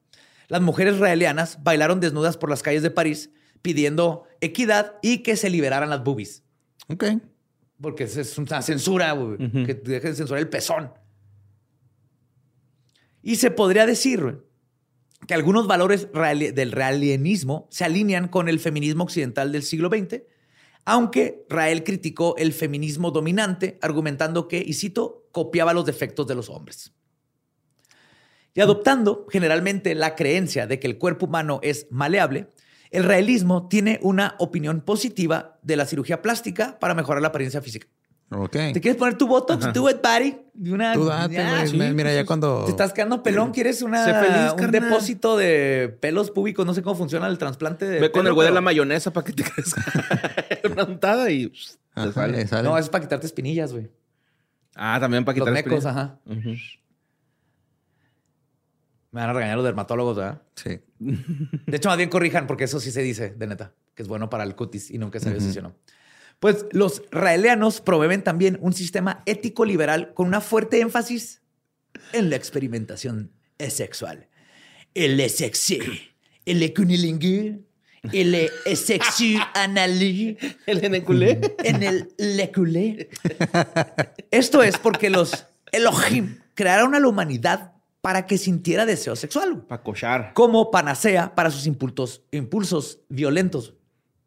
Las 0.48 0.60
mujeres 0.62 0.98
raelianas 0.98 1.62
bailaron 1.62 2.00
desnudas 2.00 2.36
por 2.36 2.50
las 2.50 2.62
calles 2.62 2.82
de 2.82 2.90
París 2.90 3.30
pidiendo 3.62 4.24
equidad 4.40 4.94
y 5.02 5.18
que 5.22 5.36
se 5.36 5.50
liberaran 5.50 5.90
las 5.90 6.04
boobies. 6.04 6.44
Ok. 6.88 7.04
Porque 7.80 8.04
es- 8.04 8.38
una 8.38 8.62
censura, 8.62 9.12
güey, 9.12 9.34
Ujú. 9.44 9.64
que 9.66 9.74
dejen 9.74 10.10
de 10.10 10.16
censurar 10.16 10.40
el 10.40 10.48
pezón. 10.48 10.92
Y 13.22 13.36
se 13.36 13.50
podría 13.50 13.86
decir 13.86 14.44
que 15.26 15.34
algunos 15.34 15.66
valores 15.66 16.08
del 16.12 16.72
realianismo 16.72 17.66
se 17.70 17.84
alinean 17.84 18.28
con 18.28 18.48
el 18.48 18.60
feminismo 18.60 19.04
occidental 19.04 19.50
del 19.50 19.62
siglo 19.64 19.88
XX, 19.88 20.22
aunque 20.84 21.44
Rael 21.48 21.82
criticó 21.82 22.36
el 22.36 22.52
feminismo 22.52 23.10
dominante, 23.10 23.78
argumentando 23.82 24.46
que, 24.46 24.62
y 24.64 24.74
cito, 24.74 25.26
copiaba 25.32 25.74
los 25.74 25.84
defectos 25.84 26.28
de 26.28 26.36
los 26.36 26.48
hombres. 26.48 26.92
Y 28.56 28.60
adoptando 28.62 29.26
generalmente 29.30 29.94
la 29.94 30.16
creencia 30.16 30.66
de 30.66 30.80
que 30.80 30.86
el 30.86 30.98
cuerpo 30.98 31.26
humano 31.26 31.60
es 31.62 31.86
maleable, 31.90 32.48
el 32.90 33.04
realismo 33.04 33.68
tiene 33.68 33.98
una 34.02 34.34
opinión 34.38 34.80
positiva 34.80 35.58
de 35.62 35.76
la 35.76 35.84
cirugía 35.86 36.22
plástica 36.22 36.78
para 36.80 36.94
mejorar 36.94 37.20
la 37.20 37.28
apariencia 37.28 37.60
física. 37.60 37.86
Ok. 38.30 38.50
¿Te 38.52 38.80
quieres 38.80 38.96
poner 38.96 39.16
tu 39.16 39.28
Botox? 39.28 39.66
It, 39.66 39.76
buddy. 39.76 40.38
De 40.54 40.72
Una, 40.72 40.94
Tú 40.94 41.04
date, 41.04 41.34
Ya, 41.34 41.66
sí. 41.66 41.76
Mira, 41.76 42.12
ya 42.12 42.24
cuando... 42.24 42.64
Te 42.64 42.70
estás 42.70 42.92
quedando 42.92 43.22
pelón, 43.22 43.52
¿quieres 43.52 43.82
una, 43.82 44.02
feliz, 44.04 44.52
un 44.52 44.58
carnal. 44.58 44.70
depósito 44.70 45.36
de 45.36 45.96
pelos 46.00 46.30
públicos? 46.30 46.64
No 46.66 46.74
sé 46.74 46.82
cómo 46.82 46.96
funciona 46.96 47.26
el 47.28 47.38
trasplante 47.38 47.84
de 47.84 48.00
Ve 48.00 48.10
con 48.10 48.26
el 48.26 48.32
güey 48.32 48.48
de 48.48 48.54
la 48.54 48.60
mayonesa 48.62 49.12
para 49.12 49.24
que 49.26 49.32
te 49.32 49.44
crezca 49.50 49.82
una 50.72 50.84
untada 50.84 51.30
y 51.30 51.52
Ajá, 51.94 52.10
sale. 52.12 52.38
le 52.38 52.46
sale. 52.48 52.68
No, 52.68 52.76
es 52.78 52.88
para 52.88 53.04
quitarte 53.04 53.26
espinillas, 53.26 53.72
güey. 53.72 53.90
Ah, 54.74 54.98
también 54.98 55.24
para 55.24 55.38
Los 55.38 55.46
quitar 55.46 55.54
mecos, 55.54 55.84
experiencia. 55.84 56.02
ajá. 56.02 56.18
Me 59.16 59.22
van 59.22 59.30
a 59.30 59.32
regañar 59.32 59.56
los 59.56 59.64
dermatólogos, 59.64 60.14
¿verdad? 60.14 60.42
Sí. 60.56 60.78
De 60.98 61.74
hecho, 61.78 61.88
más 61.88 61.96
bien 61.96 62.10
corrijan, 62.10 62.46
porque 62.46 62.64
eso 62.64 62.80
sí 62.80 62.90
se 62.90 63.00
dice, 63.00 63.30
de 63.30 63.46
neta, 63.46 63.72
que 63.94 64.02
es 64.02 64.08
bueno 64.08 64.28
para 64.28 64.44
el 64.44 64.54
cutis 64.54 64.90
y 64.90 64.98
nunca 64.98 65.18
se 65.20 65.30
posicionó. 65.30 65.74
Pues 66.38 66.66
los 66.72 67.00
raelianos 67.10 67.80
promueven 67.80 68.22
también 68.22 68.58
un 68.60 68.74
sistema 68.74 69.22
ético 69.24 69.64
liberal 69.64 70.12
con 70.12 70.26
una 70.26 70.42
fuerte 70.42 70.80
énfasis 70.80 71.40
en 72.12 72.28
la 72.28 72.36
experimentación 72.36 73.32
sexual. 73.58 74.28
El 74.92 75.18
sexy, 75.30 75.78
el 76.44 76.74
cunilingue, 76.74 77.60
el 78.12 78.50
sexy 78.76 79.38
analí, 79.54 80.36
El 80.66 80.84
eneculé. 80.84 81.56
en 81.64 81.82
el 81.82 82.12
leculé. 82.18 83.08
Esto 84.30 84.62
es 84.62 84.76
porque 84.76 85.08
los 85.08 85.46
Elohim 85.72 86.36
crearon 86.54 86.94
a 86.94 87.00
la 87.00 87.08
humanidad 87.08 87.75
para 88.06 88.24
que 88.24 88.38
sintiera 88.38 88.86
deseo 88.86 89.16
sexual 89.16 89.64
Para 89.66 89.82
cochar. 89.82 90.32
como 90.32 90.70
panacea 90.70 91.34
para 91.34 91.50
sus 91.50 91.66
impulsos, 91.66 92.22
impulsos 92.30 93.00
violentos. 93.08 93.74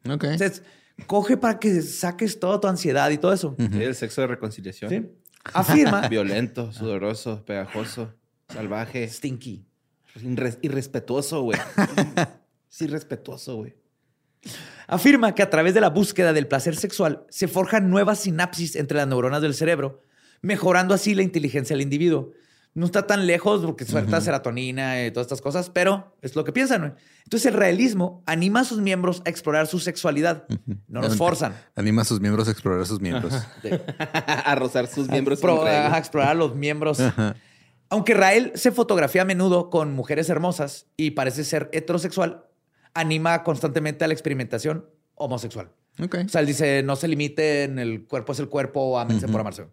Ok. 0.05 0.25
Entonces, 0.25 0.63
coge 1.07 1.37
para 1.37 1.59
que 1.59 1.81
saques 1.81 2.41
toda 2.41 2.59
tu 2.59 2.67
ansiedad 2.67 3.09
y 3.09 3.17
todo 3.17 3.31
eso. 3.31 3.55
Sí, 3.57 3.81
el 3.81 3.95
sexo 3.95 4.19
de 4.19 4.27
reconciliación. 4.27 4.89
¿Sí? 4.89 5.09
Afirma 5.53 6.07
Violento, 6.09 6.73
sudoroso, 6.73 7.45
pegajoso, 7.45 8.13
salvaje, 8.49 9.07
Stinky. 9.07 9.65
irre- 10.17 10.59
irrespetuoso, 10.61 11.41
güey. 11.43 11.57
Es 12.69 12.81
irrespetuoso, 12.81 13.55
güey. 13.55 13.77
Afirma 14.87 15.33
que 15.35 15.41
a 15.41 15.49
través 15.49 15.73
de 15.73 15.79
la 15.81 15.89
búsqueda 15.89 16.33
del 16.33 16.47
placer 16.47 16.75
sexual 16.75 17.25
se 17.29 17.47
forjan 17.47 17.89
nuevas 17.89 18.19
sinapsis 18.19 18.75
entre 18.75 18.97
las 18.97 19.07
neuronas 19.07 19.41
del 19.41 19.53
cerebro, 19.53 20.01
mejorando 20.41 20.93
así 20.93 21.15
la 21.15 21.23
inteligencia 21.23 21.75
del 21.75 21.81
individuo. 21.83 22.31
No 22.75 22.85
está 22.85 23.07
tan 23.07 23.25
lejos 23.27 23.65
porque 23.65 23.83
suelta 23.83 24.21
serotonina 24.21 25.03
y 25.05 25.11
todas 25.11 25.25
estas 25.25 25.41
cosas, 25.41 25.69
pero 25.69 26.15
es 26.21 26.35
lo 26.35 26.43
que 26.45 26.51
piensan. 26.53 26.95
Entonces 27.23 27.47
el 27.47 27.55
realismo 27.55 28.23
anima 28.25 28.61
a 28.61 28.63
sus 28.63 28.79
miembros 28.79 29.21
a 29.25 29.29
explorar 29.29 29.67
su 29.67 29.79
sexualidad. 29.79 30.45
No 30.87 31.01
los 31.01 31.17
forzan. 31.17 31.55
Anima 31.75 32.03
a 32.03 32.05
sus 32.05 32.21
miembros 32.21 32.47
a 32.47 32.51
explorar 32.51 32.79
a 32.81 32.85
sus 32.85 33.01
miembros. 33.01 33.33
De- 33.63 33.81
a 34.45 34.55
rozar 34.55 34.87
sus 34.87 35.09
miembros. 35.09 35.39
Pro- 35.41 35.57
entre 35.65 35.79
ellos. 35.79 35.93
a 35.93 35.97
explorar 35.97 36.29
a 36.29 36.33
los 36.35 36.55
miembros. 36.55 36.99
Aunque 37.89 38.13
Rael 38.13 38.51
se 38.55 38.71
fotografía 38.71 39.23
a 39.23 39.25
menudo 39.25 39.69
con 39.71 39.93
mujeres 39.93 40.29
hermosas 40.29 40.85
y 40.95 41.11
parece 41.11 41.43
ser 41.43 41.69
heterosexual, 41.73 42.45
anima 42.93 43.43
constantemente 43.43 44.05
a 44.05 44.07
la 44.07 44.13
experimentación 44.13 44.85
homosexual. 45.15 45.71
Ok. 46.01 46.17
O 46.25 46.29
sea, 46.29 46.39
él 46.41 46.47
dice, 46.47 46.81
no 46.83 46.95
se 46.95 47.07
limiten, 47.07 47.77
el 47.79 48.05
cuerpo 48.05 48.31
es 48.31 48.39
el 48.39 48.47
cuerpo, 48.47 48.99
ámense 48.99 49.27
por 49.27 49.41
amarse. 49.41 49.65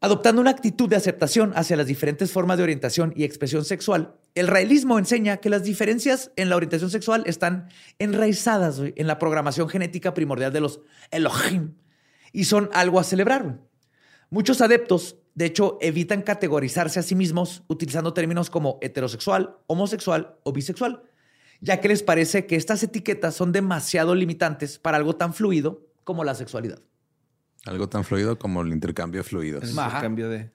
Adoptando 0.00 0.40
una 0.40 0.50
actitud 0.50 0.88
de 0.88 0.94
aceptación 0.94 1.52
hacia 1.56 1.76
las 1.76 1.88
diferentes 1.88 2.30
formas 2.30 2.56
de 2.56 2.62
orientación 2.62 3.12
y 3.16 3.24
expresión 3.24 3.64
sexual, 3.64 4.14
el 4.36 4.46
raelismo 4.46 4.96
enseña 4.96 5.38
que 5.38 5.50
las 5.50 5.64
diferencias 5.64 6.30
en 6.36 6.48
la 6.48 6.54
orientación 6.54 6.90
sexual 6.90 7.24
están 7.26 7.68
enraizadas 7.98 8.80
en 8.94 9.06
la 9.08 9.18
programación 9.18 9.68
genética 9.68 10.14
primordial 10.14 10.52
de 10.52 10.60
los 10.60 10.80
Elohim 11.10 11.74
y 12.32 12.44
son 12.44 12.70
algo 12.74 13.00
a 13.00 13.04
celebrar. 13.04 13.58
Muchos 14.30 14.60
adeptos, 14.60 15.16
de 15.34 15.46
hecho, 15.46 15.78
evitan 15.80 16.22
categorizarse 16.22 17.00
a 17.00 17.02
sí 17.02 17.16
mismos 17.16 17.64
utilizando 17.66 18.14
términos 18.14 18.50
como 18.50 18.78
heterosexual, 18.80 19.56
homosexual 19.66 20.36
o 20.44 20.52
bisexual, 20.52 21.02
ya 21.60 21.80
que 21.80 21.88
les 21.88 22.04
parece 22.04 22.46
que 22.46 22.54
estas 22.54 22.84
etiquetas 22.84 23.34
son 23.34 23.50
demasiado 23.50 24.14
limitantes 24.14 24.78
para 24.78 24.96
algo 24.96 25.16
tan 25.16 25.34
fluido 25.34 25.88
como 26.04 26.22
la 26.22 26.36
sexualidad. 26.36 26.78
Algo 27.66 27.88
tan 27.88 28.04
fluido 28.04 28.38
como 28.38 28.62
el 28.62 28.72
intercambio 28.72 29.20
de 29.22 29.24
fluidos. 29.28 29.64
El 29.70 29.78
Ajá. 29.78 30.00
cambio 30.00 30.28
de. 30.28 30.50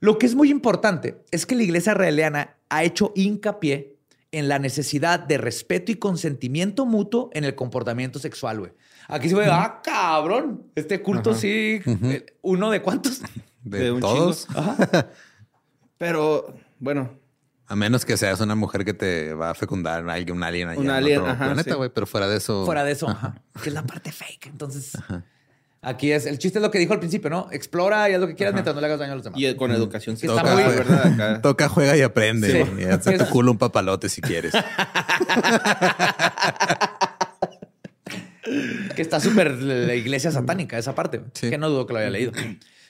Lo 0.00 0.18
que 0.18 0.26
es 0.26 0.34
muy 0.34 0.50
importante 0.50 1.22
es 1.30 1.44
que 1.44 1.54
la 1.54 1.62
iglesia 1.62 1.92
realiana 1.94 2.56
ha 2.70 2.84
hecho 2.84 3.12
hincapié 3.14 3.96
en 4.32 4.48
la 4.48 4.58
necesidad 4.58 5.18
de 5.20 5.38
respeto 5.38 5.90
y 5.92 5.96
consentimiento 5.96 6.86
mutuo 6.86 7.30
en 7.32 7.44
el 7.44 7.54
comportamiento 7.54 8.18
sexual, 8.18 8.60
güey. 8.60 8.72
Aquí 9.08 9.28
se 9.28 9.34
ve, 9.34 9.46
ah, 9.50 9.80
cabrón, 9.82 10.62
este 10.76 11.02
culto 11.02 11.34
sí, 11.34 11.80
eh, 11.84 12.26
uno 12.42 12.70
de 12.70 12.80
cuántos. 12.80 13.20
De, 13.62 13.78
De 13.78 13.92
un 13.92 14.00
todos. 14.00 14.48
Pero, 15.98 16.54
bueno, 16.78 17.10
A 17.66 17.76
menos 17.76 18.06
que 18.06 18.16
seas 18.16 18.40
una 18.40 18.54
mujer 18.54 18.86
que 18.86 18.94
te 18.94 19.34
va 19.34 19.50
a 19.50 19.54
fecundar 19.54 20.08
a 20.08 20.12
alguien, 20.14 20.34
un 20.36 20.42
alien 20.42 20.68
allá 20.68 20.80
Un 20.80 20.86
en 20.86 20.90
alien, 20.92 21.20
otro 21.20 21.32
ajá, 21.32 21.44
planeta, 21.46 21.70
sí. 21.70 21.76
güey. 21.76 21.90
Pero 21.92 22.06
fuera 22.06 22.26
de 22.26 22.38
eso... 22.38 22.64
Fuera 22.64 22.84
de 22.84 22.92
eso, 22.92 23.08
ajá, 23.08 23.42
que 23.62 23.68
es 23.68 23.74
la 23.74 23.84
parte 23.84 24.12
fake. 24.12 24.46
Entonces, 24.46 24.92
aquí 25.82 26.12
es, 26.12 26.26
el 26.26 26.38
chiste 26.38 26.58
es 26.58 26.62
lo 26.62 26.70
que 26.70 26.78
dijo 26.78 26.92
al 26.92 26.98
principio, 27.00 27.30
¿no? 27.30 27.48
Explora 27.52 28.08
y 28.10 28.14
haz 28.14 28.20
lo 28.20 28.26
que 28.26 28.34
quieras 28.34 28.52
mientras 28.54 28.74
no 28.74 28.80
le 28.80 28.86
hagas 28.86 28.98
daño 28.98 29.12
a 29.12 29.16
los 29.16 29.24
demás. 29.24 29.40
y 29.40 29.54
con 29.56 29.70
educación 29.72 30.16
Que 30.16 30.20
sexual, 30.28 30.46
está 30.46 30.54
muy- 30.54 30.64
¿verdad? 30.76 31.06
Acá. 31.14 31.40
Toca, 31.42 31.68
juega 31.68 31.96
y 31.96 32.02
aprende. 32.02 32.64
Sí. 32.64 32.70
Y 32.80 32.84
hazte 32.84 33.18
tu 33.18 33.26
culo 33.26 33.52
un 33.52 33.58
papalote 33.58 34.08
si 34.08 34.20
quieres. 34.20 34.52
que 38.96 39.02
está 39.02 39.20
súper 39.20 39.52
la 39.62 39.94
iglesia 39.94 40.30
satánica, 40.30 40.78
esa 40.78 40.94
parte, 40.94 41.22
Sí. 41.34 41.50
que 41.50 41.58
no 41.58 41.68
dudo 41.70 41.86
que 41.86 41.92
lo 41.92 41.98
haya 42.00 42.10
leído. 42.10 42.32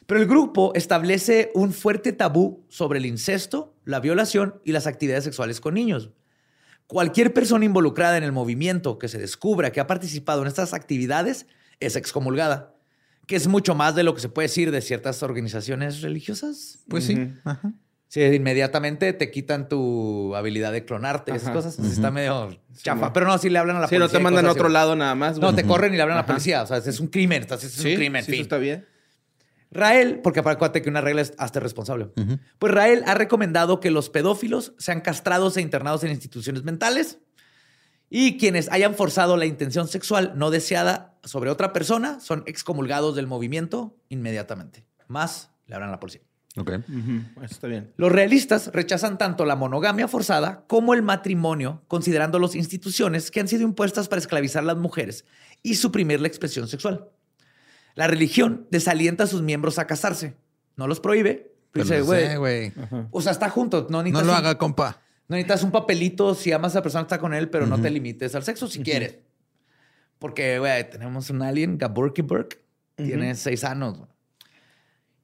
Pero 0.06 0.20
el 0.20 0.26
grupo 0.26 0.72
establece 0.74 1.50
un 1.54 1.72
fuerte 1.72 2.12
tabú 2.12 2.64
sobre 2.68 2.98
el 2.98 3.06
incesto, 3.06 3.74
la 3.84 4.00
violación 4.00 4.60
y 4.64 4.72
las 4.72 4.86
actividades 4.86 5.24
sexuales 5.24 5.60
con 5.60 5.74
niños. 5.74 6.10
Cualquier 6.86 7.32
persona 7.32 7.64
involucrada 7.64 8.16
en 8.16 8.24
el 8.24 8.32
movimiento 8.32 8.98
que 8.98 9.06
se 9.08 9.18
descubra 9.18 9.70
que 9.70 9.78
ha 9.80 9.86
participado 9.86 10.42
en 10.42 10.48
estas 10.48 10.74
actividades 10.74 11.46
es 11.78 11.94
excomulgada, 11.94 12.74
que 13.30 13.36
es 13.36 13.46
mucho 13.46 13.76
más 13.76 13.94
de 13.94 14.02
lo 14.02 14.12
que 14.12 14.20
se 14.20 14.28
puede 14.28 14.48
decir 14.48 14.72
de 14.72 14.80
ciertas 14.80 15.22
organizaciones 15.22 16.02
religiosas. 16.02 16.80
Pues 16.88 17.04
sí. 17.04 17.32
Ajá. 17.44 17.72
Sí, 18.08 18.22
inmediatamente 18.22 19.12
te 19.12 19.30
quitan 19.30 19.68
tu 19.68 20.34
habilidad 20.34 20.72
de 20.72 20.84
clonarte, 20.84 21.30
esas 21.30 21.44
Ajá. 21.44 21.52
cosas. 21.52 21.78
Así 21.78 21.92
Está 21.92 22.10
medio 22.10 22.60
chafa. 22.82 23.12
Pero 23.12 23.26
no, 23.26 23.38
si 23.38 23.48
le 23.48 23.60
hablan 23.60 23.76
a 23.76 23.80
la 23.82 23.86
Sí, 23.86 23.94
no 23.94 24.00
policía. 24.00 24.18
te 24.18 24.20
y 24.20 24.24
mandan 24.24 24.46
a 24.46 24.50
así, 24.50 24.58
otro 24.58 24.68
lado 24.68 24.96
nada 24.96 25.14
más. 25.14 25.38
No, 25.38 25.54
te 25.54 25.62
corren 25.64 25.94
y 25.94 25.96
le 25.96 26.02
hablan 26.02 26.16
a 26.16 26.22
la 26.22 26.24
Ajá. 26.24 26.32
policía. 26.32 26.62
O 26.64 26.66
sea, 26.66 26.78
es 26.78 26.98
un 26.98 27.06
crimen. 27.06 27.42
Entonces, 27.42 27.72
es 27.72 27.80
Sí, 27.80 27.90
un 27.92 27.96
crimen. 27.98 28.24
sí, 28.24 28.32
fin. 28.32 28.34
eso 28.34 28.42
está 28.42 28.58
bien. 28.58 28.84
Rael, 29.70 30.18
porque 30.24 30.40
acuérdate 30.40 30.82
que 30.82 30.88
una 30.88 31.00
regla 31.00 31.22
es 31.22 31.32
hasta 31.38 31.60
responsable. 31.60 32.08
Pues 32.58 32.74
Rael 32.74 33.04
ha 33.06 33.14
recomendado 33.14 33.78
que 33.78 33.92
los 33.92 34.10
pedófilos 34.10 34.72
sean 34.78 35.00
castrados 35.02 35.56
e 35.56 35.60
internados 35.60 36.02
en 36.02 36.10
instituciones 36.10 36.64
mentales 36.64 37.18
y 38.10 38.36
quienes 38.38 38.68
hayan 38.70 38.94
forzado 38.94 39.36
la 39.36 39.46
intención 39.46 39.86
sexual 39.88 40.32
no 40.34 40.50
deseada 40.50 41.14
sobre 41.24 41.48
otra 41.50 41.72
persona 41.72 42.18
son 42.20 42.42
excomulgados 42.46 43.14
del 43.14 43.26
movimiento 43.28 43.96
inmediatamente. 44.08 44.84
Más 45.06 45.50
le 45.66 45.76
hablan 45.76 45.90
a 45.90 45.92
la 45.92 46.00
policía. 46.00 46.20
Ok. 46.56 46.70
Eso 46.72 46.82
está 47.44 47.68
bien. 47.68 47.92
Los 47.96 48.10
realistas 48.10 48.70
rechazan 48.72 49.16
tanto 49.18 49.44
la 49.44 49.54
monogamia 49.54 50.08
forzada 50.08 50.64
como 50.66 50.94
el 50.94 51.02
matrimonio, 51.02 51.82
considerándolos 51.86 52.56
instituciones 52.56 53.30
que 53.30 53.38
han 53.38 53.46
sido 53.46 53.62
impuestas 53.62 54.08
para 54.08 54.18
esclavizar 54.20 54.64
a 54.64 54.66
las 54.66 54.76
mujeres 54.76 55.24
y 55.62 55.76
suprimir 55.76 56.20
la 56.20 56.26
expresión 56.26 56.66
sexual. 56.66 57.08
La 57.94 58.08
religión 58.08 58.66
desalienta 58.72 59.24
a 59.24 59.26
sus 59.28 59.42
miembros 59.42 59.78
a 59.78 59.86
casarse. 59.86 60.34
No 60.76 60.88
los 60.88 60.98
prohíbe. 60.98 61.52
Pero 61.72 61.84
Dice, 61.84 61.98
no 62.00 62.04
güey, 62.06 62.26
sé, 62.26 62.36
güey. 62.36 62.72
o 63.12 63.22
sea, 63.22 63.30
está 63.30 63.48
junto. 63.48 63.82
No, 63.88 63.98
No 63.98 64.02
necesitas 64.02 64.26
lo 64.26 64.34
haga, 64.34 64.58
compa. 64.58 65.00
No 65.30 65.36
necesitas 65.36 65.62
un 65.62 65.70
papelito 65.70 66.34
si 66.34 66.50
amas 66.50 66.74
a 66.74 66.80
la 66.80 66.82
persona 66.82 67.04
que 67.04 67.14
está 67.14 67.20
con 67.20 67.32
él, 67.32 67.48
pero 67.50 67.64
no 67.64 67.80
te 67.80 67.88
limites 67.88 68.34
al 68.34 68.42
sexo 68.42 68.66
si 68.66 68.82
quieres. 68.82 69.18
Porque, 70.18 70.58
güey, 70.58 70.90
tenemos 70.90 71.30
un 71.30 71.40
alien, 71.42 71.78
Gaburki 71.78 72.22
Burke, 72.22 72.58
tiene 72.96 73.36
seis 73.36 73.62
años. 73.62 74.00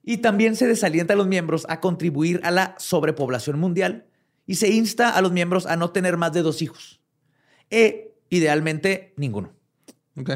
Y 0.04 0.18
también 0.18 0.54
se 0.54 0.68
desalienta 0.68 1.14
a 1.14 1.16
los 1.16 1.26
miembros 1.26 1.66
a 1.68 1.80
contribuir 1.80 2.40
a 2.44 2.52
la 2.52 2.76
sobrepoblación 2.78 3.58
mundial 3.58 4.06
y 4.46 4.54
se 4.54 4.68
insta 4.68 5.10
a 5.10 5.20
los 5.22 5.32
miembros 5.32 5.66
a 5.66 5.74
no 5.74 5.90
tener 5.90 6.16
más 6.16 6.32
de 6.32 6.42
dos 6.42 6.62
hijos. 6.62 7.00
E, 7.68 8.14
idealmente, 8.30 9.12
ninguno. 9.16 9.54
Ok. 10.16 10.30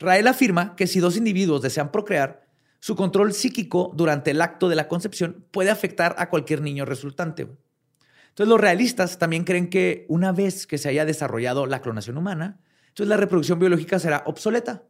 Rael 0.00 0.26
afirma 0.26 0.74
que 0.74 0.88
si 0.88 0.98
dos 0.98 1.16
individuos 1.16 1.62
desean 1.62 1.92
procrear, 1.92 2.48
su 2.80 2.96
control 2.96 3.34
psíquico 3.34 3.92
durante 3.94 4.32
el 4.32 4.42
acto 4.42 4.68
de 4.68 4.74
la 4.74 4.88
concepción 4.88 5.46
puede 5.52 5.70
afectar 5.70 6.16
a 6.18 6.28
cualquier 6.28 6.60
niño 6.60 6.84
resultante. 6.84 7.46
Entonces 8.34 8.48
los 8.48 8.60
realistas 8.60 9.16
también 9.16 9.44
creen 9.44 9.70
que 9.70 10.06
una 10.08 10.32
vez 10.32 10.66
que 10.66 10.76
se 10.76 10.88
haya 10.88 11.04
desarrollado 11.04 11.66
la 11.66 11.80
clonación 11.80 12.18
humana, 12.18 12.58
entonces 12.88 13.06
la 13.06 13.16
reproducción 13.16 13.60
biológica 13.60 14.00
será 14.00 14.24
obsoleta. 14.26 14.82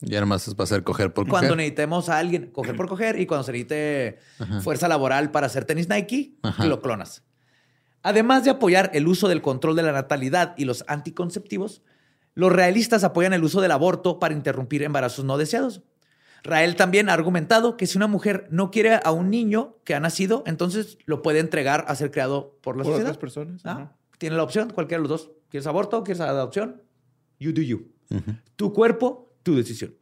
Ya 0.00 0.20
nomás 0.20 0.46
es 0.46 0.54
para 0.54 0.64
hacer 0.64 0.82
coger 0.84 1.14
por 1.14 1.26
Cuando 1.26 1.48
coger. 1.48 1.56
necesitemos 1.56 2.10
a 2.10 2.18
alguien 2.18 2.50
coger 2.50 2.76
por 2.76 2.88
coger 2.88 3.18
y 3.18 3.24
cuando 3.24 3.44
se 3.44 3.52
necesite 3.52 4.18
fuerza 4.60 4.88
laboral 4.88 5.30
para 5.30 5.46
hacer 5.46 5.64
tenis 5.64 5.88
Nike, 5.88 6.34
Ajá. 6.42 6.66
lo 6.66 6.82
clonas. 6.82 7.22
Además 8.02 8.44
de 8.44 8.50
apoyar 8.50 8.90
el 8.92 9.08
uso 9.08 9.26
del 9.26 9.40
control 9.40 9.74
de 9.74 9.84
la 9.84 9.92
natalidad 9.92 10.52
y 10.58 10.66
los 10.66 10.84
anticonceptivos, 10.86 11.80
los 12.34 12.52
realistas 12.52 13.04
apoyan 13.04 13.32
el 13.32 13.42
uso 13.42 13.62
del 13.62 13.70
aborto 13.70 14.18
para 14.18 14.34
interrumpir 14.34 14.82
embarazos 14.82 15.24
no 15.24 15.38
deseados. 15.38 15.82
Rael 16.44 16.74
también 16.76 17.08
ha 17.08 17.12
argumentado 17.12 17.76
que 17.76 17.86
si 17.86 17.96
una 17.96 18.06
mujer 18.08 18.46
no 18.50 18.70
quiere 18.70 18.98
a 19.02 19.12
un 19.12 19.30
niño 19.30 19.76
que 19.84 19.94
ha 19.94 20.00
nacido, 20.00 20.42
entonces 20.46 20.98
lo 21.06 21.22
puede 21.22 21.38
entregar 21.38 21.84
a 21.88 21.94
ser 21.94 22.10
creado 22.10 22.58
por 22.62 22.76
la 22.76 22.82
Por 22.82 22.92
sociedad. 22.92 23.10
otras 23.10 23.18
personas. 23.20 23.60
Ah, 23.64 23.70
Ajá. 23.72 23.96
Tiene 24.18 24.36
la 24.36 24.42
opción, 24.42 24.70
cualquiera 24.70 25.02
de 25.02 25.08
los 25.08 25.20
dos. 25.20 25.30
¿Quieres 25.50 25.66
aborto? 25.66 26.02
¿Quieres 26.04 26.20
adopción? 26.20 26.82
You 27.38 27.52
do 27.52 27.62
you. 27.62 27.88
Tu 28.56 28.72
cuerpo, 28.72 29.32
tu 29.42 29.54
decisión. 29.56 29.94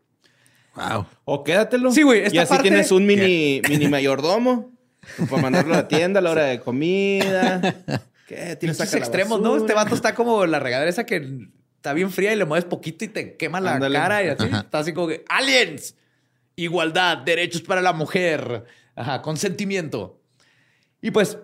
Wow. 0.75 1.07
O 1.25 1.43
quédatelo. 1.45 1.91
Sí, 1.91 2.03
güey, 2.03 2.23
Y 2.33 2.39
así 2.39 2.49
parte- 2.49 2.63
tienes 2.69 2.91
un 2.93 3.05
mini, 3.07 3.61
mini 3.69 3.89
mayordomo 3.89 4.73
para 5.29 5.43
mandarlo 5.43 5.75
a 5.75 5.79
la 5.79 5.89
tienda 5.89 6.21
a 6.21 6.23
la 6.23 6.31
hora 6.31 6.45
de 6.45 6.61
comida. 6.61 7.61
¿Qué? 8.29 8.57
Tienes 8.57 8.79
extremos, 8.95 9.41
¿no? 9.41 9.57
Este 9.57 9.75
vato 9.75 9.95
está 9.95 10.15
como 10.15 10.47
la 10.47 10.59
regadera 10.61 10.89
esa 10.89 11.05
que 11.05 11.49
está 11.77 11.93
bien 11.93 12.11
fría 12.11 12.33
y 12.33 12.37
le 12.37 12.45
mueves 12.45 12.65
poquito 12.65 13.05
y 13.05 13.09
te 13.09 13.37
quema 13.37 13.61
la 13.61 13.75
Ándale. 13.75 13.99
cara 13.99 14.23
y 14.23 14.29
así. 14.29 14.45
Está 14.47 14.79
así 14.79 14.93
como 14.93 15.09
que 15.09 15.25
aliens, 15.29 15.97
igualdad, 16.57 17.19
derechos 17.19 17.63
para 17.63 17.81
la 17.81 17.93
mujer, 17.93 18.65
ajá, 18.95 19.23
consentimiento. 19.23 20.21
Y 21.03 21.11
pues 21.11 21.39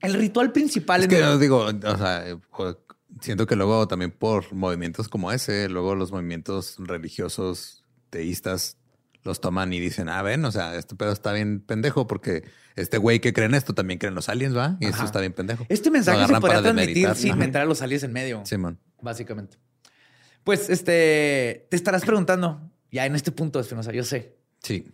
el 0.00 0.14
ritual 0.14 0.52
principal 0.52 1.00
Es 1.00 1.04
en 1.04 1.10
que 1.10 1.18
yo 1.18 1.38
digo, 1.38 1.66
o 1.66 1.96
sea, 1.98 2.24
siento 3.20 3.46
que 3.46 3.56
luego 3.56 3.88
también 3.88 4.10
por 4.10 4.52
movimientos 4.52 5.08
como 5.08 5.32
ese, 5.32 5.68
luego 5.68 5.94
los 5.94 6.12
movimientos 6.12 6.76
religiosos 6.78 7.84
teístas 8.10 8.76
los 9.24 9.40
toman 9.40 9.72
y 9.72 9.80
dicen, 9.80 10.08
ah, 10.08 10.22
ven, 10.22 10.44
o 10.44 10.52
sea, 10.52 10.76
este 10.76 10.94
pedo 10.94 11.12
está 11.12 11.32
bien 11.32 11.60
pendejo 11.60 12.06
porque 12.06 12.44
este 12.76 12.98
güey 12.98 13.20
que 13.20 13.32
cree 13.32 13.46
en 13.46 13.54
esto 13.54 13.74
también 13.74 13.98
cree 13.98 14.08
en 14.08 14.14
los 14.14 14.28
aliens, 14.28 14.56
¿va? 14.56 14.76
Y 14.80 14.86
esto 14.86 15.04
está 15.04 15.20
bien 15.20 15.32
pendejo. 15.32 15.66
este 15.68 15.90
mensaje 15.90 16.26
se 16.26 16.40
podría 16.40 16.62
transmitir 16.62 17.14
sin 17.14 17.32
Ajá. 17.32 17.38
meter 17.38 17.62
a 17.62 17.64
los 17.64 17.82
aliens 17.82 18.04
en 18.04 18.12
medio, 18.12 18.42
Simón. 18.46 18.78
básicamente. 19.02 19.58
Pues 20.44 20.70
este, 20.70 21.66
te 21.68 21.76
estarás 21.76 22.04
preguntando, 22.04 22.70
ya 22.90 23.04
en 23.04 23.16
este 23.16 23.32
punto, 23.32 23.60
Espinosa, 23.60 23.92
yo 23.92 24.04
sé, 24.04 24.37
Sí. 24.62 24.86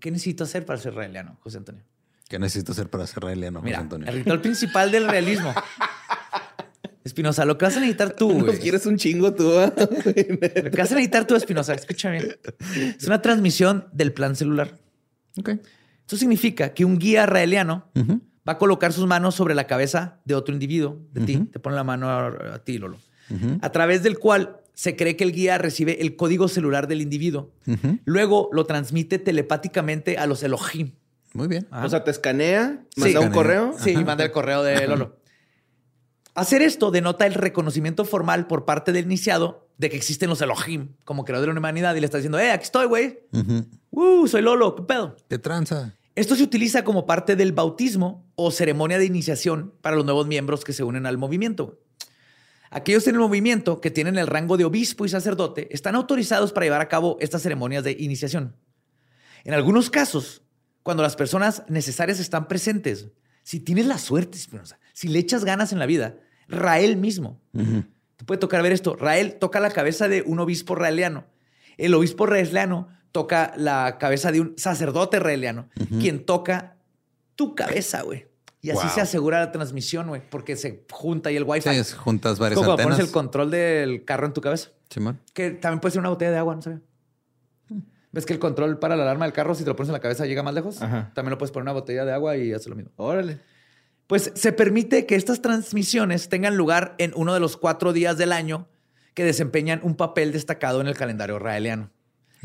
¿qué 0.00 0.10
necesito 0.10 0.44
hacer 0.44 0.64
para 0.64 0.78
ser 0.78 0.92
israeliano, 0.92 1.36
José 1.40 1.58
Antonio? 1.58 1.82
¿Qué 2.28 2.38
necesito 2.38 2.72
hacer 2.72 2.88
para 2.90 3.06
ser 3.06 3.18
israeliano, 3.18 3.60
José 3.60 3.74
Antonio? 3.74 4.06
el 4.08 4.14
ritual 4.16 4.40
principal 4.40 4.90
del 4.92 5.08
realismo. 5.08 5.52
Espinosa, 7.04 7.44
lo 7.46 7.56
que 7.56 7.64
vas 7.64 7.76
a 7.76 7.80
necesitar 7.80 8.12
tú, 8.14 8.32
Nos 8.34 8.44
güey. 8.46 8.58
quieres 8.58 8.84
un 8.84 8.96
chingo 8.98 9.32
tú. 9.34 9.50
¿ah? 9.58 9.72
Lo 9.78 10.12
que 10.12 10.76
vas 10.76 10.92
a 10.92 10.94
necesitar 10.94 11.26
tú, 11.26 11.36
Espinosa, 11.36 11.72
escúchame 11.72 12.20
bien. 12.22 12.36
Es 12.98 13.06
una 13.06 13.22
transmisión 13.22 13.86
del 13.92 14.12
plan 14.12 14.36
celular. 14.36 14.78
Ok. 15.38 15.50
Esto 16.00 16.16
significa 16.18 16.74
que 16.74 16.84
un 16.84 16.98
guía 16.98 17.24
raeliano 17.24 17.90
va 18.46 18.52
a 18.52 18.58
colocar 18.58 18.92
sus 18.92 19.06
manos 19.06 19.34
sobre 19.34 19.54
la 19.54 19.66
cabeza 19.66 20.20
de 20.26 20.34
otro 20.34 20.52
individuo, 20.52 21.00
de 21.12 21.20
ti. 21.24 21.38
Te 21.50 21.58
pone 21.58 21.76
la 21.76 21.84
mano 21.84 22.10
a, 22.10 22.26
a 22.56 22.58
ti, 22.64 22.76
Lolo. 22.78 22.98
A 23.62 23.72
través 23.72 24.02
del 24.02 24.18
cual 24.18 24.60
se 24.78 24.94
cree 24.94 25.16
que 25.16 25.24
el 25.24 25.32
guía 25.32 25.58
recibe 25.58 26.00
el 26.02 26.14
código 26.14 26.46
celular 26.46 26.86
del 26.86 27.00
individuo. 27.02 27.50
Luego 28.04 28.48
lo 28.52 28.64
transmite 28.64 29.18
telepáticamente 29.18 30.18
a 30.18 30.26
los 30.28 30.44
Elohim. 30.44 30.92
Muy 31.34 31.48
bien. 31.48 31.66
Ajá. 31.72 31.84
O 31.84 31.88
sea, 31.88 32.04
te 32.04 32.12
escanea, 32.12 32.84
Sí. 32.94 33.00
manda 33.00 33.18
un 33.18 33.24
Escanea. 33.26 33.32
correo. 33.32 33.74
Sí, 33.76 33.96
manda 33.96 34.22
el 34.24 34.30
correo 34.30 34.62
de 34.62 34.86
Lolo. 34.86 35.16
Hacer 36.36 36.62
esto 36.62 36.92
denota 36.92 37.26
el 37.26 37.34
reconocimiento 37.34 38.04
formal 38.04 38.46
por 38.46 38.64
parte 38.64 38.92
del 38.92 39.06
iniciado 39.06 39.68
de 39.78 39.90
que 39.90 39.96
existen 39.96 40.28
los 40.30 40.40
Elohim 40.42 40.90
como 41.04 41.24
creador 41.24 41.48
de 41.48 41.54
la 41.54 41.58
humanidad 41.58 41.96
y 41.96 42.00
le 42.00 42.04
está 42.06 42.18
diciendo, 42.18 42.38
eh, 42.38 42.52
aquí 42.52 42.62
estoy, 42.62 42.86
güey. 42.86 43.18
Uh, 43.90 44.28
soy 44.28 44.42
Lolo, 44.42 44.76
¿qué 44.76 44.82
pedo? 44.84 45.16
¿Qué 45.28 45.38
tranza? 45.40 45.92
Esto 46.14 46.36
se 46.36 46.44
utiliza 46.44 46.84
como 46.84 47.04
parte 47.04 47.34
del 47.34 47.50
bautismo 47.52 48.24
o 48.36 48.52
ceremonia 48.52 48.98
de 48.98 49.06
iniciación 49.06 49.74
para 49.82 49.96
los 49.96 50.04
nuevos 50.04 50.28
miembros 50.28 50.64
que 50.64 50.72
se 50.72 50.84
unen 50.84 51.04
al 51.04 51.18
movimiento. 51.18 51.80
Aquellos 52.70 53.06
en 53.06 53.14
el 53.14 53.20
movimiento 53.20 53.80
que 53.80 53.90
tienen 53.90 54.18
el 54.18 54.26
rango 54.26 54.56
de 54.56 54.64
obispo 54.64 55.06
y 55.06 55.08
sacerdote 55.08 55.68
están 55.70 55.94
autorizados 55.94 56.52
para 56.52 56.66
llevar 56.66 56.80
a 56.80 56.88
cabo 56.88 57.16
estas 57.20 57.42
ceremonias 57.42 57.84
de 57.84 57.96
iniciación. 57.98 58.56
En 59.44 59.54
algunos 59.54 59.90
casos, 59.90 60.42
cuando 60.82 61.02
las 61.02 61.16
personas 61.16 61.62
necesarias 61.68 62.20
están 62.20 62.48
presentes, 62.48 63.08
si 63.42 63.60
tienes 63.60 63.86
la 63.86 63.98
suerte, 63.98 64.36
Espinosa, 64.36 64.78
si 64.92 65.08
le 65.08 65.18
echas 65.18 65.44
ganas 65.44 65.72
en 65.72 65.78
la 65.78 65.86
vida, 65.86 66.16
Rael 66.48 66.96
mismo, 66.96 67.40
te 67.52 68.24
puede 68.24 68.38
tocar 68.38 68.62
ver 68.62 68.72
esto. 68.72 68.96
Rael 68.96 69.36
toca 69.38 69.60
la 69.60 69.70
cabeza 69.70 70.08
de 70.08 70.22
un 70.22 70.40
obispo 70.40 70.74
raeliano. 70.74 71.26
El 71.76 71.94
obispo 71.94 72.26
raeliano 72.26 72.88
toca 73.12 73.52
la 73.56 73.96
cabeza 73.98 74.32
de 74.32 74.40
un 74.40 74.54
sacerdote 74.58 75.18
raeliano, 75.18 75.68
quien 76.00 76.26
toca 76.26 76.76
tu 77.36 77.54
cabeza, 77.54 78.02
güey. 78.02 78.26
Y 78.60 78.70
así 78.70 78.80
Wow. 78.86 78.90
se 78.94 79.00
asegura 79.02 79.38
la 79.40 79.52
transmisión, 79.52 80.08
güey, 80.08 80.20
porque 80.28 80.56
se 80.56 80.84
junta 80.90 81.28
ahí 81.28 81.36
el 81.36 81.44
wifi. 81.44 81.82
Sí, 81.84 81.94
juntas 81.96 82.38
varias 82.38 82.58
Como 82.58 82.72
antenas. 82.72 82.94
pones 82.96 83.06
el 83.06 83.12
control 83.12 83.50
del 83.52 84.04
carro 84.04 84.26
en 84.26 84.32
tu 84.32 84.40
cabeza. 84.40 84.70
Simón. 84.90 85.20
Que 85.32 85.50
también 85.52 85.80
puede 85.80 85.92
ser 85.92 86.00
una 86.00 86.08
botella 86.08 86.32
de 86.32 86.38
agua, 86.38 86.56
¿no 86.56 86.62
sabía? 86.62 86.80
¿Ves 88.10 88.24
que 88.24 88.32
el 88.32 88.38
control 88.38 88.78
para 88.78 88.96
la 88.96 89.02
alarma 89.02 89.26
del 89.26 89.34
carro, 89.34 89.54
si 89.54 89.62
te 89.64 89.68
lo 89.70 89.76
pones 89.76 89.90
en 89.90 89.92
la 89.92 90.00
cabeza, 90.00 90.24
llega 90.26 90.42
más 90.42 90.54
lejos? 90.54 90.80
Ajá. 90.80 91.12
También 91.14 91.30
lo 91.30 91.38
puedes 91.38 91.52
poner 91.52 91.64
en 91.64 91.70
una 91.72 91.80
botella 91.80 92.04
de 92.06 92.12
agua 92.12 92.36
y 92.38 92.52
hace 92.54 92.68
lo 92.70 92.74
mismo. 92.74 92.90
Órale. 92.96 93.38
Pues 94.06 94.32
se 94.34 94.52
permite 94.52 95.04
que 95.04 95.14
estas 95.14 95.42
transmisiones 95.42 96.30
tengan 96.30 96.56
lugar 96.56 96.94
en 96.96 97.12
uno 97.14 97.34
de 97.34 97.40
los 97.40 97.58
cuatro 97.58 97.92
días 97.92 98.16
del 98.16 98.32
año 98.32 98.66
que 99.12 99.24
desempeñan 99.24 99.80
un 99.82 99.94
papel 99.94 100.32
destacado 100.32 100.80
en 100.80 100.86
el 100.88 100.96
calendario 100.96 101.38
raeliano. 101.38 101.90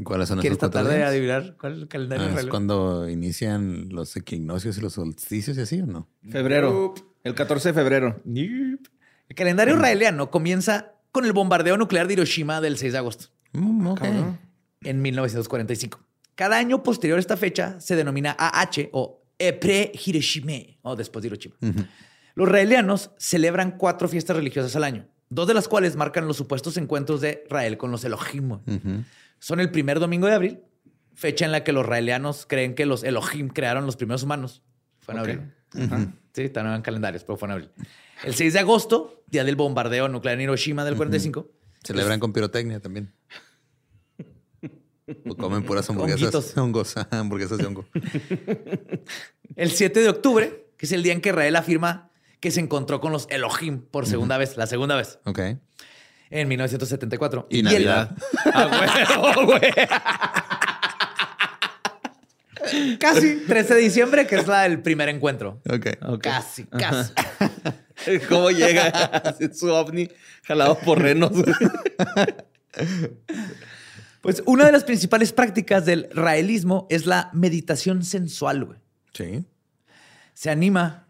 ¿Cuáles 0.03 0.27
son 0.29 0.39
¿Quieres 0.39 0.57
esos 0.57 0.69
cuatro 0.69 0.81
tratar 0.81 0.97
de 0.97 1.03
adivinar 1.03 1.55
cuál 1.59 1.73
es 1.73 1.79
el 1.79 1.87
calendario 1.87 2.25
Ah, 2.35 2.39
¿Es 2.39 2.45
cuando 2.47 3.07
inician 3.09 3.89
los 3.89 4.15
equinoccios 4.15 4.77
y 4.77 4.81
los 4.81 4.93
solsticios 4.93 5.57
y 5.57 5.61
así 5.61 5.81
o 5.81 5.85
no? 5.85 6.07
Febrero. 6.29 6.95
El 7.23 7.35
14 7.35 7.69
de 7.69 7.73
febrero. 7.73 8.21
Nope. 8.25 8.89
El 9.29 9.35
calendario 9.35 9.75
raeliano 9.77 10.31
comienza 10.31 10.93
con 11.11 11.25
el 11.25 11.33
bombardeo 11.33 11.77
nuclear 11.77 12.07
de 12.07 12.13
Hiroshima 12.13 12.59
del 12.59 12.77
6 12.77 12.93
de 12.93 12.97
agosto 12.99 13.27
Mm, 13.53 13.87
ok. 13.87 13.99
Cabrón. 13.99 14.39
en 14.81 15.01
1945. 15.01 15.99
Cada 16.35 16.57
año 16.57 16.81
posterior 16.81 17.17
a 17.17 17.19
esta 17.19 17.37
fecha 17.37 17.79
se 17.79 17.95
denomina 17.95 18.35
AH 18.39 18.89
o 18.93 19.21
Epre 19.37 19.91
Hiroshime 20.05 20.79
o 20.81 20.95
después 20.95 21.21
de 21.21 21.27
Hiroshima. 21.27 21.55
Los 22.35 22.49
raelianos 22.49 23.11
celebran 23.19 23.77
cuatro 23.77 24.07
fiestas 24.07 24.35
religiosas 24.35 24.75
al 24.75 24.83
año, 24.83 25.07
dos 25.29 25.47
de 25.47 25.53
las 25.53 25.67
cuales 25.67 25.95
marcan 25.95 26.27
los 26.27 26.35
supuestos 26.37 26.77
encuentros 26.77 27.21
de 27.21 27.43
Rael 27.49 27.77
con 27.77 27.91
los 27.91 28.03
Elohim. 28.03 28.51
Ujú. 28.53 29.03
Son 29.43 29.59
el 29.59 29.69
primer 29.71 29.99
domingo 29.99 30.25
de 30.27 30.35
abril, 30.35 30.63
fecha 31.15 31.43
en 31.43 31.51
la 31.51 31.65
que 31.65 31.73
los 31.73 31.85
raelianos 31.85 32.45
creen 32.47 32.75
que 32.75 32.85
los 32.85 33.03
Elohim 33.03 33.49
crearon 33.49 33.85
los 33.85 33.97
primeros 33.97 34.23
humanos. 34.23 34.63
Fue 34.99 35.13
en 35.13 35.19
abril. 35.19 35.53
Sí, 36.31 36.43
están 36.43 36.73
en 36.73 36.81
calendarios, 36.81 37.25
pero 37.25 37.35
fue 37.35 37.49
en 37.49 37.51
abril. 37.51 37.71
El 38.23 38.35
6 38.35 38.53
de 38.53 38.59
agosto, 38.59 39.25
día 39.27 39.43
del 39.43 39.57
bombardeo 39.57 40.07
nuclear 40.07 40.35
en 40.35 40.43
Hiroshima 40.43 40.85
del 40.85 40.95
45. 40.95 41.51
Celebran 41.83 42.21
con 42.21 42.31
pirotecnia 42.31 42.79
también. 42.79 43.13
O 45.27 45.35
comen 45.35 45.63
puras 45.65 45.89
hamburguesas. 45.89 46.57
Hongos, 46.57 46.95
hamburguesas 47.11 47.57
de 47.57 47.65
hongo. 47.65 47.85
El 49.57 49.71
7 49.71 49.99
de 49.99 50.07
octubre, 50.07 50.69
que 50.77 50.85
es 50.85 50.93
el 50.93 51.03
día 51.03 51.11
en 51.11 51.19
que 51.19 51.33
Rael 51.33 51.57
afirma 51.57 52.11
que 52.39 52.49
se 52.49 52.61
encontró 52.61 53.01
con 53.01 53.11
los 53.11 53.27
Elohim 53.29 53.81
por 53.81 54.05
segunda 54.05 54.37
vez, 54.37 54.55
la 54.55 54.67
segunda 54.67 54.95
vez, 54.95 55.19
Ok. 55.25 55.39
En 56.33 56.47
1974. 56.47 57.47
Y 57.49 57.61
Navidad. 57.61 58.11
Ah, 58.53 58.69
huevo, 59.21 59.45
güey. 59.45 59.61
Casi 62.99 63.35
13 63.45 63.75
de 63.75 63.81
diciembre, 63.81 64.25
que 64.25 64.37
es 64.37 64.47
la 64.47 64.63
del 64.63 64.81
primer 64.81 65.09
encuentro. 65.09 65.61
Ok. 65.69 65.87
Casi, 66.21 66.63
casi. 66.65 67.13
¿Cómo 68.29 68.49
llega 68.49 69.35
su 69.53 69.67
ovni 69.71 70.09
jalado 70.43 70.77
por 70.79 70.99
renos? 70.99 71.31
Pues 74.21 74.41
una 74.45 74.65
de 74.65 74.71
las 74.71 74.85
principales 74.85 75.33
prácticas 75.33 75.85
del 75.85 76.09
raelismo 76.11 76.87
es 76.89 77.05
la 77.05 77.29
meditación 77.33 78.03
sensual, 78.03 78.65
güey. 78.65 78.79
Sí. 79.13 79.45
Se 80.33 80.49
anima, 80.49 81.02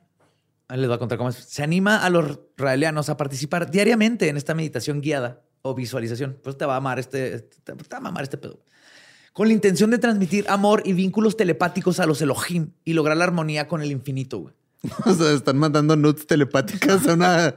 les 0.69 0.88
voy 0.88 0.95
a 0.95 0.99
contar 0.99 1.18
cómo 1.18 1.30
es. 1.30 1.35
Se 1.35 1.64
anima 1.64 2.03
a 2.03 2.10
los 2.10 2.40
raelianos 2.57 3.10
a 3.10 3.18
participar 3.18 3.69
diariamente 3.69 4.30
en 4.30 4.38
esta 4.38 4.53
meditación 4.56 5.02
guiada 5.02 5.41
o 5.61 5.76
visualización. 5.76 6.38
Pues 6.44 6.57
te 6.57 6.65
va 6.65 6.73
a 6.73 6.77
amar 6.77 6.99
este, 6.99 7.40
te, 7.40 7.73
te 7.73 7.73
va 7.73 7.98
a 7.98 8.02
mamar 8.02 8.23
este 8.23 8.38
pedo. 8.38 8.60
Con 9.34 9.48
la 9.48 9.53
intención 9.53 9.90
de 9.90 9.98
transmitir 9.98 10.45
amor 10.48 10.84
y 10.85 10.94
vínculos 10.94 11.35
telepáticos 11.35 11.99
a 11.99 12.06
los 12.06 12.22
Elohim 12.22 12.72
y 12.85 12.94
lograr 12.94 13.18
la 13.18 13.23
armonía 13.23 13.68
con 13.68 13.81
el 13.81 13.91
infinito, 13.91 14.40
güey. 14.40 14.53
O 15.06 15.14
sea, 15.14 15.31
están 15.31 15.57
mandando 15.57 15.95
nudes 15.95 16.27
telepáticas 16.27 17.07
a 17.07 17.14
una 17.14 17.56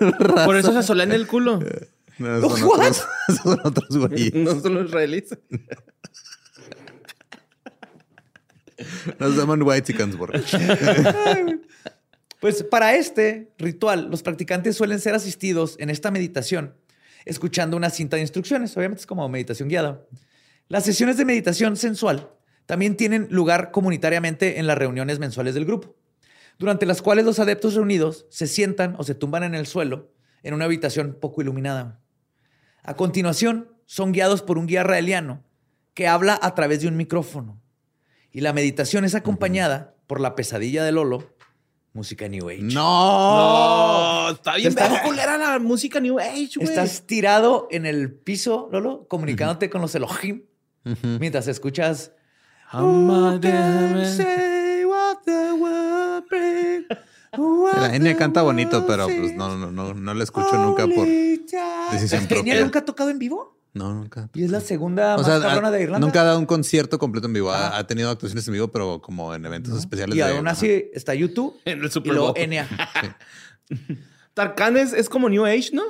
raza. 0.00 0.44
Por 0.46 0.56
eso 0.56 0.72
se 0.72 0.82
solean 0.82 1.12
el 1.12 1.26
culo. 1.26 1.60
No, 2.18 2.40
son, 2.48 2.62
What? 2.62 2.78
otros, 2.78 3.06
son 3.42 3.60
otros 3.64 3.96
güeyes. 3.96 4.34
No 4.34 4.60
son 4.60 4.74
los 4.74 4.86
israelíes. 4.86 5.36
Nos 9.18 9.36
llaman 9.36 9.62
white 9.62 9.92
chickens, 9.92 10.16
Pues 12.42 12.64
para 12.64 12.96
este 12.96 13.52
ritual, 13.56 14.10
los 14.10 14.24
practicantes 14.24 14.74
suelen 14.74 14.98
ser 14.98 15.14
asistidos 15.14 15.76
en 15.78 15.90
esta 15.90 16.10
meditación, 16.10 16.74
escuchando 17.24 17.76
una 17.76 17.88
cinta 17.88 18.16
de 18.16 18.22
instrucciones. 18.22 18.76
Obviamente 18.76 19.02
es 19.02 19.06
como 19.06 19.28
meditación 19.28 19.68
guiada. 19.68 20.04
Las 20.66 20.82
sesiones 20.84 21.16
de 21.16 21.24
meditación 21.24 21.76
sensual 21.76 22.32
también 22.66 22.96
tienen 22.96 23.28
lugar 23.30 23.70
comunitariamente 23.70 24.58
en 24.58 24.66
las 24.66 24.76
reuniones 24.76 25.20
mensuales 25.20 25.54
del 25.54 25.66
grupo, 25.66 25.94
durante 26.58 26.84
las 26.84 27.00
cuales 27.00 27.24
los 27.24 27.38
adeptos 27.38 27.74
reunidos 27.74 28.26
se 28.28 28.48
sientan 28.48 28.96
o 28.98 29.04
se 29.04 29.14
tumban 29.14 29.44
en 29.44 29.54
el 29.54 29.68
suelo 29.68 30.10
en 30.42 30.54
una 30.54 30.64
habitación 30.64 31.16
poco 31.20 31.42
iluminada. 31.42 32.00
A 32.82 32.96
continuación, 32.96 33.70
son 33.86 34.10
guiados 34.10 34.42
por 34.42 34.58
un 34.58 34.66
guía 34.66 34.82
raeliano 34.82 35.44
que 35.94 36.08
habla 36.08 36.40
a 36.42 36.56
través 36.56 36.80
de 36.80 36.88
un 36.88 36.96
micrófono. 36.96 37.62
Y 38.32 38.40
la 38.40 38.52
meditación 38.52 39.04
es 39.04 39.14
acompañada 39.14 39.94
por 40.08 40.18
la 40.18 40.34
pesadilla 40.34 40.82
de 40.82 40.90
Lolo, 40.90 41.32
música 41.92 42.26
New 42.28 42.48
Age. 42.48 42.62
No, 42.62 44.30
está 44.30 44.56
bien 44.56 44.68
Estás- 44.68 44.90
verga 44.90 45.02
culera 45.04 45.36
la 45.36 45.58
música 45.58 46.00
New 46.00 46.18
Age, 46.18 46.50
güey. 46.56 46.68
Estás 46.68 47.06
tirado 47.06 47.68
en 47.70 47.86
el 47.86 48.12
piso, 48.12 48.68
Lolo, 48.72 49.06
comunicándote 49.08 49.68
con 49.70 49.80
los 49.82 49.94
Elohim 49.94 50.42
mientras 51.20 51.46
escuchas. 51.48 52.12
La 57.32 57.94
Enya 57.94 58.16
canta 58.16 58.42
bonito, 58.42 58.86
pero 58.86 59.06
pues 59.06 59.34
no, 59.34 59.56
no, 59.56 59.70
no, 59.72 59.94
no 59.94 60.14
la 60.14 60.22
escucho 60.24 60.56
nunca 60.56 60.86
por 60.86 61.06
decisión 61.06 62.26
¿Kenia 62.26 62.42
propia. 62.44 62.60
nunca 62.60 62.78
ha 62.80 62.84
tocado 62.84 63.10
en 63.10 63.18
vivo? 63.18 63.56
No, 63.74 63.94
nunca. 63.94 64.28
Y 64.34 64.44
es 64.44 64.50
la 64.50 64.60
segunda 64.60 65.14
O 65.14 65.18
más 65.18 65.26
sea, 65.26 65.40
cabrona 65.40 65.68
ha- 65.68 65.70
de 65.70 65.82
Irlanda. 65.82 66.06
nunca 66.06 66.20
ha 66.20 66.24
dado 66.24 66.38
un 66.38 66.44
concierto 66.46 66.98
completo 66.98 67.26
en 67.26 67.32
vivo. 67.32 67.50
Ha, 67.52 67.68
Ah. 67.68 67.78
ha 67.78 67.86
tenido 67.86 68.10
actuaciones 68.10 68.46
en 68.48 68.52
vivo, 68.54 68.68
pero 68.68 69.00
como 69.00 69.34
en 69.34 69.44
eventos 69.46 69.78
especiales. 69.78 70.14
Y 70.14 70.18
de- 70.18 70.24
aún 70.24 70.46
así 70.46 70.90
está 70.92 71.14
YouTube 71.14 71.58
En 71.64 71.80
el 71.80 71.86
y 71.86 71.90
Super 71.90 72.12
luego 72.12 72.28
Bowl. 72.34 72.38
Enya. 72.38 72.68
Tarkan 74.34 74.76
es, 74.76 74.92
es 74.92 75.08
como 75.08 75.28
New 75.30 75.44
Age, 75.46 75.70
¿no? 75.72 75.84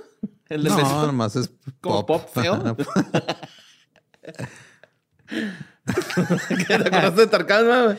El 0.48 0.62
de 0.64 0.70
No, 0.70 1.06
nomás 1.06 1.34
es 1.36 1.50
Como 1.80 2.06
pop. 2.06 2.22
pop 2.32 2.42
feo. 2.42 2.76
¿Te 6.68 6.74
acuerdas 6.74 7.16
de 7.16 7.26
Tarkan, 7.26 7.64
güey? 7.66 7.96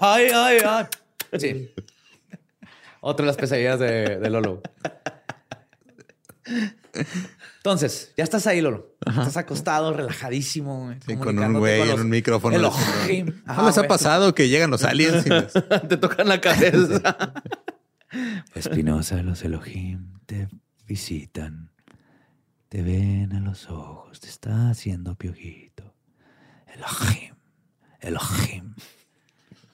Ay, 0.00 0.30
ay, 0.34 0.58
ay. 0.64 0.86
Sí. 1.38 1.74
Otra 3.00 3.24
de 3.24 3.26
las 3.28 3.36
pesadillas 3.36 3.78
de, 3.80 4.18
de 4.18 4.30
Lolo. 4.30 4.62
Entonces, 7.58 8.12
ya 8.16 8.24
estás 8.24 8.46
ahí, 8.46 8.60
Lolo. 8.60 8.96
Estás 9.06 9.36
acostado, 9.36 9.92
relajadísimo. 9.92 10.84
güey, 10.86 10.98
Sí, 11.06 11.16
con 11.16 11.38
un 11.38 11.58
güey 11.58 11.80
con 11.80 11.90
en 11.90 12.00
un 12.00 12.08
micrófono. 12.08 12.56
Elohim. 12.56 13.26
¿No 13.46 13.52
Ajá, 13.52 13.66
les 13.66 13.78
ha 13.78 13.84
pasado 13.88 14.34
que 14.34 14.48
llegan 14.48 14.70
los 14.70 14.84
aliens? 14.84 15.24
y 15.26 15.30
les- 15.30 15.52
Te 15.88 15.96
tocan 15.96 16.28
la 16.28 16.40
cabeza. 16.40 17.32
Espinosa, 18.54 19.22
los 19.22 19.42
Elohim 19.42 20.18
te 20.26 20.48
visitan, 20.86 21.70
te 22.68 22.82
ven 22.82 23.32
a 23.32 23.40
los 23.40 23.70
ojos, 23.70 24.20
te 24.20 24.28
está 24.28 24.68
haciendo 24.70 25.14
piojito. 25.16 25.94
Elohim, 26.74 27.34
Elohim. 28.00 28.74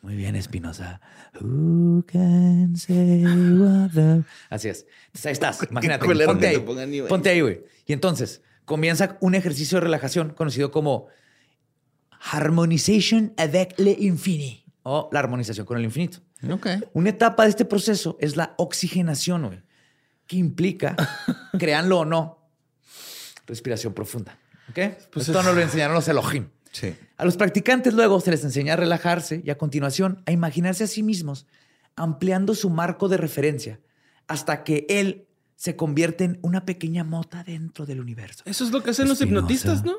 Muy 0.02 0.14
bien, 0.14 0.36
Espinosa. 0.36 1.00
Who 1.40 2.04
can 2.06 2.76
say 2.76 3.24
what 3.24 3.90
the- 3.92 4.22
Así 4.48 4.68
es. 4.68 4.86
Entonces, 5.06 5.26
ahí 5.26 5.32
estás. 5.32 5.58
Imagínate. 5.70 6.06
Ponte 6.24 6.46
ahí. 6.48 6.58
pongan. 6.58 6.90
Ponte 7.08 7.30
ahí, 7.30 7.40
güey. 7.40 7.64
Y 7.86 7.92
entonces 7.92 8.42
comienza 8.64 9.16
un 9.20 9.34
ejercicio 9.34 9.76
de 9.78 9.82
relajación 9.84 10.30
conocido 10.30 10.70
como 10.70 11.06
Harmonization 12.20 13.32
avec 13.36 13.74
l'infini 13.78 14.64
o 14.82 15.08
la 15.12 15.20
armonización 15.20 15.66
con 15.66 15.78
el 15.78 15.84
infinito. 15.84 16.18
Ok. 16.50 16.66
Una 16.92 17.10
etapa 17.10 17.44
de 17.44 17.50
este 17.50 17.64
proceso 17.64 18.16
es 18.20 18.36
la 18.36 18.54
oxigenación, 18.58 19.46
güey, 19.46 19.62
que 20.26 20.36
implica, 20.36 20.96
créanlo 21.58 22.00
o 22.00 22.04
no, 22.04 22.50
respiración 23.46 23.92
profunda. 23.94 24.36
¿Ok? 24.70 24.78
Pues 25.10 25.28
Esto 25.28 25.40
es- 25.40 25.44
nos 25.46 25.54
lo 25.54 25.60
enseñaron 25.60 25.94
los 25.94 26.06
Elohim. 26.08 26.48
Sí. 26.72 26.94
A 27.18 27.24
los 27.24 27.36
practicantes 27.36 27.92
luego 27.94 28.20
se 28.20 28.30
les 28.30 28.44
enseña 28.44 28.72
a 28.74 28.76
relajarse 28.76 29.42
y 29.44 29.50
a 29.50 29.58
continuación 29.58 30.22
a 30.26 30.32
imaginarse 30.32 30.84
a 30.84 30.86
sí 30.86 31.02
mismos 31.02 31.46
ampliando 31.96 32.54
su 32.54 32.70
marco 32.70 33.08
de 33.08 33.16
referencia 33.16 33.80
hasta 34.28 34.62
que 34.62 34.86
él 34.88 35.26
se 35.56 35.74
convierte 35.74 36.22
en 36.24 36.38
una 36.42 36.64
pequeña 36.64 37.02
mota 37.02 37.42
dentro 37.42 37.84
del 37.86 38.00
universo. 38.00 38.44
Eso 38.46 38.64
es 38.64 38.70
lo 38.70 38.82
que 38.82 38.90
hacen 38.90 39.08
los 39.08 39.20
hipnotistas, 39.20 39.84
¿no? 39.84 39.96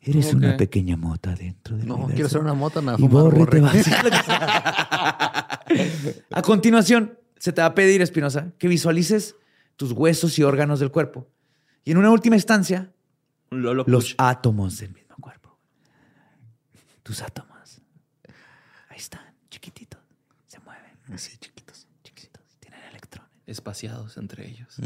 Eres 0.00 0.26
¿Cómo 0.28 0.38
una 0.38 0.56
pequeña 0.56 0.96
mota 0.96 1.34
dentro 1.34 1.76
del 1.76 1.86
No, 1.86 1.94
universo. 1.96 2.14
quiero 2.14 2.28
ser 2.30 2.40
una 2.40 2.54
mota, 2.54 2.80
me 2.82 2.94
Y 2.98 3.08
borre 3.08 3.44
te 3.46 3.60
borre. 3.60 3.60
va 3.60 3.72
a... 4.28 5.60
a 6.38 6.42
continuación, 6.42 7.18
se 7.38 7.52
te 7.52 7.60
va 7.60 7.68
a 7.68 7.74
pedir, 7.74 8.00
Espinosa, 8.02 8.52
que 8.58 8.68
visualices 8.68 9.36
tus 9.76 9.92
huesos 9.92 10.38
y 10.38 10.42
órganos 10.42 10.80
del 10.80 10.90
cuerpo. 10.90 11.28
Y 11.84 11.90
en 11.92 11.98
una 11.98 12.10
última 12.10 12.36
instancia, 12.36 12.92
Lolo 13.50 13.84
los 13.86 14.14
átomos 14.18 14.78
del 14.78 14.92
mismo. 14.92 15.03
Tus 17.04 17.22
átomos. 17.22 17.80
Ahí 18.88 18.96
están, 18.98 19.22
chiquititos. 19.50 20.00
Se 20.46 20.58
mueven, 20.60 20.90
Sí, 21.16 21.36
chiquitos. 21.38 21.86
chiquititos. 22.02 22.42
Tienen 22.58 22.80
electrones. 22.90 23.30
Espaciados 23.46 24.16
entre 24.16 24.48
ellos. 24.48 24.76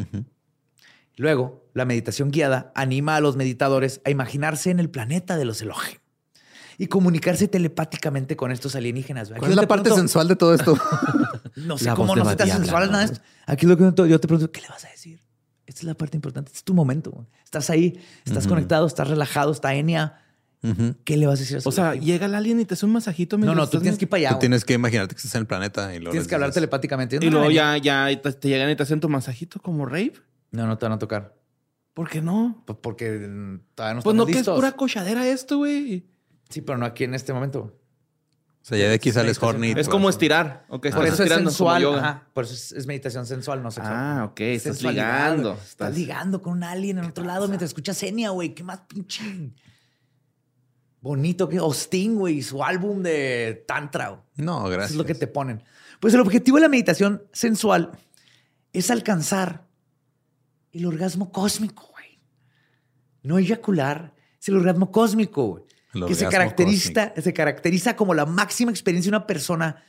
Luego, 1.16 1.68
la 1.74 1.84
meditación 1.84 2.30
guiada 2.30 2.70
anima 2.74 3.16
a 3.16 3.20
los 3.20 3.36
meditadores 3.36 4.00
a 4.04 4.10
imaginarse 4.10 4.70
en 4.70 4.78
el 4.80 4.90
planeta 4.90 5.36
de 5.36 5.44
los 5.46 5.60
Elohim 5.62 5.98
y 6.76 6.86
comunicarse 6.86 7.48
telepáticamente 7.48 8.36
con 8.36 8.52
estos 8.52 8.76
alienígenas. 8.76 9.30
Aquí 9.30 9.40
¿Cuál 9.40 9.50
es 9.52 9.56
la 9.56 9.62
te 9.62 9.66
parte 9.68 9.82
pregunto- 9.84 10.00
sensual 10.02 10.28
de 10.28 10.36
todo 10.36 10.54
esto? 10.54 10.76
No 11.56 11.76
sé 11.76 11.86
La 11.86 11.94
cómo 11.96 12.14
no 12.14 12.24
se 12.24 12.36
Badía 12.36 12.54
sensual 12.56 12.86
nada 12.92 12.98
de 13.06 13.12
esto. 13.14 13.20
Aquí 13.46 13.66
lo 13.66 13.76
que 13.76 13.82
yo 14.08 14.20
te- 14.20 14.28
pregunto, 14.28 14.52
¿qué 14.52 14.60
le 14.60 14.68
vas 14.68 14.84
a 14.84 14.88
decir? 14.90 15.20
Esta 15.66 15.80
es 15.80 15.84
la 15.84 15.94
parte 15.94 16.16
importante. 16.16 16.50
Este 16.50 16.58
es 16.58 16.64
tu 16.64 16.72
momento. 16.72 17.26
Estás 17.44 17.68
ahí, 17.68 18.00
estás 18.24 18.46
conectado, 18.46 18.86
estás 18.86 19.08
relajado, 19.08 19.50
está 19.50 19.74
Ujú. 20.62 20.96
¿Qué 21.04 21.16
le 21.16 21.26
vas 21.26 21.38
a 21.38 21.42
decir 21.42 21.56
a 21.58 21.60
su 21.60 21.68
O 21.68 21.72
sea, 21.72 21.94
llega 21.94 22.26
el 22.26 22.34
alien 22.34 22.58
y 22.60 22.64
te 22.64 22.74
hace 22.74 22.84
un 22.84 22.92
masajito. 22.92 23.36
No, 23.38 23.46
mientras 23.46 23.66
no, 23.68 23.70
tú 23.70 23.80
tienes 23.80 23.98
que 23.98 24.06
ir 24.06 24.08
para 24.08 24.18
allá. 24.18 24.30
Tú 24.30 24.38
tienes 24.40 24.64
que 24.64 24.74
imaginarte 24.74 25.14
que 25.14 25.18
estás 25.18 25.34
en 25.36 25.42
el 25.42 25.46
planeta 25.46 25.94
y 25.94 25.98
luego 25.98 26.10
Tienes 26.12 26.26
que 26.28 26.34
hablar 26.34 26.52
telepáticamente. 26.52 27.16
Y 27.16 27.18
No, 27.30 27.30
luego 27.38 27.50
ya, 27.50 27.76
ya 27.78 28.08
te, 28.20 28.32
te 28.32 28.48
llegan 28.48 28.68
y 28.70 28.74
te 28.76 28.82
hacen 28.82 28.98
tu 29.00 29.08
masajito 29.08 29.60
como 29.60 29.86
rave. 29.86 30.14
No, 30.50 30.66
no 30.66 30.76
te 30.78 30.86
van 30.86 30.92
a 30.94 30.98
tocar. 30.98 31.36
¿Por 31.94 32.08
qué 32.08 32.20
no? 32.22 32.62
Pues 32.66 32.78
porque 32.82 33.08
todavía 33.74 33.94
no 33.94 34.02
Pues 34.02 34.14
estamos 34.14 34.14
no, 34.16 34.26
que 34.26 34.32
es 34.32 34.36
listos. 34.38 34.56
pura 34.56 34.72
cochadera 34.72 35.26
esto, 35.28 35.58
güey. 35.58 36.06
Sí, 36.48 36.60
pero 36.62 36.78
no 36.78 36.86
aquí 36.86 37.04
en 37.04 37.14
este 37.14 37.32
momento. 37.32 37.74
O 38.60 38.64
sea, 38.68 38.76
ya 38.78 38.88
de 38.88 38.94
aquí 38.94 39.12
sales 39.12 39.40
horny. 39.42 39.70
Es 39.70 39.86
por 39.86 39.92
como 39.92 40.10
estirar. 40.10 40.66
Ok, 40.68 40.90
Por 40.92 41.04
estás 41.06 41.20
eso 41.20 41.24
es 41.24 41.32
sensual. 41.32 41.86
Ajá, 41.94 42.26
por 42.34 42.44
eso 42.44 42.52
es, 42.54 42.72
es 42.72 42.86
meditación 42.86 43.24
sensual, 43.26 43.62
no 43.62 43.70
sexual. 43.70 43.94
Ah, 43.96 44.24
ok. 44.30 44.40
Estás 44.40 44.82
ligando. 44.82 45.52
Estás 45.52 45.68
Estás- 45.68 45.94
ligando 45.96 46.42
con 46.42 46.52
un 46.54 46.64
alien 46.64 46.98
en 46.98 47.04
otro 47.04 47.24
lado 47.24 47.46
mientras 47.48 47.70
escuchas 47.70 48.02
Enya, 48.02 48.30
güey. 48.30 48.54
Qué 48.54 48.62
más 48.64 48.80
pinche 48.88 49.22
bonito 51.08 51.48
que 51.48 51.56
Austin, 51.58 52.16
güey. 52.16 52.42
Su 52.42 52.62
álbum 52.62 53.02
de 53.02 53.64
Tantra. 53.66 54.22
No, 54.36 54.58
Eso 54.60 54.68
gracias. 54.68 54.90
es 54.92 54.96
lo 54.96 55.04
que 55.06 55.14
te 55.14 55.26
ponen. 55.26 55.62
Pues 56.00 56.12
el 56.14 56.20
objetivo 56.20 56.58
de 56.58 56.62
la 56.62 56.68
meditación 56.68 57.22
sensual 57.32 57.92
es 58.72 58.90
alcanzar 58.90 59.66
el 60.72 60.84
orgasmo 60.86 61.32
cósmico, 61.32 61.88
güey. 61.92 62.20
No 63.22 63.38
eyacular, 63.38 64.14
es 64.40 64.48
el 64.48 64.56
orgasmo 64.56 64.92
cósmico, 64.92 65.46
güey. 65.46 65.64
El 65.94 66.04
Que 66.06 66.14
se 66.14 66.28
caracteriza, 66.28 67.14
se 67.16 67.32
caracteriza 67.32 67.96
como 67.96 68.12
la 68.14 68.26
máxima 68.26 68.70
experiencia 68.70 69.10
de 69.10 69.16
una 69.16 69.26
persona 69.26 69.82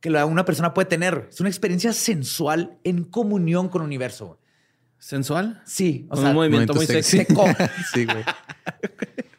que 0.00 0.08
la- 0.10 0.24
una 0.26 0.44
persona 0.46 0.72
puede 0.72 0.86
tener. 0.86 1.28
Es 1.30 1.38
una 1.40 1.50
experiencia 1.50 1.92
sensual 1.92 2.78
en 2.84 3.04
comunión 3.04 3.68
con 3.68 3.82
el 3.82 3.86
universo. 3.86 4.26
güey. 4.26 4.38
¿Sensual? 4.98 5.62
Sí, 5.66 6.06
o 6.10 6.16
sea, 6.16 6.30
un 6.30 6.34
movimiento 6.34 6.72
muy 6.72 6.86
sexy. 6.86 7.18
sí, 7.92 8.06
güey. 8.06 8.24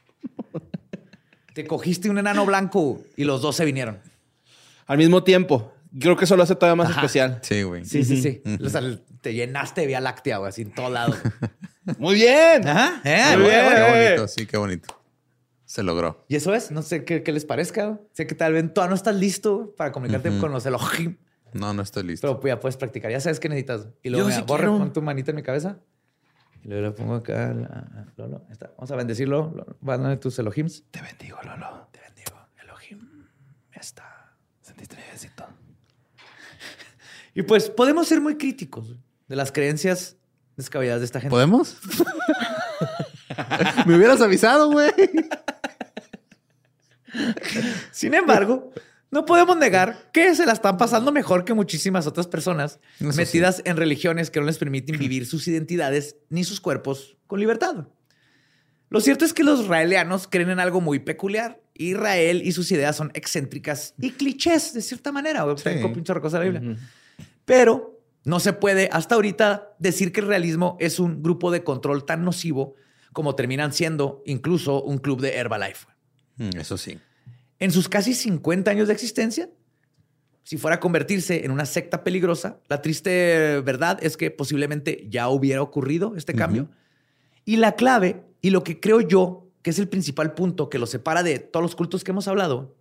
te 1.55 1.65
cogiste 1.65 2.09
un 2.09 2.17
enano 2.17 2.45
blanco 2.45 3.01
y 3.15 3.23
los 3.23 3.41
dos 3.41 3.55
se 3.55 3.63
vinieron. 3.63 3.97
Al 4.87 4.97
mismo 4.97 5.23
tiempo. 5.23 5.71
Creo 5.97 6.17
que 6.17 6.25
eso 6.25 6.35
lo 6.35 6.43
hace 6.43 6.53
todavía 6.55 6.75
más 6.75 6.89
Ajá. 6.91 6.99
especial. 6.99 7.39
Sí, 7.41 7.63
güey. 7.63 7.85
Sí, 7.85 8.03
sí, 8.03 8.21
sí. 8.21 8.41
O 8.63 8.69
sea, 8.69 8.81
te 9.21 9.33
llenaste 9.33 9.81
de 9.81 9.87
vía 9.87 10.01
láctea, 10.01 10.37
güey, 10.39 10.49
así 10.49 10.63
en 10.63 10.71
todo 10.73 10.89
lado. 10.89 11.15
Muy 11.97 12.15
bien. 12.15 12.67
Ajá, 12.67 12.99
Qué 13.01 13.15
eh, 13.15 13.37
Muy 13.37 13.45
bien. 13.49 13.65
Qué 13.73 14.07
bonito, 14.09 14.27
sí, 14.27 14.45
qué 14.45 14.57
bonito. 14.57 15.01
Se 15.63 15.81
logró. 15.81 16.25
Y 16.27 16.35
eso 16.35 16.53
es, 16.53 16.71
no 16.71 16.81
sé 16.81 17.05
qué, 17.05 17.23
qué 17.23 17.31
les 17.31 17.45
parezca. 17.45 17.85
güey. 17.85 17.99
Sé 18.11 18.27
que 18.27 18.35
tal 18.35 18.51
vez 18.51 18.73
todavía 18.73 18.89
no 18.89 18.95
estás 18.95 19.15
listo 19.15 19.73
para 19.77 19.93
comunicarte 19.93 20.37
con 20.39 20.51
los 20.51 20.65
Elohim, 20.65 21.15
No, 21.53 21.73
no 21.73 21.81
estoy 21.81 22.03
listo. 22.03 22.27
pero 22.27 22.39
pues 22.41 22.51
ya 22.51 22.59
puedes 22.59 22.75
practicar. 22.75 23.09
Ya 23.11 23.21
sabes 23.21 23.39
qué 23.39 23.47
necesitas. 23.47 23.87
Y 24.03 24.09
luego, 24.09 24.25
Yo 24.25 24.27
mira, 24.27 24.39
sí 24.41 24.45
borre, 24.45 24.63
quiero. 24.63 24.77
pon 24.77 24.91
tu 24.91 25.01
manita 25.01 25.31
en 25.31 25.37
mi 25.37 25.43
cabeza. 25.43 25.79
Y 26.65 26.69
luego 26.69 26.87
le 26.87 26.91
pongo 26.93 27.13
acá. 27.13 27.53
la- 27.53 28.07
Lolo, 28.17 28.41
está. 28.51 28.71
Vamos 28.75 28.89
a 28.89 28.95
bendecirlo. 28.95 29.51
Lolo. 29.55 29.77
Van 29.81 30.03
a 30.07 30.19
tus 30.19 30.39
Elohims. 30.39 30.83
Te 30.89 30.99
bendigo, 30.99 31.37
Lolo. 31.43 31.87
Te 31.91 31.99
bendigo, 32.01 32.35
Elohim. 32.61 33.27
Ya 33.73 33.81
está. 33.81 34.33
Sentiste 34.61 34.95
necesito. 34.95 35.45
Y 37.37 37.41
pues 37.43 37.69
podemos 37.69 38.07
ser 38.07 38.21
muy 38.21 38.37
críticos 38.37 38.95
de 39.27 39.35
las 39.35 39.51
creencias 39.51 40.15
descabelladas 40.55 41.01
de 41.01 41.05
esta 41.05 41.19
gente. 41.19 41.31
¿Podemos? 41.31 41.77
Me 43.85 43.97
hubieras 43.97 44.21
avisado, 44.21 44.71
güey. 44.71 44.89
Sin 47.91 48.13
embargo, 48.13 48.71
no 49.15 49.25
podemos 49.25 49.57
negar 49.57 50.11
que 50.11 50.35
se 50.35 50.45
la 50.45 50.51
están 50.53 50.77
pasando 50.77 51.11
mejor 51.11 51.45
que 51.45 51.53
muchísimas 51.53 52.05
otras 52.05 52.27
personas 52.27 52.79
Eso 52.99 53.11
sí. 53.13 53.17
metidas 53.17 53.61
en 53.65 53.77
religiones 53.77 54.29
que 54.29 54.39
no 54.39 54.45
les 54.45 54.57
permiten 54.57 54.99
vivir 54.99 55.25
sus 55.25 55.47
identidades 55.47 56.17
ni 56.29 56.43
sus 56.43 56.61
cuerpos 56.61 57.17
con 57.25 57.39
libertad. 57.39 57.87
Lo 58.89 59.01
cierto 59.01 59.25
es 59.25 59.33
que 59.33 59.43
los 59.43 59.61
israelianos 59.61 60.27
creen 60.27 60.49
en 60.51 60.59
algo 60.59 60.81
muy 60.81 60.99
peculiar. 60.99 61.61
Israel 61.73 62.41
y 62.45 62.51
sus 62.51 62.71
ideas 62.71 62.95
son 62.95 63.11
excéntricas 63.13 63.93
y 63.99 64.11
clichés, 64.11 64.73
de 64.73 64.81
cierta 64.81 65.11
manera. 65.11 65.45
Sí. 65.57 65.69
De 65.69 65.81
cosas 66.21 66.31
de 66.33 66.39
la 66.39 66.59
Biblia. 66.59 66.77
Pero 67.45 67.99
No 68.25 68.39
se 68.39 68.53
puede 68.53 68.89
hasta 68.91 69.15
ahorita 69.15 69.75
decir 69.79 70.11
que 70.11 70.19
el 70.19 70.27
realismo 70.27 70.77
es 70.79 70.99
un 70.99 71.21
grupo 71.21 71.51
de 71.51 71.63
control 71.63 72.05
tan 72.05 72.23
nocivo 72.25 72.75
como 73.13 73.35
terminan 73.35 73.71
siendo 73.71 74.23
incluso 74.25 74.81
un 74.83 74.97
club 74.97 75.21
de 75.21 75.35
Herbalife. 75.35 75.87
Mm, 76.37 76.57
Eso 76.57 76.75
sí. 76.77 76.99
En 77.65 77.71
sus 77.71 77.89
casi 77.89 78.13
50 78.13 78.69
años 78.69 78.89
de 78.89 78.93
existencia, 78.93 79.49
si 80.43 80.55
fuera 80.57 80.75
a 80.75 80.79
convertirse 80.79 81.45
en 81.45 81.49
una 81.49 81.65
secta 81.65 82.03
peligrosa, 82.03 82.59
la 82.67 82.83
triste 82.83 83.59
verdad 83.61 83.97
es 84.03 84.17
que 84.17 84.29
posiblemente 84.29 85.07
ya 85.09 85.29
hubiera 85.29 85.63
ocurrido 85.63 86.15
este 86.15 86.35
cambio. 86.35 86.69
Y 87.43 87.55
la 87.55 87.71
clave, 87.71 88.23
y 88.39 88.51
lo 88.51 88.63
que 88.63 88.79
creo 88.79 89.01
yo 89.01 89.47
que 89.63 89.71
es 89.71 89.79
el 89.79 89.87
principal 89.87 90.35
punto 90.35 90.69
que 90.69 90.77
lo 90.77 90.85
separa 90.85 91.23
de 91.23 91.39
todos 91.39 91.63
los 91.63 91.75
cultos 91.75 92.03
que 92.03 92.11
hemos 92.11 92.27
hablado, 92.27 92.75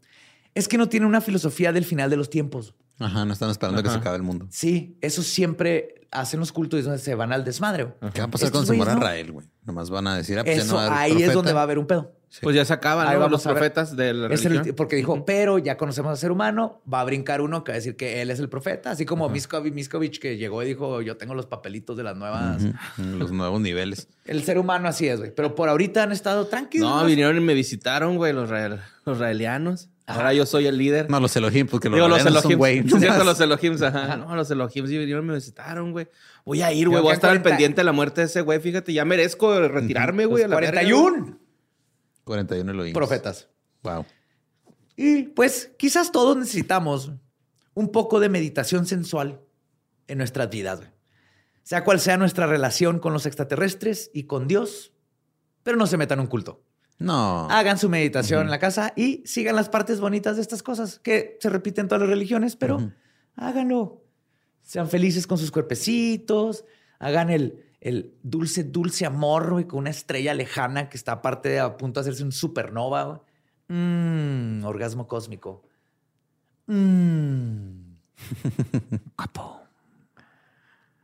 es 0.55 0.69
que 0.69 0.77
no 0.77 0.90
tiene 0.90 1.06
una 1.06 1.23
filosofía 1.23 1.73
del 1.73 1.86
final 1.86 2.11
de 2.11 2.19
los 2.19 2.28
tiempos. 2.28 2.74
Ajá, 2.98 3.24
no 3.24 3.32
están 3.32 3.48
esperando 3.48 3.82
que 3.82 3.89
se 3.89 3.97
acabe 3.97 4.19
el 4.19 4.23
mundo. 4.23 4.48
Sí, 4.51 4.98
eso 5.01 5.23
siempre 5.23 6.06
hacen 6.11 6.40
los 6.40 6.52
cultos 6.52 6.77
y 6.77 6.81
es 6.81 6.85
donde 6.85 7.01
se 7.01 7.15
van 7.15 7.32
al 7.32 7.43
desmadre. 7.43 7.94
¿Qué 8.12 8.20
va 8.20 8.27
a 8.27 8.31
pasar 8.31 8.48
Estos 8.48 8.51
cuando 8.51 8.66
se 8.66 8.77
muera 8.77 8.93
no. 8.93 8.98
Israel, 8.98 9.32
güey? 9.32 9.47
Nomás 9.65 9.89
van 9.89 10.09
a 10.09 10.16
decir, 10.19 10.39
ah, 10.39 10.44
pues 10.44 10.59
Eso, 10.59 10.73
no 10.73 10.74
va 10.74 10.82
a 10.82 10.86
haber 10.89 10.98
ahí 10.98 11.23
es 11.23 11.32
donde 11.32 11.55
va 11.55 11.61
a 11.61 11.62
haber 11.62 11.78
un 11.78 11.86
pedo. 11.86 12.12
Pues 12.43 12.56
ya 12.56 12.65
se 12.65 12.73
acaban 12.73 13.06
Ahí 13.06 13.15
¿no? 13.15 13.20
vamos 13.20 13.32
los 13.32 13.43
profetas 13.44 13.97
de 13.97 14.12
la 14.15 14.27
Es 14.35 14.44
el- 14.44 14.52
religión. 14.52 14.74
porque 14.77 14.97
dijo, 14.97 15.24
pero 15.24 15.59
ya 15.59 15.77
conocemos 15.77 16.11
al 16.11 16.16
ser 16.19 16.32
humano, 16.32 16.81
va 16.93 17.01
a 17.01 17.05
brincar 17.05 17.40
uno 17.40 17.62
que 17.65 17.73
va 17.73 17.74
a 17.74 17.78
decir 17.78 17.97
que 17.97 18.23
él 18.23 18.31
es 18.31 18.39
el 18.40 18.48
profeta, 18.48 18.90
así 18.90 19.05
como 19.06 19.28
Miskovic, 19.28 19.73
Miskovic 19.74 20.19
que 20.19 20.36
llegó 20.36 20.62
y 20.62 20.66
dijo, 20.66 21.01
yo 21.02 21.16
tengo 21.16 21.35
los 21.35 21.47
papelitos 21.47 21.97
de 21.97 22.02
las 22.02 22.16
nuevas. 22.16 22.62
Los 22.98 23.31
nuevos 23.32 23.61
niveles. 23.61 24.09
El 24.24 24.43
ser 24.43 24.59
humano 24.59 24.89
así 24.89 25.06
es, 25.09 25.19
güey. 25.19 25.35
Pero 25.35 25.55
por 25.55 25.69
ahorita 25.69 26.02
han 26.02 26.12
estado 26.12 26.47
tranquilos. 26.47 26.90
No, 26.90 27.05
vinieron 27.05 27.36
y 27.36 27.40
me 27.40 27.55
visitaron, 27.55 28.16
güey, 28.16 28.32
los, 28.32 28.48
rael- 28.51 28.81
los 29.05 29.19
raelianos. 29.19 29.89
Ahora 30.06 30.35
yo 30.35 30.44
soy 30.44 30.66
el 30.66 30.77
líder. 30.77 31.09
No, 31.09 31.19
los 31.19 31.35
Elohim, 31.35 31.66
porque 31.66 31.89
los 31.89 31.97
Digo, 31.97 32.09
los 32.09 32.20
Elohim 32.20 32.35
son 32.43 32.52
Elohim. 32.52 32.59
güey. 32.59 33.01
Cierto, 33.01 33.24
los 33.24 33.40
Elohim. 33.40 33.77
Ajá. 33.82 34.16
No, 34.19 34.36
los 34.36 34.51
Elohim 34.51 34.86
sí 34.86 34.98
vinieron 34.98 35.24
y 35.24 35.28
me 35.28 35.35
visitaron, 35.36 35.93
güey. 35.93 36.09
Voy 36.44 36.61
a 36.61 36.70
ir, 36.73 36.90
güey. 36.90 37.01
Voy 37.01 37.11
a 37.12 37.15
estar 37.15 37.31
al 37.31 37.36
40 37.39 37.48
pendiente 37.48 37.81
de 37.81 37.85
la 37.85 37.93
muerte 37.93 38.20
de 38.20 38.27
ese 38.27 38.43
güey. 38.43 38.61
Fíjate, 38.61 38.93
ya 38.93 39.06
merezco 39.06 39.66
retirarme, 39.66 40.27
güey. 40.27 40.44
A 40.44 40.48
la 40.48 40.56
verga, 40.56 40.82
güey. 40.82 41.35
41 42.24 42.46
41 42.64 42.70
Elohim. 42.72 42.92
profetas. 42.94 43.48
Wow. 43.82 44.05
Y 44.96 45.24
pues 45.24 45.72
quizás 45.78 46.12
todos 46.12 46.36
necesitamos 46.36 47.12
un 47.74 47.90
poco 47.90 48.20
de 48.20 48.28
meditación 48.28 48.86
sensual 48.86 49.40
en 50.06 50.18
nuestras 50.18 50.48
vidas, 50.51 50.78
güey. 50.78 50.90
Sea 51.62 51.82
cual 51.82 51.98
sea 51.98 52.16
nuestra 52.16 52.46
relación 52.46 52.98
con 52.98 53.12
los 53.12 53.24
extraterrestres 53.26 54.10
y 54.12 54.24
con 54.24 54.46
Dios, 54.46 54.92
pero 55.62 55.76
no 55.78 55.86
se 55.86 55.96
metan 55.96 56.18
en 56.18 56.22
un 56.24 56.26
culto. 56.28 56.62
No. 56.98 57.48
Hagan 57.51 57.78
su 57.78 57.88
meditación 57.88 58.42
en 58.42 58.51
la 58.51 58.59
casa 58.59 58.92
y 58.94 59.22
sigan 59.26 59.56
las 59.56 59.68
partes 59.68 59.98
bonitas 59.98 60.36
de 60.36 60.42
estas 60.42 60.62
cosas 60.62 61.01
que 61.01 61.38
se 61.40 61.48
repiten 61.48 61.84
en 61.84 61.88
todas 61.88 62.02
las 62.02 62.10
religiones, 62.10 62.55
pero 62.55 62.76
Ujú. 62.76 62.92
háganlo. 63.36 64.05
Sean 64.62 64.88
felices 64.88 65.26
con 65.26 65.38
sus 65.38 65.51
cuerpecitos, 65.51 66.64
hagan 66.98 67.30
el, 67.30 67.73
el 67.85 68.12
dulce, 68.23 68.65
dulce 68.65 69.06
amor 69.06 69.52
güey, 69.52 69.66
con 69.66 69.78
una 69.78 69.90
estrella 69.90 70.35
lejana 70.35 70.89
que 70.89 70.97
está 70.97 71.12
aparte 71.12 71.51
de 71.51 71.61
a 71.61 71.77
punto 71.77 72.01
de 72.01 72.02
hacerse 72.02 72.24
un 72.24 72.32
supernova. 72.32 73.05
güey. 73.05 73.19
Mm, 73.69 74.65
orgasmo 74.65 75.06
cósmico. 75.06 75.62
Mm. 76.66 77.94
Guapo. 79.16 79.61
A 80.16 80.24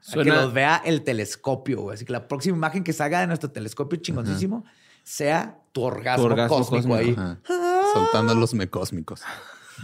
Suena- 0.00 0.24
Que 0.34 0.36
los 0.40 0.52
vea 0.52 0.82
el 0.84 1.02
telescopio. 1.04 1.82
güey. 1.82 1.94
Así 1.94 2.04
que 2.04 2.12
la 2.12 2.26
próxima 2.26 2.56
imagen 2.56 2.82
que 2.82 2.92
salga 2.92 3.20
de 3.20 3.26
nuestro 3.28 3.50
telescopio 3.50 3.98
chingoncísimo 4.00 4.64
sea 5.04 5.58
tu 5.72 5.82
orgasmo, 5.82 6.24
Tu 6.26 6.32
orgasmo 6.32 6.56
cósmico, 6.58 6.88
cósmico. 6.88 7.20
ahí. 7.20 7.36
Ajá. 7.44 7.82
Soltando 7.94 8.34
los 8.34 8.54
mecósmicos. 8.54 9.22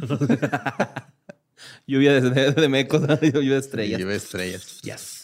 Lluvia 1.87 2.21
de, 2.21 2.31
de, 2.31 2.53
de 2.53 2.69
mecos, 2.69 3.03
lluvia 3.23 3.53
de 3.53 3.59
estrellas. 3.59 3.99
Lleva 3.99 4.15
estrellas. 4.15 4.81
Yes. 4.83 5.16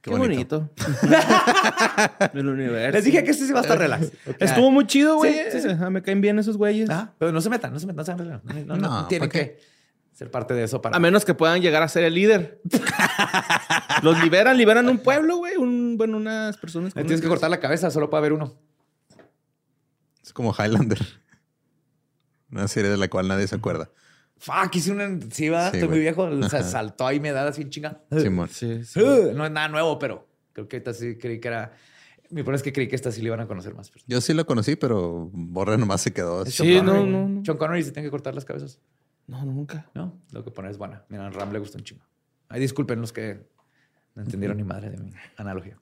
Qué 0.00 0.10
bonito. 0.10 0.70
El 2.32 2.48
universo. 2.48 2.96
Les 2.96 3.04
dije 3.04 3.22
que 3.22 3.30
este 3.32 3.46
sí 3.46 3.52
va 3.52 3.60
a 3.60 3.62
estar 3.62 3.78
relax. 3.78 4.12
Estuvo 4.38 4.70
muy 4.70 4.86
chido, 4.86 5.16
güey. 5.16 5.34
Sí, 5.52 5.60
sí, 5.60 5.68
Me 5.90 6.02
caen 6.02 6.20
bien 6.20 6.38
esos 6.38 6.56
güeyes. 6.56 6.88
Ah, 6.88 7.12
pero 7.18 7.32
no 7.32 7.40
se 7.40 7.50
metan, 7.50 7.72
no 7.72 7.78
se 7.78 7.86
metan, 7.86 8.16
no 8.16 8.24
se. 8.24 8.64
No, 8.64 8.76
no, 8.76 8.76
no 8.76 9.08
tienen 9.08 9.28
que 9.28 9.58
ser 10.12 10.30
parte 10.30 10.54
de 10.54 10.64
eso 10.64 10.80
para. 10.80 10.96
A 10.96 11.00
menos 11.00 11.24
que 11.24 11.34
puedan 11.34 11.60
llegar 11.60 11.82
a 11.82 11.88
ser 11.88 12.04
el 12.04 12.14
líder. 12.14 12.62
Los 14.02 14.22
liberan, 14.22 14.56
liberan 14.56 14.88
un 14.88 14.98
pueblo, 14.98 15.36
güey. 15.36 15.56
Un, 15.56 15.96
bueno, 15.98 16.16
unas 16.16 16.56
personas. 16.56 16.94
Le 16.96 17.02
tienes 17.04 17.20
que 17.20 17.28
cortar 17.28 17.50
la 17.50 17.60
cabeza 17.60 17.90
solo 17.90 18.08
para 18.08 18.22
ver 18.22 18.32
uno. 18.32 18.54
Es 20.22 20.32
como 20.32 20.54
Highlander. 20.54 20.98
Una 22.50 22.68
serie 22.68 22.90
de 22.90 22.96
la 22.96 23.08
cual 23.08 23.28
nadie 23.28 23.46
se 23.46 23.54
acuerda. 23.56 23.90
Fuck, 24.40 24.74
hice 24.74 24.90
una. 24.92 25.18
Sí, 25.30 25.48
va, 25.48 25.70
Sí, 25.70 25.76
estoy 25.76 25.80
muy 25.88 25.98
güey. 25.98 26.00
viejo. 26.00 26.22
O 26.24 26.48
sea, 26.48 26.62
saltó 26.62 27.06
ahí 27.06 27.20
me 27.20 27.30
da 27.30 27.46
así 27.46 27.62
en 27.62 27.70
chinga. 27.70 28.00
Simón. 28.10 28.48
Sí, 28.48 28.84
sí. 28.84 29.00
Uh, 29.00 29.32
No 29.34 29.44
es 29.44 29.50
nada 29.52 29.68
nuevo, 29.68 29.98
pero 29.98 30.26
creo 30.52 30.66
que 30.66 30.78
esta 30.78 30.92
sí 30.94 31.16
creí 31.18 31.38
que 31.40 31.48
era. 31.48 31.72
Mi 32.30 32.42
problema 32.42 32.56
es 32.56 32.62
que 32.62 32.72
creí 32.72 32.88
que 32.88 32.96
esta 32.96 33.10
sí 33.12 33.20
le 33.22 33.26
iban 33.26 33.40
a 33.40 33.46
conocer 33.46 33.74
más 33.74 33.90
personas. 33.90 34.08
Yo 34.08 34.20
sí 34.20 34.32
lo 34.34 34.46
conocí, 34.46 34.76
pero 34.76 35.28
Borre 35.32 35.76
nomás 35.78 36.00
se 36.00 36.12
quedó. 36.12 36.42
Es 36.44 36.54
Sí, 36.54 36.64
Sean 36.64 36.86
no, 36.86 36.92
Connery. 36.92 37.10
no, 37.12 37.28
no. 37.28 37.44
Sean 37.44 37.58
Connery 37.58 37.82
se 37.82 37.92
tiene 37.92 38.06
que 38.06 38.10
cortar 38.10 38.34
las 38.34 38.44
cabezas. 38.44 38.80
No, 39.26 39.44
nunca. 39.44 39.90
No, 39.94 40.20
lo 40.32 40.42
que 40.44 40.50
pone 40.50 40.70
es 40.70 40.78
buena. 40.78 41.04
Mira, 41.08 41.26
a 41.26 41.30
Ram 41.30 41.52
le 41.52 41.58
gustó 41.58 41.78
un 41.78 41.84
chingo. 41.84 42.02
Ay, 42.48 42.60
disculpen 42.60 43.00
los 43.00 43.12
que 43.12 43.46
no 44.14 44.22
entendieron 44.22 44.56
ni 44.56 44.64
madre 44.64 44.90
de 44.90 44.96
mi 44.98 45.12
analogía. 45.36 45.78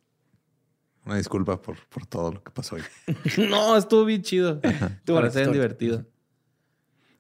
Una 1.07 1.17
disculpa 1.17 1.61
por, 1.63 1.77
por 1.89 2.05
todo 2.07 2.33
lo 2.33 2.43
que 2.43 2.51
pasó 2.51 2.75
hoy. 2.77 2.83
no, 3.51 3.77
estuvo 3.77 4.05
bien 4.05 4.23
chido. 4.23 4.61
Estuvo 4.63 5.17
Para 5.17 5.31
ser 5.31 5.51
divertido. 5.53 6.05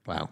Wow. 0.05 0.31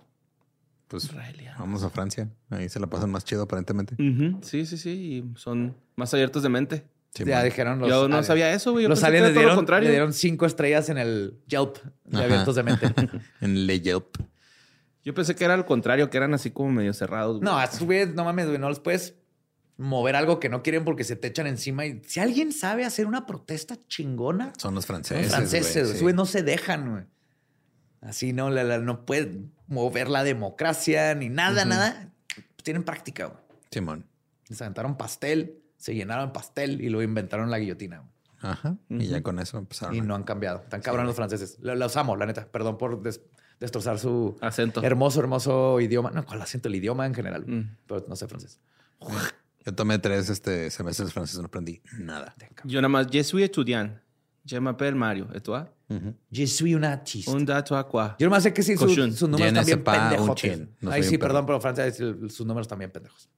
Pues 0.88 1.04
Israeliano. 1.04 1.56
vamos 1.58 1.82
a 1.82 1.90
Francia. 1.90 2.28
Ahí 2.50 2.68
se 2.68 2.78
la 2.78 2.86
pasan 2.86 3.10
más 3.10 3.24
chido, 3.24 3.42
aparentemente. 3.42 3.96
Sí, 4.42 4.66
sí, 4.66 4.76
sí. 4.78 4.90
Y 5.34 5.38
son 5.38 5.76
más 5.96 6.12
abiertos 6.14 6.42
de 6.42 6.48
mente. 6.48 6.86
Ya 7.14 7.42
dijeron 7.42 7.78
los. 7.78 7.88
Yo 7.88 8.00
no 8.08 8.16
aliens. 8.16 8.26
sabía 8.26 8.52
eso, 8.52 8.72
güey. 8.72 8.86
Los 8.86 9.02
aliens 9.02 9.28
le 9.28 9.30
todo 9.30 9.34
lo 9.36 9.40
dieron, 9.40 9.56
contrario. 9.56 9.84
le 9.88 9.90
dieron 9.90 10.12
cinco 10.12 10.44
estrellas 10.46 10.88
en 10.90 10.98
el 10.98 11.38
Yelp 11.48 11.78
de 12.04 12.16
Ajá. 12.18 12.24
abiertos 12.26 12.54
de 12.56 12.62
mente. 12.62 12.86
En 13.40 13.66
Le 13.66 13.80
Yelp. 13.80 14.16
Yo 15.02 15.14
pensé 15.14 15.34
que 15.34 15.44
era 15.44 15.54
al 15.54 15.64
contrario, 15.64 16.10
que 16.10 16.16
eran 16.18 16.34
así 16.34 16.50
como 16.50 16.70
medio 16.72 16.92
cerrados. 16.92 17.38
güey. 17.38 17.44
No, 17.44 17.58
a 17.58 17.66
güeyes, 17.80 18.14
no 18.14 18.24
mames, 18.24 18.46
güey, 18.46 18.58
no 18.58 18.68
los 18.68 18.80
puedes 18.80 19.14
mover 19.78 20.14
algo 20.16 20.40
que 20.40 20.48
no 20.48 20.62
quieren 20.62 20.84
porque 20.84 21.04
se 21.04 21.16
te 21.16 21.28
echan 21.28 21.46
encima. 21.46 21.86
Y 21.86 22.02
si 22.06 22.20
alguien 22.20 22.52
sabe 22.52 22.84
hacer 22.84 23.06
una 23.06 23.24
protesta 23.24 23.76
chingona, 23.88 24.52
Son 24.58 24.74
los 24.74 24.84
franceses. 24.86 25.30
franceses, 25.32 26.00
güey, 26.02 26.12
sí. 26.12 26.16
No 26.16 26.26
se 26.26 26.42
dejan, 26.42 26.90
güey. 26.90 27.04
Así 28.02 28.32
no, 28.32 28.50
la- 28.50 28.64
la- 28.64 28.78
no 28.78 29.04
pueden 29.06 29.52
mover 29.68 30.08
la 30.08 30.24
democracia 30.24 31.14
ni 31.14 31.28
nada, 31.28 31.64
nada. 31.64 32.10
Tienen 32.62 32.84
práctica, 32.84 33.26
güey. 33.26 33.38
Simón. 33.70 34.06
Les 34.48 34.60
aventaron 34.62 34.96
pastel, 34.96 35.58
se 35.76 35.94
llenaron 35.94 36.32
pastel 36.32 36.80
y 36.80 36.88
luego 36.88 37.02
inventaron 37.02 37.50
la 37.50 37.58
guillotina. 37.58 37.98
güey. 37.98 38.10
Ajá. 38.40 38.76
Y 38.88 39.06
ya 39.06 39.22
con 39.22 39.38
eso 39.38 39.58
empezaron. 39.58 39.94
Y 39.94 40.00
a- 40.00 40.02
no 40.02 40.14
han 40.14 40.22
cambiado. 40.22 40.60
Están 40.62 40.80
cabrones 40.82 41.06
los 41.08 41.16
franceses. 41.16 41.58
Lo- 41.60 41.74
Los 41.74 41.96
amo, 41.96 42.16
la 42.16 42.26
neta. 42.26 42.46
Perdón 42.46 42.78
por 42.78 43.02
des- 43.02 43.20
destrozar 43.60 43.98
su 43.98 44.36
Acento. 44.40 44.82
hermoso, 44.82 45.20
hermoso 45.20 45.80
idioma. 45.80 46.10
No, 46.10 46.24
¿cuál 46.24 46.42
acento? 46.42 46.68
El 46.68 46.74
idioma 46.76 47.06
en 47.06 47.14
general. 47.14 47.44
Mm. 47.46 47.76
Pero 47.86 48.04
no 48.08 48.14
sé 48.16 48.28
francés. 48.28 48.60
Yo 49.64 49.74
tomé 49.74 49.98
tres 49.98 50.28
este, 50.28 50.70
semestres 50.70 51.12
franceses, 51.12 51.40
no 51.40 51.46
aprendí 51.46 51.82
nada. 51.98 52.34
Yo 52.64 52.80
nada 52.80 52.88
más, 52.88 53.08
je 53.10 53.24
suis 53.24 53.42
étudiant. 53.44 53.98
Je 54.48 54.60
m'appelle 54.60 54.94
Mario. 54.94 55.28
¿Y 55.34 55.40
tú? 55.40 55.54
Je 56.32 56.46
suis 56.46 56.74
un 56.74 56.84
artiste. 56.84 57.30
Un 57.30 57.44
dato 57.44 57.76
a 57.76 57.86
quoi? 57.86 58.10
Yo 58.18 58.26
nomás 58.26 58.42
sé 58.42 58.52
que 58.52 58.62
sí, 58.62 58.76
su- 58.76 58.88
sus 59.12 59.28
números 59.28 59.52
un 59.68 59.84
pendejos. 59.84 60.42
No 60.80 60.90
Ay, 60.90 61.02
sí, 61.04 61.16
perdón, 61.18 61.46
pero 61.46 61.60
el- 62.00 62.30
sus 62.30 62.44
números 62.46 62.66
también 62.66 62.90
pendejos. 62.90 63.28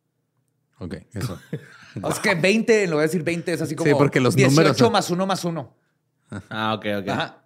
Ok, 0.78 0.94
eso. 1.12 1.38
Es 2.08 2.18
que 2.20 2.34
20, 2.34 2.86
lo 2.86 2.96
voy 2.96 3.00
a 3.00 3.06
decir 3.06 3.22
20, 3.24 3.52
es 3.52 3.60
así 3.60 3.74
como 3.74 3.90
Sí, 3.90 3.94
porque 3.96 4.20
los 4.20 4.36
18 4.36 4.84
números- 4.84 4.92
más 4.92 5.10
1 5.10 5.26
más 5.26 5.44
1. 5.44 5.76
Ah, 6.48 6.74
ok, 6.74 6.86
ok. 7.02 7.08
Ajá. 7.08 7.44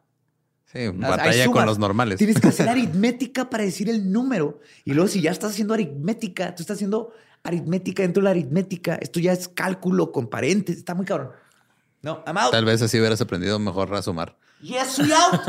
Sí, 0.66 0.88
batalla 0.88 1.46
con 1.50 1.66
los 1.66 1.78
normales. 1.78 2.18
Tienes 2.18 2.40
que 2.40 2.48
hacer 2.48 2.68
aritmética 2.68 3.48
para 3.50 3.64
decir 3.64 3.88
el 3.90 4.10
número. 4.12 4.60
Y 4.84 4.92
luego, 4.94 5.08
si 5.08 5.20
ya 5.20 5.30
estás 5.30 5.50
haciendo 5.52 5.74
aritmética, 5.74 6.54
tú 6.54 6.62
estás 6.62 6.76
haciendo 6.76 7.12
aritmética 7.42 8.02
dentro 8.02 8.20
de 8.20 8.24
la 8.24 8.30
aritmética. 8.30 8.94
Esto 8.96 9.20
ya 9.20 9.32
es 9.32 9.48
cálculo 9.48 10.12
con 10.12 10.28
paréntesis. 10.28 10.78
Está 10.78 10.94
muy 10.94 11.04
cabrón. 11.06 11.30
No, 12.02 12.22
I'm 12.26 12.36
out. 12.36 12.50
Tal 12.50 12.64
vez 12.64 12.82
así 12.82 12.98
hubieras 12.98 13.20
aprendido 13.20 13.58
mejor 13.58 13.94
a 13.94 14.02
sumar. 14.02 14.36
Yes, 14.60 14.98
we 14.98 15.12
out. 15.14 15.40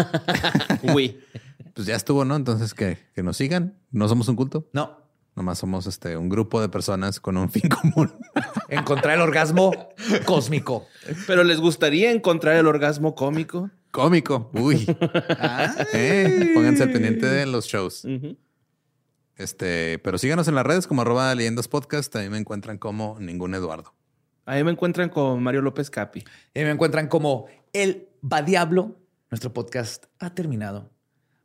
Uy. 0.96 1.20
Pues 1.74 1.88
ya 1.88 1.96
estuvo, 1.96 2.26
¿no? 2.26 2.36
Entonces 2.36 2.74
que, 2.74 3.00
que 3.16 3.24
nos 3.24 3.38
sigan. 3.38 3.76
No 3.92 4.08
somos 4.08 4.28
un 4.28 4.36
culto. 4.36 4.68
No, 4.74 5.04
Nomás 5.36 5.58
somos 5.58 5.88
este, 5.88 6.16
un 6.16 6.30
grupo 6.30 6.62
de 6.62 6.70
personas 6.70 7.20
con 7.20 7.38
un 7.38 7.50
fin 7.50 7.64
común. 7.82 8.14
encontrar 8.70 9.16
el 9.16 9.22
orgasmo 9.22 9.72
cósmico. 10.26 10.86
Pero 11.26 11.44
les 11.44 11.60
gustaría 11.60 12.12
encontrar 12.12 12.56
el 12.56 12.68
orgasmo 12.68 13.16
cómico. 13.16 13.72
Cómico. 13.90 14.52
Uy. 14.54 14.86
Eh, 15.94 16.52
Pónganse 16.54 16.84
al 16.84 16.92
pendiente 16.92 17.26
de 17.26 17.48
los 17.48 17.66
shows. 17.66 18.06
Este, 19.36 19.98
pero 20.00 20.20
síganos 20.20 20.48
en 20.48 20.56
las 20.56 20.66
redes 20.66 20.86
como 20.86 21.02
arroba 21.02 21.34
leyendas 21.34 21.68
podcast. 21.68 22.14
También 22.14 22.32
me 22.32 22.38
encuentran 22.38 22.78
como 22.78 23.18
ningún 23.20 23.56
Eduardo. 23.56 23.94
Ahí 24.46 24.64
me 24.64 24.72
encuentran 24.72 25.10
con 25.10 25.42
Mario 25.42 25.62
López 25.62 25.90
Capi. 25.90 26.24
Y 26.54 26.60
me 26.62 26.72
encuentran 26.72 27.08
como 27.08 27.48
el 27.72 28.10
va 28.22 28.42
diablo. 28.42 28.98
Nuestro 29.32 29.54
podcast 29.54 30.06
ha 30.20 30.34
terminado. 30.34 30.92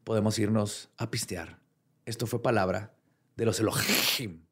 Podemos 0.05 0.39
irnos 0.39 0.91
a 0.97 1.11
pistear. 1.11 1.61
Esto 2.07 2.27
fue 2.27 2.43
palabra 2.43 2.93
de 3.37 3.45
los 3.45 3.61
Elohim. 3.61 4.48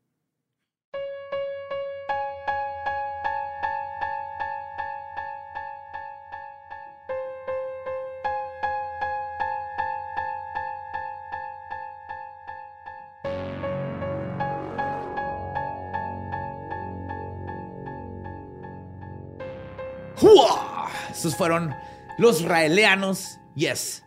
¡Jua! 20.16 20.88
Esos 21.10 21.36
fueron 21.36 21.74
los 22.18 22.42
raeleanos. 22.42 23.38
Yes. 23.54 24.02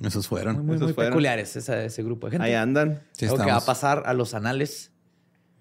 Esos 0.00 0.26
fueron. 0.28 0.64
muy, 0.66 0.76
Esos 0.76 0.88
muy 0.88 0.92
fueron. 0.94 1.12
peculiares 1.12 1.56
esa- 1.56 1.82
ese 1.84 2.02
grupo 2.02 2.26
de 2.26 2.32
gente. 2.32 2.46
Ahí 2.46 2.54
andan. 2.54 3.02
Sí, 3.12 3.26
Algo 3.26 3.38
que 3.38 3.50
va 3.50 3.56
a 3.56 3.64
pasar 3.64 4.02
a 4.06 4.12
los 4.14 4.34
anales 4.34 4.90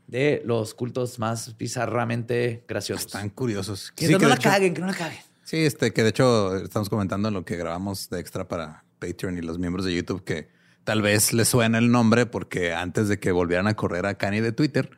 de 0.08 0.42
los 0.46 0.74
cultos 0.74 1.20
más 1.20 1.58
bizarramente 1.58 2.64
graciosos. 2.68 3.06
Están 3.06 3.30
curiosos. 3.30 3.92
Que 3.96 4.08
Sí, 4.08 4.12
no 4.14 4.20
que 4.20 4.26
de 4.26 4.30
la 4.30 4.36
hecho- 4.36 4.50
caguen, 4.50 4.74
que 4.74 4.82
no 4.82 4.88
la 4.88 4.94
caguen. 4.94 5.20
Sí, 5.44 5.58
este, 5.66 5.94
que 5.94 6.04
de 6.04 6.10
hecho 6.10 6.56
estamos 6.58 6.90
comentando 6.90 7.30
lo 7.32 7.46
que 7.46 7.58
grabamos 7.58 8.10
de 8.10 8.20
extra 8.20 8.48
para 8.48 8.84
Patreon 9.00 9.38
y 9.38 9.42
los 9.42 9.60
miembros 9.60 9.86
de 9.86 9.94
YouTube, 9.94 10.24
que 10.24 10.50
tal 10.84 11.02
vez 11.02 11.34
les 11.34 11.48
suena 11.50 11.78
el 11.78 11.92
nombre 11.92 12.26
porque 12.26 12.74
antes 12.74 13.08
de 13.08 13.20
que 13.20 13.32
volvieran 13.32 13.68
a 13.68 13.76
correr 13.76 14.06
a 14.06 14.16
Kanye 14.16 14.42
de 14.42 14.52
Twitter, 14.52 14.90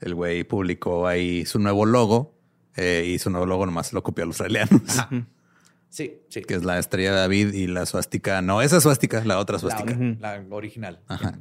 el 0.00 0.14
güey 0.14 0.44
publicó 0.44 1.06
ahí 1.06 1.46
su 1.46 1.58
nuevo 1.58 1.86
logo 1.86 2.33
eh, 2.76 3.04
y 3.06 3.18
su 3.18 3.30
nuevo 3.30 3.46
logo 3.46 3.66
nomás 3.66 3.92
lo 3.92 4.02
copió 4.02 4.24
a 4.24 4.26
los 4.26 4.36
israelianos, 4.36 4.82
Sí, 5.88 6.20
sí. 6.28 6.42
que 6.42 6.54
es 6.54 6.64
la 6.64 6.78
estrella 6.80 7.12
de 7.12 7.18
David 7.20 7.52
y 7.52 7.68
la 7.68 7.86
suástica. 7.86 8.42
No, 8.42 8.62
esa 8.62 8.80
suástica, 8.80 9.24
la 9.24 9.38
otra 9.38 9.60
suástica. 9.60 9.96
la 10.18 10.42
original. 10.50 11.00
Ajá. 11.06 11.38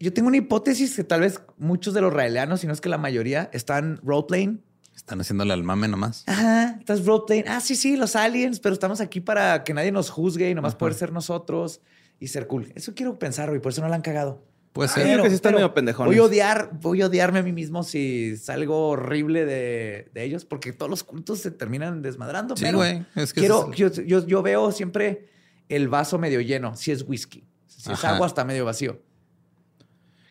Yo 0.00 0.12
tengo 0.14 0.28
una 0.28 0.38
hipótesis 0.38 0.94
que 0.96 1.04
tal 1.04 1.20
vez 1.20 1.42
muchos 1.58 1.92
de 1.92 2.00
los 2.00 2.12
raeleanos, 2.12 2.60
si 2.60 2.66
no 2.66 2.72
es 2.72 2.80
que 2.80 2.88
la 2.88 2.98
mayoría, 2.98 3.50
están 3.52 3.98
roleplaying. 4.02 4.62
Están 4.94 5.20
haciéndole 5.20 5.52
al 5.52 5.64
mame 5.64 5.86
nomás. 5.88 6.24
Ajá, 6.26 6.76
estás 6.78 7.04
roleplaying. 7.04 7.46
Ah, 7.48 7.60
sí, 7.60 7.76
sí, 7.76 7.96
los 7.96 8.16
aliens, 8.16 8.58
pero 8.60 8.72
estamos 8.72 9.00
aquí 9.00 9.20
para 9.20 9.64
que 9.64 9.74
nadie 9.74 9.92
nos 9.92 10.08
juzgue 10.08 10.48
y 10.50 10.54
nomás 10.54 10.74
poder 10.74 10.94
ser 10.94 11.12
nosotros 11.12 11.80
y 12.20 12.28
ser 12.28 12.46
cool. 12.46 12.72
Eso 12.74 12.94
quiero 12.94 13.18
pensar, 13.18 13.48
güey, 13.50 13.60
por 13.60 13.72
eso 13.72 13.82
no 13.82 13.88
la 13.88 13.96
han 13.96 14.02
cagado. 14.02 14.42
Puede 14.78 14.92
creo 14.92 15.22
que 15.24 15.28
sí 15.30 15.34
están 15.34 15.54
medio 15.54 15.74
pendejones. 15.74 16.08
Voy 16.14 16.18
a 16.18 16.22
odiar, 16.24 16.70
voy 16.80 17.02
a 17.02 17.06
odiarme 17.06 17.40
a 17.40 17.42
mí 17.42 17.52
mismo 17.52 17.82
si 17.82 18.36
salgo 18.36 18.90
horrible 18.90 19.44
de, 19.44 20.08
de 20.14 20.22
ellos, 20.22 20.44
porque 20.44 20.72
todos 20.72 20.88
los 20.88 21.02
cultos 21.02 21.40
se 21.40 21.50
terminan 21.50 22.00
desmadrando. 22.00 22.56
Sí, 22.56 22.62
pero 22.64 22.78
güey. 22.78 23.04
Es 23.16 23.32
que 23.32 23.40
quiero, 23.40 23.72
yo, 23.72 23.90
yo- 23.90 24.24
yo 24.24 24.40
veo 24.42 24.70
siempre 24.70 25.30
el 25.68 25.88
vaso 25.88 26.16
medio 26.18 26.40
lleno, 26.40 26.76
si 26.76 26.92
es 26.92 27.02
whisky. 27.08 27.42
Si 27.66 27.90
es 27.92 28.04
agua, 28.04 28.28
está 28.28 28.44
medio 28.44 28.64
vacío. 28.64 29.02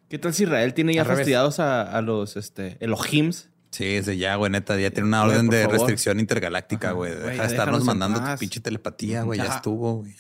¿Qué 0.08 0.18
tal 0.18 0.34
si 0.34 0.44
Israel 0.44 0.74
tiene 0.74 0.94
ya 0.94 1.02
Al 1.02 1.08
fastidiados 1.08 1.60
a, 1.60 1.82
a 1.84 2.02
los 2.02 2.38
este, 2.38 2.78
Elohims? 2.80 3.50
Sí, 3.72 3.84
ese 3.98 4.16
ya, 4.18 4.36
güey, 4.36 4.50
neta, 4.50 4.80
ya 4.80 4.92
tiene 4.92 5.10
una 5.10 5.24
orden 5.24 5.50
de 5.50 5.64
favor. 5.64 5.74
restricción 5.76 6.22
intergaláctica, 6.22 6.94
güey. 6.94 7.14
Güey, 7.14 7.32
Deja 7.32 7.42
de 7.44 7.50
estarnos 7.50 7.84
mandando 7.84 8.22
tu 8.24 8.40
pinche 8.40 8.62
telepatía, 8.62 9.24
güey. 9.24 9.40
Ya 9.40 9.56
estuvo, 9.56 9.96
güey. 9.98 10.14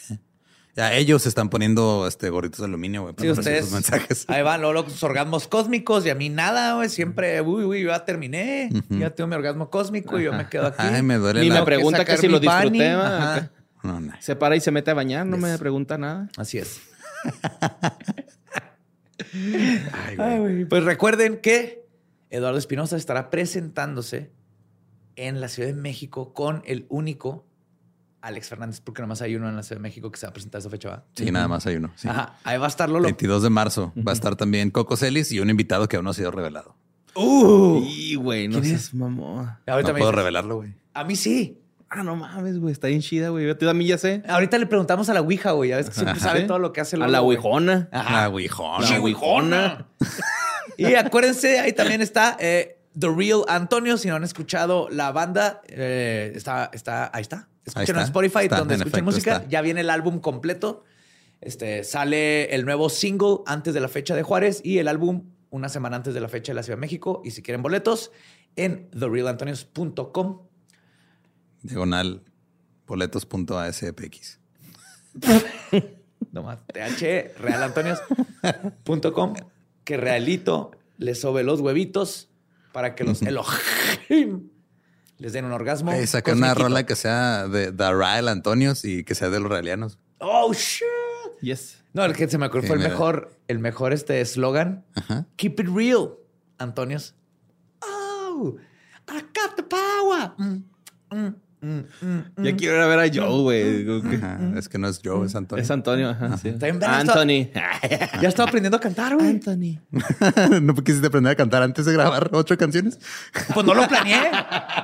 Ya 0.78 0.94
ellos 0.94 1.24
se 1.24 1.30
están 1.30 1.49
poniendo 1.49 2.06
este 2.08 2.30
gorritos 2.30 2.60
de 2.60 2.66
aluminio, 2.66 3.02
güey, 3.02 3.16
Sí, 3.18 3.30
ustedes. 3.32 3.66
sus 3.66 3.74
mensajes. 3.74 4.26
Ahí 4.30 4.44
van 4.44 4.62
luego 4.62 4.84
los 4.84 5.02
orgasmos 5.04 5.48
cósmicos 5.48 6.06
y 6.06 6.12
a 6.12 6.16
mí 6.16 6.30
nada, 6.30 6.76
güey. 6.76 6.88
Siempre, 6.88 7.41
uy, 7.41 7.64
uy, 7.64 7.82
yo 7.82 7.90
ya 7.90 8.06
terminé. 8.06 8.70
Ya 8.90 9.10
tengo 9.10 9.28
mi 9.28 9.36
orgasmo 9.36 9.72
cósmico 9.72 10.20
y 10.20 10.24
yo 10.26 10.34
me 10.34 10.48
quedo 10.48 10.68
aquí. 10.68 10.78
Ay, 10.80 11.02
me 11.02 11.16
duele 11.16 11.41
Ni 11.41 11.49
la... 11.49 11.56
me 11.56 11.60
que 11.62 11.66
pregunta 11.66 11.98
que 12.06 12.12
sacar 12.12 12.18
si 12.20 12.28
lo 12.28 12.40
disfruté. 12.40 12.91
No, 13.84 13.99
no. 13.99 14.14
Se 14.20 14.36
para 14.36 14.56
y 14.56 14.62
se 14.62 14.70
mete 14.72 14.91
a 14.91 14.94
bañar, 14.94 15.26
no 15.26 15.38
me 15.38 15.49
Yes. 15.49 15.60
pregunta 15.60 15.98
nada. 15.98 16.30
Así 16.38 16.60
es. 16.60 16.80
Ay, 19.34 20.16
güey. 20.16 20.30
Ay, 20.30 20.40
güey. 20.40 20.66
Pues 20.66 20.84
recuerden 20.84 21.40
que 21.41 21.88
Eduardo 22.30 22.60
Espinosa 22.60 22.98
estará 22.98 23.30
presentándose 23.32 24.32
en 25.16 25.41
la 25.41 25.48
Ciudad 25.48 25.70
de 25.70 25.76
México 25.76 26.34
con 26.34 26.62
el 26.68 26.86
único 26.90 27.47
Alex 28.22 28.49
Fernández, 28.49 28.81
porque 28.81 29.02
nomás 29.02 29.22
hay 29.22 29.35
uno 29.35 29.48
en 29.49 29.56
la 29.56 29.64
Ciudad 29.64 29.77
de 29.80 29.84
México 29.84 30.11
que 30.11 30.18
se 30.19 30.26
va 30.26 30.31
a 30.31 30.34
presentar 30.34 30.60
esa 30.60 30.69
fecha, 30.69 30.89
¿va? 30.89 31.03
Sí, 31.15 31.31
nada 31.31 31.48
más 31.48 31.65
hay 31.68 31.76
uno. 31.76 31.91
sí. 31.95 32.07
Ajá, 32.07 32.35
ahí 32.44 32.57
va 32.57 32.65
a 32.65 32.69
estar 32.69 32.89
Lolo. 32.89 33.03
22 33.03 33.44
de 33.44 33.49
marzo 33.49 33.94
va 33.98 34.11
a 34.11 34.14
estar 34.14 34.35
también 34.35 34.72
Coco 34.72 34.98
Celis 34.98 35.31
y 35.31 35.39
un 35.39 35.49
invitado 35.49 35.88
que 35.88 35.95
aún 35.98 36.06
no 36.06 36.11
ha 36.11 36.14
sido 36.14 36.31
revelado. 36.31 36.76
Uh, 37.15 37.81
Y, 37.85 38.15
güey, 38.15 38.48
no 38.48 38.61
¿Quién 38.61 38.77
seas 38.77 38.94
mamón. 38.94 39.49
ahorita 39.65 39.89
no 39.89 39.94
me 39.94 39.99
puedo 39.99 40.11
dices. 40.11 40.15
revelarlo, 40.15 40.56
güey. 40.57 40.73
A 40.94 41.03
mí 41.03 41.15
sí. 41.15 41.61
Ah, 41.89 42.03
no 42.03 42.15
mames, 42.18 42.60
güey. 42.60 42.73
Está 42.73 42.88
bien 42.88 42.99
chida, 43.02 43.30
güey. 43.30 43.49
A 43.49 43.73
mí 43.73 43.85
ya 43.88 43.98
sé. 43.98 44.22
Ahorita 44.27 44.57
le 44.57 44.65
preguntamos 44.65 45.07
a 45.10 45.14
la 45.14 45.22
Ouija, 45.22 45.52
güey. 45.52 45.69
Ya 45.69 45.77
ves 45.77 45.88
que 45.88 45.94
siempre 45.95 46.18
Ajá. 46.18 46.27
sabe 46.27 46.41
¿Sí? 46.41 46.48
todo 46.48 46.60
lo 46.60 46.73
que 46.73 46.81
hace 46.81 46.98
A 46.98 47.07
la 47.07 47.19
güey. 47.19 47.38
huijona. 47.38 47.88
Ajá. 47.91 48.14
La 48.23 48.30
Ouijona. 48.30 48.81
La 48.89 48.98
güey. 48.99 49.14
huijona. 49.14 49.88
Y 50.80 50.94
acuérdense, 50.94 51.60
ahí 51.60 51.73
también 51.73 52.02
está 52.02 52.38
eh, 52.39 52.77
The 52.99 53.07
Real 53.10 53.41
Antonio. 53.48 53.98
Si 53.98 54.07
no 54.10 54.15
han 54.15 54.23
escuchado 54.23 54.89
la 54.91 55.11
banda, 55.11 55.61
eh, 55.69 56.31
está, 56.35 56.69
está, 56.72 57.10
ahí 57.14 57.22
está. 57.23 57.48
Escuchen 57.68 57.95
en. 57.98 58.03
Spotify, 58.03 58.39
Está, 58.44 58.60
donde 58.60 58.76
en 58.76 58.81
escuchen 58.81 58.99
efecto, 59.06 59.11
música. 59.11 59.35
está. 59.38 59.48
Ya 59.49 59.61
viene 59.61 59.81
el 59.81 59.89
álbum 59.89 60.19
completo. 60.19 60.84
Este, 61.41 61.84
sale 61.84 62.56
el 62.56 62.65
nuevo 62.65 62.89
single 62.89 63.39
antes 63.45 63.73
de 63.73 63.80
la 63.80 63.88
fecha 63.89 64.15
de 64.15 64.23
Juárez 64.23 64.61
y 64.64 64.80
el 64.80 64.88
álbum 64.88 65.30
una 65.49 65.69
semana 65.69 65.95
antes 65.95 66.14
de 66.14 66.19
la 66.19 66.30
fecha 66.30 66.52
de 66.52 66.56
la 66.56 66.64
Ciudad 66.64 66.77
de 66.77 66.81
México. 66.81 67.22
Y 67.23 67.31
si 67.31 67.41
quieren 67.44 67.61
boletos, 67.61 68.11
en 68.56 68.89
therealantonios.com. 68.91 70.41
Diagonal 71.61 72.23
boletos.aspx. 72.88 74.39
Nomás, 76.31 76.60
realantonios.com. 77.38 79.34
Que 79.84 79.98
realito 79.98 80.72
les 80.98 81.19
sobe 81.22 81.44
los 81.44 81.60
huevitos 81.61 82.30
para 82.72 82.95
que 82.95 83.03
los 83.03 83.22
Elohim 83.22 84.49
les 85.18 85.34
den 85.34 85.45
un 85.45 85.52
orgasmo. 85.52 85.91
Hey, 85.91 86.07
saca 86.07 86.34
una 86.34 86.53
rola 86.53 86.85
que 86.85 86.95
sea 86.95 87.48
de 87.48 87.72
Rael 87.72 88.27
Antonios 88.27 88.85
y 88.85 89.03
que 89.03 89.15
sea 89.15 89.30
de 89.30 89.39
los 89.39 89.49
realianos. 89.52 89.98
Oh, 90.19 90.53
shit. 90.53 90.85
Yes. 91.41 91.84
No, 91.94 92.03
el 92.06 92.14
que 92.15 92.27
se 92.27 92.38
me 92.38 92.48
ocurrió 92.48 92.64
Sí, 92.64 92.68
fue 92.68 92.76
el 92.77 92.81
mira. 92.84 92.91
mejor, 92.91 93.31
el 93.48 93.60
mejor 93.60 93.94
este 93.94 94.22
eslogan. 94.22 94.85
Ajá. 94.95 95.26
Keep 95.35 95.60
it 95.61 95.68
real, 95.73 96.11
Antonios. 96.57 97.15
Oh, 97.81 98.57
I 99.10 99.22
got 99.22 99.56
the 99.56 99.64
power. 99.64 100.34
Mm, 100.38 100.64
mm, 101.11 101.35
mm, 101.62 101.80
mm, 102.02 102.44
Ya 102.44 102.54
mm. 102.54 102.58
quiero 102.58 102.76
ir 102.76 102.82
a 102.82 102.88
ver 102.88 103.00
a 103.00 103.14
Joe, 103.14 103.42
güey. 103.42 104.16
Ajá. 104.18 104.40
Es 104.58 104.70
que 104.70 104.78
no 104.78 104.88
es 104.88 105.02
Joe, 105.04 105.26
es 105.26 105.36
Antonio. 105.36 105.64
Es 105.64 105.72
Antonio, 105.72 106.10
ajá. 106.10 106.38
sí. 106.38 106.50
Está 106.50 106.66
bien 106.68 106.80
verga 106.80 107.00
Anthony. 107.00 107.50
Ya 108.22 108.30
estaba 108.30 108.48
aprendiendo 108.50 108.78
a 108.78 108.80
cantar, 108.80 109.16
güey. 109.16 109.28
Anthony. 109.28 109.80
¿No 110.62 110.74
quisiste 110.76 111.08
aprender 111.08 111.32
a 111.32 111.36
cantar 111.36 111.64
antes 111.64 111.86
de 111.86 111.94
grabar 111.94 112.30
ocho 112.34 112.58
canciones? 112.58 113.00
Pues 113.54 113.66
no 113.66 113.74
lo 113.74 113.88
planeé. 113.88 114.32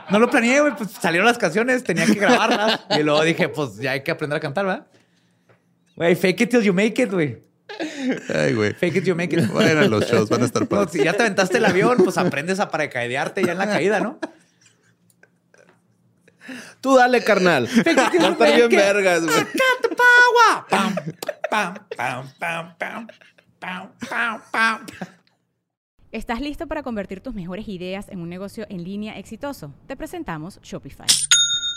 No 0.10 0.20
lo 0.20 0.30
planeé, 0.30 0.62
güey. 0.62 0.76
Pues 0.76 0.91
salieron 0.91 1.28
las 1.28 1.38
canciones, 1.38 1.84
tenía 1.84 2.06
que 2.06 2.16
grabarlas. 2.16 2.82
Y 3.00 3.04
luego 3.04 3.24
dije, 3.24 3.50
pues 3.50 3.78
ya 3.78 3.91
hay 3.91 4.02
que 4.04 4.12
aprender 4.12 4.38
a 4.38 4.40
cantar, 4.40 4.66
¿verdad? 4.66 4.88
Güey, 5.95 6.16
fake 6.16 6.41
it 6.41 6.50
till 6.50 6.62
you 6.62 6.74
make 6.74 7.02
it, 7.02 7.12
güey. 7.12 7.38
Ay, 8.34 8.54
güey. 8.54 8.74
Fake 8.74 8.95
it 8.98 9.04
till 9.04 9.14
you 9.14 9.16
make 9.16 9.36
it. 9.36 9.48
Bueno, 9.52 9.88
los 9.88 10.06
shows 10.10 10.30
van 10.30 10.41
a 10.41 10.45
estar 10.45 10.62
No, 10.64 10.70
padres. 10.70 10.91
si 10.91 11.04
ya 11.04 11.14
te 11.14 11.22
aventaste 11.24 11.58
el 11.60 11.66
avión, 11.66 11.98
pues 12.04 12.18
aprendes 12.18 12.60
a 12.60 12.70
paracaídearte 12.70 13.44
ya 13.44 13.52
en 13.54 13.58
la 13.60 13.68
caída, 13.68 14.00
¿no? 14.00 14.20
Tú 16.84 16.97
dale, 16.97 17.23
carnal. 17.23 17.65
Va 18.22 18.27
a 18.27 18.31
estar 18.31 18.55
bien 18.55 18.69
vergas, 18.69 19.23
güey. 19.23 19.45
power. 19.95 20.65
Pam, 20.69 20.95
pam, 21.49 21.73
pam, 21.95 22.27
pam, 22.38 22.76
pam, 22.77 23.07
pam, 23.57 23.91
pam, 24.10 24.41
pam. 24.51 24.85
¿Estás 26.11 26.41
listo 26.41 26.68
para 26.68 26.84
convertir 26.84 27.22
tus 27.22 27.34
mejores 27.34 27.69
ideas 27.69 28.10
en 28.10 28.19
un 28.19 28.27
negocio 28.27 28.65
en 28.68 28.84
línea 28.84 29.18
exitoso? 29.18 29.73
Te 29.88 29.95
presentamos 29.95 30.60
Shopify. 30.61 31.07